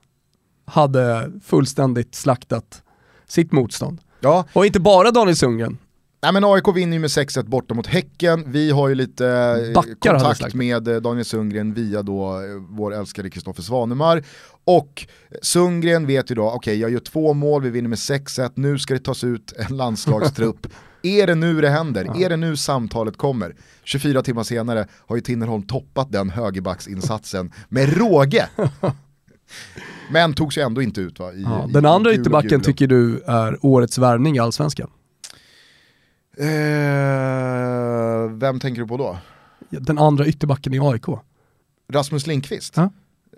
hade 0.74 1.32
fullständigt 1.44 2.16
slaktat 2.16 2.82
sitt 3.28 3.52
motstånd. 3.52 4.02
ja, 4.20 4.46
Och 4.54 4.66
inte 4.66 4.80
bara 4.80 5.12
Daniel 5.12 5.38
Sundgren. 5.38 5.78
Nej 6.22 6.34
men 6.34 6.44
AIK 6.44 6.76
vinner 6.76 6.94
ju 6.94 7.00
med 7.00 7.10
6-1 7.10 7.44
borta 7.44 7.74
mot 7.74 7.88
Häcken. 7.88 8.44
Vi 8.52 8.72
har 8.72 8.90
ju 8.90 8.96
lite 8.96 9.28
eh, 9.28 9.74
Backar 9.74 10.20
kontakt 10.20 10.54
med 10.54 10.88
eh, 10.88 10.96
Daniel 10.96 11.26
Sundgren 11.26 11.74
via 11.74 12.02
då 12.02 12.30
eh, 12.30 12.46
vår 12.70 12.94
älskade 12.94 13.30
Kristoffer 13.30 13.64
Svanemar. 13.64 14.24
Och 14.66 15.08
Sundgren 15.42 16.08
vet 16.08 16.32
ju 16.32 16.36
då, 16.36 16.52
okej 16.52 16.80
jag 16.80 16.92
gör 16.92 17.00
två 17.00 17.34
mål, 17.34 17.62
vi 17.62 17.70
vinner 17.70 17.90
med 17.90 17.98
6-1, 17.98 18.52
nu 18.56 18.80
ska 18.80 18.94
det 18.94 19.00
tas 19.00 19.24
ut 19.24 19.54
en 19.58 19.78
landslagstrupp. 19.78 20.68
är 21.04 21.28
det 21.28 21.36
nu 21.36 21.62
det 21.62 21.70
händer? 21.70 22.24
Är 22.24 22.30
det 22.30 22.38
nu 22.38 22.58
samtalet 22.58 23.18
kommer? 23.18 23.56
24 23.84 24.22
timmar 24.22 24.44
senare 24.44 24.88
har 25.08 25.16
ju 25.16 25.22
Tinnerholm 25.22 25.64
toppat 25.64 26.12
den 26.12 26.30
högerbacksinsatsen 26.30 27.52
med 27.70 27.98
råge. 27.98 28.50
Men 30.12 30.34
togs 30.34 30.58
ju 30.58 30.62
ändå 30.62 30.82
inte 30.82 31.02
ut 31.02 31.20
va? 31.20 31.34
I, 31.34 31.42
Ja, 31.42 31.68
i- 31.70 31.72
den 31.72 31.86
andra 31.86 32.14
ytterbacken 32.14 32.62
tycker 32.62 32.88
du 32.88 33.22
är 33.28 33.66
årets 33.66 33.98
värvning 33.98 34.36
i 34.36 34.40
Allsvenskan? 34.40 34.90
Eh, 36.84 38.32
vem 38.32 38.60
tänker 38.60 38.82
du 38.82 38.88
på 38.88 38.98
då? 38.98 39.18
Den 39.70 39.98
andra 39.98 40.26
ytterbacken 40.26 40.74
i 40.74 40.80
AIK. 40.80 41.06
Rasmus 41.94 42.28
Lindqvist? 42.28 42.74
Ja. 42.78 42.90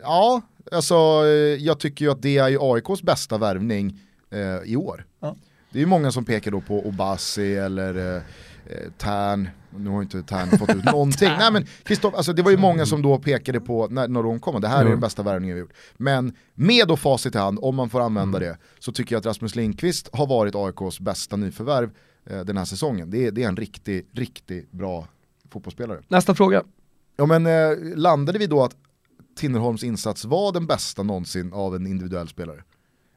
Ja, 0.01 0.41
alltså 0.71 0.95
eh, 1.25 1.63
jag 1.65 1.79
tycker 1.79 2.05
ju 2.05 2.11
att 2.11 2.21
det 2.21 2.37
är 2.37 2.47
ju 2.49 2.57
AIKs 2.61 3.01
bästa 3.03 3.37
värvning 3.37 3.99
eh, 4.31 4.71
i 4.71 4.75
år. 4.75 5.05
Ja. 5.19 5.35
Det 5.71 5.77
är 5.77 5.81
ju 5.81 5.85
många 5.87 6.11
som 6.11 6.25
pekar 6.25 6.51
då 6.51 6.61
på 6.61 6.87
Obasi 6.87 7.55
eller 7.55 8.15
eh, 8.15 8.21
eh, 8.65 8.91
Tern, 8.97 9.49
nu 9.77 9.89
har 9.89 10.01
inte 10.01 10.23
Tern 10.23 10.57
fått 10.57 10.75
ut 10.75 10.85
någonting. 10.85 11.29
Nej 11.39 11.51
men 11.51 11.65
Kristoff, 11.83 12.13
alltså 12.13 12.33
det 12.33 12.41
var 12.41 12.51
ju 12.51 12.57
många 12.57 12.85
som 12.85 13.01
då 13.01 13.17
pekade 13.17 13.59
på 13.59 13.87
när, 13.87 14.07
när 14.07 14.23
de 14.23 14.39
kom, 14.39 14.61
det 14.61 14.67
här 14.67 14.85
är 14.85 14.89
den 14.89 14.99
bästa 14.99 15.23
värvningen 15.23 15.55
vi 15.55 15.59
gjort. 15.59 15.73
Men 15.97 16.33
med 16.53 16.87
då 16.87 16.97
facit 16.97 17.35
i 17.35 17.37
hand, 17.37 17.59
om 17.61 17.75
man 17.75 17.89
får 17.89 18.01
använda 18.01 18.39
det, 18.39 18.57
så 18.79 18.91
tycker 18.91 19.15
jag 19.15 19.19
att 19.19 19.25
Rasmus 19.25 19.55
Lindqvist 19.55 20.09
har 20.13 20.27
varit 20.27 20.55
AIKs 20.55 20.99
bästa 20.99 21.35
nyförvärv 21.35 21.89
eh, 22.25 22.39
den 22.39 22.57
här 22.57 22.65
säsongen. 22.65 23.09
Det 23.09 23.27
är, 23.27 23.31
det 23.31 23.43
är 23.43 23.47
en 23.47 23.57
riktigt, 23.57 24.09
riktigt 24.13 24.71
bra 24.71 25.07
fotbollsspelare. 25.49 26.01
Nästa 26.07 26.35
fråga. 26.35 26.63
Ja 27.17 27.25
men 27.25 27.45
eh, 27.45 27.95
landade 27.95 28.39
vi 28.39 28.47
då 28.47 28.63
att 28.63 28.75
Tinnerholms 29.35 29.83
insats 29.83 30.25
var 30.25 30.51
den 30.51 30.67
bästa 30.67 31.03
någonsin 31.03 31.53
av 31.53 31.75
en 31.75 31.87
individuell 31.87 32.27
spelare? 32.27 32.63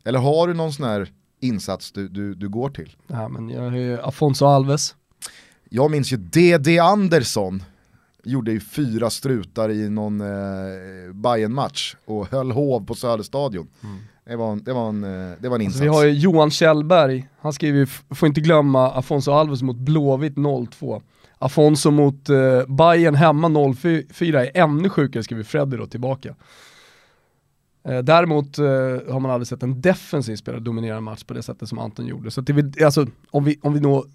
Eller 0.04 0.18
har 0.18 0.48
du 0.48 0.54
någon 0.54 0.72
sån 0.72 0.86
här 0.86 1.12
insats 1.40 1.92
du, 1.92 2.08
du, 2.08 2.34
du 2.34 2.48
går 2.48 2.70
till? 2.70 2.96
Ja, 3.06 3.28
men 3.28 3.48
jag 3.48 3.62
har 3.62 3.76
ju 3.76 4.00
Afonso 4.00 4.46
Alves. 4.46 4.94
Jag 5.68 5.90
minns 5.90 6.12
ju 6.12 6.16
D.D. 6.16 6.78
Andersson 6.78 7.62
gjorde 8.24 8.52
ju 8.52 8.60
fyra 8.60 9.10
strutar 9.10 9.70
i 9.70 9.88
någon 9.88 10.20
eh, 10.20 10.26
bayern 11.14 11.52
match 11.54 11.96
och 12.04 12.26
höll 12.30 12.50
hov 12.50 12.86
på 12.86 12.94
Söderstadion. 12.94 13.68
Det, 14.24 14.36
var 14.36 14.52
en, 14.52 14.64
det, 14.64 14.72
var 14.72 14.88
en, 14.88 15.04
eh, 15.04 15.36
det 15.40 15.48
var 15.48 15.56
en 15.56 15.62
insats. 15.62 15.80
Mm. 15.80 15.90
Alltså, 15.90 16.02
vi 16.04 16.08
har 16.08 16.14
ju 16.14 16.20
Johan 16.20 16.50
Kjellberg, 16.50 17.28
han 17.40 17.52
skriver 17.52 17.78
ju, 17.78 17.82
"F- 17.84 18.02
får 18.10 18.26
inte 18.28 18.40
glömma 18.40 18.90
Afonso 18.92 19.32
Alves 19.32 19.62
mot 19.62 19.76
Blåvitt 19.76 20.36
0-2. 20.36 21.02
Afonso 21.38 21.90
mot 21.90 22.28
eh, 22.28 22.36
Bayern 22.68 23.14
hemma 23.14 23.48
0-4 23.48 24.36
är 24.38 24.50
ännu 24.62 24.88
sjukare 24.88 25.22
skriver 25.22 25.42
Freddy 25.42 25.76
då 25.76 25.86
tillbaka. 25.86 26.34
Eh, 27.88 27.98
däremot 27.98 28.58
eh, 28.58 28.64
har 29.12 29.20
man 29.20 29.30
aldrig 29.30 29.46
sett 29.48 29.62
en 29.62 29.80
defensiv 29.80 30.36
spelare 30.36 30.60
dominera 30.60 30.96
en 30.96 31.04
match 31.04 31.24
på 31.24 31.34
det 31.34 31.42
sättet 31.42 31.68
som 31.68 31.78
Anton 31.78 32.06
gjorde. 32.06 32.30
Så 32.30 32.40
det 32.40 32.82
alltså, 32.84 33.06
om, 33.30 33.44
vi, 33.44 33.58
om 33.62 33.72
vi 33.74 33.80
då 33.80 34.06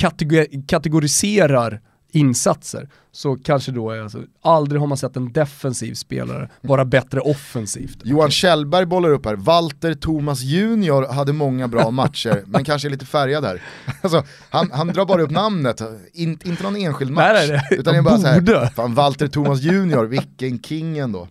kategor- 0.00 0.66
kategoriserar 0.68 1.80
insatser 2.12 2.88
så 3.12 3.36
kanske 3.36 3.72
då 3.72 3.90
är 3.90 4.00
alltså, 4.02 4.22
aldrig 4.42 4.80
har 4.80 4.86
man 4.86 4.98
sett 4.98 5.16
en 5.16 5.32
defensiv 5.32 5.94
spelare 5.94 6.50
vara 6.60 6.84
bättre 6.84 7.20
offensivt. 7.20 7.98
Johan 8.04 8.30
Kjellberg 8.30 8.86
bollar 8.86 9.10
upp 9.10 9.24
här, 9.26 9.36
Walter 9.36 9.94
Thomas 9.94 10.40
Junior 10.40 11.06
hade 11.12 11.32
många 11.32 11.68
bra 11.68 11.90
matcher, 11.90 12.42
men 12.46 12.64
kanske 12.64 12.88
är 12.88 12.90
lite 12.90 13.06
färgad 13.06 13.44
här. 13.44 13.62
Alltså, 14.02 14.24
han, 14.50 14.70
han 14.72 14.86
drar 14.88 15.04
bara 15.06 15.22
upp 15.22 15.30
namnet, 15.30 15.80
in, 16.12 16.38
inte 16.44 16.62
någon 16.62 16.76
enskild 16.76 17.10
match. 17.10 17.32
Nej, 17.32 17.48
nej, 17.48 17.60
nej. 17.70 17.78
Utan 17.80 17.92
det 17.94 17.98
är 17.98 18.02
bara 18.02 18.18
så 18.18 18.26
här, 18.26 18.66
fan 18.74 18.94
Walter 18.94 19.26
Thomas 19.28 19.60
Junior, 19.60 20.04
vilken 20.04 20.62
king 20.62 20.98
ändå. 20.98 21.28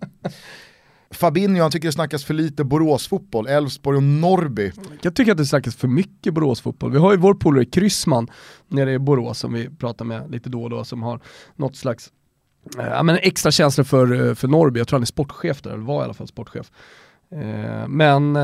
Fabinho, 1.11 1.61
han 1.61 1.71
tycker 1.71 1.87
det 1.87 1.91
snackas 1.91 2.25
för 2.25 2.33
lite 2.33 2.63
Boråsfotboll, 2.63 3.47
Elfsborg 3.47 3.97
och 3.97 4.03
Norrby. 4.03 4.71
Jag 5.01 5.15
tycker 5.15 5.31
att 5.31 5.37
det 5.37 5.45
snackas 5.45 5.75
för 5.75 5.87
mycket 5.87 6.33
Boråsfotboll. 6.33 6.91
Vi 6.91 6.97
har 6.97 7.11
ju 7.11 7.17
vår 7.17 7.33
polare 7.33 7.65
Kryssman 7.65 8.27
nere 8.67 8.93
i 8.93 8.99
Borås 8.99 9.39
som 9.39 9.53
vi 9.53 9.69
pratar 9.69 10.05
med 10.05 10.31
lite 10.31 10.49
då 10.49 10.63
och 10.63 10.69
då 10.69 10.83
som 10.83 11.03
har 11.03 11.19
något 11.55 11.75
slags 11.75 12.09
eh, 12.79 12.85
ja, 12.85 13.03
men 13.03 13.17
extra 13.21 13.51
känsla 13.51 13.83
för, 13.83 14.27
eh, 14.27 14.35
för 14.35 14.47
Norrby. 14.47 14.79
Jag 14.79 14.87
tror 14.87 14.97
han 14.97 15.03
är 15.03 15.05
sportchef 15.05 15.61
där, 15.61 15.69
eller 15.71 15.83
var 15.83 16.01
i 16.01 16.03
alla 16.03 16.13
fall 16.13 16.27
sportchef. 16.27 16.71
Eh, 17.31 17.87
Men 17.87 18.35
eh, 18.35 18.41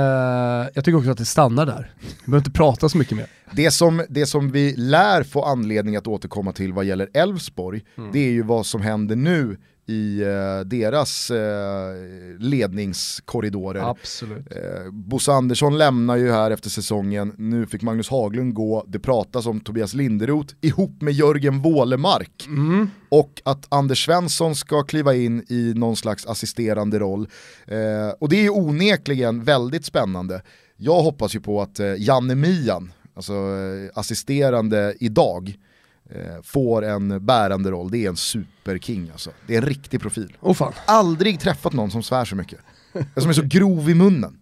jag 0.74 0.86
tycker 0.86 0.96
också 0.96 1.12
att 1.12 1.18
det 1.18 1.26
stannar 1.26 1.66
där. 1.66 1.94
Vi 2.02 2.08
behöver 2.26 2.38
inte 2.38 2.52
prata 2.52 2.90
så 2.90 2.98
mycket 2.98 3.18
mer. 3.18 3.28
Det 3.52 3.72
som, 3.72 4.06
det 4.10 4.26
som 4.26 4.52
vi 4.52 4.76
lär 4.78 5.24
få 5.24 5.44
anledning 5.44 5.96
att 5.96 6.08
återkomma 6.08 6.52
till 6.52 6.74
vad 6.74 6.86
gäller 6.86 7.10
Elfsborg, 7.14 7.82
det 8.14 8.20
är 8.20 8.32
ju 8.32 8.42
vad 8.44 8.66
som 8.66 8.82
händer 8.82 9.16
nu 9.16 9.58
i 9.88 10.22
eh, 10.22 10.60
deras 10.66 11.32
eh, 11.32 11.94
ledningskorridorer. 12.40 13.90
Absolut. 13.90 14.48
Eh, 14.52 14.92
Bosse 14.92 15.32
Andersson 15.32 15.78
lämnar 15.78 16.16
ju 16.16 16.32
här 16.32 16.52
efter 16.52 16.70
säsongen, 16.70 17.34
nu 17.38 17.66
fick 17.66 17.82
Magnus 17.82 18.10
Haglund 18.10 18.54
gå, 18.54 18.86
det 18.88 19.00
pratas 19.00 19.46
om 19.46 19.60
Tobias 19.60 19.94
Linderoth 19.94 20.54
ihop 20.62 21.02
med 21.02 21.14
Jörgen 21.14 21.62
Wålemark. 21.62 22.46
Mm. 22.48 22.90
Och 23.10 23.42
att 23.46 23.66
Anders 23.70 24.06
Svensson 24.06 24.56
ska 24.56 24.84
kliva 24.84 25.16
in 25.16 25.46
i 25.50 25.74
någon 25.76 25.96
slags 25.96 26.26
assisterande 26.26 27.00
roll. 27.00 27.28
Eh, 27.66 28.10
och 28.20 28.30
det 28.30 28.36
är 28.36 28.44
ju 28.44 28.50
onekligen 28.50 29.44
väldigt 29.44 29.86
spännande. 29.86 30.42
Jag 30.78 31.02
hoppas 31.02 31.36
ju 31.36 31.40
på 31.40 31.62
att 31.62 31.80
eh, 31.80 31.94
Janne 31.98 32.36
Mian, 32.36 32.92
alltså 33.14 33.34
eh, 33.34 34.00
assisterande 34.00 34.96
idag, 35.00 35.56
får 36.44 36.86
en 36.86 37.26
bärande 37.26 37.72
roll. 37.72 37.92
Det 37.92 38.06
är 38.06 38.10
en 38.10 38.16
superking 38.16 39.10
alltså. 39.12 39.30
Det 39.48 39.54
är 39.56 39.62
en 39.62 39.68
riktig 39.68 40.02
profil. 40.02 40.38
Åh 40.42 40.54
fan. 40.54 40.74
Aldrig 40.86 41.40
träffat 41.40 41.74
någon 41.74 41.92
som 41.92 42.04
svär 42.04 42.26
så 42.26 42.36
mycket. 42.36 42.60
Som 43.18 43.30
är 43.30 43.34
så 43.34 43.42
grov 43.46 43.90
i 43.90 43.94
munnen. 43.94 44.38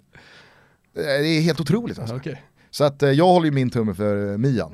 Eh, 0.98 1.04
Det 1.04 1.28
är 1.28 1.42
helt 1.42 1.60
otroligt 1.60 2.00
alltså. 2.00 2.16
Okej. 2.16 2.44
Så 2.72 2.84
att 2.84 3.04
eh, 3.04 3.10
jag 3.12 3.26
håller 3.28 3.46
ju 3.46 3.52
min 3.52 3.70
tumme 3.70 3.94
för 3.94 4.32
eh, 4.32 4.38
Mian. 4.38 4.72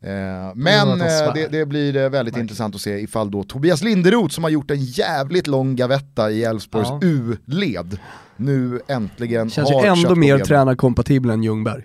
Eh, 0.00 0.46
att 0.48 0.56
men 0.56 1.00
eh, 1.00 1.34
det, 1.34 1.48
det 1.48 1.66
blir 1.66 1.96
eh, 1.96 2.08
väldigt 2.08 2.36
intressant 2.36 2.74
att 2.74 2.80
se 2.80 2.98
ifall 2.98 3.30
då 3.30 3.42
Tobias 3.44 3.82
Linderoth 3.82 4.34
som 4.34 4.44
har 4.44 4.50
gjort 4.50 4.70
en 4.70 4.84
jävligt 4.84 5.46
lång 5.46 5.76
gavetta 5.76 6.30
i 6.30 6.44
Elfsborgs 6.44 6.88
Ja. 6.90 7.00
U-led 7.02 7.98
nu 8.36 8.80
äntligen 8.88 9.50
Känns 9.50 9.70
ju 9.70 9.74
har 9.74 9.84
ändå 9.84 9.96
kött 10.02 10.08
på 10.08 10.14
mer 10.14 10.38
tränarkompatibel 10.38 11.30
än 11.30 11.42
Ljungberg. 11.42 11.82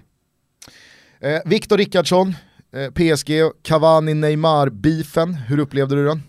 Eh, 1.20 1.40
Viktor 1.46 1.78
Rickardsson, 1.78 2.28
eh, 2.30 2.34
Eh, 2.74 2.92
PSG, 2.92 3.32
Cavani, 3.64 4.14
Neymar-beefen, 4.14 5.34
hur 5.34 5.60
upplevde 5.60 5.96
du 5.96 6.06
den? 6.06 6.24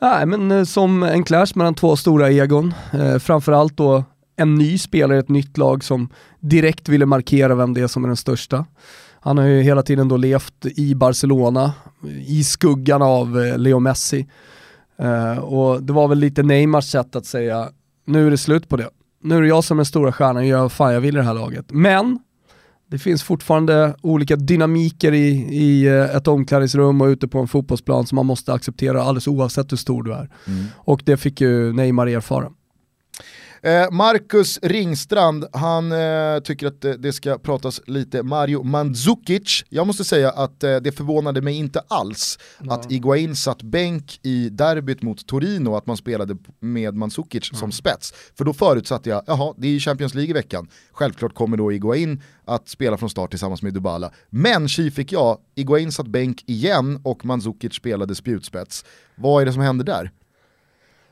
Nej 0.00 0.26
men 0.26 0.50
eh, 0.50 0.64
som 0.64 1.02
en 1.02 1.24
clash 1.24 1.52
mellan 1.54 1.74
två 1.74 1.96
stora 1.96 2.30
egon. 2.30 2.74
Eh, 2.92 3.18
framförallt 3.18 3.76
då 3.76 4.04
en 4.36 4.54
ny 4.54 4.78
spelare 4.78 5.16
i 5.16 5.20
ett 5.20 5.28
nytt 5.28 5.58
lag 5.58 5.84
som 5.84 6.08
direkt 6.40 6.88
ville 6.88 7.06
markera 7.06 7.54
vem 7.54 7.74
det 7.74 7.80
är 7.80 7.86
som 7.86 8.04
är 8.04 8.08
den 8.08 8.16
största. 8.16 8.66
Han 9.20 9.38
har 9.38 9.44
ju 9.44 9.62
hela 9.62 9.82
tiden 9.82 10.08
då 10.08 10.16
levt 10.16 10.66
i 10.66 10.94
Barcelona, 10.94 11.72
i 12.26 12.44
skuggan 12.44 13.02
av 13.02 13.40
eh, 13.40 13.58
Leo 13.58 13.78
Messi. 13.78 14.26
Eh, 14.98 15.38
och 15.38 15.82
det 15.82 15.92
var 15.92 16.08
väl 16.08 16.18
lite 16.18 16.42
Neymars 16.42 16.90
sätt 16.90 17.16
att 17.16 17.26
säga, 17.26 17.68
nu 18.06 18.26
är 18.26 18.30
det 18.30 18.38
slut 18.38 18.68
på 18.68 18.76
det. 18.76 18.88
Nu 19.22 19.36
är 19.36 19.42
det 19.42 19.48
jag 19.48 19.64
som 19.64 19.76
är 19.76 19.80
den 19.80 19.86
stora 19.86 20.12
stjärnan, 20.12 20.36
jag 20.36 20.46
gör 20.46 20.60
vad 20.60 20.72
fan 20.72 20.94
jag 20.94 21.00
vill 21.00 21.16
i 21.16 21.18
det 21.18 21.24
här 21.24 21.34
laget. 21.34 21.66
Men 21.68 22.18
det 22.90 22.98
finns 22.98 23.22
fortfarande 23.22 23.96
olika 24.00 24.36
dynamiker 24.36 25.12
i, 25.12 25.28
i 25.54 25.86
eh, 25.86 26.16
ett 26.16 26.28
omklädningsrum 26.28 27.00
och 27.00 27.06
ute 27.06 27.28
på 27.28 27.38
en 27.38 27.48
fotbollsplan 27.48 28.06
som 28.06 28.16
man 28.16 28.26
måste 28.26 28.52
acceptera 28.52 29.02
alldeles 29.02 29.26
oavsett 29.26 29.72
hur 29.72 29.76
stor 29.76 30.02
du 30.02 30.14
är. 30.14 30.28
Och 30.74 31.02
det 31.04 31.16
fick 31.16 31.40
ju 31.40 31.72
Neymar 31.72 32.06
erfara. 32.06 32.50
Eh, 33.62 33.90
Marcus 33.90 34.58
Ringstrand, 34.62 35.44
han 35.52 35.92
eh, 35.92 36.40
tycker 36.44 36.66
att 36.66 36.84
eh, 36.84 36.92
det 36.92 37.12
ska 37.12 37.38
pratas 37.38 37.80
lite 37.86 38.22
Mario 38.22 38.62
Mandzukic. 38.62 39.64
Jag 39.68 39.86
måste 39.86 40.04
säga 40.04 40.30
att 40.30 40.64
eh, 40.64 40.76
det 40.76 40.92
förvånade 40.92 41.42
mig 41.42 41.54
inte 41.54 41.80
alls 41.88 42.38
att 42.68 42.92
Iguain 42.92 43.36
satt 43.36 43.62
bänk 43.62 44.20
i 44.22 44.48
derbyt 44.48 45.02
mot 45.02 45.26
Torino, 45.26 45.74
att 45.76 45.86
man 45.86 45.96
spelade 45.96 46.36
med 46.60 46.94
Mandzukic 46.94 47.50
som 47.58 47.72
spets. 47.72 48.14
För 48.38 48.44
då 48.44 48.52
förutsatte 48.52 49.10
jag, 49.10 49.22
jaha, 49.26 49.54
det 49.56 49.66
är 49.66 49.72
ju 49.72 49.80
Champions 49.80 50.14
League 50.14 50.30
i 50.30 50.32
veckan. 50.32 50.68
Självklart 50.92 51.34
kommer 51.34 51.56
då 51.56 51.72
Iguain 51.72 52.22
att 52.44 52.68
spela 52.68 52.96
från 52.96 53.10
start 53.10 53.30
tillsammans 53.30 53.62
med 53.62 53.74
Dybala. 53.74 54.10
Men 54.30 54.68
tji 54.68 54.90
fick 54.90 55.12
jag, 55.12 55.38
Iguain 55.54 55.92
satt 55.92 56.06
bänk 56.06 56.42
igen 56.46 57.00
och 57.04 57.24
Mandzukic 57.24 57.74
spelade 57.74 58.14
spjutspets. 58.14 58.84
Vad 59.14 59.42
är 59.42 59.46
det 59.46 59.52
som 59.52 59.62
händer 59.62 59.84
där? 59.84 60.10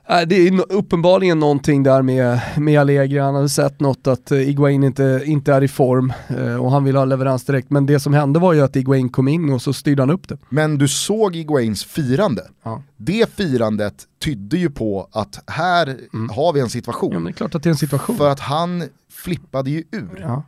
Nej, 0.09 0.27
Det 0.27 0.49
är 0.49 0.73
uppenbarligen 0.73 1.39
någonting 1.39 1.83
där 1.83 2.03
med, 2.03 2.41
med 2.57 2.81
Allegri, 2.81 3.19
han 3.19 3.35
hade 3.35 3.49
sett 3.49 3.81
något 3.81 4.07
att 4.07 4.33
eh, 4.33 4.49
Iguain 4.49 4.85
inte, 4.85 5.23
inte 5.25 5.53
är 5.53 5.65
i 5.65 5.69
form 5.69 6.13
eh, 6.29 6.57
och 6.57 6.71
han 6.71 6.85
vill 6.85 6.97
ha 6.97 7.05
leverans 7.05 7.45
direkt. 7.45 7.71
Men 7.71 7.87
det 7.87 8.01
som 8.01 8.15
hände 8.15 8.39
var 8.39 8.53
ju 8.53 8.61
att 8.61 8.77
Iguain 8.77 9.09
kom 9.09 9.29
in 9.29 9.53
och 9.53 9.63
så 9.63 9.73
styrde 9.73 10.03
han 10.03 10.11
upp 10.11 10.29
det. 10.29 10.39
Men 10.49 10.79
du 10.79 10.89
såg 10.89 11.37
Iguains 11.37 11.85
firande. 11.85 12.43
Ja. 12.63 12.83
Det 12.97 13.31
firandet 13.31 13.95
tydde 14.25 14.59
ju 14.59 14.71
på 14.71 15.09
att 15.13 15.43
här 15.47 15.97
har 16.31 16.53
vi 16.53 16.61
en 16.61 16.71
situation. 16.71 17.13
Ja 17.13 17.21
det 17.21 17.31
är 17.31 17.33
klart 17.33 17.55
att 17.55 17.63
det 17.63 17.69
är 17.69 17.71
en 17.71 17.77
situation. 17.77 18.17
För 18.17 18.31
att 18.31 18.41
han 18.41 18.85
flippade 19.11 19.71
ju 19.71 19.85
ur. 19.93 20.21
Ja. 20.21 20.43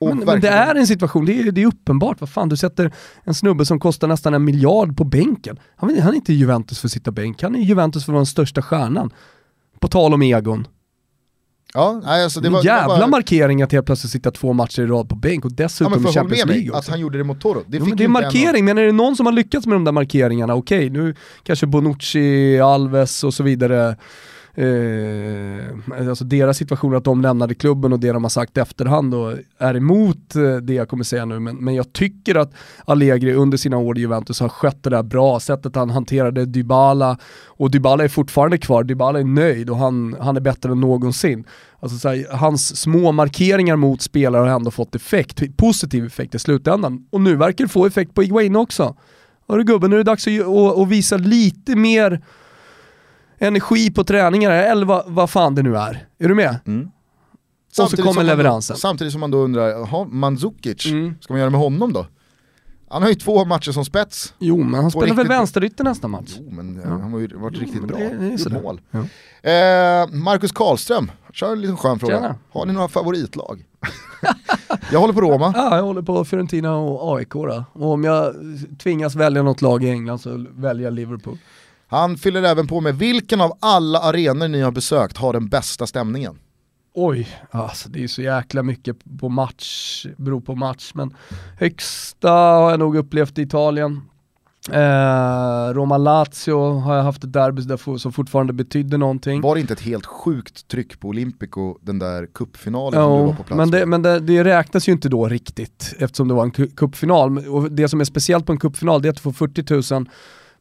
Men, 0.00 0.18
men 0.18 0.40
det 0.40 0.48
är 0.48 0.74
en 0.74 0.86
situation, 0.86 1.24
det 1.24 1.40
är, 1.40 1.52
det 1.52 1.62
är 1.62 1.66
uppenbart. 1.66 2.20
Vad 2.20 2.30
fan, 2.30 2.48
du 2.48 2.56
sätter 2.56 2.92
en 3.24 3.34
snubbe 3.34 3.66
som 3.66 3.80
kostar 3.80 4.08
nästan 4.08 4.34
en 4.34 4.44
miljard 4.44 4.96
på 4.96 5.04
bänken. 5.04 5.58
Han, 5.76 5.98
han 5.98 6.12
är 6.12 6.14
inte 6.14 6.32
i 6.32 6.36
Juventus 6.36 6.80
för 6.80 6.88
att 6.88 6.92
sitta 6.92 7.10
bänk, 7.10 7.42
han 7.42 7.54
är 7.54 7.60
i 7.60 7.62
Juventus 7.62 8.04
för 8.04 8.12
att 8.12 8.14
vara 8.14 8.20
den 8.20 8.26
största 8.26 8.62
stjärnan. 8.62 9.10
På 9.80 9.88
tal 9.88 10.14
om 10.14 10.22
egon. 10.22 10.66
Ja, 11.76 12.00
nej, 12.04 12.24
alltså 12.24 12.40
det 12.40 12.48
var, 12.48 12.58
en 12.58 12.64
det 12.64 12.70
var 12.70 12.78
jävla 12.78 12.98
bara, 12.98 13.06
markering 13.06 13.62
att 13.62 13.72
helt 13.72 13.86
plötsligt 13.86 14.12
sitta 14.12 14.30
två 14.30 14.52
matcher 14.52 14.82
i 14.82 14.86
rad 14.86 15.08
på 15.08 15.14
bänk 15.14 15.44
och 15.44 15.50
ja, 15.50 15.54
dessutom 15.56 15.92
men 15.92 16.00
i 16.00 16.02
för 16.02 16.08
håll 16.08 16.14
Champions 16.14 16.46
League 16.46 16.72
att 16.72 16.78
också. 16.78 16.90
han 16.90 17.00
gjorde 17.00 17.18
det 17.18 17.24
mot 17.24 17.40
Toro. 17.40 17.62
Det, 17.66 17.80
men 17.80 17.96
det 17.96 18.02
är 18.02 18.04
en 18.04 18.12
markering, 18.12 18.64
men 18.64 18.78
är 18.78 18.82
det 18.82 18.92
någon 18.92 19.16
som 19.16 19.26
har 19.26 19.32
lyckats 19.32 19.66
med 19.66 19.76
de 19.76 19.84
där 19.84 19.92
markeringarna, 19.92 20.54
okej, 20.54 20.90
nu 20.90 21.14
kanske 21.42 21.66
Bonucci, 21.66 22.60
Alves 22.60 23.24
och 23.24 23.34
så 23.34 23.42
vidare, 23.42 23.96
eh, 24.54 26.08
alltså 26.08 26.24
deras 26.24 26.56
situation 26.56 26.96
att 26.96 27.04
de 27.04 27.22
lämnade 27.22 27.54
klubben 27.54 27.92
och 27.92 28.00
det 28.00 28.12
de 28.12 28.24
har 28.24 28.30
sagt 28.30 28.56
i 28.56 28.60
efterhand 28.60 29.14
och 29.14 29.32
är 29.58 29.76
emot 29.76 30.36
eh, 30.36 30.56
det 30.56 30.74
jag 30.74 30.88
kommer 30.88 31.04
säga 31.04 31.24
nu, 31.24 31.40
men, 31.40 31.56
men 31.56 31.74
jag 31.74 31.92
tycker 31.92 32.34
att 32.34 32.52
Allegri 32.84 33.34
under 33.34 33.58
sina 33.58 33.76
år 33.78 33.98
i 33.98 34.00
Juventus 34.00 34.40
har 34.40 34.48
skött 34.48 34.82
det 34.82 34.90
där 34.90 35.02
bra, 35.02 35.40
sättet 35.40 35.76
han 35.76 35.90
hanterade 35.90 36.46
Dybala, 36.46 37.18
och 37.46 37.70
Dybala 37.70 38.04
är 38.04 38.08
fortfarande 38.08 38.58
kvar, 38.58 38.84
Dybala 38.84 39.20
är 39.20 39.24
nöjd 39.24 39.70
och 39.70 39.76
han, 39.76 40.16
han 40.20 40.36
är 40.36 40.40
bättre 40.40 40.72
än 40.72 40.80
någonsin. 40.80 41.44
Alltså 41.80 41.98
så 41.98 42.08
här, 42.08 42.26
hans 42.36 42.76
små 42.76 43.12
markeringar 43.12 43.76
mot 43.76 44.02
spelare 44.02 44.40
har 44.40 44.56
ändå 44.56 44.70
fått 44.70 44.94
effekt, 44.94 45.56
positiv 45.56 46.06
effekt 46.06 46.34
i 46.34 46.38
slutändan. 46.38 47.06
Och 47.10 47.20
nu 47.20 47.36
verkar 47.36 47.64
det 47.64 47.68
få 47.68 47.86
effekt 47.86 48.14
på 48.14 48.22
Iguain 48.22 48.56
också. 48.56 48.96
Hörru 49.48 49.64
gubben, 49.64 49.90
nu 49.90 49.96
är 49.96 49.98
det 49.98 50.10
dags 50.10 50.26
att, 50.26 50.40
att, 50.40 50.78
att 50.78 50.88
visa 50.88 51.16
lite 51.16 51.76
mer 51.76 52.22
energi 53.44 53.90
på 53.90 54.04
träningar, 54.04 54.50
eller 54.50 54.86
vad, 54.86 55.04
vad 55.06 55.30
fan 55.30 55.54
det 55.54 55.62
nu 55.62 55.76
är. 55.76 56.06
Är 56.18 56.28
du 56.28 56.34
med? 56.34 56.56
Mm. 56.66 56.90
så 57.72 57.82
Samtidigt 57.82 58.04
kommer 58.04 58.22
leveransen. 58.24 58.74
Då, 58.74 58.78
samtidigt 58.80 59.12
som 59.12 59.20
man 59.20 59.30
då 59.30 59.38
undrar, 59.38 59.68
jaha, 59.68 60.04
Mandzukic, 60.10 60.86
Mm. 60.86 61.14
ska 61.20 61.32
man 61.32 61.40
göra 61.40 61.50
med 61.50 61.60
honom 61.60 61.92
då? 61.92 62.06
Han 62.88 63.02
har 63.02 63.08
ju 63.08 63.14
två 63.14 63.44
matcher 63.44 63.72
som 63.72 63.84
spets. 63.84 64.34
Jo, 64.38 64.56
men 64.64 64.80
han 64.80 64.90
spelar 64.90 65.06
väl 65.06 65.16
riktigt- 65.16 65.30
vänsterytter 65.30 65.84
nästa 65.84 66.08
match? 66.08 66.34
Jo, 66.38 66.50
men 66.50 66.76
eh, 66.78 66.82
Ja. 66.84 66.90
han 66.90 67.12
har 67.12 67.18
ju 67.18 67.26
varit 67.36 67.58
riktigt 67.58 67.80
men 67.80 67.86
bra. 67.88 67.98
det- 67.98 68.16
det 68.18 68.28
Gjort 68.42 68.62
mål. 68.62 68.80
Ja. 68.90 68.98
Eh, 69.50 70.08
Marcus 70.12 70.52
Karlström, 70.52 71.10
kör 71.32 71.52
en 71.52 71.60
liten 71.60 71.76
skön 71.76 71.98
fråga. 71.98 72.14
Tjena. 72.16 72.34
Har 72.52 72.66
ni 72.66 72.72
några 72.72 72.88
favoritlag? 72.88 73.64
jag 74.92 75.00
håller 75.00 75.14
på 75.14 75.20
Roma. 75.20 75.52
Ja, 75.56 75.76
jag 75.76 75.82
håller 75.84 76.02
på 76.02 76.24
Fiorentina 76.24 76.76
och 76.76 77.16
AIK 77.18 77.32
då. 77.32 77.64
Och 77.72 77.92
om 77.92 78.04
jag 78.04 78.34
tvingas 78.82 79.14
välja 79.14 79.42
något 79.42 79.62
lag 79.62 79.84
i 79.84 79.90
England 79.90 80.18
så 80.18 80.46
väljer 80.54 80.84
jag 80.84 80.94
Liverpool. 80.94 81.38
Han 81.94 82.16
fyller 82.16 82.42
även 82.42 82.66
på 82.66 82.80
med 82.80 82.98
vilken 82.98 83.40
av 83.40 83.52
alla 83.60 83.98
arenor 83.98 84.48
ni 84.48 84.60
har 84.60 84.70
besökt 84.70 85.16
har 85.16 85.32
den 85.32 85.48
bästa 85.48 85.86
stämningen? 85.86 86.38
Oj, 86.94 87.28
alltså 87.50 87.88
det 87.88 88.04
är 88.04 88.08
så 88.08 88.22
jäkla 88.22 88.62
mycket 88.62 88.96
på 89.20 89.28
match, 89.28 90.06
beror 90.16 90.40
på 90.40 90.54
match, 90.54 90.90
men 90.94 91.16
högsta 91.58 92.30
har 92.30 92.70
jag 92.70 92.78
nog 92.78 92.96
upplevt 92.96 93.38
i 93.38 93.42
Italien. 93.42 94.00
Eh, 94.72 95.74
Roma-Lazio 95.74 96.80
har 96.80 96.96
jag 96.96 97.02
haft 97.02 97.24
ett 97.24 97.32
derby 97.32 97.62
där 97.62 97.98
som 97.98 98.12
fortfarande 98.12 98.52
betydde 98.52 98.96
någonting. 98.96 99.40
Var 99.40 99.54
det 99.54 99.60
inte 99.60 99.72
ett 99.72 99.80
helt 99.80 100.06
sjukt 100.06 100.68
tryck 100.68 101.00
på 101.00 101.08
Olympico, 101.08 101.78
den 101.80 101.98
där 101.98 102.26
cupfinalen 102.34 103.02
som 103.02 103.18
du 103.18 103.26
var 103.26 103.32
på 103.32 103.42
plats 103.42 103.56
men, 103.56 103.70
det, 103.70 103.86
men 103.86 104.02
det, 104.02 104.20
det 104.20 104.44
räknas 104.44 104.88
ju 104.88 104.92
inte 104.92 105.08
då 105.08 105.28
riktigt 105.28 105.94
eftersom 105.98 106.28
det 106.28 106.34
var 106.34 106.44
en 106.44 106.50
cupfinal. 106.50 107.48
Och 107.48 107.72
det 107.72 107.88
som 107.88 108.00
är 108.00 108.04
speciellt 108.04 108.46
på 108.46 108.52
en 108.52 108.58
cupfinal 108.58 109.02
det 109.02 109.08
är 109.08 109.10
att 109.10 109.16
du 109.16 109.22
får 109.22 109.32
40 109.32 109.94
000 109.94 110.08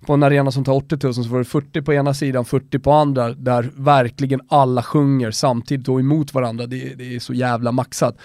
på 0.04 0.14
en 0.14 0.24
arena 0.24 0.51
som 0.51 0.64
tar 0.64 0.74
80 0.74 0.97
000 1.04 1.14
så 1.14 1.24
får 1.24 1.38
du 1.38 1.43
40 1.45 1.82
på 1.82 1.93
ena 1.93 2.14
sidan, 2.14 2.45
40 2.45 2.80
på 2.80 2.91
andra 2.91 3.34
där 3.34 3.72
verkligen 3.76 4.41
alla 4.47 4.84
sjunger 4.84 5.32
samtidigt 5.32 5.89
och 5.89 5.99
emot 5.99 6.34
varandra. 6.34 6.66
Det, 6.66 6.97
det 6.97 7.16
är 7.16 7.20
så 7.20 7.34
jävla 7.34 7.72
maxat. 7.72 8.18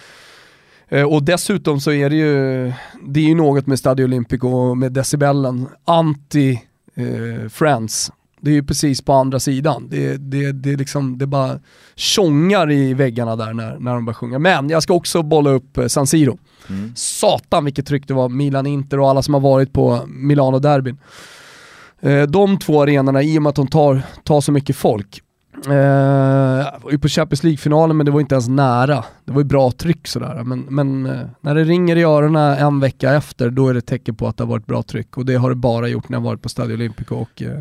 Eh, 0.89 1.03
Och 1.03 1.22
dessutom 1.22 1.81
så 1.81 1.93
är 1.93 2.11
det 2.11 2.16
ju, 2.16 2.72
det 3.09 3.20
är 3.20 3.24
ju 3.24 3.35
något 3.35 3.66
med 3.66 3.79
Stadio 3.79 4.05
Olimpico 4.05 4.49
och 4.49 4.76
med 4.79 4.93
decibellen, 4.93 5.66
anti 5.85 6.62
eh, 6.95 7.49
Friends. 7.49 8.12
Det 8.41 8.51
är 8.51 8.55
ju 8.55 8.62
precis 8.62 9.03
på 9.03 9.12
andra 9.12 9.41
sidan. 9.41 9.87
Det, 9.91 10.16
det, 10.16 10.53
det, 10.53 10.72
är 10.72 10.76
liksom, 10.76 11.18
det 11.18 11.26
bara 11.26 11.59
tjongar 11.95 12.70
i 12.70 12.95
väggarna 12.95 13.37
där 13.37 13.53
när, 13.53 13.79
när 13.79 13.95
de 13.95 14.05
börjar 14.05 14.14
sjunga. 14.14 14.39
Men 14.39 14.70
jag 14.70 14.83
ska 14.83 14.95
också 14.95 15.22
bolla 15.22 15.51
upp 15.51 15.79
eh, 15.79 15.87
San 15.87 16.07
Siro. 16.07 16.39
Mm. 16.68 16.93
Satan 16.97 17.64
vilket 17.64 17.87
tryck 17.87 18.09
det 18.09 18.14
var, 18.14 18.29
Milan-Inter 18.29 19.01
och 19.01 19.11
alla 19.11 19.22
som 19.22 19.35
har 19.35 19.41
varit 19.41 19.72
på 19.72 20.01
Milano-derbyn. 20.07 20.97
Eh, 22.01 22.22
de 22.22 22.59
två 22.59 22.82
arenorna, 22.82 23.22
i 23.22 23.38
och 23.38 23.42
med 23.42 23.51
att 23.51 23.57
de 23.57 23.66
tar, 23.66 24.03
tar 24.24 24.40
så 24.40 24.53
mycket 24.53 24.76
folk. 24.76 25.22
Eh, 25.66 26.82
var 26.82 26.90
ju 26.90 26.99
på 26.99 27.09
Champions 27.09 27.42
League-finalen 27.42 27.96
men 27.96 28.07
det 28.07 28.12
var 28.12 28.20
inte 28.20 28.34
ens 28.34 28.49
nära. 28.49 29.05
Det 29.24 29.32
var 29.32 29.40
ju 29.40 29.44
bra 29.44 29.70
tryck 29.70 30.07
sådär. 30.07 30.42
Men, 30.44 30.61
men 30.61 31.07
eh, 31.07 31.26
när 31.40 31.55
det 31.55 31.64
ringer 31.64 31.96
i 31.96 32.03
öronen 32.03 32.59
en 32.59 32.80
vecka 32.80 33.14
efter, 33.14 33.51
då 33.51 33.68
är 33.68 33.74
det 33.74 33.78
ett 33.78 33.86
tecken 33.86 34.14
på 34.14 34.28
att 34.28 34.36
det 34.36 34.44
har 34.44 34.49
varit 34.49 34.66
bra 34.66 34.82
tryck. 34.82 35.16
Och 35.16 35.26
det 35.26 35.34
har 35.34 35.51
det 35.51 35.57
bara 35.57 35.88
gjort 35.88 36.09
när 36.09 36.18
jag 36.18 36.22
varit 36.22 36.42
på 36.42 36.49
Stadio 36.49 36.74
Olimpico 36.74 37.14
och 37.14 37.42
eh, 37.42 37.59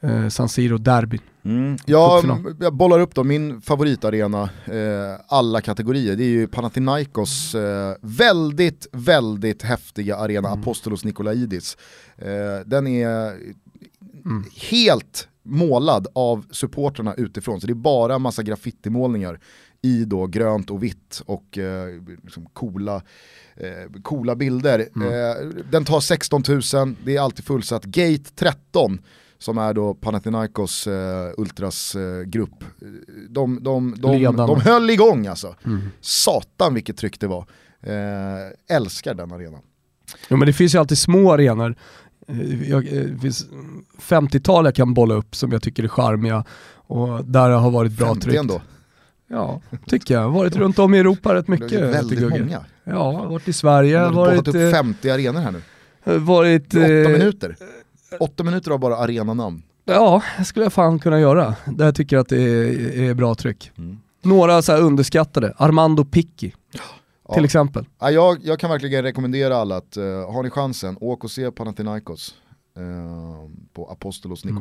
eh, 0.00 0.28
San 0.28 0.48
Siro-derbyn. 0.48 1.20
Mm. 1.44 1.76
Jag, 1.86 2.24
jag 2.60 2.74
bollar 2.74 3.00
upp 3.00 3.14
då 3.14 3.24
min 3.24 3.60
favoritarena, 3.60 4.42
eh, 4.64 5.20
alla 5.28 5.60
kategorier, 5.60 6.16
det 6.16 6.24
är 6.24 6.28
ju 6.28 6.46
Panathinaikos 6.46 7.54
eh, 7.54 7.94
väldigt, 8.00 8.86
väldigt 8.92 9.62
häftiga 9.62 10.16
arena 10.16 10.48
Mm. 10.48 10.60
Apostolos 10.60 11.04
Nikolaidis. 11.04 11.76
Eh, 12.18 12.66
den 12.66 12.86
är 12.86 13.32
Mm. 14.24 14.44
helt 14.70 15.28
målad 15.42 16.06
av 16.12 16.46
supporterna 16.50 17.14
utifrån, 17.14 17.60
så 17.60 17.66
det 17.66 17.72
är 17.72 17.74
bara 17.74 18.18
massa 18.18 18.42
graffitimålningar 18.42 19.40
i 19.82 20.04
då 20.04 20.26
grönt 20.26 20.70
och 20.70 20.82
vitt 20.82 21.22
och 21.26 21.58
eh, 21.58 22.02
liksom 22.24 22.46
coola, 22.46 23.02
eh, 23.56 24.00
coola 24.02 24.34
bilder. 24.34 24.88
Mm. 24.96 25.08
Eh, 25.08 25.46
den 25.70 25.84
tar 25.84 26.00
16 26.00 26.42
000, 26.48 26.94
det 27.04 27.16
är 27.16 27.20
alltid 27.20 27.44
fullsatt. 27.44 27.84
Gate 27.84 28.30
13 28.36 28.98
som 29.40 29.58
är 29.58 29.74
då 29.74 29.94
Panathinaikos 29.94 30.86
eh, 30.86 31.30
Ultras 31.38 31.94
eh. 31.94 32.02
Eh, 32.02 32.26
De, 33.28 33.58
de, 33.62 33.94
de, 33.98 34.18
Ledarna. 34.18 34.46
de 34.46 34.60
höll 34.60 34.90
igång 34.90 35.26
alltså. 35.26 35.54
Mm. 35.64 35.80
Satan 36.00 36.74
vilket 36.74 36.96
tryck 36.96 37.20
det 37.20 37.26
var. 37.26 37.46
Eh, 37.82 38.76
älskar 38.76 39.14
den 39.14 39.32
arenan. 39.32 39.60
Jo 40.28 40.36
men 40.36 40.46
det 40.46 40.52
finns 40.52 40.74
ju 40.74 40.78
alltid 40.78 40.98
små 40.98 41.32
arenor. 41.32 41.74
Eh, 42.28 42.70
Jag, 42.70 42.86
eh, 42.86 43.02
det 43.04 43.18
finns 43.18 43.46
50-tal 44.00 44.64
jag 44.64 44.74
kan 44.74 44.94
bolla 44.94 45.14
upp 45.14 45.36
som 45.36 45.52
jag 45.52 45.62
tycker 45.62 45.84
är 45.84 45.88
charmiga 45.88 46.44
och 46.74 47.24
där 47.24 47.48
det 47.48 47.54
har 47.54 47.70
varit 47.70 47.92
bra 47.92 48.06
50 48.06 48.20
tryck. 48.20 48.36
ändå. 48.36 48.60
Ja, 49.28 49.60
tycker 49.86 50.14
jag. 50.14 50.30
Varit 50.30 50.56
runt 50.56 50.78
om 50.78 50.94
i 50.94 50.98
Europa 50.98 51.34
rätt 51.34 51.46
Det 51.46 51.52
mycket. 51.52 51.72
är 51.72 51.92
väldigt 51.92 52.20
många. 52.30 52.64
Ja, 52.84 53.12
varit 53.24 53.48
i 53.48 53.52
Sverige, 53.52 53.90
Jag 53.92 54.04
har 54.04 54.12
varit... 54.12 54.48
upp 54.48 54.54
eh, 54.54 54.70
50 54.70 55.10
arenor 55.10 55.40
här 55.40 55.52
nu. 56.04 56.18
varit 56.18 56.66
Åtta 56.74 56.80
eh, 56.86 57.08
minuter. 57.10 57.56
Åtta 58.20 58.44
minuter 58.44 58.70
av 58.70 58.78
bara 58.78 58.96
arenanamn. 58.96 59.62
Ja, 59.84 60.22
det 60.38 60.44
skulle 60.44 60.64
jag 60.64 60.72
fan 60.72 60.98
kunna 60.98 61.20
göra. 61.20 61.54
Där 61.66 61.84
jag 61.84 61.94
tycker 61.94 62.18
att 62.18 62.28
det 62.28 62.42
är, 62.42 63.02
är 63.02 63.14
bra 63.14 63.34
tryck. 63.34 63.72
Mm. 63.78 63.98
Några 64.22 64.62
så 64.62 64.76
underskattade, 64.76 65.54
Armando 65.56 66.04
Picchi 66.04 66.54
Ja. 67.28 67.34
till 67.34 67.44
exempel. 67.44 67.84
Ja, 68.00 68.10
jag, 68.10 68.38
jag 68.42 68.58
kan 68.60 68.70
verkligen 68.70 69.02
rekommendera 69.02 69.56
alla 69.56 69.76
att, 69.76 69.96
uh, 69.96 70.32
har 70.32 70.42
ni 70.42 70.50
chansen, 70.50 70.96
åk 71.00 71.24
och 71.24 71.30
se 71.30 71.50
Panathinaikos 71.50 72.34
eh, 72.76 72.82
på 73.72 73.90
Apostolos 73.90 74.44
Mm. 74.44 74.56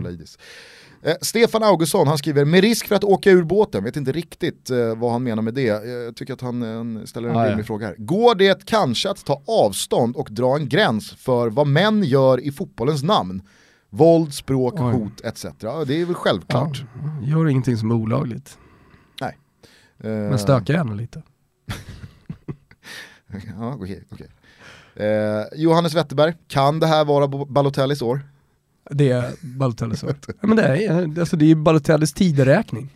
Eh, 1.02 1.16
Stefan 1.22 1.64
Augustsson, 1.64 2.08
han 2.08 2.18
skriver, 2.18 2.46
med 2.46 2.62
risk 2.62 2.88
för 2.88 2.96
att 2.96 3.04
åka 3.04 3.32
ur 3.32 3.44
båten, 3.44 3.84
vet 3.84 3.96
inte 3.98 4.12
riktigt 4.12 4.70
eh, 4.70 4.96
vad 4.98 5.12
han 5.12 5.24
menar 5.24 5.42
med 5.44 5.54
det, 5.54 5.70
Eh, 5.70 5.90
jag 5.90 6.16
tycker 6.16 6.34
att 6.34 6.42
han 6.42 6.98
eh, 6.98 7.04
ställer 7.06 7.30
en 7.30 7.36
Ah, 7.36 7.44
ja. 7.46 7.50
rimlig 7.52 7.66
fråga 7.68 7.88
här. 7.88 7.96
Går 7.98 8.36
det 8.36 8.66
kanske 8.66 9.10
att 9.10 9.26
ta 9.26 9.42
avstånd 9.48 10.16
och 10.16 10.28
dra 10.32 10.56
en 10.56 10.70
gräns 10.70 11.12
för 11.12 11.50
vad 11.50 11.68
män 11.68 12.04
gör 12.04 12.40
i 12.40 12.52
fotbollens 12.52 13.04
namn? 13.04 13.42
Våld, 13.90 14.34
språk, 14.34 14.74
Oj. 14.78 14.82
hot 14.94 15.22
etc. 15.24 15.46
Ja, 15.60 15.84
det 15.88 16.02
är 16.02 16.06
väl 16.06 16.16
självklart. 16.16 16.84
Ja, 17.22 17.28
gör 17.28 17.48
ingenting 17.48 17.78
som 17.78 17.92
är 17.92 17.96
olagligt. 17.96 18.58
Eh, 20.04 20.10
Men 20.10 20.40
stökar 20.40 20.74
gärna 20.74 20.94
lite. 20.94 21.24
Ja, 23.60 23.78
okej. 23.80 24.04
Eh, 24.96 25.44
Johannes 25.56 25.94
Wetterberg, 25.96 26.34
kan 26.48 26.80
det 26.80 26.88
här 26.88 27.06
vara 27.06 27.28
Balotellis 27.46 28.02
år? 28.02 28.22
Det 28.90 29.10
är 29.12 29.32
Balotellis 29.42 30.04
år. 30.04 30.16
ja, 30.28 30.48
men 30.48 30.56
det 30.58 30.64
är, 30.86 31.20
alltså, 31.20 31.38
det 31.38 31.52
är 31.52 31.56
Balotellis 31.56 32.14
tideräkning. 32.14 32.90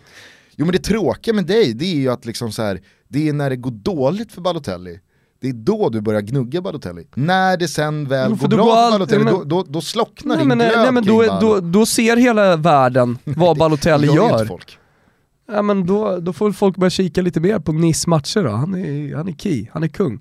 Jo 0.56 0.66
men 0.66 0.72
det 0.74 0.80
tråkiga 0.84 1.34
med 1.34 1.46
dig, 1.46 1.74
det 1.74 1.86
är 1.86 1.96
ju 1.96 2.10
att 2.10 2.26
liksom 2.26 2.52
så 2.52 2.62
här, 2.62 2.82
det 3.08 3.30
är 3.30 3.34
när 3.34 3.50
det 3.50 3.56
går 3.56 3.72
dåligt 3.72 4.32
för 4.32 4.42
Balotelli, 4.42 5.00
det 5.42 5.50
är 5.50 5.54
då 5.54 5.90
du 5.90 6.02
börjar 6.02 6.22
gnugga 6.22 6.62
Balotelli. 6.62 7.08
När 7.14 7.58
det 7.58 7.68
sen 7.68 8.08
väl 8.08 8.32
Jo, 8.32 8.38
går 8.42 8.48
bra 8.48 8.64
går 8.66 8.76
för 8.76 8.92
Balotelli, 8.92 9.24
men- 9.24 9.34
då, 9.34 9.44
då, 9.44 9.64
då 9.64 9.82
slocknar 9.82 10.36
Nej 10.36 10.38
din 10.38 10.48
men, 10.48 10.58
glöd 10.58 10.72
nej, 10.78 10.92
men 10.92 11.06
då, 11.06 11.40
då, 11.42 11.60
då 11.60 11.86
ser 11.86 12.18
hela 12.18 12.56
världen 12.56 13.18
vad 13.24 13.58
Balotelli 13.58 14.08
inte 14.08 14.16
gör. 14.18 14.46
folk. 14.46 14.78
Ja, 15.52 15.62
men 15.62 15.86
då, 15.86 16.18
då 16.20 16.34
får 16.34 16.52
folk 16.52 16.78
börja 16.78 16.90
kika 16.90 17.22
lite 17.22 17.40
mer 17.40 17.60
på 17.60 17.72
Nice 17.72 18.10
matcher 18.10 18.44
då. 18.44 18.50
Han 18.52 18.74
är, 18.76 19.16
han 19.16 19.28
är 19.28 19.34
key, 19.34 19.68
han 19.74 19.84
är 19.84 19.88
kung. 19.88 20.20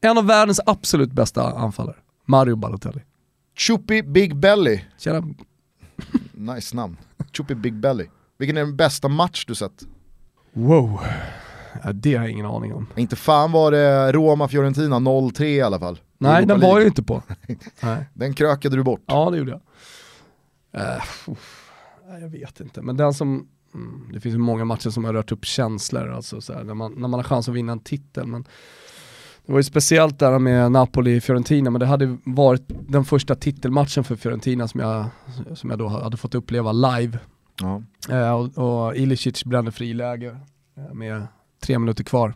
En 0.00 0.18
av 0.18 0.26
världens 0.26 0.60
absolut 0.66 1.12
bästa 1.12 1.42
anfallare, 1.52 1.96
Mario 2.26 2.56
Balotelli. 2.56 3.00
Chupi 3.60 4.02
Big 4.02 4.36
Belly, 4.36 4.80
Tjena. 4.98 5.22
nice 6.32 6.76
namn. 6.76 6.96
Chupi 7.32 7.54
Big 7.54 7.74
Belly. 7.74 8.06
Vilken 8.38 8.56
är 8.56 8.60
den 8.60 8.76
bästa 8.76 9.08
match 9.08 9.44
du 9.46 9.54
sett? 9.54 9.82
Wow. 10.52 11.00
Ja, 11.84 11.92
det 11.92 12.14
har 12.14 12.24
jag 12.24 12.30
ingen 12.32 12.46
aning 12.46 12.74
om. 12.74 12.86
Inte 12.96 13.16
fan 13.16 13.52
var 13.52 13.70
det 13.70 14.12
Roma-Fiorentina 14.12 14.96
0-3 14.96 15.42
i 15.42 15.62
alla 15.62 15.78
fall. 15.78 16.00
Nej, 16.18 16.32
Europa 16.36 16.52
den 16.52 16.60
var 16.60 16.68
jag 16.68 16.74
League. 16.74 16.82
ju 16.82 16.88
inte 16.88 17.02
på. 17.02 17.22
Nej. 17.86 18.04
Den 18.14 18.34
krökade 18.34 18.76
du 18.76 18.82
bort. 18.82 19.02
Ja, 19.06 19.30
det 19.30 19.38
gjorde 19.38 19.50
jag. 19.50 19.60
Uh, 20.82 21.04
jag 22.20 22.28
vet 22.28 22.60
inte, 22.60 22.82
men 22.82 22.96
den 22.96 23.14
som, 23.14 23.48
mm, 23.74 24.10
det 24.12 24.20
finns 24.20 24.36
många 24.36 24.64
matcher 24.64 24.90
som 24.90 25.04
har 25.04 25.12
rört 25.12 25.32
upp 25.32 25.44
känslor, 25.44 26.12
alltså 26.12 26.40
så 26.40 26.52
här, 26.52 26.64
när, 26.64 26.74
man, 26.74 26.92
när 26.92 27.08
man 27.08 27.20
har 27.20 27.24
chans 27.24 27.48
att 27.48 27.54
vinna 27.54 27.72
en 27.72 27.80
titel. 27.80 28.26
Men 28.26 28.44
det 29.46 29.52
var 29.52 29.58
ju 29.58 29.64
speciellt 29.64 30.18
där 30.18 30.38
med 30.38 30.72
Napoli-Fiorentina, 30.72 31.70
men 31.70 31.80
det 31.80 31.86
hade 31.86 32.16
varit 32.24 32.62
den 32.88 33.04
första 33.04 33.34
titelmatchen 33.34 34.04
för 34.04 34.16
Fiorentina 34.16 34.68
som 34.68 34.80
jag, 34.80 35.06
som 35.54 35.70
jag 35.70 35.78
då 35.78 35.88
hade 35.88 36.16
fått 36.16 36.34
uppleva 36.34 36.72
live. 36.72 37.18
Ja. 37.60 37.82
Eh, 38.10 38.32
och, 38.32 38.58
och 38.86 38.96
Ilicic 38.96 39.44
brände 39.44 39.72
friläge 39.72 40.36
eh, 40.76 40.94
med 40.94 41.26
tre 41.60 41.78
minuter 41.78 42.04
kvar. 42.04 42.34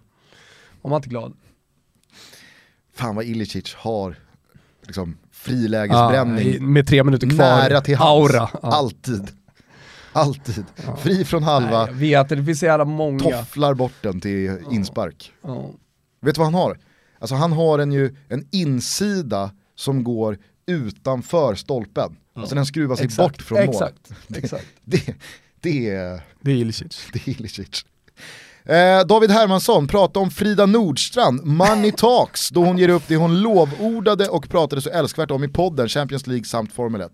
Var 0.83 0.91
man 0.91 0.97
inte 0.97 1.09
glad? 1.09 1.33
Fan 2.95 3.17
vad 3.17 3.25
Ilicic 3.25 3.75
har 3.75 4.17
liksom, 4.83 5.17
frilägesbränning. 5.33 6.55
Ja, 6.55 6.61
med 6.61 6.87
tre 6.87 7.05
minuter 7.05 7.27
kvar. 7.31 7.47
nära 7.47 7.81
till 7.81 7.97
hands. 7.97 8.35
Aura. 8.35 8.49
Ja. 8.53 8.59
Alltid. 8.63 9.31
Alltid. 10.13 10.65
Fri 10.99 11.25
från 11.25 11.43
halva, 11.43 11.79
Nej, 11.85 11.87
jag 11.87 11.95
vet 12.25 12.29
det, 12.29 12.45
finns 12.45 12.59
så 12.59 12.67
jävla 12.67 12.85
många. 12.85 13.19
tofflar 13.19 13.75
bort 13.75 13.93
den 14.01 14.21
till 14.21 14.59
inspark. 14.71 15.33
Ja. 15.43 15.71
Vet 16.21 16.35
du 16.35 16.39
vad 16.39 16.47
han 16.47 16.55
har? 16.55 16.79
Alltså 17.25 17.35
han 17.35 17.53
har 17.53 17.79
en, 17.79 17.93
ju, 17.93 18.17
en 18.29 18.49
insida 18.51 19.51
som 19.77 20.05
går 20.05 20.39
utanför 20.67 21.55
stolpen. 21.55 22.17
Alltså 22.37 22.55
den 22.55 22.67
skruvar 22.67 22.97
sig 22.97 23.09
bort 23.09 23.43
från 23.43 23.67
mål. 23.67 23.69
exakt, 23.75 24.11
Exakt. 24.37 24.67
Det, 24.85 25.15
det, 25.61 25.91
är, 25.91 26.23
Det 26.41 26.51
är 26.51 26.57
Ilicic. 26.57 27.07
det 27.13 27.29
är 27.29 27.29
Ilicic. 27.29 27.85
Eh, 28.65 29.07
David 29.07 29.31
Hermansson 29.31 29.89
pratar 29.89 30.21
om 30.21 30.31
Frida 30.31 30.67
Nordstrand, 30.67 31.45
Money 31.45 31.93
Talks, 31.93 32.51
då 32.51 32.65
hon 32.65 32.79
ger 32.79 32.89
upp 32.89 33.03
det 33.07 33.17
hon 33.17 33.41
lovordade 33.41 34.29
och 34.29 34.49
pratade 34.49 34.83
så 34.83 34.91
älskvärt 34.91 35.31
om 35.31 35.45
i 35.45 35.49
podden, 35.49 35.89
Champions 35.89 36.27
League 36.27 36.45
samt 36.45 36.73
Formel 36.73 37.01
1. 37.01 37.13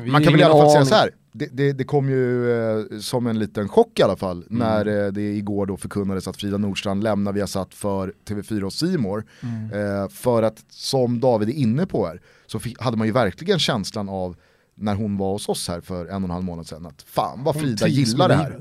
Vi 0.00 0.10
Man 0.10 0.24
kan 0.24 0.32
väl 0.32 0.40
i 0.40 0.44
alla 0.44 0.62
fall 0.62 0.72
säga 0.72 0.84
så 0.84 0.94
här. 0.94 1.10
Det, 1.38 1.48
det, 1.52 1.72
det 1.72 1.84
kom 1.84 2.08
ju 2.08 2.52
eh, 2.52 2.98
som 2.98 3.26
en 3.26 3.38
liten 3.38 3.68
chock 3.68 3.98
i 3.98 4.02
alla 4.02 4.16
fall 4.16 4.44
när 4.48 4.86
eh, 4.86 5.12
det 5.12 5.36
igår 5.36 5.66
då 5.66 5.76
förkunnades 5.76 6.28
att 6.28 6.36
Frida 6.36 6.58
Nordstrand 6.58 7.02
lämnar 7.02 7.32
Viasat 7.32 7.74
för 7.74 8.12
TV4 8.28 8.62
och 8.62 8.72
Simor. 8.72 9.24
Eh, 9.72 10.08
för 10.08 10.42
att 10.42 10.64
som 10.68 11.20
David 11.20 11.48
är 11.48 11.52
inne 11.52 11.86
på 11.86 12.06
här 12.06 12.20
så 12.46 12.60
hade 12.78 12.96
man 12.96 13.06
ju 13.06 13.12
verkligen 13.12 13.58
känslan 13.58 14.08
av 14.08 14.36
när 14.78 14.94
hon 14.94 15.16
var 15.16 15.32
hos 15.32 15.48
oss 15.48 15.68
här 15.68 15.80
för 15.80 16.06
en 16.06 16.14
och 16.14 16.28
en 16.28 16.30
halv 16.30 16.44
månad 16.44 16.66
sedan 16.66 16.86
att 16.86 17.02
fan 17.02 17.44
vad 17.44 17.60
Frida 17.60 17.88
gillar 17.88 18.28
det 18.28 18.34
här. 18.34 18.58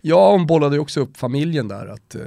Ja, 0.00 0.30
hon 0.32 0.46
bollade 0.46 0.76
ju 0.76 0.80
också 0.80 1.00
upp 1.00 1.16
familjen 1.16 1.68
där. 1.68 1.86
Att, 1.86 2.14
eh, 2.14 2.20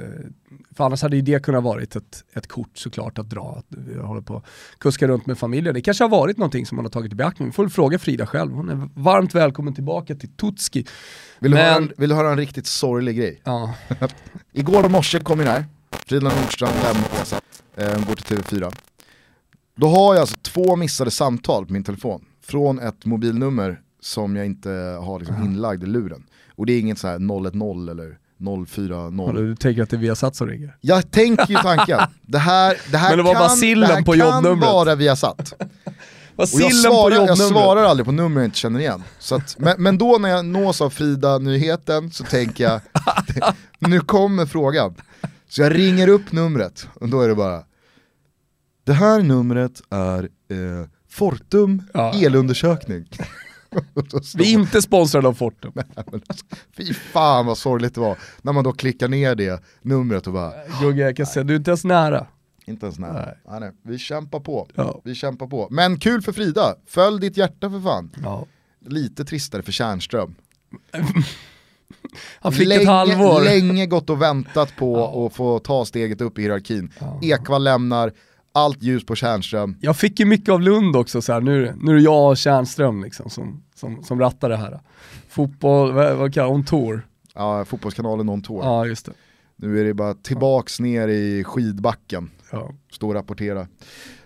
för 0.76 0.84
annars 0.84 1.02
hade 1.02 1.16
ju 1.16 1.22
det 1.22 1.42
kunnat 1.42 1.64
varit 1.64 1.96
ett, 1.96 2.24
ett 2.34 2.46
kort 2.46 2.78
såklart 2.78 3.18
att 3.18 3.30
dra. 3.30 3.54
Att 3.58 3.66
vi 3.68 3.98
håller 3.98 4.20
på 4.20 4.36
att 4.36 4.44
kuska 4.78 5.08
runt 5.08 5.26
med 5.26 5.38
familjen. 5.38 5.74
Det 5.74 5.80
kanske 5.80 6.04
har 6.04 6.08
varit 6.08 6.36
någonting 6.36 6.66
som 6.66 6.76
man 6.76 6.84
har 6.84 6.90
tagit 6.90 7.12
i 7.12 7.16
beaktning. 7.16 7.48
Vi 7.48 7.52
får 7.52 7.68
fråga 7.68 7.98
Frida 7.98 8.26
själv. 8.26 8.52
Hon 8.52 8.68
är 8.68 8.88
varmt 8.94 9.34
välkommen 9.34 9.74
tillbaka 9.74 10.14
till 10.14 10.28
Tutski. 10.28 10.86
Vill, 11.38 11.50
du 11.50 11.56
Men- 11.56 11.66
höra 11.66 11.76
en, 11.76 11.92
vill 11.96 12.08
du 12.08 12.14
höra 12.14 12.30
en 12.30 12.38
riktigt 12.38 12.66
sorglig 12.66 13.16
grej? 13.16 13.40
Ja, 13.44 13.74
Igår 14.52 14.88
morse 14.88 15.20
kom 15.20 15.38
den 15.38 15.46
här, 15.46 15.64
Frida 16.06 16.24
Nordstrand 16.40 16.74
lämnar 16.82 17.94
eh, 17.98 18.06
går 18.06 18.14
till 18.14 18.36
TV4. 18.36 18.74
Då 19.76 19.88
har 19.88 20.14
jag 20.14 20.20
alltså 20.20 20.36
två 20.42 20.76
missade 20.76 21.10
samtal 21.10 21.66
på 21.66 21.72
min 21.72 21.84
telefon 21.84 22.24
från 22.48 22.78
ett 22.78 23.04
mobilnummer 23.04 23.80
som 24.00 24.36
jag 24.36 24.46
inte 24.46 24.70
har 25.02 25.18
liksom 25.18 25.44
inlagd 25.44 25.82
i 25.82 25.86
luren. 25.86 26.24
Och 26.56 26.66
det 26.66 26.72
är 26.72 26.80
inget 26.80 26.98
så 26.98 27.08
här 27.08 27.18
010 27.50 27.90
eller 27.90 28.18
040. 28.66 29.32
du 29.34 29.56
tänker 29.56 29.82
att 29.82 29.90
det 29.90 29.96
är 29.96 30.00
Viasat 30.00 30.36
som 30.36 30.48
ringer? 30.48 30.76
Jag 30.80 31.10
tänker 31.10 31.46
ju 31.48 31.56
tanken, 31.56 32.00
det 32.22 32.38
här, 32.38 32.76
det 32.90 32.96
här 32.96 33.08
Men 33.16 33.18
det 33.18 33.32
var 33.32 33.34
kan, 33.34 33.56
sillen 33.56 33.88
det 33.88 33.94
här 33.94 34.02
på 34.02 34.12
kan 34.12 34.60
vara 34.60 34.94
Viasat. 34.94 35.52
Och 36.36 36.44
jag 36.52 36.74
svarar, 36.74 37.16
jag 37.16 37.38
svarar 37.38 37.82
aldrig 37.82 38.06
på 38.06 38.12
nummer 38.12 38.40
jag 38.40 38.46
inte 38.46 38.58
känner 38.58 38.80
igen. 38.80 39.02
Så 39.18 39.34
att, 39.34 39.56
men, 39.58 39.82
men 39.82 39.98
då 39.98 40.18
när 40.18 40.28
jag 40.28 40.44
nås 40.44 40.80
av 40.80 40.90
Frida-nyheten 40.90 42.10
så 42.10 42.24
tänker 42.24 42.64
jag, 42.64 42.80
nu 43.78 44.00
kommer 44.00 44.46
frågan. 44.46 44.94
Så 45.48 45.62
jag 45.62 45.74
ringer 45.74 46.08
upp 46.08 46.32
numret 46.32 46.88
och 46.94 47.08
då 47.08 47.20
är 47.20 47.28
det 47.28 47.34
bara, 47.34 47.62
det 48.84 48.92
här 48.92 49.22
numret 49.22 49.82
är 49.90 50.22
eh, 50.22 50.88
Fortum 51.10 51.82
Ja. 51.94 52.12
elundersökning. 52.14 53.08
Vi 54.36 54.54
är 54.54 54.58
inte 54.58 54.82
sponsrade 54.82 55.28
av 55.28 55.34
Fortum. 55.34 55.72
Men 55.74 55.84
alltså, 56.26 56.44
Fy 56.76 56.94
fan 56.94 57.46
vad 57.46 57.58
sorgligt 57.58 57.94
det 57.94 58.00
var 58.00 58.18
när 58.42 58.52
man 58.52 58.64
då 58.64 58.72
klickar 58.72 59.08
ner 59.08 59.34
det 59.34 59.62
numret 59.82 60.26
och 60.26 60.32
bara, 60.32 60.52
Gugge, 60.80 61.02
jag 61.02 61.16
kan 61.16 61.26
säga, 61.26 61.44
du 61.44 61.52
är 61.54 61.58
inte 61.58 61.70
ens 61.70 61.84
nära. 61.84 62.26
inte 62.66 62.86
ens 62.86 62.98
nära. 62.98 63.12
Nej. 63.12 63.34
Nej. 63.50 63.60
Nej, 63.60 63.70
vi 63.82 63.98
kämpar 63.98 64.40
på. 64.40 64.68
Ja. 64.74 65.00
Vi 65.04 65.14
kämpar 65.14 65.46
på. 65.46 65.68
Men 65.70 65.98
kul 66.00 66.22
för 66.22 66.32
Frida, 66.32 66.74
följ 66.86 67.20
ditt 67.20 67.36
hjärta 67.36 67.70
för 67.70 67.80
fan. 67.80 68.10
Ja. 68.22 68.46
Lite 68.86 69.24
tristare 69.24 69.62
för 69.62 69.72
Tjärnström. 69.72 70.34
Han 72.40 72.52
fick 72.52 72.68
länge, 72.68 72.80
ett 72.82 72.88
halvår. 72.88 73.40
länge 73.44 73.86
gått 73.86 74.10
och 74.10 74.22
väntat 74.22 74.76
på 74.76 75.26
att 75.26 75.32
få 75.36 75.58
ta 75.58 75.84
steget 75.84 76.20
upp 76.20 76.38
i 76.38 76.42
hierarkin. 76.42 76.92
Ekvall 77.22 77.64
lämnar, 77.64 78.12
allt 78.52 78.82
ljus 78.82 79.06
på 79.06 79.14
Tjärnström. 79.14 79.76
Jag 79.80 79.96
fick 79.96 80.20
ju 80.20 80.26
mycket 80.26 80.48
av 80.48 80.60
Lund 80.60 80.96
också, 80.96 81.22
så 81.22 81.32
här, 81.32 81.40
nu, 81.40 81.74
nu 81.80 81.90
är 81.92 81.96
det 81.96 82.02
jag 82.02 82.28
och 82.30 82.36
Tjärnström 82.36 83.02
liksom, 83.02 83.30
som, 83.30 83.62
som, 83.74 84.02
som 84.02 84.20
rattar 84.20 84.48
det 84.48 84.56
här. 84.56 84.80
Fotboll, 85.28 85.92
vad, 85.92 86.16
vad 86.16 86.34
kallar 86.34 86.48
on 86.50 86.64
tour? 86.64 87.06
Ja, 87.34 87.64
fotbollskanalen 87.64 88.28
on 88.28 88.42
tour. 88.42 88.64
Ja, 88.64 88.86
just 88.86 89.06
det. 89.06 89.12
Nu 89.56 89.80
är 89.80 89.84
det 89.84 89.94
bara 89.94 90.14
tillbaks 90.14 90.80
ner 90.80 91.08
i 91.08 91.44
skidbacken, 91.44 92.30
Ja. 92.52 92.70
stå 92.92 93.08
och 93.08 93.14
rapportera. 93.14 93.66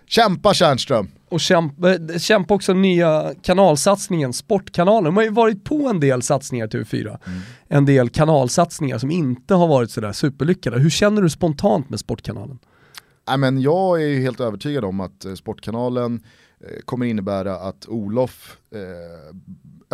Kämpa 0.06 0.54
Tjärnström! 0.54 1.08
Och 1.28 1.40
kämpa, 1.40 1.90
eh, 1.94 2.18
kämpa 2.18 2.54
också 2.54 2.74
nya 2.74 3.32
kanalsatsningen, 3.42 4.32
Sportkanalen. 4.32 5.04
De 5.04 5.16
har 5.16 5.24
ju 5.24 5.30
varit 5.30 5.64
på 5.64 5.88
en 5.88 6.00
del 6.00 6.22
satsningar 6.22 6.66
till 6.66 6.80
TV4. 6.84 7.18
En 7.68 7.84
del 7.84 8.08
kanalsatsningar 8.08 8.98
som 8.98 9.10
inte 9.10 9.54
har 9.54 9.68
varit 9.68 9.90
sådär 9.90 10.12
superlyckade. 10.12 10.78
Hur 10.78 10.90
känner 10.90 11.22
du 11.22 11.30
spontant 11.30 11.90
med 11.90 12.00
Sportkanalen? 12.00 12.58
Nej, 13.28 13.38
men 13.38 13.60
jag 13.60 14.02
är 14.02 14.06
ju 14.06 14.20
helt 14.20 14.40
övertygad 14.40 14.84
om 14.84 15.00
att 15.00 15.24
eh, 15.24 15.34
Sportkanalen 15.34 16.22
eh, 16.60 16.80
kommer 16.84 17.06
innebära 17.06 17.56
att 17.56 17.88
Olof 17.88 18.58
eh, 18.70 19.36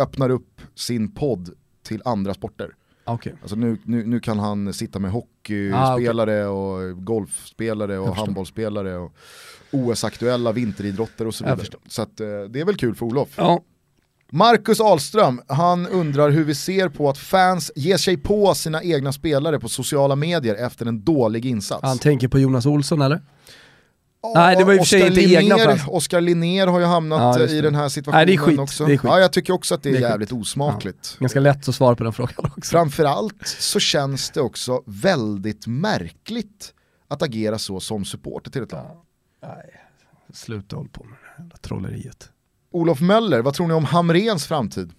öppnar 0.03 0.29
upp 0.29 0.61
sin 0.75 1.11
podd 1.11 1.49
till 1.83 2.01
andra 2.05 2.33
sporter. 2.33 2.75
Okej. 3.03 3.35
Alltså 3.41 3.55
nu, 3.55 3.77
nu, 3.83 4.05
nu 4.05 4.19
kan 4.19 4.39
han 4.39 4.73
sitta 4.73 4.99
med 4.99 5.09
Ah, 5.09 5.13
hockeyspelare 5.13 6.47
och 6.47 7.05
golfspelare 7.05 7.97
och 7.97 8.15
handbollsspelare 8.15 8.97
och 8.97 9.13
OS-aktuella 9.71 10.51
vinteridrotter 10.51 11.27
och 11.27 11.35
så 11.35 11.43
vidare. 11.43 11.61
Så 11.87 12.01
att, 12.01 12.17
det 12.17 12.59
är 12.59 12.65
väl 12.65 12.75
kul 12.75 12.95
för 12.95 13.05
Olof. 13.05 13.33
Ja, 13.37 13.61
Marcus 14.31 14.79
Ahlström, 14.81 15.41
han 15.47 15.87
undrar 15.87 16.29
hur 16.29 16.43
vi 16.43 16.55
ser 16.55 16.89
på 16.89 17.09
att 17.09 17.17
fans 17.17 17.71
ger 17.75 17.97
sig 17.97 18.17
på 18.17 18.55
sina 18.55 18.83
egna 18.83 19.11
spelare 19.11 19.59
på 19.59 19.69
sociala 19.69 20.15
medier 20.15 20.55
efter 20.65 20.85
en 20.85 21.03
dålig 21.03 21.45
insats. 21.45 21.83
han 21.83 21.97
tänker 21.99 22.27
på 22.27 22.39
Jonas 22.39 22.65
Olsson 22.65 23.01
eller? 23.01 23.21
Ja, 24.21 24.31
Nej, 24.35 24.55
det 24.55 24.63
var 24.63 24.73
i 24.73 24.75
och 24.75 24.79
för 24.79 24.85
sig 24.85 25.07
inte 25.07 25.21
egna 25.33 25.57
fans. 25.57 25.81
Oskar 25.87 26.21
Linnér 26.21 26.67
har 26.67 26.79
ju 26.79 26.85
hamnat 26.85 27.39
Ja, 27.39 27.45
i 27.47 27.61
den 27.61 27.75
här 27.75 27.89
situationen 27.89 28.17
Nej, 28.17 28.25
det 28.25 28.33
är 28.33 28.37
skit. 28.37 28.59
också. 28.59 28.85
Det 28.85 28.93
är 28.93 28.97
skit. 28.97 29.11
Ja, 29.11 29.19
jag 29.19 29.33
tycker 29.33 29.53
också 29.53 29.75
att 29.75 29.83
det 29.83 29.89
är, 29.89 29.93
Det 29.93 29.97
är 29.97 30.01
skit. 30.01 30.09
jävligt 30.09 30.31
osmakligt. 30.31 31.17
Ganska 31.19 31.39
lätt 31.39 31.69
att 31.69 31.75
svara 31.75 31.95
på 31.95 32.03
den 32.03 32.13
frågan 32.13 32.35
också. 32.57 32.71
Framförallt 32.71 33.47
så 33.47 33.79
känns 33.79 34.29
det 34.29 34.41
också 34.41 34.83
väldigt 34.85 35.67
märkligt 35.67 36.73
att 37.07 37.21
agera 37.21 37.57
så 37.57 37.79
som 37.79 38.05
supporter 38.05 38.51
till 38.51 38.63
ett 38.63 38.71
lag. 38.71 38.97
Nej, 39.43 39.81
sluta 40.33 40.75
håll 40.75 40.89
på 40.89 41.03
med 41.03 41.13
det 41.37 41.43
här 41.43 41.49
trolleriet. 41.61 42.29
Olof 42.71 43.01
Möller, 43.01 43.41
vad 43.41 43.53
tror 43.53 43.67
ni 43.67 43.73
om 43.73 43.85
Hamrens 43.85 44.47
framtid? 44.47 44.91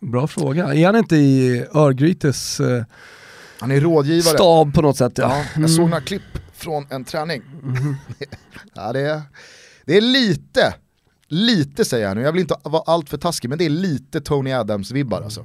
Bra 0.00 0.26
fråga. 0.26 0.74
Är 0.74 0.86
han 0.86 0.96
inte 0.96 1.16
i 1.16 1.64
Örgrytes 1.74 2.60
eh, 2.60 2.84
Han 3.60 3.70
är 3.70 3.80
rådgivare. 3.80 4.34
stab 4.34 4.74
på 4.74 4.82
något 4.82 4.96
sätt. 4.96 5.12
Ja. 5.18 5.36
Ja, 5.54 5.60
jag 5.60 5.70
såg 5.70 5.88
några 5.88 6.00
klipp 6.00 6.22
från 6.54 6.86
en 6.90 7.04
träning. 7.04 7.42
ja, 8.74 8.92
det, 8.92 9.00
är, 9.00 9.22
det 9.84 9.96
är 9.96 10.00
lite, 10.00 10.74
lite 11.28 11.84
säger 11.84 12.06
jag 12.08 12.16
nu, 12.16 12.22
jag 12.22 12.32
vill 12.32 12.40
inte 12.40 12.56
vara 12.62 12.82
allt 12.86 13.10
för 13.10 13.16
taskig, 13.18 13.48
men 13.48 13.58
det 13.58 13.64
är 13.64 13.70
lite 13.70 14.20
Tony 14.20 14.50
Adams-vibbar 14.52 15.22
alltså. 15.22 15.40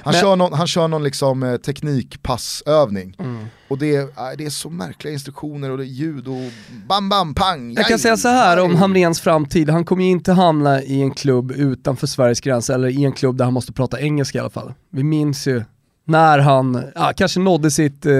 Han, 0.00 0.12
Men- 0.12 0.20
kör 0.20 0.36
någon, 0.36 0.52
han 0.52 0.66
kör 0.66 0.88
någon 0.88 1.02
liksom 1.04 1.42
eh, 1.42 1.56
teknikpassövning. 1.56 3.16
Mm. 3.18 3.46
Och 3.68 3.78
det 3.78 3.96
är, 3.96 4.02
äh, 4.02 4.36
det 4.38 4.44
är 4.44 4.50
så 4.50 4.70
märkliga 4.70 5.12
instruktioner 5.12 5.70
och 5.70 5.78
det 5.78 5.84
är 5.84 5.86
ljud 5.86 6.28
och 6.28 6.52
bam 6.88 7.08
bam 7.08 7.34
pang. 7.34 7.74
Jag 7.74 7.84
kan 7.84 7.90
jaj, 7.90 8.00
säga 8.00 8.16
så 8.16 8.28
här 8.28 8.64
om. 8.64 8.74
Hamrens 8.74 9.20
framtid, 9.20 9.70
han 9.70 9.84
kommer 9.84 10.04
ju 10.04 10.10
inte 10.10 10.32
hamna 10.32 10.82
i 10.82 11.02
en 11.02 11.10
klubb 11.10 11.52
utanför 11.52 12.06
Sveriges 12.06 12.40
gränser 12.40 12.74
eller 12.74 12.88
i 12.88 13.04
en 13.04 13.12
klubb 13.12 13.36
där 13.36 13.44
han 13.44 13.54
måste 13.54 13.72
prata 13.72 14.00
engelska 14.00 14.38
i 14.38 14.40
alla 14.40 14.50
fall. 14.50 14.72
Vi 14.90 15.02
minns 15.02 15.46
ju 15.46 15.62
när 16.06 16.38
han 16.38 16.82
ja, 16.94 17.12
kanske 17.16 17.40
nådde 17.40 17.70
sitt 17.70 18.06
eh, 18.06 18.12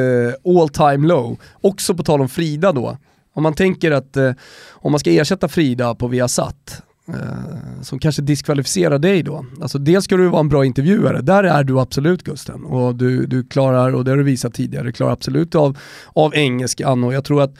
all 0.60 0.68
time 0.68 1.08
low. 1.08 1.36
Också 1.60 1.94
på 1.94 2.02
tal 2.02 2.20
om 2.20 2.28
Frida 2.28 2.72
då. 2.72 2.96
Om 3.34 3.42
man 3.42 3.54
tänker 3.54 3.90
att 3.90 4.16
eh, 4.16 4.32
om 4.70 4.92
man 4.92 4.98
ska 4.98 5.10
ersätta 5.10 5.48
Frida 5.48 5.94
på 5.94 6.08
Viasat, 6.08 6.82
Eh, 7.08 7.82
som 7.82 7.98
kanske 7.98 8.22
diskvalificerar 8.22 8.98
dig 8.98 9.22
då. 9.22 9.46
Alltså 9.60 9.78
dels 9.78 10.04
ska 10.04 10.16
du 10.16 10.28
vara 10.28 10.40
en 10.40 10.48
bra 10.48 10.64
intervjuare, 10.64 11.20
där 11.20 11.44
är 11.44 11.64
du 11.64 11.80
absolut 11.80 12.22
Gusten. 12.22 12.64
Och 12.64 12.94
du, 12.94 13.26
du 13.26 13.44
klarar, 13.44 13.92
och 13.92 14.04
det 14.04 14.10
har 14.10 14.18
du 14.18 14.24
visat 14.24 14.54
tidigare, 14.54 14.84
du 14.86 14.92
klarar 14.92 15.12
absolut 15.12 15.54
av, 15.54 15.78
av 16.06 16.34
engelskan 16.34 17.04
och 17.04 17.14
jag 17.14 17.24
tror 17.24 17.42
att 17.42 17.54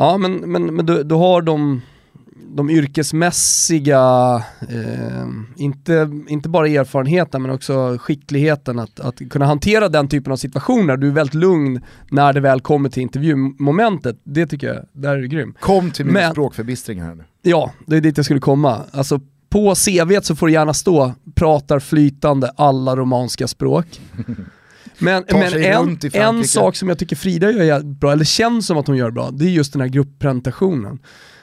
Ja 0.00 0.18
men, 0.18 0.32
men, 0.32 0.74
men 0.74 0.86
du, 0.86 1.02
du 1.02 1.14
har 1.14 1.42
de, 1.42 1.82
de 2.54 2.70
yrkesmässiga, 2.70 4.34
eh, 4.68 5.26
inte, 5.56 6.10
inte 6.28 6.48
bara 6.48 6.68
erfarenheten 6.68 7.42
men 7.42 7.50
också 7.50 7.98
skickligheten 8.00 8.78
att, 8.78 9.00
att 9.00 9.28
kunna 9.30 9.46
hantera 9.46 9.88
den 9.88 10.08
typen 10.08 10.32
av 10.32 10.36
situationer. 10.36 10.96
Du 10.96 11.08
är 11.08 11.12
väldigt 11.12 11.34
lugn 11.34 11.80
när 12.10 12.32
det 12.32 12.40
väl 12.40 12.60
kommer 12.60 12.88
till 12.88 13.02
intervjumomentet. 13.02 14.20
Det 14.24 14.46
tycker 14.46 14.66
jag, 14.66 14.84
där 14.92 15.16
är 15.16 15.20
du 15.20 15.28
grym. 15.28 15.54
Kom 15.60 15.90
till 15.90 16.04
min 16.04 16.14
Men- 16.14 16.32
språkförbistring 16.32 17.02
här 17.02 17.14
nu. 17.14 17.24
Ja, 17.42 17.72
det 17.86 17.96
är 17.96 18.00
dit 18.00 18.16
jag 18.16 18.24
skulle 18.24 18.40
komma. 18.40 18.80
Alltså 18.90 19.20
på 19.50 19.74
CVt 19.74 20.24
så 20.24 20.36
får 20.36 20.46
det 20.46 20.52
gärna 20.52 20.74
stå, 20.74 21.12
pratar 21.34 21.78
flytande 21.78 22.50
alla 22.56 22.96
romanska 22.96 23.48
språk. 23.48 23.86
Men, 25.00 25.24
men 25.32 25.62
en, 25.62 25.98
en 26.12 26.44
sak 26.44 26.76
som 26.76 26.88
jag 26.88 26.98
tycker 26.98 27.16
Frida 27.16 27.50
gör 27.50 27.80
bra, 27.82 28.12
eller 28.12 28.24
känns 28.24 28.66
som 28.66 28.78
att 28.78 28.86
hon 28.86 28.96
gör 28.96 29.10
bra, 29.10 29.30
det 29.30 29.44
är 29.44 29.48
just 29.48 29.72
den 29.72 29.80
här 29.82 29.88
grupppresentationen. 29.88 30.98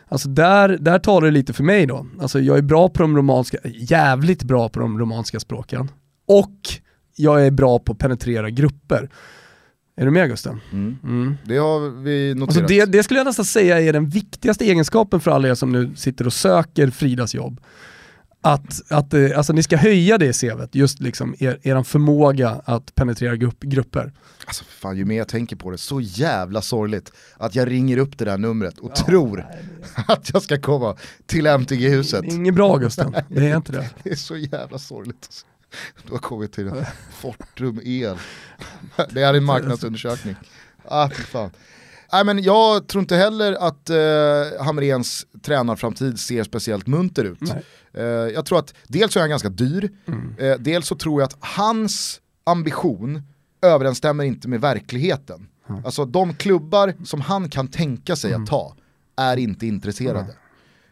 Alltså 0.08 0.30
där, 0.30 0.78
där 0.82 1.00
talar 1.00 1.26
det 1.26 1.32
lite 1.32 1.54
för 1.54 1.64
mig 1.64 1.86
då. 1.86 2.06
Alltså 2.20 2.40
jag 2.40 2.58
är 2.58 2.62
bra 2.62 2.90
på 2.90 3.02
de 3.02 3.18
romanska, 3.18 3.58
jävligt 3.64 4.44
bra 4.44 4.70
på 4.70 4.80
de 4.80 5.00
romanska 5.00 5.40
språken. 5.40 5.92
Och 6.28 6.60
jag 7.16 7.46
är 7.46 7.52
bra 7.52 7.80
på 7.80 7.92
att 7.92 7.98
penetrera 7.98 8.50
grupper. 8.50 9.10
Är 9.98 10.06
du 10.06 10.12
med 10.12 10.30
Gusten? 10.30 10.62
Mm. 10.72 10.98
Mm. 11.04 11.38
Det 11.46 11.58
har 11.58 12.04
vi 12.04 12.36
noterat. 12.36 12.58
Alltså 12.58 12.76
det, 12.76 12.86
det 12.86 13.04
skulle 13.04 13.20
jag 13.20 13.26
nästan 13.26 13.46
säga 13.46 13.82
är 13.82 13.94
den 13.94 14.10
viktigaste 14.10 14.66
egenskapen 14.66 15.20
för 15.20 15.32
alla 15.32 15.48
er 15.48 15.56
som 15.56 15.72
nu 15.72 15.96
sitter 15.96 16.26
och 16.26 16.34
söker 16.34 16.88
Fridas 16.88 17.36
jobb. 17.36 17.62
Att, 18.46 18.92
att 18.92 19.14
eh, 19.14 19.38
alltså 19.38 19.54
ni 19.54 19.64
ska 19.64 19.78
höja 19.78 20.18
det 20.18 20.26
i 20.26 20.34
CVt, 20.34 20.76
just 20.76 21.00
liksom 21.00 21.36
er, 21.40 21.60
er 21.64 21.84
förmåga 21.84 22.62
att 22.66 22.96
penetrera 22.96 23.36
grupp, 23.36 23.60
grupper. 23.60 24.14
Alltså 24.46 24.64
fan, 24.64 24.98
ju 24.98 25.06
mer 25.06 25.18
jag 25.18 25.28
tänker 25.28 25.56
på 25.56 25.72
det, 25.72 25.78
så 25.78 26.02
jävla 26.02 26.62
sorgligt 26.62 27.12
att 27.38 27.56
jag 27.56 27.72
ringer 27.72 27.98
upp 27.98 28.18
det 28.18 28.26
där 28.26 28.38
numret 28.38 28.78
och 28.78 28.96
tror 28.96 29.46
att 30.08 30.30
jag 30.34 30.42
ska 30.42 30.62
komma 30.62 30.96
till 31.26 31.48
MTG-huset. 31.48 32.24
Inget 32.24 32.56
bra 32.56 32.78
Gusten, 32.78 33.16
det 33.30 33.50
är 33.50 33.58
inte 33.58 33.72
det. 33.72 33.90
Det 34.04 34.12
är 34.12 34.16
så 34.16 34.38
jävla 34.38 34.80
sorgligt. 34.80 35.26
Alltså. 35.26 35.46
Du 36.06 36.12
har 36.12 36.20
kommit 36.20 36.54
till 36.54 36.72
Fortrum 37.12 37.82
El. 37.84 38.18
Det 39.10 39.22
är 39.22 39.34
en 39.34 39.44
marknadsundersökning. 39.44 40.36
Ah, 40.84 41.10
fan. 41.10 41.50
Nej, 42.14 42.26
men 42.26 42.44
jag 42.44 42.88
tror 42.88 43.02
inte 43.02 43.16
heller 43.16 43.54
att 43.54 43.90
eh, 43.90 44.66
Hamrens 44.66 45.26
tränarframtid 45.42 46.20
ser 46.20 46.44
speciellt 46.44 46.88
munter 46.88 47.24
ut. 47.24 47.40
Eh, 47.94 48.04
jag 48.06 48.46
tror 48.46 48.60
att 48.60 48.74
dels 48.88 49.14
så 49.14 49.20
är 49.20 49.22
han 49.22 49.30
ganska 49.30 49.50
dyr, 49.50 49.92
Mm. 50.08 50.36
eh, 50.40 50.58
dels 50.60 50.88
så 50.88 50.96
tror 50.96 51.22
jag 51.22 51.28
att 51.28 51.38
hans 51.40 52.22
ambition 52.44 53.22
överensstämmer 53.62 54.24
inte 54.24 54.48
med 54.48 54.62
verkligheten. 54.62 55.48
Alltså 55.86 56.06
de 56.06 56.34
klubbar 56.34 56.94
som 57.06 57.22
han 57.22 57.50
kan 57.50 57.68
tänka 57.68 58.16
sig 58.16 58.30
Mm. 58.32 58.44
att 58.44 58.50
ta 58.50 58.76
är 59.18 59.38
inte 59.38 59.68
intresserade. 59.68 60.36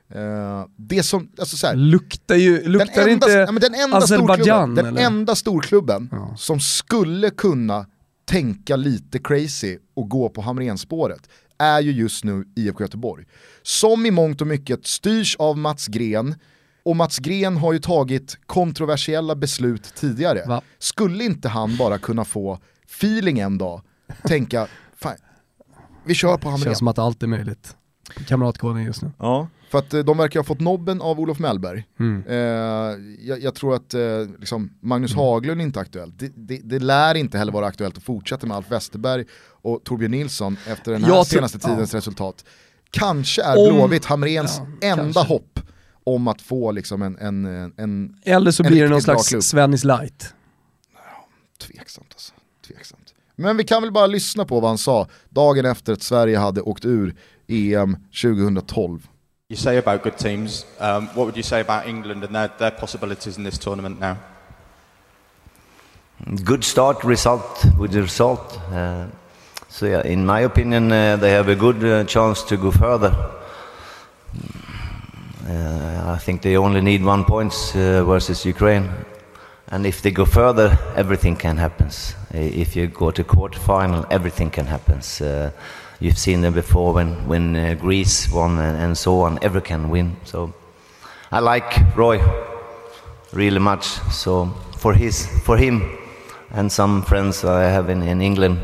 Eh, 0.10 0.66
det 0.78 1.04
som, 1.04 1.30
alltså 1.40 1.58
så 1.58 1.68
här, 1.68 1.76
Luktar 1.76 2.36
ju, 2.36 2.62
den 2.62 2.72
luktar 2.72 3.02
enda, 3.02 3.12
inte 3.12 3.30
ja, 3.32 3.46
den 3.52 3.74
enda 3.76 3.98
Azerbaijan, 3.98 4.38
storklubben, 4.76 4.76
den 4.96 4.98
enda 4.98 5.36
storklubben 5.36 6.10
Ja. 6.12 6.36
som 6.38 6.60
skulle 6.60 7.30
kunna 7.30 7.86
tänka 8.26 8.76
lite 8.76 9.20
crazy 9.20 9.78
och 9.94 10.10
gå 10.10 10.30
på 10.30 10.42
Hamrenspåret 10.42 11.30
är 11.58 11.82
ju 11.82 11.92
just 11.92 12.24
nu 12.24 12.46
IFK 12.56 12.84
Göteborg. 12.84 13.26
Som 13.62 14.06
i 14.06 14.12
mångt 14.12 14.42
och 14.42 14.48
mycket 14.48 14.88
styrs 14.88 15.36
av 15.36 15.58
Mats 15.58 15.88
Gren, 15.88 16.36
och 16.84 16.96
Mats 16.96 17.20
Gren 17.20 17.58
har 17.58 17.74
ju 17.74 17.80
tagit 17.80 18.38
kontroversiella 18.46 19.36
beslut 19.36 19.96
tidigare. 19.96 20.44
Va? 20.48 20.62
Skulle 20.80 21.24
inte 21.24 21.50
han 21.50 21.78
bara 21.78 21.98
kunna 21.98 22.26
få 22.26 22.60
feeling 22.86 23.40
en 23.40 23.58
dag, 23.58 23.82
tänka, 24.24 24.68
fan, 24.96 25.16
vi 26.06 26.14
kör 26.14 26.38
på 26.38 26.50
Hamren. 26.50 26.64
Känns 26.64 26.78
som 26.78 26.88
att 26.88 27.00
allt 27.00 27.24
är 27.24 27.28
möjligt. 27.28 27.76
Kamratgården 28.28 28.84
just 28.84 29.02
nu. 29.02 29.12
Ja, 29.20 29.48
för 29.74 29.80
att 29.80 29.94
eh, 29.94 30.00
de 30.00 30.18
verkar 30.18 30.40
ha 30.40 30.44
fått 30.44 30.60
nobben 30.60 31.02
av 31.02 31.20
Olof 31.20 31.40
Mellberg. 31.40 31.84
Mm. 32.00 32.24
Eh, 32.28 32.36
jag, 33.28 33.42
jag 33.44 33.56
tror 33.56 33.76
att 33.76 33.94
eh, 33.94 34.02
liksom 34.40 34.70
Magnus 34.82 35.14
Haglund 35.16 35.62
är 35.62 35.66
inte 35.66 35.80
aktuellt. 35.80 36.20
Det, 36.20 36.32
det, 36.36 36.58
det 36.64 36.80
lär 36.80 37.16
inte 37.16 37.38
heller 37.38 37.52
vara 37.52 37.66
aktuellt 37.66 37.98
att 37.98 38.04
fortsätta 38.04 38.48
med 38.48 38.58
Alf 38.58 38.72
Westerberg 38.72 39.26
och 39.62 39.84
Torbjörn 39.84 40.12
Nilsson 40.12 40.58
efter 40.68 40.92
den 40.92 41.04
här 41.04 41.10
Jag 41.16 41.28
tror- 41.28 41.38
senaste 41.38 41.60
tidens 41.60 41.94
resultat. 41.94 42.46
Kanske 42.92 43.44
är 43.44 43.58
Om- 43.70 43.76
Blåvitt 43.76 44.06
Hamrens 44.06 44.62
Ja, 44.82 44.88
enda 44.88 45.04
kanske. 45.14 45.34
hopp 45.34 45.60
om 46.04 46.28
att 46.28 46.42
få 46.42 46.72
liksom 46.72 47.02
en, 47.02 47.18
en, 47.18 47.46
en 47.78 48.16
Eller 48.24 48.52
så 48.52 48.64
En 48.64 48.72
blir 48.72 48.84
det 48.84 48.90
någon 48.90 49.02
slags 49.02 49.30
klubb. 49.30 49.44
Svennis 49.44 49.84
light. 49.84 50.34
tveksamt 51.68 52.08
alltså. 52.12 52.34
Tveksamt. 52.68 53.14
Men 53.36 53.58
vi 53.58 53.64
kan 53.64 53.82
väl 53.82 53.92
bara 53.92 54.08
lyssna 54.08 54.46
på 54.46 54.60
vad 54.60 54.70
han 54.70 54.78
sa 54.78 55.08
dagen 55.30 55.66
efter 55.66 55.94
att 55.94 56.02
Sverige 56.04 56.38
hade 56.38 56.62
åkt 56.62 56.86
ur 56.86 57.16
EM 57.48 57.98
2012. 58.22 59.08
You 59.50 59.58
say 59.58 59.78
about 59.78 60.04
good 60.04 60.18
teams. 60.18 60.66
Um, 60.80 61.08
what 61.08 61.26
would 61.26 61.36
you 61.36 61.44
say 61.44 61.60
about 61.60 61.86
England 61.86 62.24
and 62.24 62.34
their, 62.34 62.48
their 62.48 62.72
possibilities 62.72 63.38
in 63.38 63.44
this 63.44 63.58
tournament 63.58 64.00
now? 64.00 64.18
Good 66.46 66.64
start, 66.64 67.04
result, 67.04 67.66
good 67.78 67.94
result. 67.94 68.58
Uh, 68.72 69.08
so 69.68 69.86
yeah, 69.86 70.02
in 70.06 70.26
my 70.26 70.40
opinion, 70.40 70.90
uh, 70.94 71.18
they 71.18 71.32
have 71.32 71.50
a 71.50 71.56
good 71.56 71.84
uh, 71.84 72.06
chance 72.06 72.42
to 72.44 72.56
go 72.56 72.72
further. 72.72 73.14
Uh, 75.46 76.14
I 76.16 76.18
think 76.20 76.42
they 76.42 76.56
only 76.56 76.80
need 76.80 77.04
one 77.04 77.26
point 77.26 77.54
uh, 77.76 78.06
versus 78.06 78.46
Ukraine, 78.46 78.90
and 79.68 79.86
if 79.86 80.02
they 80.02 80.12
go 80.12 80.24
further, 80.24 80.80
everything 80.96 81.36
can 81.36 81.58
happen. 81.58 81.88
Uh, 82.34 82.38
If 82.38 82.78
you 82.78 82.88
go 82.88 83.12
to 83.12 83.26
quarterfinal, 83.26 84.06
everything 84.10 84.52
can 84.52 84.68
happen. 84.68 85.02
Uh, 86.04 86.06
you've 86.06 86.18
seen 86.18 86.42
them 86.42 86.54
before 86.54 86.94
when 86.94 87.28
when 87.28 87.56
uh, 87.56 87.74
Greece 87.76 88.30
won 88.32 88.60
and, 88.60 88.78
and 88.78 88.98
so 88.98 89.22
on. 89.22 89.40
Every 89.42 89.62
can 89.62 89.90
win. 89.90 90.16
So 90.24 90.54
I 91.32 91.40
like 91.40 91.96
Roy 91.96 92.20
really 93.32 93.60
much. 93.60 93.86
So 94.12 94.54
for 94.78 94.94
his, 94.94 95.28
for 95.44 95.58
him, 95.58 95.82
and 96.52 96.72
some 96.72 97.02
friends 97.02 97.44
I 97.44 97.64
have 97.64 97.90
in, 97.90 98.04
in 98.04 98.22
England, 98.22 98.60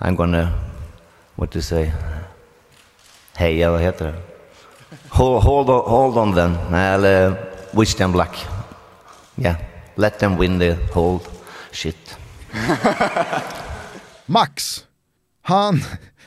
I'm 0.00 0.16
gonna, 0.16 0.52
what 1.36 1.50
to 1.52 1.62
say, 1.62 1.92
heja, 3.36 3.70
vad 3.70 3.80
heter? 3.80 4.14
Hold, 5.10 5.42
hold, 5.42 5.70
on, 5.70 5.84
hold 5.84 6.18
on 6.18 6.34
them, 6.34 6.74
eller 6.74 7.38
wish 7.72 7.94
them 7.94 8.12
luck. 8.12 8.36
Yeah, 9.38 9.56
let 9.96 10.18
them 10.18 10.36
win 10.36 10.58
the 10.58 10.74
whole 10.92 11.22
shit. 11.70 11.96
Max, 14.28 14.84
han 15.42 15.80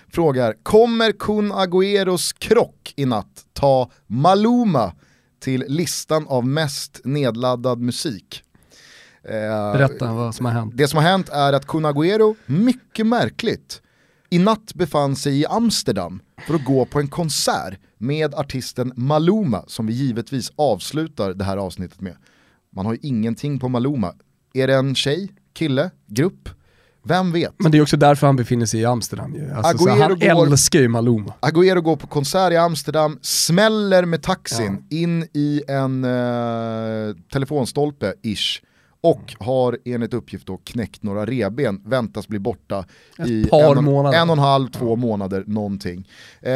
frågar, 0.09 0.55
kommer 0.63 1.11
Kun 1.11 1.51
Agüeros 1.51 2.35
krock 2.37 2.93
i 2.95 3.05
natt 3.05 3.45
ta 3.53 3.91
Maluma 4.07 4.93
till 5.39 5.63
listan 5.67 6.27
av 6.27 6.47
mest 6.47 7.01
nedladdad 7.03 7.79
musik? 7.79 8.43
Eh, 9.23 9.31
Berätta 9.73 10.13
vad 10.13 10.35
som 10.35 10.45
har 10.45 10.53
hänt. 10.53 10.77
Det 10.77 10.87
som 10.87 10.97
har 10.97 11.03
hänt 11.03 11.29
är 11.29 11.53
att 11.53 11.67
Kun 11.67 11.85
Agüero, 11.85 12.35
mycket 12.45 13.07
märkligt, 13.07 13.81
i 14.29 14.39
natt 14.39 14.73
befann 14.73 15.15
sig 15.15 15.39
i 15.39 15.45
Amsterdam 15.45 16.21
för 16.47 16.53
att 16.53 16.65
gå 16.65 16.85
på 16.85 16.99
en 16.99 17.07
konsert 17.07 17.79
med 17.97 18.35
artisten 18.35 18.93
Maluma 18.95 19.63
som 19.67 19.87
vi 19.87 19.93
givetvis 19.93 20.51
avslutar 20.55 21.33
det 21.33 21.43
här 21.43 21.57
avsnittet 21.57 22.01
med. 22.01 22.17
Man 22.75 22.85
har 22.85 22.93
ju 22.93 22.99
ingenting 23.01 23.59
på 23.59 23.69
Maluma. 23.69 24.13
Är 24.53 24.67
det 24.67 24.75
en 24.75 24.95
tjej, 24.95 25.29
kille, 25.53 25.91
grupp? 26.07 26.49
Vem 27.07 27.32
vet? 27.32 27.53
Men 27.57 27.72
det 27.72 27.77
är 27.77 27.82
också 27.82 27.98
därför 27.98 28.27
han 28.27 28.36
befinner 28.36 28.65
sig 28.65 28.80
i 28.80 28.86
Amsterdam 28.86 29.36
ju. 29.36 29.52
Alltså, 29.52 29.77
så 29.77 29.90
han 29.90 30.10
går- 30.19 30.52
älskar 30.52 30.80
ju 30.80 30.88
Maluma. 30.88 31.34
Agüero 31.41 31.82
går 31.82 31.95
på 31.95 32.07
konsert 32.07 32.53
i 32.53 32.57
Amsterdam, 32.57 33.19
smäller 33.22 34.06
med 34.06 34.22
taxin 34.23 34.86
in 34.90 35.23
i 35.34 35.61
en 35.68 36.03
eh, 36.03 37.15
telefonstolpe, 37.34 38.14
ish, 38.22 38.61
och 39.02 39.36
har 39.40 39.77
enligt 39.86 40.14
uppgift 40.14 40.48
då 40.48 40.57
knäckt 40.57 41.03
några 41.03 41.26
reben, 41.26 41.82
väntas 41.86 42.27
bli 42.27 42.40
borta 42.40 42.86
i 43.27 43.44
par 43.45 43.76
en, 43.76 43.84
månader. 43.84 44.18
en 44.22 44.30
och 44.30 44.36
en 44.36 44.44
halv, 44.44 44.68
två 44.68 44.95
månader 44.95 45.44
någonting. 45.48 46.07
Eh, 46.41 46.52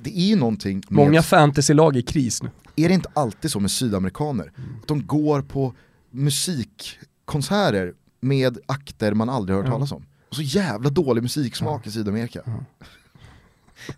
det 0.00 0.10
är 0.18 0.26
ju 0.28 0.36
någonting 0.36 0.76
med, 0.88 0.96
Många 1.06 1.22
fantasylag 1.22 1.96
i 1.96 2.02
kris 2.02 2.42
nu. 2.42 2.50
är 2.76 2.88
det 2.88 2.94
inte 2.94 3.08
alltid 3.14 3.50
så 3.50 3.60
med 3.60 3.70
sydamerikaner? 3.70 4.52
Att 4.82 4.88
de 4.88 5.06
går 5.06 5.42
på 5.42 5.74
musikkonserter 6.10 7.92
med 8.24 8.58
akter 8.66 9.14
man 9.14 9.28
aldrig 9.28 9.58
hört 9.58 9.66
talas 9.66 9.92
om. 9.92 10.06
Och 10.28 10.36
så 10.36 10.42
jävla 10.42 10.90
dålig 10.90 11.22
musiksmak 11.22 11.86
i 11.86 11.90
Sydamerika. 11.90 12.40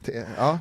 Det, 0.00 0.26
ja. 0.38 0.58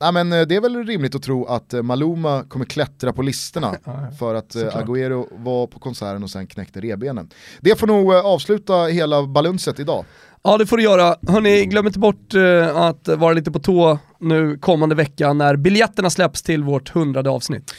Nej, 0.00 0.12
men 0.12 0.32
eh, 0.32 0.46
det 0.46 0.56
är 0.56 0.60
väl 0.60 0.84
rimligt 0.86 1.14
att 1.14 1.22
tro 1.22 1.44
att 1.44 1.74
eh, 1.74 1.82
Maluma 1.82 2.44
kommer 2.48 2.64
klättra 2.64 3.12
på 3.12 3.22
listorna 3.22 3.74
för 4.18 4.34
att 4.34 4.54
eh, 4.54 4.62
såklart. 4.62 4.84
Agüero 4.84 5.26
var 5.30 5.66
på 5.66 5.78
konserten 5.78 6.22
och 6.22 6.30
sen 6.30 6.46
knäckte 6.46 6.80
revbenen. 6.80 7.30
Det 7.60 7.78
får 7.78 7.86
nog 7.86 8.12
avsluta 8.14 8.84
hela 8.84 9.26
balunset 9.26 9.80
idag. 9.80 10.04
Ja 10.42 10.58
det 10.58 10.66
får 10.66 10.76
du 10.76 10.82
göra. 10.82 11.16
Hörni, 11.28 11.66
glöm 11.66 11.86
inte 11.86 11.98
bort 11.98 12.34
att 12.74 13.08
vara 13.08 13.32
lite 13.32 13.50
på 13.50 13.58
tå 13.58 13.98
nu 14.18 14.58
kommande 14.58 14.94
vecka 14.94 15.32
när 15.32 15.56
biljetterna 15.56 16.10
släpps 16.10 16.42
till 16.42 16.64
vårt 16.64 16.88
hundrade 16.88 17.30
avsnitt. 17.30 17.74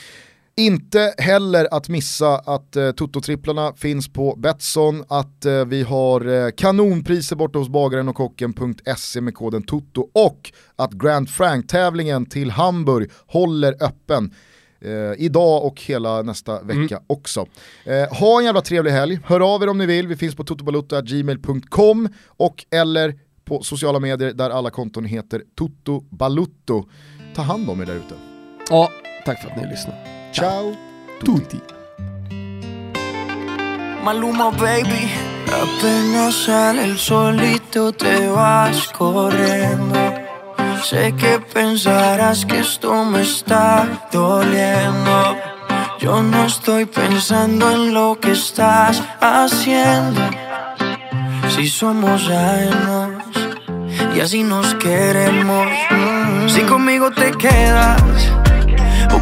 Inte 0.57 1.13
heller 1.17 1.67
att 1.71 1.89
missa 1.89 2.37
att 2.37 2.75
eh, 2.75 2.91
Toto-tripplarna 2.91 3.73
finns 3.75 4.07
på 4.07 4.35
Betsson, 4.35 5.03
att 5.07 5.45
eh, 5.45 5.65
vi 5.65 5.83
har 5.83 6.27
eh, 6.27 6.51
kanonpriser 6.51 7.35
borta 7.35 7.59
hos 7.59 7.69
bagaren 7.69 8.09
och 8.09 8.15
kocken.se 8.15 9.21
med 9.21 9.35
koden 9.35 9.63
TOTO 9.63 10.09
och 10.13 10.51
att 10.75 10.91
Grand 10.91 11.29
Frank-tävlingen 11.29 12.25
till 12.25 12.51
Hamburg 12.51 13.11
håller 13.27 13.83
öppen. 13.83 14.33
Eh, 14.81 15.13
idag 15.17 15.65
och 15.65 15.81
hela 15.81 16.21
nästa 16.21 16.61
vecka 16.61 17.01
också. 17.07 17.45
Eh, 17.85 18.17
ha 18.19 18.39
en 18.39 18.45
jävla 18.45 18.61
trevlig 18.61 18.91
helg, 18.91 19.19
hör 19.25 19.55
av 19.55 19.63
er 19.63 19.69
om 19.69 19.77
ni 19.77 19.85
vill, 19.85 20.07
vi 20.07 20.15
finns 20.15 20.35
på 20.35 20.43
totobalutto.gmail.com 20.43 22.09
och 22.27 22.65
eller 22.71 23.19
på 23.45 23.63
sociala 23.63 23.99
medier 23.99 24.33
där 24.33 24.49
alla 24.49 24.69
konton 24.69 25.05
heter 25.05 25.43
Toto 25.55 26.03
Balutto. 26.09 26.85
Ta 27.35 27.41
hand 27.41 27.69
om 27.69 27.81
er 27.81 27.85
där 27.85 27.95
ute. 27.95 28.15
Ja, 28.69 28.89
tack 29.25 29.41
för 29.41 29.49
att 29.49 29.57
ni 29.57 29.69
lyssnade. 29.69 30.18
Ciao! 30.31 30.75
Tutti. 31.23 31.61
Maluma 34.03 34.51
baby 34.51 35.09
Apenas 35.47 36.35
sale 36.45 36.85
el 36.85 36.97
solito 36.97 37.91
te 37.91 38.27
vas 38.27 38.87
corriendo 38.89 39.99
Sé 40.83 41.13
que 41.15 41.39
pensarás 41.39 42.45
que 42.45 42.59
esto 42.59 43.03
me 43.05 43.21
está 43.21 44.07
doliendo 44.11 45.35
Yo 45.99 46.21
no 46.21 46.45
estoy 46.45 46.85
pensando 46.85 47.71
en 47.71 47.93
lo 47.93 48.19
que 48.19 48.31
estás 48.31 49.03
haciendo 49.19 50.21
Si 51.55 51.67
somos 51.67 52.29
ajenos 52.29 53.23
y 54.15 54.21
así 54.21 54.43
nos 54.43 54.75
queremos 54.75 55.67
Si 56.47 56.61
conmigo 56.61 57.11
te 57.11 57.31
quedas 57.31 58.28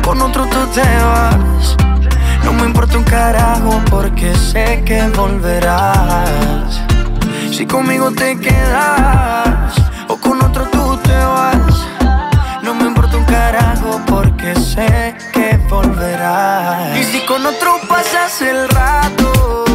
con 0.08 0.22
otro 0.22 0.46
tú 0.46 0.66
te 0.68 0.82
vas 0.82 1.76
no 2.46 2.54
me 2.54 2.64
importa 2.64 2.98
un 2.98 3.04
carajo 3.04 3.82
porque 3.90 4.34
sé 4.36 4.82
que 4.86 5.02
volverás. 5.10 6.82
Si 7.52 7.66
conmigo 7.66 8.10
te 8.12 8.40
quedas 8.40 9.76
o 10.08 10.16
con 10.16 10.42
otro 10.42 10.66
tú 10.72 10.98
te 11.04 11.14
vas. 11.14 11.86
No 12.64 12.74
me 12.74 12.86
importa 12.86 13.18
un 13.18 13.26
carajo 13.26 14.00
porque 14.08 14.56
sé 14.56 15.14
que 15.34 15.58
volverás. 15.70 16.98
Y 16.98 17.04
si 17.04 17.26
con 17.26 17.46
otro 17.46 17.78
pasas 17.90 18.42
el 18.42 18.70
rato, 18.70 19.66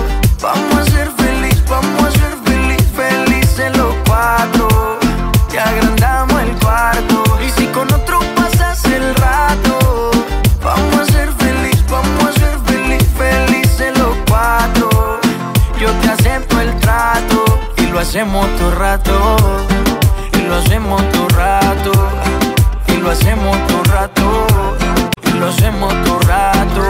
hacemos 18.03 18.47
todo 18.57 18.71
rato. 18.73 19.37
Y 20.35 20.43
lo 20.43 20.57
hacemos 20.57 21.01
todo 21.13 21.29
rato. 21.29 21.93
Y 22.89 22.97
lo 22.97 23.11
hacemos 23.11 23.57
todo 23.69 23.85
rato. 23.85 24.47
Y 25.25 25.31
lo 25.39 25.47
hacemos 25.49 25.95
todo 26.05 26.19
rato. 26.21 26.83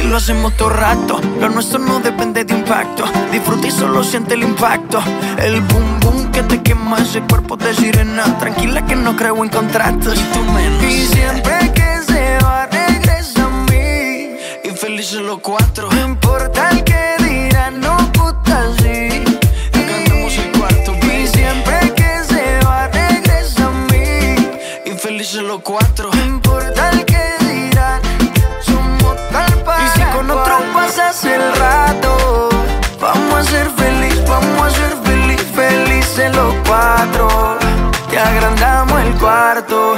Y 0.00 0.02
lo 0.04 0.16
hacemos 0.16 0.56
todo 0.56 0.70
rato. 0.70 1.20
Lo 1.38 1.50
nuestro 1.50 1.78
no 1.78 2.00
depende 2.00 2.44
de 2.44 2.54
impacto. 2.54 3.04
Disfruta 3.30 3.66
y 3.66 3.70
solo 3.70 4.02
siente 4.02 4.34
el 4.34 4.42
impacto. 4.42 5.02
El 5.38 5.60
boom 5.60 6.00
boom 6.00 6.32
que 6.32 6.42
te 6.42 6.62
quema 6.62 6.98
ese 6.98 7.20
cuerpo 7.20 7.56
de 7.58 7.74
sirena. 7.74 8.38
Tranquila 8.38 8.86
que 8.86 8.96
no 8.96 9.14
creo 9.16 9.44
en 9.44 9.50
contratos. 9.50 10.18
Y 10.18 10.22
tú 10.32 10.42
menos. 10.44 10.82
Y 10.82 11.06
siempre 11.08 11.70
que 11.74 12.02
se 12.06 12.38
va, 12.42 12.66
regresa 12.66 13.44
a 13.44 13.50
mí. 13.70 14.34
Y 14.64 14.70
felices 14.76 15.20
los 15.20 15.40
cuatro. 15.40 15.90
No 15.90 16.06
importa 16.06 16.70
el 16.70 16.82
que 16.84 16.91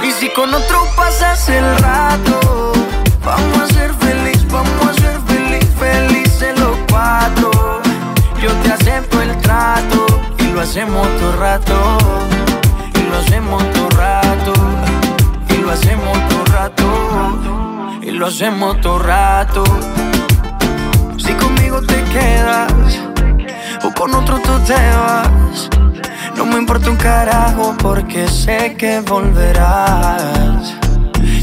Y 0.02 0.10
si 0.12 0.28
con 0.30 0.52
otro 0.52 0.86
pasas 0.96 1.48
el 1.48 1.78
rato, 1.78 2.72
vamos 3.24 3.58
a 3.62 3.66
ser 3.68 3.94
feliz, 3.94 4.46
vamos 4.50 4.86
a 4.88 4.94
ser 4.94 5.18
feliz, 5.26 5.66
felices 5.78 6.58
los 6.60 6.76
cuatro. 6.90 7.50
Yo 8.42 8.50
te 8.62 8.72
acepto 8.72 9.22
el 9.22 9.34
trato 9.38 10.06
y 10.38 10.44
lo 10.52 10.60
hacemos 10.60 11.08
todo 11.18 11.36
rato. 11.36 11.98
Y 12.94 13.02
lo 13.10 13.16
hacemos 13.16 13.72
todo 13.72 13.88
rato. 13.90 14.52
Y 15.48 15.56
lo 15.56 15.70
hacemos 15.70 16.28
todo 16.28 16.44
rato. 16.44 17.98
Y 18.02 18.10
lo 18.10 18.26
hacemos 18.26 18.80
todo 18.82 18.98
rato. 18.98 19.64
Si 21.16 21.32
conmigo 21.34 21.80
te 21.80 22.02
quedas 22.04 22.72
o 23.82 23.92
con 23.94 24.14
otro 24.14 24.38
tú 24.40 24.58
te 24.66 24.74
vas 24.74 25.83
me 26.54 26.60
importa 26.60 26.88
un 26.88 26.96
carajo 26.96 27.74
porque 27.78 28.28
sé 28.28 28.76
que 28.78 29.00
volverás. 29.00 30.76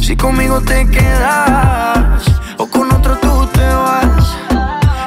Si 0.01 0.15
conmigo 0.15 0.61
te 0.61 0.87
quedas 0.87 2.23
o 2.57 2.65
con 2.65 2.89
otro 2.93 3.17
tú 3.17 3.45
te 3.47 3.67
vas. 3.67 4.37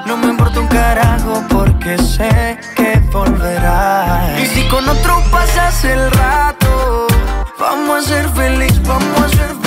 No 0.07 0.19
me 0.19 0.27
importa 0.27 0.61
un 0.61 0.69
carajo 0.69 1.43
porque 1.49 1.97
sé 1.97 2.59
que 2.77 3.01
volverás. 3.11 4.41
Y 4.43 4.47
si 4.47 4.69
con 4.69 4.87
otro 4.87 5.23
pasas 5.31 5.83
el 5.85 6.11
rato, 6.11 7.07
vamos 7.59 8.05
a 8.05 8.09
ser 8.09 8.29
feliz, 8.31 8.83
vamos 8.83 9.23
a 9.23 9.29
ser. 9.31 9.64